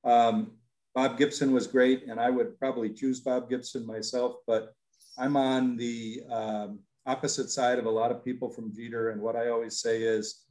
Um, 0.05 0.53
Bob 0.95 1.19
Gibson 1.19 1.53
was 1.53 1.67
great, 1.67 2.05
and 2.09 2.19
I 2.19 2.31
would 2.31 2.59
probably 2.59 2.91
choose 2.91 3.21
Bob 3.21 3.49
Gibson 3.49 3.87
myself, 3.87 4.37
but 4.47 4.75
I'm 5.19 5.37
on 5.37 5.77
the 5.77 6.23
um, 6.31 6.81
opposite 7.07 7.51
side 7.51 7.79
of 7.79 7.87
a 7.87 7.91
lot 7.91 8.11
of 8.11 8.25
people 8.25 8.51
from 8.51 8.75
Jeter. 8.75 9.11
And 9.11 9.21
what 9.21 9.37
I 9.37 9.49
always 9.49 9.79
say 9.79 10.03
is 10.03 10.45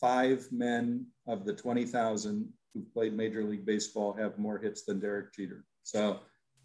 five 0.00 0.46
men 0.50 1.06
of 1.26 1.44
the 1.44 1.52
20,000 1.52 2.48
who 2.74 2.82
played 2.92 3.14
Major 3.14 3.44
League 3.44 3.64
Baseball 3.64 4.12
have 4.12 4.38
more 4.38 4.58
hits 4.58 4.84
than 4.84 5.00
Derek 5.00 5.32
Jeter. 5.32 5.64
So 5.82 6.20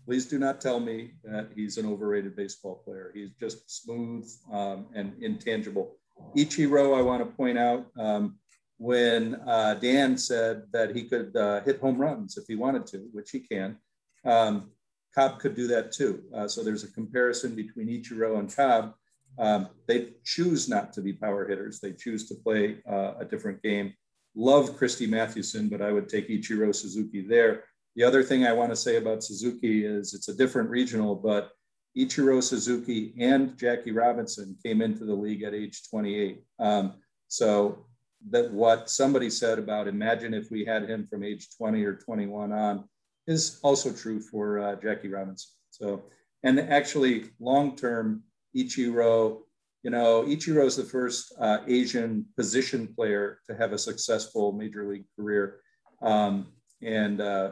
please 0.06 0.26
do 0.26 0.40
not 0.40 0.60
tell 0.60 0.80
me 0.80 1.12
that 1.24 1.50
he's 1.56 1.78
an 1.78 1.86
overrated 1.86 2.36
baseball 2.36 2.82
player. 2.84 3.12
He's 3.14 3.32
just 3.40 3.84
smooth 3.84 4.28
um, 4.52 4.88
and 4.96 5.14
intangible. 5.22 5.98
Ichiro, 6.36 6.98
I 6.98 7.02
want 7.02 7.22
to 7.22 7.36
point 7.36 7.58
out, 7.58 7.88
um, 7.98 8.38
when 8.78 9.36
uh, 9.46 9.76
Dan 9.76 10.18
said 10.18 10.64
that 10.72 10.96
he 10.96 11.04
could 11.04 11.36
uh, 11.36 11.62
hit 11.62 11.80
home 11.80 11.98
runs 11.98 12.38
if 12.38 12.46
he 12.48 12.56
wanted 12.56 12.88
to, 12.88 13.10
which 13.12 13.30
he 13.32 13.42
can, 13.42 13.78
um, 14.26 14.72
Cobb 15.14 15.40
could 15.40 15.56
do 15.56 15.68
that 15.68 15.92
too. 15.92 16.24
Uh, 16.34 16.48
so 16.48 16.64
there's 16.64 16.84
a 16.84 16.92
comparison 16.92 17.56
between 17.56 17.88
Ichiro 17.88 18.40
and 18.40 18.54
Cobb. 18.54 18.94
Um, 19.38 19.70
they 19.88 20.14
choose 20.24 20.70
not 20.70 20.94
to 20.94 21.02
be 21.02 21.14
power 21.14 21.48
hitters. 21.48 21.80
They 21.80 21.94
choose 21.94 22.28
to 22.30 22.36
play 22.36 22.78
uh, 22.90 23.14
a 23.20 23.26
different 23.26 23.62
game. 23.62 23.94
Love 24.36 24.78
Christy 24.78 25.08
Mathewson, 25.08 25.70
but 25.70 25.82
I 25.82 25.92
would 25.92 26.10
take 26.10 26.30
Ichiro 26.30 26.74
Suzuki 26.74 27.22
there. 27.22 27.64
The 27.96 28.04
other 28.04 28.24
thing 28.24 28.46
I 28.46 28.54
want 28.54 28.72
to 28.72 28.76
say 28.76 28.98
about 28.98 29.24
Suzuki 29.24 29.86
is 29.86 30.14
it's 30.14 30.30
a 30.30 30.36
different 30.36 30.70
regional, 30.70 31.16
but 31.16 31.52
Ichiro 31.98 32.42
Suzuki 32.42 33.14
and 33.20 33.58
Jackie 33.58 33.92
Robinson 33.92 34.56
came 34.64 34.82
into 34.82 35.06
the 35.06 35.14
league 35.14 35.44
at 35.44 35.54
age 35.54 35.82
28. 35.90 36.44
Um, 36.60 36.94
so 37.28 37.86
that 38.30 38.52
what 38.52 38.90
somebody 38.90 39.30
said 39.30 39.60
about 39.60 39.88
imagine 39.88 40.34
if 40.34 40.52
we 40.52 40.66
had 40.66 40.90
him 40.90 41.08
from 41.10 41.24
age 41.24 41.48
20 41.58 41.84
or 41.84 41.96
21 41.96 42.52
on 42.52 42.84
is 43.28 43.60
also 43.64 43.92
true 43.92 44.20
for 44.20 44.60
uh, 44.60 44.76
Jackie 44.76 45.08
Robinson. 45.08 45.52
So, 45.70 46.04
and 46.44 46.60
actually 46.60 47.26
long 47.40 47.76
term, 47.76 48.24
Ichiro, 48.56 49.42
you 49.84 49.92
know, 49.92 50.24
Ichiro 50.24 50.66
is 50.66 50.76
the 50.76 50.84
first 50.84 51.34
uh, 51.40 51.60
Asian 51.68 52.26
position 52.36 52.88
player 52.88 53.40
to 53.48 53.56
have 53.56 53.72
a 53.72 53.78
successful 53.78 54.52
major 54.52 54.90
league 54.90 55.06
career. 55.16 55.62
Um, 56.02 56.48
and 56.82 57.22
uh, 57.22 57.52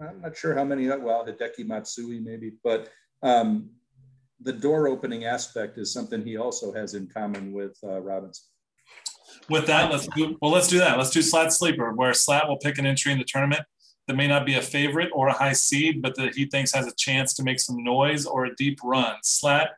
I'm 0.00 0.20
not 0.20 0.36
sure 0.36 0.54
how 0.54 0.64
many, 0.64 0.88
well, 0.88 1.24
Hideki 1.26 1.66
Matsui 1.66 2.20
maybe, 2.20 2.52
but 2.64 2.88
um, 3.22 3.70
the 4.40 4.52
door 4.52 4.88
opening 4.88 5.24
aspect 5.24 5.78
is 5.78 5.92
something 5.92 6.24
he 6.24 6.36
also 6.36 6.72
has 6.72 6.94
in 6.94 7.08
common 7.08 7.52
with 7.52 7.76
uh, 7.84 8.00
Robinson. 8.00 8.46
With 9.50 9.66
that, 9.66 9.90
let's 9.90 10.06
do, 10.08 10.36
well, 10.42 10.50
let's 10.50 10.68
do 10.68 10.78
that. 10.78 10.98
Let's 10.98 11.10
do 11.10 11.22
Slat 11.22 11.52
Sleeper, 11.52 11.92
where 11.92 12.12
Slat 12.12 12.48
will 12.48 12.58
pick 12.58 12.78
an 12.78 12.86
entry 12.86 13.12
in 13.12 13.18
the 13.18 13.24
tournament 13.24 13.62
that 14.06 14.16
may 14.16 14.26
not 14.26 14.46
be 14.46 14.54
a 14.54 14.62
favorite 14.62 15.10
or 15.12 15.28
a 15.28 15.32
high 15.32 15.52
seed, 15.52 16.02
but 16.02 16.16
that 16.16 16.34
he 16.34 16.46
thinks 16.46 16.72
has 16.72 16.86
a 16.86 16.94
chance 16.96 17.34
to 17.34 17.42
make 17.42 17.60
some 17.60 17.82
noise 17.82 18.26
or 18.26 18.46
a 18.46 18.54
deep 18.56 18.78
run. 18.82 19.16
Slat, 19.22 19.70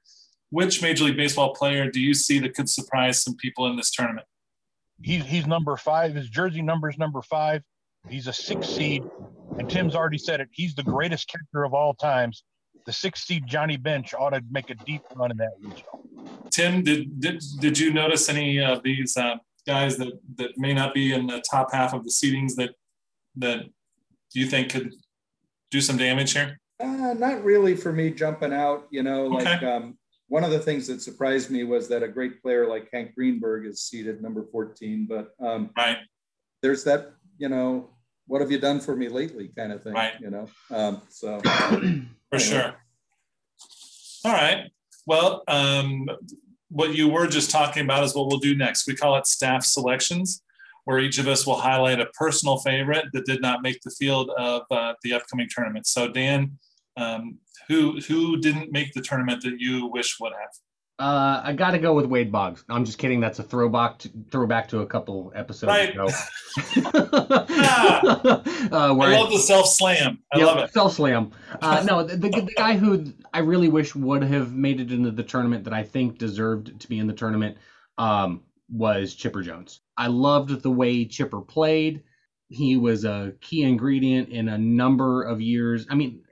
which 0.51 0.83
Major 0.83 1.05
League 1.05 1.17
Baseball 1.17 1.55
player 1.55 1.91
do 1.91 2.01
you 2.01 2.15
see 2.15 2.39
that 2.41 2.55
could 2.55 2.69
surprise 2.69 3.23
some 3.23 3.37
people 3.37 3.67
in 3.67 3.77
this 3.77 3.91
tournament? 3.91 4.27
He's, 5.03 5.25
he's 5.25 5.47
number 5.47 5.77
five. 5.77 6.15
His 6.15 6.29
jersey 6.29 6.61
number 6.63 6.89
is 6.91 6.99
number 6.99 7.23
five. 7.23 7.63
He's 8.09 8.27
a 8.27 8.33
six 8.33 8.69
seed. 8.69 9.03
And 9.59 9.69
Tim's 9.69 9.95
already 9.95 10.19
said 10.19 10.41
it. 10.41 10.49
He's 10.53 10.75
the 10.75 10.83
greatest 10.83 11.29
catcher 11.29 11.65
of 11.65 11.75
all 11.75 11.95
times. 11.95 12.45
The 12.87 12.93
six 12.93 13.25
seed 13.25 13.47
Johnny 13.47 13.77
Bench 13.77 14.15
ought 14.15 14.31
to 14.31 14.43
make 14.51 14.71
a 14.71 14.75
deep 14.75 15.03
run 15.15 15.31
in 15.31 15.37
that 15.39 15.53
regional. 15.61 16.05
Tim, 16.51 16.83
did 16.83 17.21
did, 17.21 17.43
did 17.61 17.79
you 17.79 17.93
notice 17.93 18.29
any 18.29 18.59
of 18.63 18.83
these 18.83 19.17
uh, 19.17 19.37
guys 19.67 19.97
that 19.99 20.13
that 20.37 20.57
may 20.57 20.75
not 20.75 20.95
be 20.95 21.13
in 21.13 21.27
the 21.27 21.43
top 21.49 21.73
half 21.73 21.93
of 21.95 22.05
the 22.05 22.11
seedings 22.11 22.55
that 22.57 22.71
that 23.37 23.67
you 24.33 24.47
think 24.47 24.71
could 24.71 24.93
do 25.71 25.81
some 25.81 25.97
damage 25.97 26.33
here? 26.33 26.59
Uh, 26.81 27.15
not 27.15 27.45
really 27.45 27.77
for 27.77 27.93
me 27.93 28.11
jumping 28.11 28.53
out. 28.53 28.87
You 28.91 29.03
know, 29.03 29.27
like 29.27 29.47
Okay. 29.47 29.67
um, 29.67 29.99
one 30.31 30.45
of 30.45 30.53
the 30.53 30.61
things 30.61 30.87
that 30.87 31.03
surprised 31.03 31.51
me 31.51 31.65
was 31.65 31.89
that 31.89 32.05
a 32.05 32.09
great 32.09 32.41
player 32.41 32.65
like 32.69 32.89
Hank 32.93 33.17
Greenberg 33.17 33.67
is 33.67 33.83
seated 33.83 34.23
number 34.23 34.47
14. 34.53 35.05
But 35.09 35.35
um, 35.45 35.71
Right. 35.77 35.99
there's 36.63 36.85
that, 36.85 37.11
you 37.37 37.49
know, 37.49 37.91
what 38.29 38.41
have 38.41 38.53
you 38.53 38.59
done 38.61 38.79
for 38.79 38.95
me 38.95 39.09
lately 39.09 39.49
kind 39.49 39.73
of 39.73 39.83
thing, 39.83 39.93
Right. 39.93 40.13
you 40.21 40.31
know? 40.31 40.49
Um, 40.71 41.03
so, 41.09 41.41
For 41.41 41.51
Anyway. 41.81 42.39
sure. 42.39 42.75
All 44.25 44.33
right. 44.33 44.71
Well, 45.05 45.43
um, 45.49 46.09
what 46.69 46.95
you 46.95 47.09
were 47.09 47.27
just 47.27 47.51
talking 47.51 47.83
about 47.83 48.05
is 48.05 48.15
what 48.15 48.29
we'll 48.29 48.39
do 48.39 48.55
next. 48.57 48.87
We 48.87 48.95
call 48.95 49.17
it 49.17 49.27
staff 49.27 49.65
selections, 49.65 50.45
where 50.85 51.01
each 51.01 51.19
of 51.19 51.27
us 51.27 51.45
will 51.45 51.57
highlight 51.59 51.99
a 51.99 52.07
personal 52.07 52.59
favorite 52.59 53.07
that 53.15 53.27
did 53.27 53.43
not 53.43 53.63
make 53.63 53.81
the 53.83 53.91
field 53.91 54.31
of 54.39 54.63
uh, 54.71 54.95
the 55.03 55.13
upcoming 55.15 55.49
tournament. 55.51 55.89
So, 55.89 56.07
Dan, 56.07 56.57
um, 56.97 57.39
who 57.71 58.01
who 58.01 58.37
didn't 58.39 58.73
make 58.73 58.93
the 58.93 59.01
tournament 59.01 59.43
that 59.45 59.55
you 59.59 59.87
wish 59.87 60.19
would 60.21 60.33
have? 60.33 60.51
Uh, 60.99 61.41
I 61.43 61.55
got 61.55 61.71
to 61.71 61.79
go 61.79 61.95
with 61.95 62.05
Wade 62.05 62.31
Boggs. 62.31 62.63
I'm 62.69 62.85
just 62.85 62.99
kidding. 62.99 63.21
That's 63.21 63.39
a 63.39 63.43
throwback 63.43 64.01
to, 64.01 64.11
throwback 64.31 64.69
to 64.69 64.81
a 64.81 64.87
couple 64.87 65.33
episodes 65.35 65.69
Right. 65.69 65.91
ago. 65.95 66.09
Ah. 67.63 68.01
uh, 68.73 68.95
where 68.95 69.09
I 69.09 69.19
love 69.19 69.31
the 69.31 69.39
self 69.39 69.67
slam. 69.69 70.19
I 70.35 70.39
Yep, 70.39 70.47
love 70.47 70.59
it. 70.59 70.73
Self 70.73 70.95
slam. 70.95 71.31
Uh, 71.63 71.85
no, 71.87 72.03
the, 72.03 72.17
the, 72.17 72.29
the 72.29 72.53
guy 72.57 72.77
who 72.77 73.13
I 73.33 73.39
really 73.39 73.69
wish 73.69 73.95
would 73.95 74.23
have 74.25 74.53
made 74.53 74.81
it 74.81 74.91
into 74.93 75.11
the 75.11 75.23
tournament 75.23 75.65
that 75.65 75.73
I 75.73 75.83
think 75.85 76.19
deserved 76.19 76.79
to 76.81 76.89
be 76.89 76.99
in 76.99 77.07
the 77.07 77.13
tournament 77.15 77.57
um, 77.97 78.43
was 78.69 79.15
Chipper 79.15 79.43
Jones. 79.43 79.81
I 79.97 80.09
loved 80.09 80.63
the 80.63 80.71
way 80.71 81.05
Chipper 81.05 81.41
played. 81.41 82.03
He 82.49 82.77
was 82.77 83.05
a 83.05 83.33
key 83.41 83.63
ingredient 83.63 84.29
in 84.31 84.49
a 84.49 84.59
number 84.59 85.23
of 85.23 85.41
years. 85.41 85.87
I 85.89 85.95
mean, 85.95 86.23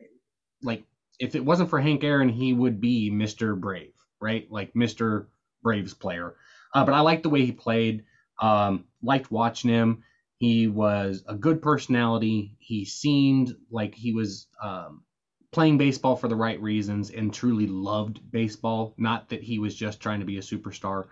like 0.63 0.83
if 1.19 1.35
it 1.35 1.45
wasn't 1.45 1.71
for 1.71 1.81
Hank 1.81 2.05
Aaron, 2.05 2.29
he 2.29 2.53
would 2.53 2.81
be 2.81 3.11
Mr. 3.11 3.59
Brave, 3.59 3.93
right? 4.21 4.51
Like 4.51 4.75
Mr. 4.75 5.27
Braves 5.63 5.95
player. 5.95 6.35
Uh, 6.75 6.85
but 6.85 6.95
I 6.95 7.01
liked 7.01 7.23
the 7.23 7.31
way 7.31 7.45
he 7.45 7.53
played. 7.53 8.05
Um, 8.41 8.85
liked 9.03 9.31
watching 9.31 9.71
him. 9.71 10.05
He 10.37 10.69
was 10.69 11.25
a 11.27 11.35
good 11.35 11.61
personality. 11.61 12.57
He 12.61 12.85
seemed 12.85 13.57
like 13.71 13.95
he 13.95 14.13
was 14.13 14.47
um, 14.63 15.03
playing 15.51 15.79
baseball 15.79 16.15
for 16.15 16.29
the 16.29 16.37
right 16.37 16.61
reasons 16.61 17.11
and 17.11 17.35
truly 17.35 17.67
loved 17.67 18.21
baseball. 18.31 18.95
Not 18.97 19.29
that 19.31 19.43
he 19.43 19.59
was 19.59 19.75
just 19.75 20.01
trying 20.01 20.21
to 20.21 20.27
be 20.27 20.39
a 20.39 20.43
superstar. 20.43 21.07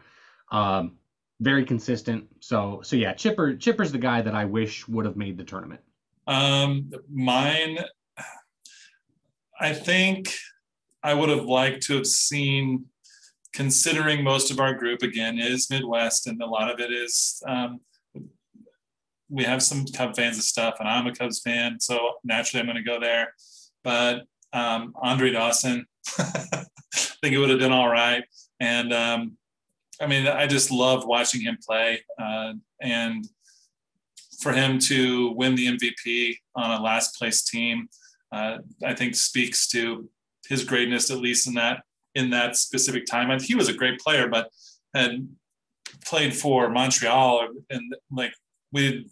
Um, 0.52 0.98
very 1.40 1.64
consistent. 1.64 2.28
So 2.40 2.80
so 2.84 2.96
yeah, 2.96 3.12
Chipper 3.14 3.56
Chipper's 3.56 3.92
the 3.92 3.98
guy 3.98 4.22
that 4.22 4.34
I 4.34 4.44
wish 4.44 4.86
would 4.88 5.04
have 5.04 5.16
made 5.16 5.36
the 5.36 5.44
tournament. 5.44 5.80
Um, 6.26 6.90
mine, 7.10 7.78
I 9.60 9.72
think 9.72 10.34
I 11.02 11.14
would 11.14 11.28
have 11.28 11.44
liked 11.44 11.82
to 11.84 11.96
have 11.96 12.06
seen, 12.06 12.86
considering 13.52 14.22
most 14.22 14.50
of 14.50 14.60
our 14.60 14.74
group 14.74 15.02
again 15.02 15.38
is 15.38 15.70
Midwest, 15.70 16.26
and 16.26 16.40
a 16.42 16.46
lot 16.46 16.70
of 16.70 16.80
it 16.80 16.92
is. 16.92 17.42
Um, 17.46 17.80
we 19.28 19.44
have 19.44 19.62
some 19.62 19.86
Cub 19.86 20.14
fans 20.14 20.36
and 20.36 20.44
stuff, 20.44 20.76
and 20.78 20.88
I'm 20.88 21.06
a 21.06 21.14
Cubs 21.14 21.40
fan, 21.40 21.80
so 21.80 22.12
naturally 22.22 22.60
I'm 22.60 22.66
going 22.66 22.76
to 22.76 22.82
go 22.82 23.00
there. 23.00 23.34
But 23.82 24.24
um, 24.52 24.94
Andre 25.00 25.32
Dawson, 25.32 25.86
I 26.18 26.64
think 27.20 27.34
it 27.34 27.38
would 27.38 27.50
have 27.50 27.60
done 27.60 27.72
all 27.72 27.88
right. 27.88 28.24
And 28.60 28.92
um, 28.92 29.36
I 30.00 30.06
mean, 30.06 30.26
I 30.26 30.46
just 30.46 30.70
love 30.70 31.06
watching 31.06 31.40
him 31.40 31.58
play, 31.66 32.00
uh, 32.20 32.52
and 32.80 33.26
for 34.40 34.52
him 34.52 34.78
to 34.78 35.32
win 35.32 35.54
the 35.54 35.66
MVP 35.66 36.36
on 36.54 36.78
a 36.78 36.82
last 36.82 37.16
place 37.16 37.42
team, 37.42 37.88
uh, 38.32 38.58
I 38.84 38.94
think 38.94 39.14
speaks 39.14 39.66
to 39.68 40.08
his 40.48 40.64
greatness, 40.64 41.10
at 41.10 41.18
least 41.18 41.46
in 41.46 41.54
that 41.54 41.82
in 42.14 42.30
that 42.30 42.56
specific 42.56 43.06
time. 43.06 43.30
And 43.30 43.42
he 43.42 43.54
was 43.54 43.68
a 43.68 43.74
great 43.74 44.00
player, 44.00 44.28
but 44.28 44.50
had 44.94 45.28
played 46.04 46.34
for 46.34 46.68
Montreal, 46.70 47.48
and 47.70 47.94
like 48.10 48.32
we 48.72 49.06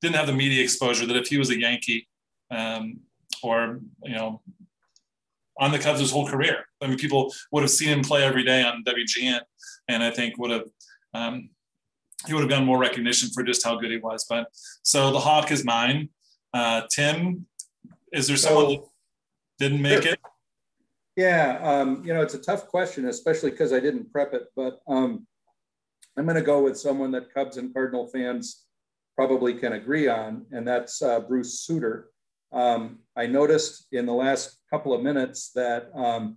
didn't 0.00 0.16
have 0.16 0.26
the 0.26 0.32
media 0.32 0.62
exposure 0.62 1.06
that 1.06 1.16
if 1.16 1.28
he 1.28 1.38
was 1.38 1.50
a 1.50 1.58
Yankee 1.58 2.06
um, 2.50 3.00
or 3.42 3.80
you 4.02 4.14
know 4.14 4.40
on 5.58 5.70
the 5.70 5.78
Cubs 5.78 6.00
his 6.00 6.10
whole 6.10 6.26
career. 6.26 6.64
I 6.82 6.86
mean, 6.86 6.98
people 6.98 7.32
would 7.52 7.62
have 7.62 7.70
seen 7.70 7.88
him 7.88 8.02
play 8.02 8.24
every 8.24 8.44
day 8.44 8.62
on 8.62 8.82
WGN, 8.84 9.40
and 9.88 10.02
I 10.02 10.10
think 10.10 10.38
would 10.38 10.50
have 10.50 10.68
um, 11.14 11.50
he 12.26 12.32
would 12.32 12.40
have 12.40 12.50
gotten 12.50 12.66
more 12.66 12.78
recognition 12.78 13.28
for 13.30 13.42
just 13.42 13.64
how 13.64 13.76
good 13.76 13.90
he 13.90 13.98
was. 13.98 14.24
But 14.28 14.48
so 14.82 15.12
the 15.12 15.20
Hawk 15.20 15.50
is 15.50 15.64
mine. 15.64 16.08
Uh, 16.52 16.82
Tim, 16.90 17.46
is 18.14 18.28
there 18.28 18.36
someone 18.36 18.66
that 18.68 18.80
So- 18.80 18.92
didn't 19.58 19.82
make 19.82 20.06
it? 20.06 20.20
yeah, 21.16 21.58
um, 21.62 22.04
you 22.04 22.14
know, 22.14 22.22
it's 22.22 22.34
a 22.34 22.38
tough 22.42 22.66
question, 22.68 23.06
especially 23.08 23.50
because 23.50 23.72
I 23.72 23.80
didn't 23.80 24.10
prep 24.12 24.32
it, 24.34 24.48
but 24.56 24.80
um, 24.88 25.26
I'm 26.16 26.24
going 26.24 26.36
to 26.36 26.42
go 26.42 26.62
with 26.62 26.78
someone 26.78 27.10
that 27.12 27.32
Cubs 27.34 27.56
and 27.56 27.72
Cardinal 27.74 28.06
fans 28.06 28.64
probably 29.16 29.54
can 29.54 29.74
agree 29.74 30.08
on, 30.08 30.46
and 30.52 30.66
that's 30.66 31.02
uh, 31.02 31.20
Bruce 31.20 31.64
Sutter. 31.64 32.10
Um, 32.52 33.00
I 33.16 33.26
noticed 33.26 33.86
in 33.92 34.06
the 34.06 34.12
last 34.12 34.58
couple 34.70 34.92
of 34.92 35.02
minutes 35.02 35.50
that 35.54 35.90
um, 35.94 36.36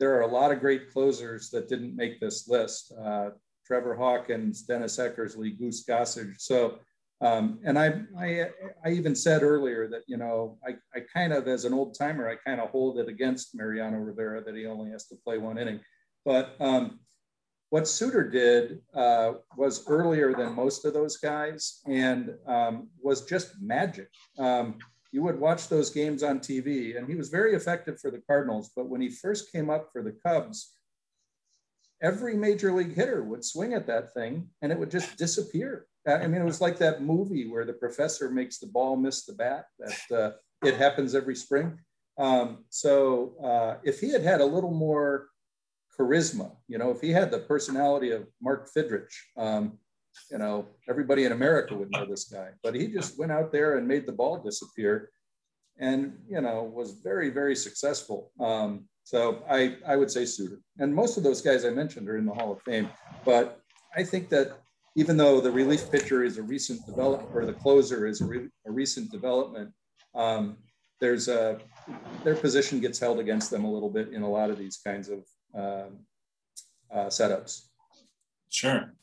there 0.00 0.16
are 0.16 0.22
a 0.22 0.26
lot 0.26 0.50
of 0.52 0.60
great 0.60 0.92
closers 0.92 1.50
that 1.50 1.68
didn't 1.68 1.96
make 1.96 2.20
this 2.20 2.48
list. 2.48 2.92
Uh, 3.00 3.30
Trevor 3.64 3.94
Hawkins, 3.96 4.62
Dennis 4.62 4.96
Eckersley, 4.98 5.56
Goose 5.58 5.84
Gossage. 5.84 6.34
So, 6.38 6.78
um, 7.20 7.60
and 7.64 7.78
I, 7.78 8.02
I, 8.18 8.48
I 8.84 8.90
even 8.90 9.14
said 9.14 9.42
earlier 9.42 9.88
that, 9.88 10.02
you 10.06 10.16
know, 10.16 10.58
I, 10.66 10.76
I 10.94 11.02
kind 11.12 11.32
of, 11.32 11.48
as 11.48 11.64
an 11.64 11.72
old 11.72 11.96
timer, 11.98 12.28
I 12.28 12.36
kind 12.36 12.60
of 12.60 12.70
hold 12.70 12.98
it 12.98 13.08
against 13.08 13.54
Mariano 13.54 13.98
Rivera 13.98 14.42
that 14.44 14.54
he 14.54 14.66
only 14.66 14.90
has 14.90 15.06
to 15.08 15.16
play 15.16 15.38
one 15.38 15.56
inning. 15.56 15.80
But 16.24 16.56
um, 16.60 17.00
what 17.70 17.88
Sutter 17.88 18.28
did 18.28 18.80
uh, 18.94 19.34
was 19.56 19.86
earlier 19.88 20.34
than 20.34 20.54
most 20.54 20.84
of 20.84 20.92
those 20.92 21.16
guys 21.16 21.80
and 21.86 22.34
um, 22.46 22.88
was 23.02 23.24
just 23.24 23.60
magic. 23.60 24.08
Um, 24.38 24.78
you 25.10 25.22
would 25.22 25.40
watch 25.40 25.68
those 25.68 25.88
games 25.88 26.22
on 26.22 26.40
TV, 26.40 26.98
and 26.98 27.08
he 27.08 27.14
was 27.14 27.30
very 27.30 27.54
effective 27.54 27.98
for 27.98 28.10
the 28.10 28.20
Cardinals. 28.26 28.72
But 28.76 28.88
when 28.88 29.00
he 29.00 29.08
first 29.08 29.50
came 29.50 29.70
up 29.70 29.88
for 29.90 30.02
the 30.02 30.14
Cubs, 30.26 30.74
every 32.02 32.36
major 32.36 32.72
league 32.72 32.94
hitter 32.94 33.22
would 33.22 33.44
swing 33.44 33.72
at 33.72 33.86
that 33.86 34.12
thing 34.12 34.48
and 34.60 34.70
it 34.70 34.78
would 34.78 34.90
just 34.90 35.16
disappear. 35.16 35.86
I 36.06 36.26
mean, 36.26 36.40
it 36.40 36.44
was 36.44 36.60
like 36.60 36.78
that 36.78 37.02
movie 37.02 37.48
where 37.48 37.64
the 37.64 37.72
professor 37.72 38.30
makes 38.30 38.58
the 38.58 38.66
ball 38.66 38.96
miss 38.96 39.24
the 39.24 39.34
bat. 39.34 39.66
That 39.78 40.16
uh, 40.16 40.30
it 40.66 40.76
happens 40.76 41.14
every 41.14 41.34
spring. 41.34 41.78
Um, 42.18 42.64
so 42.70 43.34
uh, 43.42 43.76
if 43.82 44.00
he 44.00 44.10
had 44.10 44.22
had 44.22 44.40
a 44.40 44.44
little 44.44 44.72
more 44.72 45.28
charisma, 45.98 46.52
you 46.68 46.78
know, 46.78 46.90
if 46.90 47.00
he 47.00 47.10
had 47.10 47.30
the 47.30 47.40
personality 47.40 48.10
of 48.10 48.26
Mark 48.40 48.68
Fidrych, 48.74 49.12
um, 49.36 49.78
you 50.30 50.38
know, 50.38 50.66
everybody 50.88 51.24
in 51.24 51.32
America 51.32 51.74
would 51.74 51.90
know 51.90 52.06
this 52.06 52.24
guy. 52.24 52.50
But 52.62 52.74
he 52.74 52.88
just 52.88 53.18
went 53.18 53.32
out 53.32 53.52
there 53.52 53.76
and 53.76 53.86
made 53.86 54.06
the 54.06 54.12
ball 54.12 54.38
disappear, 54.38 55.10
and 55.78 56.18
you 56.28 56.40
know, 56.40 56.62
was 56.62 56.92
very, 57.02 57.30
very 57.30 57.56
successful. 57.56 58.30
Um, 58.40 58.88
so 59.04 59.42
I, 59.48 59.76
I 59.86 59.96
would 59.96 60.10
say 60.10 60.24
Sutter, 60.24 60.60
and 60.78 60.94
most 60.94 61.16
of 61.16 61.22
those 61.22 61.42
guys 61.42 61.64
I 61.64 61.70
mentioned 61.70 62.08
are 62.08 62.16
in 62.16 62.26
the 62.26 62.34
Hall 62.34 62.52
of 62.52 62.62
Fame. 62.62 62.88
But 63.24 63.60
I 63.94 64.02
think 64.02 64.30
that 64.30 64.58
even 64.96 65.16
though 65.16 65.40
the 65.40 65.50
relief 65.50 65.90
pitcher 65.90 66.24
is 66.24 66.38
a 66.38 66.42
recent 66.42 66.84
development, 66.86 67.30
or 67.34 67.44
the 67.44 67.52
closer 67.52 68.06
is 68.06 68.20
a, 68.22 68.26
re- 68.26 68.48
a 68.66 68.70
recent 68.70 69.12
development, 69.12 69.70
um, 70.14 70.56
there's 71.00 71.28
a 71.28 71.58
their 72.24 72.34
position 72.34 72.80
gets 72.80 72.98
held 72.98 73.20
against 73.20 73.50
them 73.50 73.64
a 73.64 73.70
little 73.70 73.90
bit 73.90 74.08
in 74.12 74.22
a 74.22 74.28
lot 74.28 74.48
of 74.50 74.58
these 74.58 74.78
kinds 74.78 75.10
of 75.10 75.18
um, 75.54 75.98
uh, 76.90 77.06
setups, 77.06 77.66
Sure. 78.48 78.94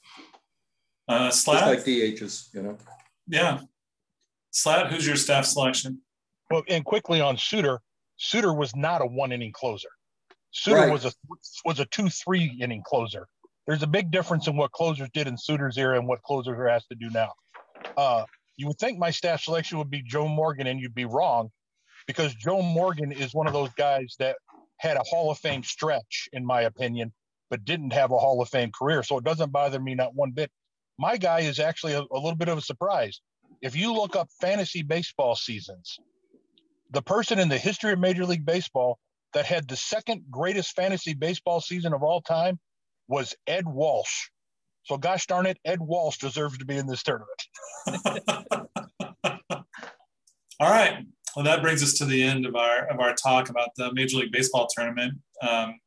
Uh, 1.08 1.28
just 1.30 1.48
like 1.48 1.84
DHs, 1.84 2.54
you 2.54 2.64
know. 2.64 2.78
yeah. 3.28 3.60
Slat, 4.52 4.92
who's 4.92 5.06
your 5.06 5.16
staff 5.18 5.46
selection? 5.46 6.00
Well, 6.50 6.64
and 6.70 6.84
quickly 6.86 7.20
on 7.22 7.38
Sutter, 7.38 7.82
Sutter 8.18 8.54
was 8.54 8.76
not 8.76 9.02
a 9.02 9.06
one 9.06 9.32
inning 9.32 9.52
closer. 9.52 9.90
Sutter 10.52 10.78
Right. 10.78 10.92
was 10.92 11.06
a 11.06 11.12
was 11.66 11.80
a 11.80 11.86
two 11.86 12.10
three 12.10 12.58
inning 12.62 12.82
closer. 12.86 13.28
There's 13.66 13.84
a 13.84 13.88
big 13.88 14.12
difference 14.12 14.48
in 14.48 14.58
what 14.58 14.72
closers 14.72 15.10
did 15.14 15.28
in 15.28 15.38
Sutter's 15.38 15.78
era 15.78 15.98
and 15.98 16.08
what 16.08 16.22
closers 16.22 16.58
are 16.58 16.68
asked 16.68 16.90
to 16.90 16.96
do 16.96 17.10
now. 17.10 17.32
Uh, 17.96 18.26
you 18.58 18.68
would 18.68 18.78
think 18.78 19.00
my 19.00 19.12
staff 19.12 19.42
selection 19.42 19.78
would 19.78 19.90
be 19.90 20.02
Joe 20.02 20.28
Morgan, 20.28 20.68
and 20.68 20.80
you'd 20.80 20.94
be 20.94 21.06
wrong, 21.06 21.50
because 22.06 22.36
Joe 22.36 22.62
Morgan 22.62 23.12
is 23.12 23.34
one 23.34 23.48
of 23.48 23.54
those 23.54 23.74
guys 23.78 24.16
that 24.20 24.36
had 24.78 24.98
a 24.98 25.04
Hall 25.04 25.32
of 25.32 25.38
Fame 25.38 25.64
stretch, 25.64 26.28
in 26.34 26.46
my 26.46 26.62
opinion, 26.62 27.14
but 27.50 27.64
didn't 27.64 27.94
have 27.94 28.12
a 28.12 28.18
Hall 28.18 28.42
of 28.42 28.50
Fame 28.50 28.72
career. 28.78 29.02
So 29.04 29.18
it 29.18 29.24
doesn't 29.24 29.52
bother 29.52 29.80
me 29.80 29.96
not 29.96 30.14
one 30.14 30.32
bit. 30.32 30.52
My 30.98 31.18
guy 31.18 31.42
is 31.42 31.60
actually 31.60 31.94
a, 31.94 32.02
a 32.02 32.20
little 32.20 32.36
bit 32.36 32.50
of 32.50 32.58
a 32.58 32.62
surprise. 32.62 33.22
If 33.62 33.76
you 33.76 33.94
look 33.94 34.16
up 34.16 34.30
fantasy 34.42 34.84
baseball 34.84 35.36
seasons, 35.36 36.00
the 36.92 37.02
person 37.02 37.40
in 37.40 37.50
the 37.50 37.58
history 37.58 37.94
of 37.94 38.00
Major 38.00 38.26
League 38.26 38.46
Baseball 38.46 39.00
that 39.34 39.46
had 39.46 39.68
the 39.68 39.76
second 39.76 40.24
greatest 40.30 40.76
fantasy 40.76 41.14
baseball 41.14 41.62
season 41.62 41.94
of 41.94 42.04
all 42.04 42.22
time 42.22 42.60
was 43.08 43.36
Ed 43.48 43.66
Walsh. 43.68 44.30
So, 44.84 44.98
gosh 44.98 45.28
darn 45.28 45.46
it, 45.46 45.58
Ed 45.64 45.80
Walsh 45.80 46.18
deserves 46.18 46.58
to 46.58 46.66
be 46.66 46.76
in 46.76 46.88
this 46.88 47.04
tournament. 47.04 47.44
All 50.60 50.70
right. 50.70 51.06
well, 51.36 51.46
that 51.46 51.62
brings 51.62 51.82
us 51.82 51.94
to 51.94 52.06
the 52.06 52.22
end 52.22 52.46
of 52.46 52.56
our 52.56 52.86
of 52.88 53.00
our 53.00 53.14
talk 53.14 53.50
about 53.50 53.70
the 53.76 53.94
Major 53.94 54.18
League 54.18 54.32
Baseball 54.32 54.68
tournament. 54.76 55.14
Um, 55.42 55.80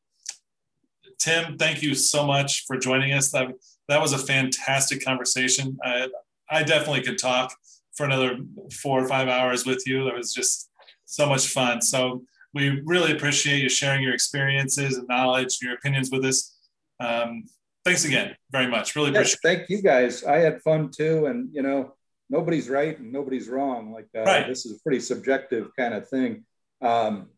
Tim, 1.19 1.57
thank 1.57 1.81
you 1.81 1.95
so 1.95 2.25
much 2.25 2.65
for 2.67 2.77
joining 2.77 3.13
us. 3.13 3.31
That 3.31 3.49
that 3.87 4.01
was 4.01 4.13
a 4.13 4.17
fantastic 4.17 5.03
conversation. 5.03 5.77
I, 5.83 6.09
I 6.49 6.63
definitely 6.63 7.01
could 7.01 7.17
talk 7.17 7.55
for 7.95 8.05
another 8.05 8.37
four 8.71 9.03
or 9.03 9.07
five 9.07 9.27
hours 9.27 9.65
with 9.65 9.83
you. 9.87 10.07
It 10.07 10.15
was 10.15 10.33
just 10.33 10.69
so 11.05 11.27
much 11.27 11.47
fun. 11.47 11.81
So 11.81 12.23
we 12.53 12.81
really 12.85 13.11
appreciate 13.11 13.61
you 13.61 13.69
sharing 13.69 14.03
your 14.03 14.13
experiences 14.13 14.97
and 14.97 15.07
knowledge, 15.07 15.59
your 15.61 15.73
opinions 15.73 16.11
with 16.11 16.25
us. 16.25 16.56
Um, 16.99 17.43
thanks 17.85 18.05
again 18.05 18.35
very 18.51 18.67
much. 18.67 18.95
Really 18.95 19.11
yes, 19.11 19.33
appreciate 19.33 19.57
Thank 19.57 19.69
you 19.69 19.81
guys. 19.81 20.23
I 20.23 20.37
had 20.37 20.61
fun 20.61 20.91
too. 20.91 21.25
And, 21.27 21.49
you 21.53 21.61
know, 21.61 21.93
nobody's 22.29 22.69
right 22.69 22.97
and 22.97 23.11
nobody's 23.11 23.47
wrong. 23.47 23.91
Like 23.93 24.07
uh, 24.15 24.23
Right. 24.23 24.47
this 24.47 24.65
is 24.65 24.77
a 24.77 24.83
pretty 24.83 24.99
subjective 24.99 25.69
kind 25.77 25.93
of 25.93 26.09
thing. 26.09 26.45
Um, 26.81 27.29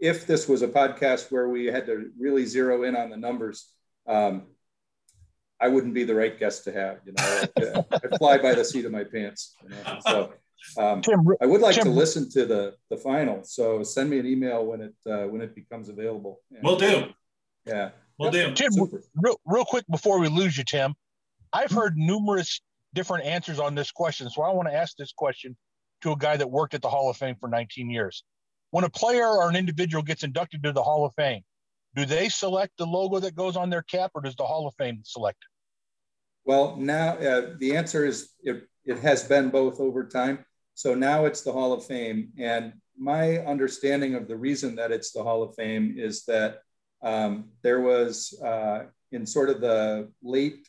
if 0.00 0.26
this 0.26 0.48
was 0.48 0.62
a 0.62 0.68
podcast 0.68 1.30
where 1.30 1.48
we 1.48 1.66
had 1.66 1.86
to 1.86 2.10
really 2.18 2.44
zero 2.44 2.82
in 2.82 2.96
on 2.96 3.10
the 3.10 3.16
numbers, 3.16 3.68
um, 4.06 4.46
I 5.60 5.68
wouldn't 5.68 5.94
be 5.94 6.02
the 6.02 6.14
right 6.14 6.36
guest 6.36 6.64
to 6.64 6.72
have. 6.72 6.98
You 7.06 7.12
know, 7.12 7.44
I, 7.56 7.84
I 7.92 8.16
fly 8.16 8.38
by 8.38 8.54
the 8.54 8.64
seat 8.64 8.84
of 8.84 8.90
my 8.90 9.04
pants. 9.04 9.54
You 9.62 9.68
know? 9.68 9.98
So 10.04 10.32
um, 10.76 11.02
Tim, 11.02 11.24
I 11.40 11.46
would 11.46 11.60
like 11.60 11.76
Tim- 11.76 11.84
to 11.84 11.90
listen 11.90 12.28
to 12.30 12.44
the 12.46 12.74
the 12.90 12.96
final. 12.96 13.44
So 13.44 13.84
send 13.84 14.10
me 14.10 14.18
an 14.18 14.26
email 14.26 14.66
when 14.66 14.80
it 14.80 14.94
uh, 15.08 15.28
when 15.28 15.40
it 15.40 15.54
becomes 15.54 15.88
available. 15.88 16.40
And, 16.50 16.64
We'll 16.64 16.76
do. 16.78 17.04
Yeah. 17.64 17.90
We'll. 18.18 18.30
Tim, 18.30 18.74
real, 19.16 19.40
real 19.44 19.64
quick 19.64 19.84
before 19.90 20.20
we 20.20 20.28
lose 20.28 20.56
you, 20.56 20.64
Tim, 20.64 20.94
I've 21.52 21.70
heard 21.70 21.96
numerous 21.96 22.60
different 22.94 23.24
answers 23.24 23.58
on 23.58 23.74
this 23.74 23.90
question. 23.90 24.28
So 24.30 24.42
I 24.42 24.52
want 24.52 24.68
to 24.68 24.74
ask 24.74 24.96
this 24.96 25.12
question 25.12 25.56
to 26.02 26.12
a 26.12 26.16
guy 26.16 26.36
that 26.36 26.50
worked 26.50 26.74
at 26.74 26.82
the 26.82 26.88
Hall 26.88 27.08
of 27.08 27.16
Fame 27.16 27.36
for 27.40 27.48
19 27.48 27.90
years. 27.90 28.24
When 28.70 28.84
a 28.84 28.90
player 28.90 29.26
or 29.26 29.48
an 29.48 29.56
individual 29.56 30.02
gets 30.02 30.24
inducted 30.24 30.62
to 30.62 30.72
the 30.72 30.82
Hall 30.82 31.04
of 31.04 31.12
Fame, 31.14 31.42
do 31.94 32.04
they 32.04 32.28
select 32.28 32.72
the 32.78 32.86
logo 32.86 33.20
that 33.20 33.34
goes 33.34 33.56
on 33.56 33.70
their 33.70 33.82
cap 33.82 34.12
or 34.14 34.22
does 34.22 34.34
the 34.34 34.44
Hall 34.44 34.66
of 34.66 34.74
Fame 34.74 35.00
select 35.04 35.38
it? 35.42 36.48
Well, 36.48 36.76
now 36.76 37.16
uh, 37.18 37.54
the 37.58 37.76
answer 37.76 38.04
is 38.04 38.30
it, 38.42 38.64
it 38.84 38.98
has 38.98 39.24
been 39.24 39.50
both 39.50 39.78
over 39.78 40.06
time. 40.06 40.44
So 40.74 40.94
now 40.94 41.26
it's 41.26 41.42
the 41.42 41.52
Hall 41.52 41.72
of 41.72 41.84
Fame. 41.84 42.30
And 42.38 42.72
my 42.96 43.38
understanding 43.38 44.14
of 44.14 44.26
the 44.26 44.36
reason 44.36 44.76
that 44.76 44.90
it's 44.90 45.12
the 45.12 45.22
Hall 45.22 45.42
of 45.42 45.54
Fame 45.54 45.94
is 45.96 46.24
that 46.24 46.62
um, 47.02 47.50
there 47.62 47.80
was 47.80 48.40
uh, 48.42 48.84
in 49.10 49.26
sort 49.26 49.50
of 49.50 49.60
the 49.60 50.10
late, 50.22 50.68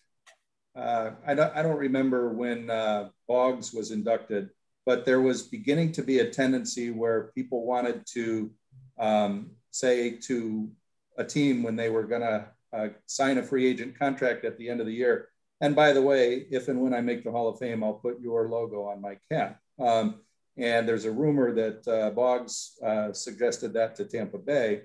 uh, 0.76 1.12
I, 1.26 1.34
don't, 1.34 1.56
I 1.56 1.62
don't 1.62 1.78
remember 1.78 2.30
when 2.30 2.70
uh, 2.70 3.10
Boggs 3.28 3.74
was 3.74 3.92
inducted, 3.92 4.50
but 4.86 5.06
there 5.06 5.22
was 5.22 5.44
beginning 5.44 5.92
to 5.94 6.02
be 6.02 6.20
a 6.20 6.30
tendency 6.30 6.90
where 6.90 7.32
people 7.36 7.66
wanted 7.66 8.06
to 8.14 8.52
um, 9.00 9.52
say 9.72 10.12
to 10.12 10.70
a 11.18 11.24
team 11.24 11.64
when 11.64 11.76
they 11.76 11.90
were 11.90 12.04
going 12.04 12.22
to 12.22 12.48
uh, 12.74 12.88
sign 13.06 13.38
a 13.38 13.44
free 13.44 13.68
agent 13.68 13.98
contract 13.98 14.46
at 14.46 14.58
the 14.58 14.70
end 14.70 14.80
of 14.80 14.88
the 14.88 14.94
year, 14.94 15.30
and 15.62 15.76
by 15.76 15.94
the 15.94 16.02
way, 16.02 16.46
if 16.52 16.68
and 16.68 16.82
when 16.82 16.94
I 16.94 17.02
make 17.02 17.24
the 17.24 17.32
Hall 17.32 17.48
of 17.48 17.60
Fame, 17.60 17.84
I'll 17.84 17.94
put 17.94 18.20
your 18.20 18.50
logo 18.50 18.84
on 18.84 19.00
my 19.00 19.18
cap. 19.32 19.60
Um, 19.80 20.20
and 20.58 20.88
there's 20.88 21.06
a 21.06 21.12
rumor 21.12 21.54
that 21.54 21.88
uh, 21.88 22.10
Boggs 22.10 22.78
uh, 22.86 23.14
suggested 23.14 23.74
that 23.74 23.96
to 23.96 24.06
Tampa 24.06 24.40
Bay 24.40 24.82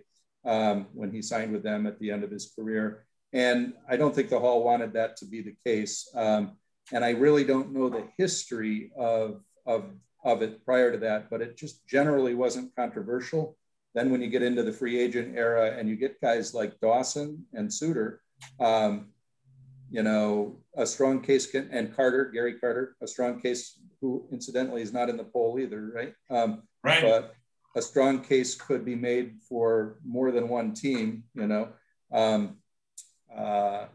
um, 0.48 0.86
when 0.94 1.12
he 1.12 1.20
signed 1.22 1.52
with 1.52 1.62
them 1.62 1.86
at 1.86 1.98
the 2.00 2.10
end 2.10 2.24
of 2.24 2.30
his 2.30 2.52
career. 2.56 3.04
And 3.32 3.74
I 3.88 3.96
don't 3.96 4.14
think 4.14 4.30
the 4.30 4.40
Hall 4.40 4.64
wanted 4.64 4.94
that 4.94 5.16
to 5.18 5.26
be 5.26 5.42
the 5.42 5.54
case. 5.64 6.08
Um, 6.14 6.56
and 6.92 7.04
I 7.04 7.10
really 7.10 7.44
don't 7.44 7.72
know 7.74 7.88
the 7.90 8.08
history 8.16 8.90
of, 8.96 9.42
of, 9.66 9.84
of 10.24 10.40
it 10.40 10.64
prior 10.64 10.90
to 10.90 10.98
that, 10.98 11.28
but 11.30 11.42
it 11.42 11.58
just 11.58 11.86
generally 11.86 12.34
wasn't 12.34 12.74
controversial. 12.74 13.58
Then 13.94 14.10
when 14.10 14.22
you 14.22 14.28
get 14.28 14.42
into 14.42 14.62
the 14.62 14.72
free 14.72 14.98
agent 14.98 15.36
era 15.36 15.76
and 15.76 15.88
you 15.88 15.96
get 15.96 16.20
guys 16.22 16.54
like 16.54 16.80
Dawson 16.80 17.44
and 17.52 17.72
Sutter, 17.72 18.22
um, 18.58 19.08
you 19.90 20.02
know, 20.02 20.60
a 20.76 20.86
strong 20.86 21.20
case 21.20 21.46
can, 21.50 21.68
and 21.72 21.94
Carter, 21.94 22.30
Gary 22.32 22.54
Carter, 22.58 22.96
a 23.02 23.06
strong 23.06 23.40
case 23.40 23.78
who 24.00 24.26
incidentally 24.32 24.80
is 24.80 24.92
not 24.92 25.10
in 25.10 25.16
the 25.16 25.24
poll 25.24 25.58
either, 25.58 25.92
right? 25.94 26.14
Um, 26.30 26.62
Right. 26.84 27.02
but 27.02 27.34
a 27.78 27.82
strong 27.82 28.20
case 28.20 28.54
could 28.54 28.84
be 28.84 28.96
made 28.96 29.36
for 29.48 29.98
more 30.04 30.30
than 30.32 30.48
one 30.48 30.74
team, 30.74 31.24
you 31.34 31.46
know. 31.46 31.68
Um, 32.12 32.58
uh, 33.34 33.86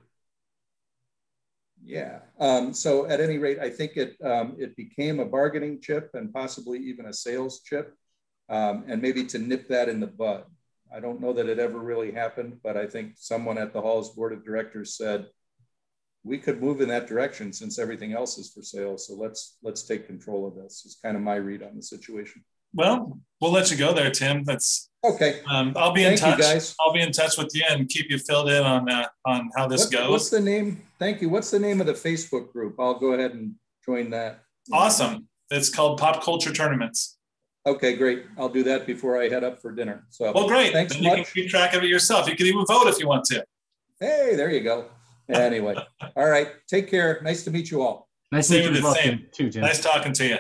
yeah. 1.86 2.20
Um, 2.40 2.74
so 2.74 3.06
at 3.08 3.20
any 3.20 3.38
rate, 3.38 3.60
I 3.60 3.70
think 3.70 3.98
it 3.98 4.16
um, 4.24 4.56
it 4.58 4.76
became 4.76 5.20
a 5.20 5.26
bargaining 5.26 5.82
chip 5.82 6.12
and 6.14 6.34
possibly 6.34 6.80
even 6.80 7.08
a 7.08 7.14
sales 7.14 7.62
chip, 7.62 7.94
um, 8.50 8.86
and 8.88 9.02
maybe 9.02 9.26
to 9.26 9.38
nip 9.38 9.68
that 9.68 9.90
in 9.90 10.00
the 10.00 10.08
bud. 10.08 10.46
I 10.96 11.00
don't 11.00 11.20
know 11.20 11.34
that 11.34 11.50
it 11.50 11.60
ever 11.60 11.80
really 11.80 12.12
happened, 12.12 12.60
but 12.64 12.78
I 12.78 12.88
think 12.88 13.14
someone 13.18 13.58
at 13.58 13.74
the 13.74 13.82
Hall's 13.82 14.16
board 14.16 14.32
of 14.32 14.46
directors 14.46 14.96
said 14.96 15.28
we 16.24 16.38
could 16.38 16.62
move 16.62 16.80
in 16.80 16.88
that 16.90 17.08
direction 17.08 17.52
since 17.52 17.78
everything 17.78 18.14
else 18.14 18.38
is 18.38 18.54
for 18.54 18.62
sale. 18.62 18.98
So 18.98 19.16
let's 19.16 19.58
let's 19.62 19.84
take 19.84 20.08
control 20.08 20.48
of 20.48 20.56
this. 20.56 20.86
Is 20.86 21.00
kind 21.04 21.18
of 21.18 21.24
my 21.24 21.36
read 21.36 21.64
on 21.64 21.76
the 21.76 21.84
situation. 21.84 22.46
Well, 22.74 23.20
we'll 23.42 23.52
let 23.52 23.72
you 23.72 23.78
go 23.78 23.94
there, 23.94 24.10
Tim. 24.12 24.44
That's 24.44 24.90
Okay. 25.06 25.42
um, 25.50 25.74
I'll 25.76 25.92
be 25.92 26.04
in 26.06 26.18
Thank 26.18 26.22
you, 26.22 26.44
touch. 26.44 26.54
guys. 26.54 26.76
I'll 26.80 26.94
be 26.94 27.02
in 27.02 27.12
touch 27.12 27.38
with 27.38 27.50
you 27.54 27.64
and 27.70 27.88
keep 27.90 28.10
you 28.10 28.18
filled 28.18 28.50
in 28.50 28.64
on 28.64 28.90
uh, 28.90 29.06
on 29.26 29.50
how 29.56 29.68
this 29.68 29.82
What- 29.86 29.92
goes. 29.92 30.10
What's 30.10 30.30
the 30.30 30.40
name? 30.40 30.82
Thank 31.00 31.22
you. 31.22 31.30
What's 31.30 31.52
the 31.52 31.60
name 31.60 31.82
of 31.82 31.88
the 31.88 31.94
Facebook 31.94 32.52
group? 32.52 32.76
I'll 32.80 33.00
go 33.00 33.14
ahead 33.14 33.34
and 33.34 33.56
join 33.86 34.10
that. 34.12 34.44
Awesome. 34.72 35.28
It's 35.52 35.70
called 35.70 36.00
Pop 36.00 36.24
Culture 36.24 36.54
Tournaments. 36.54 37.18
Okay, 37.66 37.96
great. 37.96 38.26
I'll 38.38 38.50
do 38.50 38.64
that 38.64 38.86
before 38.88 39.22
I 39.22 39.30
head 39.30 39.44
up 39.44 39.62
for 39.62 39.72
dinner. 39.72 40.06
So 40.10 40.32
Well, 40.34 40.48
great. 40.48 40.74
Thanks 40.74 40.94
Then 40.94 41.04
you 41.04 41.10
can 41.16 41.24
keep 41.26 41.50
track 41.50 41.74
of 41.74 41.84
it 41.84 41.88
yourself. 41.90 42.28
You 42.28 42.36
can 42.36 42.46
even 42.48 42.66
vote 42.66 42.88
if 42.88 43.00
you 43.00 43.08
want 43.08 43.24
to. 43.26 43.46
hey, 44.00 44.36
there 44.36 44.50
you 44.52 44.62
go. 44.62 44.86
Anyway, 45.30 45.76
all 46.18 46.28
right. 46.28 46.50
Take 46.68 46.90
care. 46.90 47.20
Nice 47.24 47.44
to 47.46 47.52
meet 47.52 47.72
you 47.72 47.82
all. 47.82 48.10
Nice 48.32 48.48
to 48.50 48.56
meet 48.56 48.66
you 48.80 48.88
as 48.88 48.96
same. 48.96 49.18
Tim, 49.20 49.28
too, 49.34 49.50
Tim. 49.52 49.62
Nice 49.62 49.82
talking 49.82 50.12
to 50.14 50.26
you. 50.28 50.38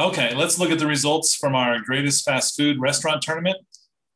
Okay, 0.00 0.32
let's 0.32 0.60
look 0.60 0.70
at 0.70 0.78
the 0.78 0.86
results 0.86 1.34
from 1.34 1.56
our 1.56 1.80
greatest 1.80 2.24
fast 2.24 2.56
food 2.56 2.80
restaurant 2.80 3.20
tournament. 3.20 3.56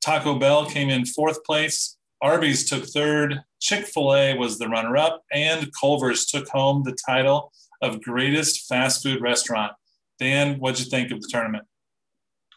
Taco 0.01 0.39
Bell 0.39 0.65
came 0.65 0.89
in 0.89 1.05
fourth 1.05 1.43
place. 1.43 1.97
Arby's 2.21 2.69
took 2.71 2.85
third. 2.85 3.43
Chick 3.61 3.87
fil 3.87 4.15
A 4.15 4.35
was 4.35 4.59
the 4.59 4.69
runner 4.69 4.97
up. 4.97 5.23
And 5.33 5.69
Culver's 5.81 6.27
took 6.27 6.49
home 6.49 6.85
the 6.85 6.97
title 7.05 7.51
of 7.81 8.01
greatest 8.01 8.69
fast 8.69 9.03
food 9.03 9.21
restaurant. 9.21 9.73
Dan, 10.21 10.61
what'd 10.61 10.79
you 10.79 10.89
think 10.89 11.11
of 11.11 11.21
the 11.21 11.29
tournament? 11.29 11.65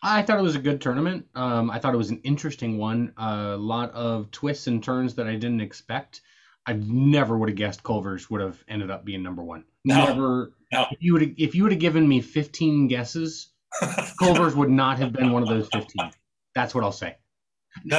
I 0.04 0.22
thought 0.22 0.38
it 0.38 0.44
was 0.44 0.56
a 0.56 0.60
good 0.60 0.80
tournament. 0.80 1.26
Um, 1.34 1.72
I 1.72 1.80
thought 1.80 1.96
it 1.96 1.98
was 1.98 2.12
an 2.12 2.22
interesting 2.24 2.78
one. 2.78 3.12
A 3.18 3.58
lot 3.58 3.92
of 3.94 4.30
twists 4.30 4.68
and 4.68 4.84
turns 4.84 5.16
that 5.16 5.26
I 5.26 5.34
didn't 5.34 5.62
expect. 5.62 6.22
I 6.68 6.74
never 6.74 7.40
would 7.40 7.50
have 7.50 7.58
guessed 7.58 7.82
Culver's 7.82 8.30
would 8.30 8.42
have 8.42 8.64
ended 8.68 8.92
up 8.92 9.04
being 9.04 9.24
number 9.24 9.44
one. 9.44 9.66
No. 9.84 10.06
Never. 10.06 10.52
No. 10.76 10.86
If 10.92 10.98
you 11.02 11.14
would 11.14 11.34
if 11.40 11.56
you 11.56 11.64
would 11.64 11.72
have 11.72 11.80
given 11.82 12.08
me 12.08 12.22
15 12.22 12.88
guesses, 12.88 13.50
Culver's 14.20 14.56
would 14.56 14.70
not 14.70 14.98
have 15.00 15.12
been 15.14 15.32
one 15.32 15.42
of 15.44 15.50
those 15.50 15.68
15. 15.74 16.12
That's 16.54 16.74
what 16.76 16.84
I'll 16.84 16.92
say. 16.92 17.16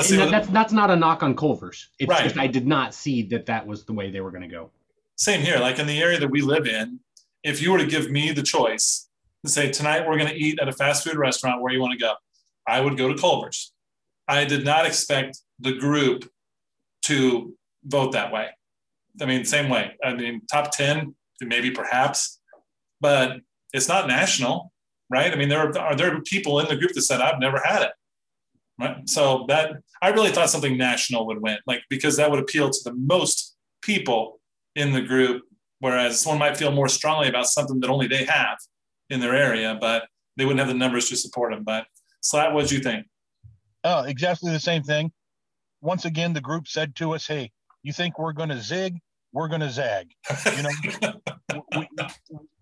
See, 0.02 0.16
that- 0.16 0.28
uh, 0.28 0.30
that's 0.30 0.48
that's 0.48 0.72
not 0.72 0.90
a 0.90 0.96
knock 0.96 1.22
on 1.22 1.36
Culver's. 1.36 1.88
It's 1.98 2.08
Right. 2.08 2.24
just 2.24 2.38
I 2.38 2.46
did 2.46 2.66
not 2.66 2.94
see 2.94 3.22
that 3.28 3.46
that 3.46 3.66
was 3.66 3.84
the 3.84 3.92
way 3.92 4.10
they 4.10 4.20
were 4.20 4.30
going 4.30 4.42
to 4.42 4.48
go. 4.48 4.70
same 5.16 5.40
here. 5.40 5.58
Like 5.58 5.78
in 5.78 5.86
the 5.86 6.00
area 6.02 6.18
that 6.20 6.30
we 6.30 6.40
live 6.42 6.66
in, 6.66 7.00
if 7.42 7.60
you 7.62 7.72
were 7.72 7.78
to 7.78 7.86
give 7.86 8.10
me 8.10 8.32
the 8.32 8.42
choice 8.42 9.08
to 9.44 9.50
say 9.50 9.70
tonight 9.70 10.06
we're 10.06 10.18
going 10.18 10.28
to 10.30 10.34
eat 10.36 10.58
at 10.60 10.68
a 10.68 10.72
fast 10.72 11.04
food 11.04 11.16
restaurant, 11.16 11.62
where 11.62 11.72
you 11.72 11.80
want 11.80 11.92
to 11.92 11.98
go, 11.98 12.14
I 12.66 12.80
would 12.80 12.96
go 12.98 13.06
to 13.12 13.18
Culver's. 13.20 13.72
I 14.28 14.44
did 14.44 14.64
not 14.64 14.84
expect 14.86 15.38
the 15.60 15.72
group 15.72 16.28
to 17.02 17.54
vote 17.84 18.12
that 18.12 18.32
way. 18.32 18.48
I 19.20 19.24
mean, 19.26 19.44
same 19.44 19.68
way. 19.70 19.92
I 20.04 20.12
mean, 20.14 20.42
top 20.50 20.70
ten, 20.72 21.14
maybe 21.40 21.70
perhaps, 21.70 22.35
but 23.00 23.38
it's 23.72 23.88
not 23.88 24.08
national, 24.08 24.72
right? 25.10 25.32
I 25.32 25.36
mean, 25.36 25.48
there 25.48 25.60
are, 25.60 25.78
are 25.78 25.96
there 25.96 26.20
people 26.22 26.60
in 26.60 26.68
the 26.68 26.76
group 26.76 26.92
that 26.92 27.02
said 27.02 27.20
I've 27.20 27.40
never 27.40 27.60
had 27.64 27.82
it, 27.82 27.92
right? 28.80 29.08
So 29.08 29.44
that 29.48 29.76
I 30.02 30.08
really 30.08 30.30
thought 30.30 30.50
something 30.50 30.76
national 30.76 31.26
would 31.26 31.40
win, 31.40 31.58
like 31.66 31.82
because 31.90 32.16
that 32.16 32.30
would 32.30 32.40
appeal 32.40 32.70
to 32.70 32.78
the 32.84 32.94
most 32.94 33.56
people 33.82 34.40
in 34.74 34.92
the 34.92 35.02
group, 35.02 35.42
whereas 35.80 36.20
someone 36.20 36.38
might 36.38 36.56
feel 36.56 36.72
more 36.72 36.88
strongly 36.88 37.28
about 37.28 37.46
something 37.46 37.80
that 37.80 37.90
only 37.90 38.06
they 38.06 38.24
have 38.24 38.58
in 39.10 39.20
their 39.20 39.34
area, 39.34 39.76
but 39.80 40.06
they 40.36 40.44
wouldn't 40.44 40.60
have 40.60 40.68
the 40.68 40.74
numbers 40.74 41.08
to 41.08 41.16
support 41.16 41.52
them. 41.52 41.64
But 41.64 41.86
Slat, 42.20 42.52
what 42.52 42.68
do 42.68 42.76
you 42.76 42.82
think? 42.82 43.06
Oh, 43.84 44.02
exactly 44.02 44.50
the 44.50 44.60
same 44.60 44.82
thing. 44.82 45.12
Once 45.80 46.04
again, 46.04 46.32
the 46.32 46.40
group 46.40 46.66
said 46.66 46.96
to 46.96 47.14
us, 47.14 47.26
"Hey, 47.26 47.52
you 47.82 47.92
think 47.92 48.18
we're 48.18 48.32
going 48.32 48.48
to 48.48 48.60
zig? 48.60 48.98
We're 49.36 49.48
going 49.48 49.60
to 49.60 49.70
zag." 49.70 50.08
You 50.56 50.62
know, 50.62 51.60
we, 51.76 51.88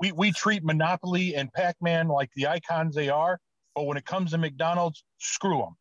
we 0.00 0.12
we 0.12 0.32
treat 0.32 0.64
Monopoly 0.64 1.36
and 1.36 1.52
Pac-Man 1.52 2.08
like 2.08 2.30
the 2.34 2.48
icons 2.48 2.96
they 2.96 3.08
are, 3.08 3.38
but 3.76 3.86
when 3.86 3.96
it 3.96 4.04
comes 4.04 4.32
to 4.32 4.38
McDonald's, 4.38 5.04
screw 5.18 5.58
them. 5.58 5.76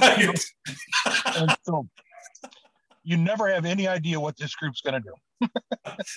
right. 0.00 0.40
And 1.36 1.54
so, 1.64 1.86
you 3.04 3.18
never 3.18 3.52
have 3.52 3.66
any 3.66 3.86
idea 3.86 4.18
what 4.18 4.38
this 4.38 4.54
group's 4.54 4.80
going 4.80 5.02
to 5.02 5.08
do. 5.08 5.48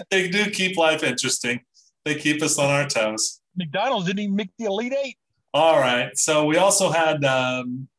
they 0.09 0.29
do 0.29 0.49
keep 0.49 0.77
life 0.77 1.03
interesting. 1.03 1.59
They 2.05 2.15
keep 2.15 2.41
us 2.41 2.57
on 2.57 2.69
our 2.69 2.87
toes. 2.87 3.41
McDonald's 3.57 4.07
didn't 4.07 4.19
even 4.19 4.35
make 4.35 4.51
the 4.57 4.65
Elite 4.65 4.93
Eight. 5.03 5.17
All 5.53 5.77
right. 5.77 6.17
So 6.17 6.45
we 6.45 6.55
also 6.55 6.89
had, 6.89 7.23
um, 7.25 7.89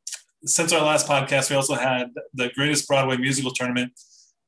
since 0.44 0.72
our 0.72 0.80
last 0.82 1.06
podcast, 1.06 1.50
we 1.50 1.56
also 1.56 1.74
had 1.74 2.09
the 2.32 2.50
greatest 2.54 2.88
Broadway 2.88 3.18
musical 3.18 3.52
tournament, 3.52 3.92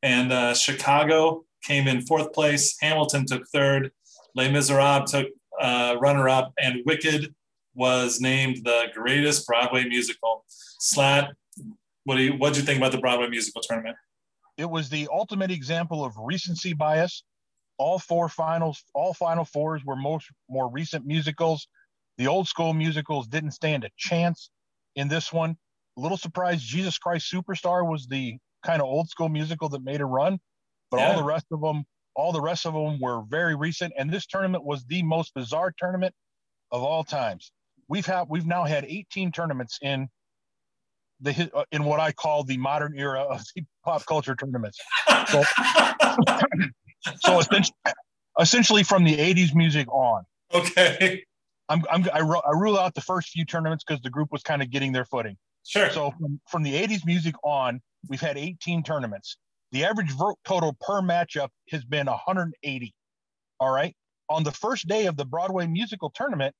and 0.02 0.32
uh, 0.32 0.54
Chicago 0.54 1.44
came 1.64 1.88
in 1.88 2.02
fourth 2.02 2.32
place. 2.32 2.76
Hamilton 2.80 3.26
took 3.26 3.46
third. 3.48 3.90
Les 4.34 4.50
Miserables 4.50 5.10
took 5.10 5.28
uh, 5.60 5.96
runner 6.00 6.28
up, 6.28 6.52
and 6.58 6.80
Wicked 6.86 7.34
was 7.74 8.20
named 8.20 8.64
the 8.64 8.86
greatest 8.94 9.46
Broadway 9.46 9.84
musical. 9.84 10.44
Slat, 10.48 11.32
what 12.04 12.16
do 12.16 12.22
you 12.22 12.32
what 12.34 12.52
do 12.52 12.60
you 12.60 12.66
think 12.66 12.78
about 12.78 12.92
the 12.92 12.98
Broadway 12.98 13.28
musical 13.28 13.62
tournament? 13.62 13.96
It 14.56 14.70
was 14.70 14.88
the 14.88 15.08
ultimate 15.12 15.50
example 15.50 16.04
of 16.04 16.14
recency 16.16 16.72
bias. 16.72 17.24
All 17.76 17.98
four 17.98 18.28
finals, 18.28 18.84
all 18.94 19.12
final 19.12 19.44
fours 19.44 19.84
were 19.84 19.96
most 19.96 20.30
more 20.48 20.70
recent 20.70 21.04
musicals. 21.04 21.66
The 22.18 22.28
old 22.28 22.46
school 22.46 22.72
musicals 22.72 23.26
didn't 23.26 23.50
stand 23.50 23.82
a 23.82 23.90
chance 23.96 24.50
in 24.94 25.08
this 25.08 25.32
one. 25.32 25.56
A 25.96 26.00
little 26.00 26.16
surprised 26.16 26.64
Jesus 26.64 26.98
Christ 26.98 27.32
Superstar 27.32 27.88
was 27.88 28.06
the 28.06 28.36
kind 28.64 28.80
of 28.80 28.86
old 28.86 29.08
school 29.08 29.28
musical 29.28 29.68
that 29.70 29.82
made 29.82 30.00
a 30.00 30.06
run, 30.06 30.38
but 30.94 31.00
yeah. 31.00 31.10
all 31.10 31.16
the 31.16 31.24
rest 31.24 31.46
of 31.50 31.60
them, 31.60 31.84
all 32.14 32.30
the 32.30 32.40
rest 32.40 32.66
of 32.66 32.74
them 32.74 33.00
were 33.00 33.22
very 33.28 33.56
recent. 33.56 33.92
And 33.98 34.10
this 34.10 34.26
tournament 34.26 34.64
was 34.64 34.84
the 34.84 35.02
most 35.02 35.34
bizarre 35.34 35.74
tournament 35.76 36.14
of 36.70 36.82
all 36.82 37.02
times. 37.02 37.50
We've 37.88 38.06
had 38.06 38.26
we've 38.28 38.46
now 38.46 38.64
had 38.64 38.84
18 38.84 39.32
tournaments 39.32 39.78
in 39.82 40.08
the 41.20 41.50
uh, 41.52 41.64
in 41.72 41.84
what 41.84 41.98
I 41.98 42.12
call 42.12 42.44
the 42.44 42.56
modern 42.56 42.96
era 42.96 43.22
of 43.22 43.42
the 43.56 43.64
pop 43.84 44.06
culture 44.06 44.36
tournaments. 44.36 44.78
So, 45.28 45.42
so 47.16 47.40
essentially, 47.40 47.76
essentially 48.38 48.82
from 48.84 49.04
the 49.04 49.16
80s 49.16 49.52
music 49.54 49.92
on. 49.92 50.24
Okay. 50.52 51.24
I'm, 51.68 51.82
I'm 51.90 52.06
I, 52.12 52.18
ru- 52.20 52.42
I 52.46 52.50
rule 52.52 52.78
out 52.78 52.94
the 52.94 53.00
first 53.00 53.30
few 53.30 53.44
tournaments 53.44 53.82
because 53.84 54.00
the 54.02 54.10
group 54.10 54.30
was 54.30 54.42
kind 54.42 54.62
of 54.62 54.70
getting 54.70 54.92
their 54.92 55.06
footing. 55.06 55.36
Sure. 55.66 55.90
So 55.90 56.12
from, 56.20 56.40
from 56.46 56.62
the 56.62 56.74
80s 56.74 57.04
music 57.06 57.34
on, 57.42 57.80
we've 58.08 58.20
had 58.20 58.36
18 58.36 58.82
tournaments. 58.82 59.38
The 59.74 59.84
average 59.84 60.12
vote 60.12 60.38
total 60.46 60.76
per 60.80 61.02
matchup 61.02 61.48
has 61.70 61.84
been 61.84 62.06
180. 62.06 62.94
All 63.58 63.72
right. 63.72 63.92
On 64.30 64.44
the 64.44 64.52
first 64.52 64.86
day 64.86 65.06
of 65.06 65.16
the 65.16 65.24
Broadway 65.24 65.66
musical 65.66 66.10
tournament, 66.14 66.54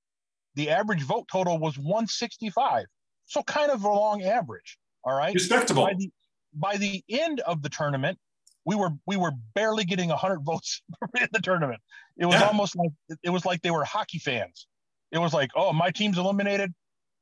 the 0.57 0.69
average 0.69 1.03
vote 1.03 1.27
total 1.31 1.61
was 1.61 1.79
165. 1.79 2.87
So 3.27 3.45
kind 3.45 3.71
of 3.71 3.85
a 3.85 3.89
long 3.89 4.25
average. 4.25 4.79
All 5.05 5.17
right. 5.17 5.33
Respectable. 5.33 5.85
By 5.85 5.95
the, 5.95 6.11
by 6.55 6.77
the 6.77 7.05
end 7.09 7.39
of 7.41 7.63
the 7.63 7.69
tournament, 7.69 8.19
we 8.67 8.75
were 8.75 8.91
we 9.07 9.17
were 9.17 9.31
barely 9.55 9.85
getting 9.85 10.09
100 10.09 10.41
votes 10.41 10.83
in 11.21 11.29
the 11.31 11.41
tournament. 11.41 11.81
It 12.17 12.27
was 12.27 12.35
yeah. 12.35 12.49
almost 12.49 12.75
like 12.75 12.91
it 13.23 13.31
was 13.31 13.45
like 13.45 13.63
they 13.63 13.71
were 13.71 13.85
hockey 13.85 14.19
fans. 14.19 14.67
It 15.13 15.19
was 15.19 15.33
like, 15.33 15.51
oh, 15.55 15.73
my 15.73 15.93
team's 15.93 16.19
eliminated. 16.19 16.73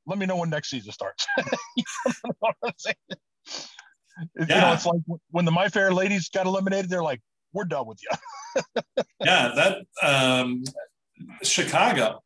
Let 0.06 0.19
me 0.19 0.24
know 0.24 0.36
when 0.36 0.48
next 0.48 0.70
season 0.70 0.93
starts. 0.93 1.27
you 1.77 1.85
know 2.24 2.70
yeah. 4.36 4.54
You 4.54 4.60
know, 4.60 4.72
it's 4.72 4.86
like 4.86 5.00
when 5.30 5.44
the 5.44 5.50
My 5.50 5.68
Fair 5.68 5.92
ladies 5.92 6.28
got 6.28 6.46
eliminated, 6.46 6.90
they're 6.90 7.02
like, 7.02 7.20
we're 7.52 7.64
done 7.64 7.86
with 7.86 7.98
you. 8.02 8.62
yeah, 9.20 9.52
that 9.54 9.78
um, 10.02 10.62
Chicago 11.42 12.22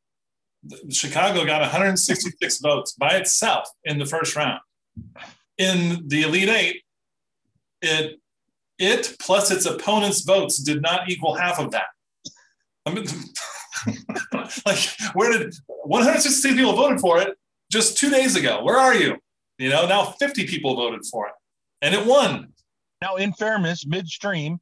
Chicago 0.91 1.45
got 1.45 1.61
166 1.61 2.59
votes 2.61 2.93
by 2.93 3.17
itself 3.17 3.69
in 3.85 3.99
the 3.99 4.07
first 4.07 4.37
round. 4.37 4.61
In 5.59 6.07
the 6.09 6.23
Elite 6.23 6.49
Eight, 6.49 6.83
it 7.83 8.21
it 8.79 9.17
plus 9.19 9.51
its 9.51 9.67
opponent's 9.67 10.23
votes 10.23 10.59
did 10.59 10.83
not 10.83 11.09
equal 11.09 11.35
half 11.35 11.59
of 11.59 11.71
that. 11.71 11.87
I 12.85 12.95
mean, 12.95 13.07
like, 14.67 14.79
where 15.15 15.33
did 15.33 15.55
166 15.67 16.55
people 16.57 16.75
voted 16.75 17.01
for 17.01 17.21
it 17.21 17.37
just 17.71 17.97
two 17.97 18.11
days 18.11 18.37
ago? 18.37 18.63
Where 18.63 18.77
are 18.77 18.95
you? 18.95 19.17
You 19.59 19.71
know, 19.71 19.87
now 19.87 20.05
50 20.05 20.47
people 20.47 20.77
voted 20.77 21.05
for 21.11 21.29
it, 21.29 21.33
and 21.83 21.95
it 21.95 22.05
won. 22.07 22.53
Now, 23.03 23.17
in 23.17 23.33
fairness, 23.33 23.87
midstream, 23.87 24.59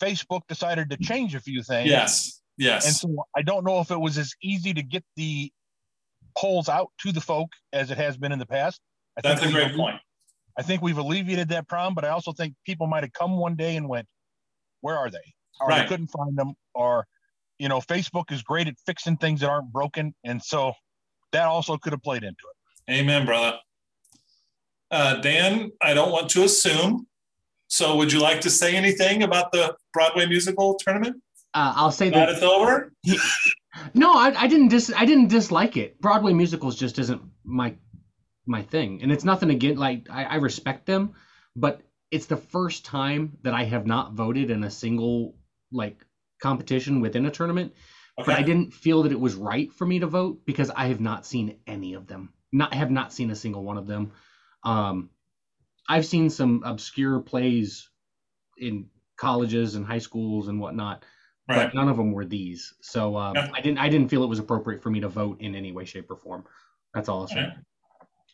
Facebook 0.00 0.42
decided 0.48 0.90
to 0.90 0.96
change 0.96 1.34
a 1.34 1.40
few 1.40 1.62
things. 1.62 1.90
Yes. 1.90 2.40
Yes. 2.58 2.86
And 2.86 2.94
so 2.94 3.26
I 3.36 3.42
don't 3.42 3.64
know 3.64 3.80
if 3.80 3.90
it 3.90 4.00
was 4.00 4.16
as 4.18 4.34
easy 4.42 4.72
to 4.74 4.82
get 4.82 5.04
the 5.16 5.50
polls 6.36 6.68
out 6.68 6.90
to 7.00 7.12
the 7.12 7.20
folk 7.20 7.50
as 7.72 7.90
it 7.90 7.98
has 7.98 8.16
been 8.16 8.32
in 8.32 8.38
the 8.38 8.46
past. 8.46 8.80
I 9.16 9.20
That's 9.22 9.42
a 9.42 9.50
great 9.50 9.74
point. 9.74 9.96
I 10.58 10.62
think 10.62 10.82
we've 10.82 10.98
alleviated 10.98 11.48
that 11.50 11.68
problem, 11.68 11.94
but 11.94 12.04
I 12.04 12.08
also 12.08 12.32
think 12.32 12.54
people 12.64 12.86
might 12.86 13.02
have 13.02 13.12
come 13.12 13.36
one 13.36 13.56
day 13.56 13.76
and 13.76 13.88
went, 13.88 14.06
"Where 14.80 14.96
are 14.96 15.10
they?" 15.10 15.34
Or 15.60 15.68
right. 15.68 15.82
they 15.82 15.88
couldn't 15.88 16.08
find 16.08 16.36
them, 16.36 16.54
or 16.74 17.06
you 17.58 17.68
know, 17.68 17.80
Facebook 17.80 18.32
is 18.32 18.42
great 18.42 18.66
at 18.66 18.74
fixing 18.86 19.16
things 19.16 19.40
that 19.40 19.50
aren't 19.50 19.70
broken, 19.70 20.14
and 20.24 20.42
so 20.42 20.72
that 21.32 21.46
also 21.46 21.76
could 21.76 21.92
have 21.92 22.02
played 22.02 22.22
into 22.22 22.44
it. 22.50 22.92
Amen, 22.92 23.26
brother. 23.26 23.58
Uh, 24.90 25.20
Dan, 25.20 25.72
I 25.80 25.94
don't 25.94 26.12
want 26.12 26.30
to 26.30 26.44
assume. 26.44 27.06
So, 27.68 27.96
would 27.96 28.12
you 28.12 28.20
like 28.20 28.40
to 28.42 28.50
say 28.50 28.76
anything 28.76 29.24
about 29.24 29.50
the 29.50 29.76
Broadway 29.92 30.26
musical 30.26 30.74
tournament? 30.74 31.16
Uh, 31.54 31.72
I'll 31.74 31.90
say 31.90 32.10
that 32.10 32.28
it's 32.28 32.42
over. 32.42 32.92
no, 33.94 34.12
I, 34.12 34.42
I 34.42 34.46
didn't 34.46 34.68
dis 34.68 34.92
I 34.94 35.04
didn't 35.04 35.28
dislike 35.28 35.76
it. 35.76 36.00
Broadway 36.00 36.32
musicals 36.32 36.76
just 36.76 36.98
isn't 36.98 37.22
my 37.44 37.74
my 38.46 38.62
thing, 38.62 39.02
and 39.02 39.10
it's 39.10 39.24
nothing 39.24 39.50
against 39.50 39.78
like 39.78 40.06
I, 40.10 40.24
I 40.24 40.34
respect 40.36 40.86
them, 40.86 41.14
but 41.56 41.80
it's 42.10 42.26
the 42.26 42.36
first 42.36 42.84
time 42.84 43.38
that 43.42 43.54
I 43.54 43.64
have 43.64 43.86
not 43.86 44.12
voted 44.12 44.50
in 44.50 44.62
a 44.64 44.70
single 44.70 45.34
like 45.72 46.04
competition 46.40 47.00
within 47.00 47.26
a 47.26 47.30
tournament. 47.30 47.72
Okay. 48.18 48.26
But 48.26 48.38
I 48.38 48.42
didn't 48.42 48.72
feel 48.72 49.02
that 49.02 49.12
it 49.12 49.20
was 49.20 49.34
right 49.34 49.72
for 49.72 49.84
me 49.84 49.98
to 49.98 50.06
vote 50.06 50.46
because 50.46 50.70
I 50.70 50.86
have 50.86 51.00
not 51.00 51.26
seen 51.26 51.58
any 51.66 51.94
of 51.94 52.06
them. 52.06 52.32
Not 52.52 52.72
have 52.74 52.90
not 52.90 53.12
seen 53.12 53.30
a 53.30 53.36
single 53.36 53.62
one 53.62 53.76
of 53.76 53.86
them. 53.86 54.12
Um, 54.66 55.10
I've 55.88 56.06
seen 56.06 56.28
some 56.28 56.62
obscure 56.64 57.20
plays 57.20 57.88
in 58.58 58.86
colleges 59.16 59.76
and 59.76 59.86
high 59.86 59.98
schools 59.98 60.48
and 60.48 60.60
whatnot 60.60 61.04
right. 61.48 61.66
but 61.66 61.74
none 61.74 61.88
of 61.88 61.96
them 61.96 62.12
were 62.12 62.24
these. 62.24 62.74
So 62.80 63.16
um, 63.16 63.34
yeah. 63.34 63.50
I 63.54 63.60
didn't 63.60 63.78
I 63.78 63.88
didn't 63.88 64.08
feel 64.08 64.22
it 64.22 64.28
was 64.28 64.38
appropriate 64.38 64.82
for 64.82 64.90
me 64.90 65.00
to 65.00 65.08
vote 65.08 65.40
in 65.40 65.54
any 65.54 65.72
way, 65.72 65.84
shape, 65.84 66.10
or 66.10 66.16
form. 66.16 66.44
That's 66.94 67.08
all 67.08 67.22
I'll 67.22 67.28
say. 67.28 67.52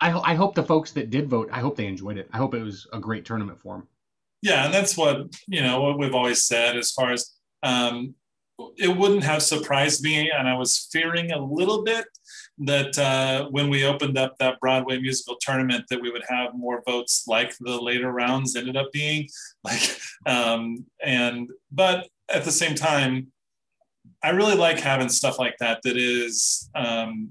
I, 0.00 0.32
I 0.32 0.34
hope 0.34 0.54
the 0.54 0.62
folks 0.62 0.92
that 0.92 1.10
did 1.10 1.28
vote, 1.28 1.48
I 1.52 1.60
hope 1.60 1.76
they 1.76 1.86
enjoyed 1.86 2.18
it. 2.18 2.28
I 2.32 2.38
hope 2.38 2.54
it 2.54 2.62
was 2.62 2.88
a 2.92 2.98
great 2.98 3.24
tournament 3.24 3.60
for 3.60 3.76
them. 3.76 3.88
Yeah, 4.40 4.64
and 4.64 4.74
that's 4.74 4.96
what 4.96 5.32
you 5.46 5.62
know 5.62 5.80
what 5.80 5.98
we've 5.98 6.14
always 6.14 6.44
said 6.44 6.76
as 6.76 6.90
far 6.90 7.12
as 7.12 7.30
um, 7.62 8.14
it 8.76 8.96
wouldn't 8.96 9.24
have 9.24 9.42
surprised 9.42 10.02
me, 10.02 10.30
and 10.30 10.48
I 10.48 10.54
was 10.54 10.88
fearing 10.92 11.32
a 11.32 11.44
little 11.44 11.82
bit 11.82 12.04
that 12.58 12.96
uh, 12.98 13.48
when 13.50 13.70
we 13.70 13.84
opened 13.84 14.18
up 14.18 14.36
that 14.38 14.60
Broadway 14.60 14.98
musical 14.98 15.36
tournament, 15.40 15.84
that 15.90 16.00
we 16.00 16.10
would 16.10 16.24
have 16.28 16.54
more 16.54 16.82
votes 16.86 17.24
like 17.26 17.54
the 17.58 17.80
later 17.80 18.12
rounds 18.12 18.56
ended 18.56 18.76
up 18.76 18.92
being. 18.92 19.28
Like, 19.64 19.96
um, 20.26 20.86
and 21.04 21.48
but 21.70 22.08
at 22.28 22.42
the 22.42 22.50
same 22.50 22.74
time, 22.74 23.28
I 24.20 24.30
really 24.30 24.56
like 24.56 24.80
having 24.80 25.08
stuff 25.08 25.38
like 25.38 25.56
that. 25.60 25.78
That 25.84 25.96
is 25.96 26.68
um, 26.74 27.30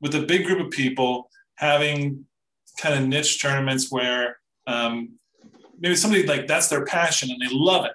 with 0.00 0.14
a 0.14 0.22
big 0.22 0.46
group 0.46 0.60
of 0.60 0.70
people 0.70 1.28
having 1.56 2.24
kind 2.80 2.94
of 2.94 3.06
niche 3.06 3.42
tournaments 3.42 3.92
where 3.92 4.38
um, 4.66 5.18
maybe 5.78 5.96
somebody 5.96 6.26
like 6.26 6.46
that's 6.46 6.68
their 6.68 6.84
passion 6.84 7.30
and 7.30 7.40
they 7.40 7.52
love 7.54 7.84
it 7.84 7.92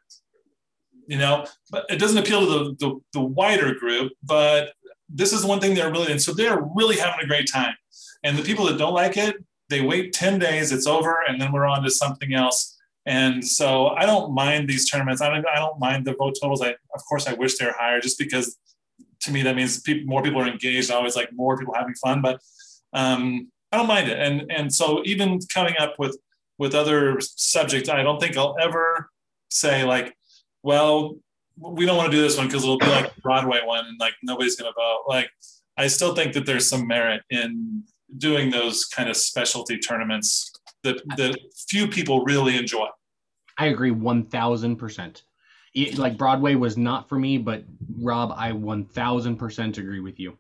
you 1.08 1.18
know 1.18 1.46
but 1.72 1.86
it 1.90 1.98
doesn't 1.98 2.18
appeal 2.18 2.42
to 2.42 2.46
the, 2.46 2.76
the, 2.80 3.00
the 3.14 3.22
wider 3.22 3.74
group 3.76 4.12
but 4.24 4.74
this 5.10 5.34
is 5.34 5.46
one 5.46 5.60
thing 5.60 5.74
they're 5.74 5.92
really 5.92 6.12
and 6.12 6.22
so 6.22 6.34
they're 6.34 6.62
really 6.76 6.98
having 6.98 7.24
a 7.24 7.28
great 7.28 7.50
time 7.52 7.74
and 8.24 8.38
the 8.38 8.44
people 8.44 8.66
that 8.66 8.78
don't 8.78 8.94
like 8.94 9.18
it 9.18 9.36
they 9.70 9.82
wait 9.82 10.14
10 10.14 10.40
days 10.40 10.72
it's 10.72 10.88
over 10.88 11.20
and 11.28 11.42
then 11.42 11.52
we're 11.52 11.66
on 11.66 11.84
to 11.84 11.90
something 11.90 12.34
else 12.34 12.78
and 13.08 13.48
so 13.48 13.88
I 13.88 14.06
don't 14.06 14.34
mind 14.34 14.68
these 14.68 14.90
tournaments. 14.90 15.22
I 15.22 15.30
don't, 15.30 15.48
I 15.48 15.60
don't 15.60 15.80
mind 15.80 16.04
the 16.04 16.14
vote 16.14 16.36
totals. 16.42 16.62
I, 16.62 16.72
of 16.94 17.06
course, 17.08 17.26
I 17.26 17.34
wish 17.34 17.58
they're 17.58 17.74
higher 17.80 18.02
just 18.02 18.20
because 18.20 18.58
to 19.22 19.32
me 19.32 19.42
that 19.44 19.56
means 19.56 19.80
people, 19.80 20.06
more 20.08 20.22
people 20.22 20.42
are 20.42 20.48
engaged. 20.48 20.92
I 20.92 20.96
always 20.96 21.16
like 21.16 21.30
more 21.32 21.58
people 21.58 21.74
having 21.74 21.96
fun, 21.96 22.22
but 22.22 22.42
um, 22.92 23.50
I 23.72 23.78
don't 23.78 23.88
mind 23.88 24.10
it. 24.10 24.20
And 24.20 24.52
and 24.52 24.74
so 24.74 25.02
even 25.06 25.40
coming 25.54 25.76
up 25.80 25.98
with 25.98 26.18
with 26.58 26.76
other 26.76 27.20
subjects, 27.22 27.88
I 27.88 28.04
don't 28.04 28.20
think 28.20 28.36
I'll 28.36 28.58
ever 28.60 29.10
say 29.50 29.86
like, 29.86 30.14
well, 30.64 31.18
we 31.58 31.86
don't 31.86 31.98
want 31.98 32.12
to 32.12 32.18
do 32.18 32.22
this 32.22 32.38
one 32.38 32.48
because 32.48 32.64
it'll 32.64 32.78
be 32.78 32.88
like 32.88 33.16
Broadway 33.18 33.62
one 33.64 33.86
and 33.86 34.00
like 34.00 34.14
nobody's 34.24 34.56
gonna 34.56 34.74
vote. 34.76 35.04
Like 35.08 35.30
I 35.78 35.88
still 35.88 36.16
think 36.16 36.34
that 36.34 36.46
there's 36.46 36.68
some 36.68 36.88
merit 36.88 37.22
in 37.30 37.84
doing 38.18 38.50
those 38.50 38.86
kind 38.86 39.10
of 39.10 39.18
specialty 39.18 39.78
tournaments 39.78 40.52
that 40.84 41.02
that 41.18 41.38
few 41.70 41.88
people 41.88 42.24
really 42.24 42.58
enjoy. 42.58 42.88
I 43.58 43.68
agree 43.68 43.92
one 43.92 44.26
thousand 44.26 44.78
percent. 44.78 45.24
Like 45.96 46.18
Broadway 46.18 46.56
was 46.56 46.78
not 46.78 47.08
for 47.10 47.20
me, 47.20 47.38
but 47.38 47.64
Rob, 48.00 48.34
I 48.36 48.52
one 48.52 48.86
thousand 48.86 49.38
percent 49.38 49.78
agree 49.78 50.00
with 50.00 50.20
you. 50.20 50.38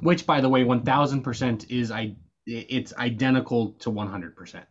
Which, 0.00 0.26
by 0.26 0.40
the 0.40 0.48
way, 0.48 0.64
one 0.64 0.82
thousand 0.82 1.22
percent 1.22 1.70
is 1.70 1.90
I 1.90 2.14
it's 2.46 2.94
identical 2.94 3.72
to 3.80 3.90
one 3.90 4.08
hundred 4.08 4.36
percent. 4.36 4.66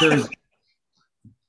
There's 0.00 0.28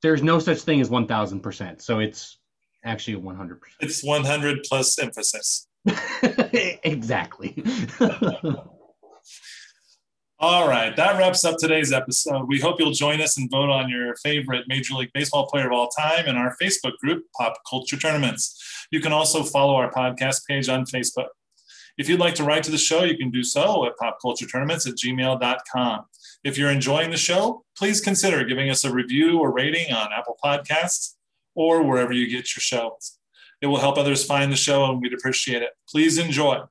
there's 0.01 0.23
no 0.23 0.39
such 0.39 0.61
thing 0.61 0.81
as 0.81 0.89
one 0.89 1.07
thousand 1.07 1.41
percent. 1.41 1.81
So 1.81 1.99
it's 1.99 2.37
actually 2.83 3.15
one 3.17 3.35
hundred 3.35 3.61
percent. 3.61 3.77
It's 3.81 4.03
one 4.03 4.23
hundred 4.23 4.63
plus 4.67 4.97
emphasis. 4.99 5.67
exactly. 6.83 7.63
All 10.43 10.67
right, 10.67 10.95
that 10.95 11.19
wraps 11.19 11.45
up 11.45 11.57
today's 11.59 11.93
episode. 11.93 12.47
We 12.47 12.59
hope 12.59 12.79
you'll 12.79 12.93
join 12.93 13.21
us 13.21 13.37
and 13.37 13.47
vote 13.51 13.69
on 13.69 13.89
your 13.89 14.15
favorite 14.23 14.65
Major 14.67 14.95
League 14.95 15.11
Baseball 15.13 15.45
player 15.45 15.67
of 15.67 15.71
all 15.71 15.87
time 15.89 16.25
in 16.25 16.35
our 16.35 16.55
Facebook 16.59 16.97
group, 16.97 17.25
Pop 17.37 17.57
Culture 17.69 17.95
Tournaments. 17.95 18.87
You 18.89 19.01
can 19.01 19.13
also 19.13 19.43
follow 19.43 19.75
our 19.75 19.91
podcast 19.91 20.47
page 20.47 20.67
on 20.67 20.85
Facebook. 20.85 21.27
If 21.99 22.09
you'd 22.09 22.19
like 22.19 22.33
to 22.35 22.43
write 22.43 22.63
to 22.63 22.71
the 22.71 22.79
show, 22.79 23.03
you 23.03 23.15
can 23.17 23.29
do 23.29 23.43
so 23.43 23.85
at 23.85 23.93
popculturetournaments 24.01 24.87
at 24.87 24.95
gmail.com. 24.95 26.05
If 26.43 26.57
you're 26.57 26.72
enjoying 26.72 27.11
the 27.11 27.18
show, 27.18 27.63
please 27.77 28.01
consider 28.01 28.43
giving 28.43 28.69
us 28.69 28.84
a 28.84 28.91
review 28.91 29.39
or 29.39 29.51
rating 29.53 29.93
on 29.93 30.09
Apple 30.11 30.38
Podcasts 30.43 31.15
or 31.53 31.84
wherever 31.84 32.11
you 32.11 32.26
get 32.26 32.55
your 32.55 32.61
shows. 32.61 33.19
It 33.61 33.68
will 33.68 33.80
help 33.80 33.97
others 33.97 34.23
find 34.23 34.51
the 34.51 34.57
show 34.57 34.85
and 34.85 34.99
we'd 34.99 35.13
appreciate 35.13 35.61
it. 35.61 35.72
Please 35.88 36.18
enjoy 36.18 36.61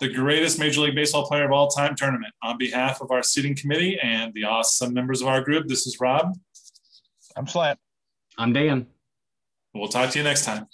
the 0.00 0.08
greatest 0.08 0.58
Major 0.58 0.80
League 0.80 0.96
Baseball 0.96 1.26
player 1.26 1.44
of 1.44 1.52
all 1.52 1.68
time 1.68 1.94
tournament. 1.94 2.34
On 2.42 2.58
behalf 2.58 3.00
of 3.00 3.12
our 3.12 3.22
seating 3.22 3.54
committee 3.54 3.98
and 4.02 4.34
the 4.34 4.44
awesome 4.44 4.92
members 4.92 5.22
of 5.22 5.28
our 5.28 5.40
group, 5.40 5.68
this 5.68 5.86
is 5.86 6.00
Rob. 6.00 6.36
I'm 7.36 7.46
Slat. 7.46 7.78
I'm 8.36 8.52
Dan. 8.52 8.86
We'll 9.74 9.88
talk 9.88 10.10
to 10.10 10.18
you 10.18 10.24
next 10.24 10.44
time. 10.44 10.66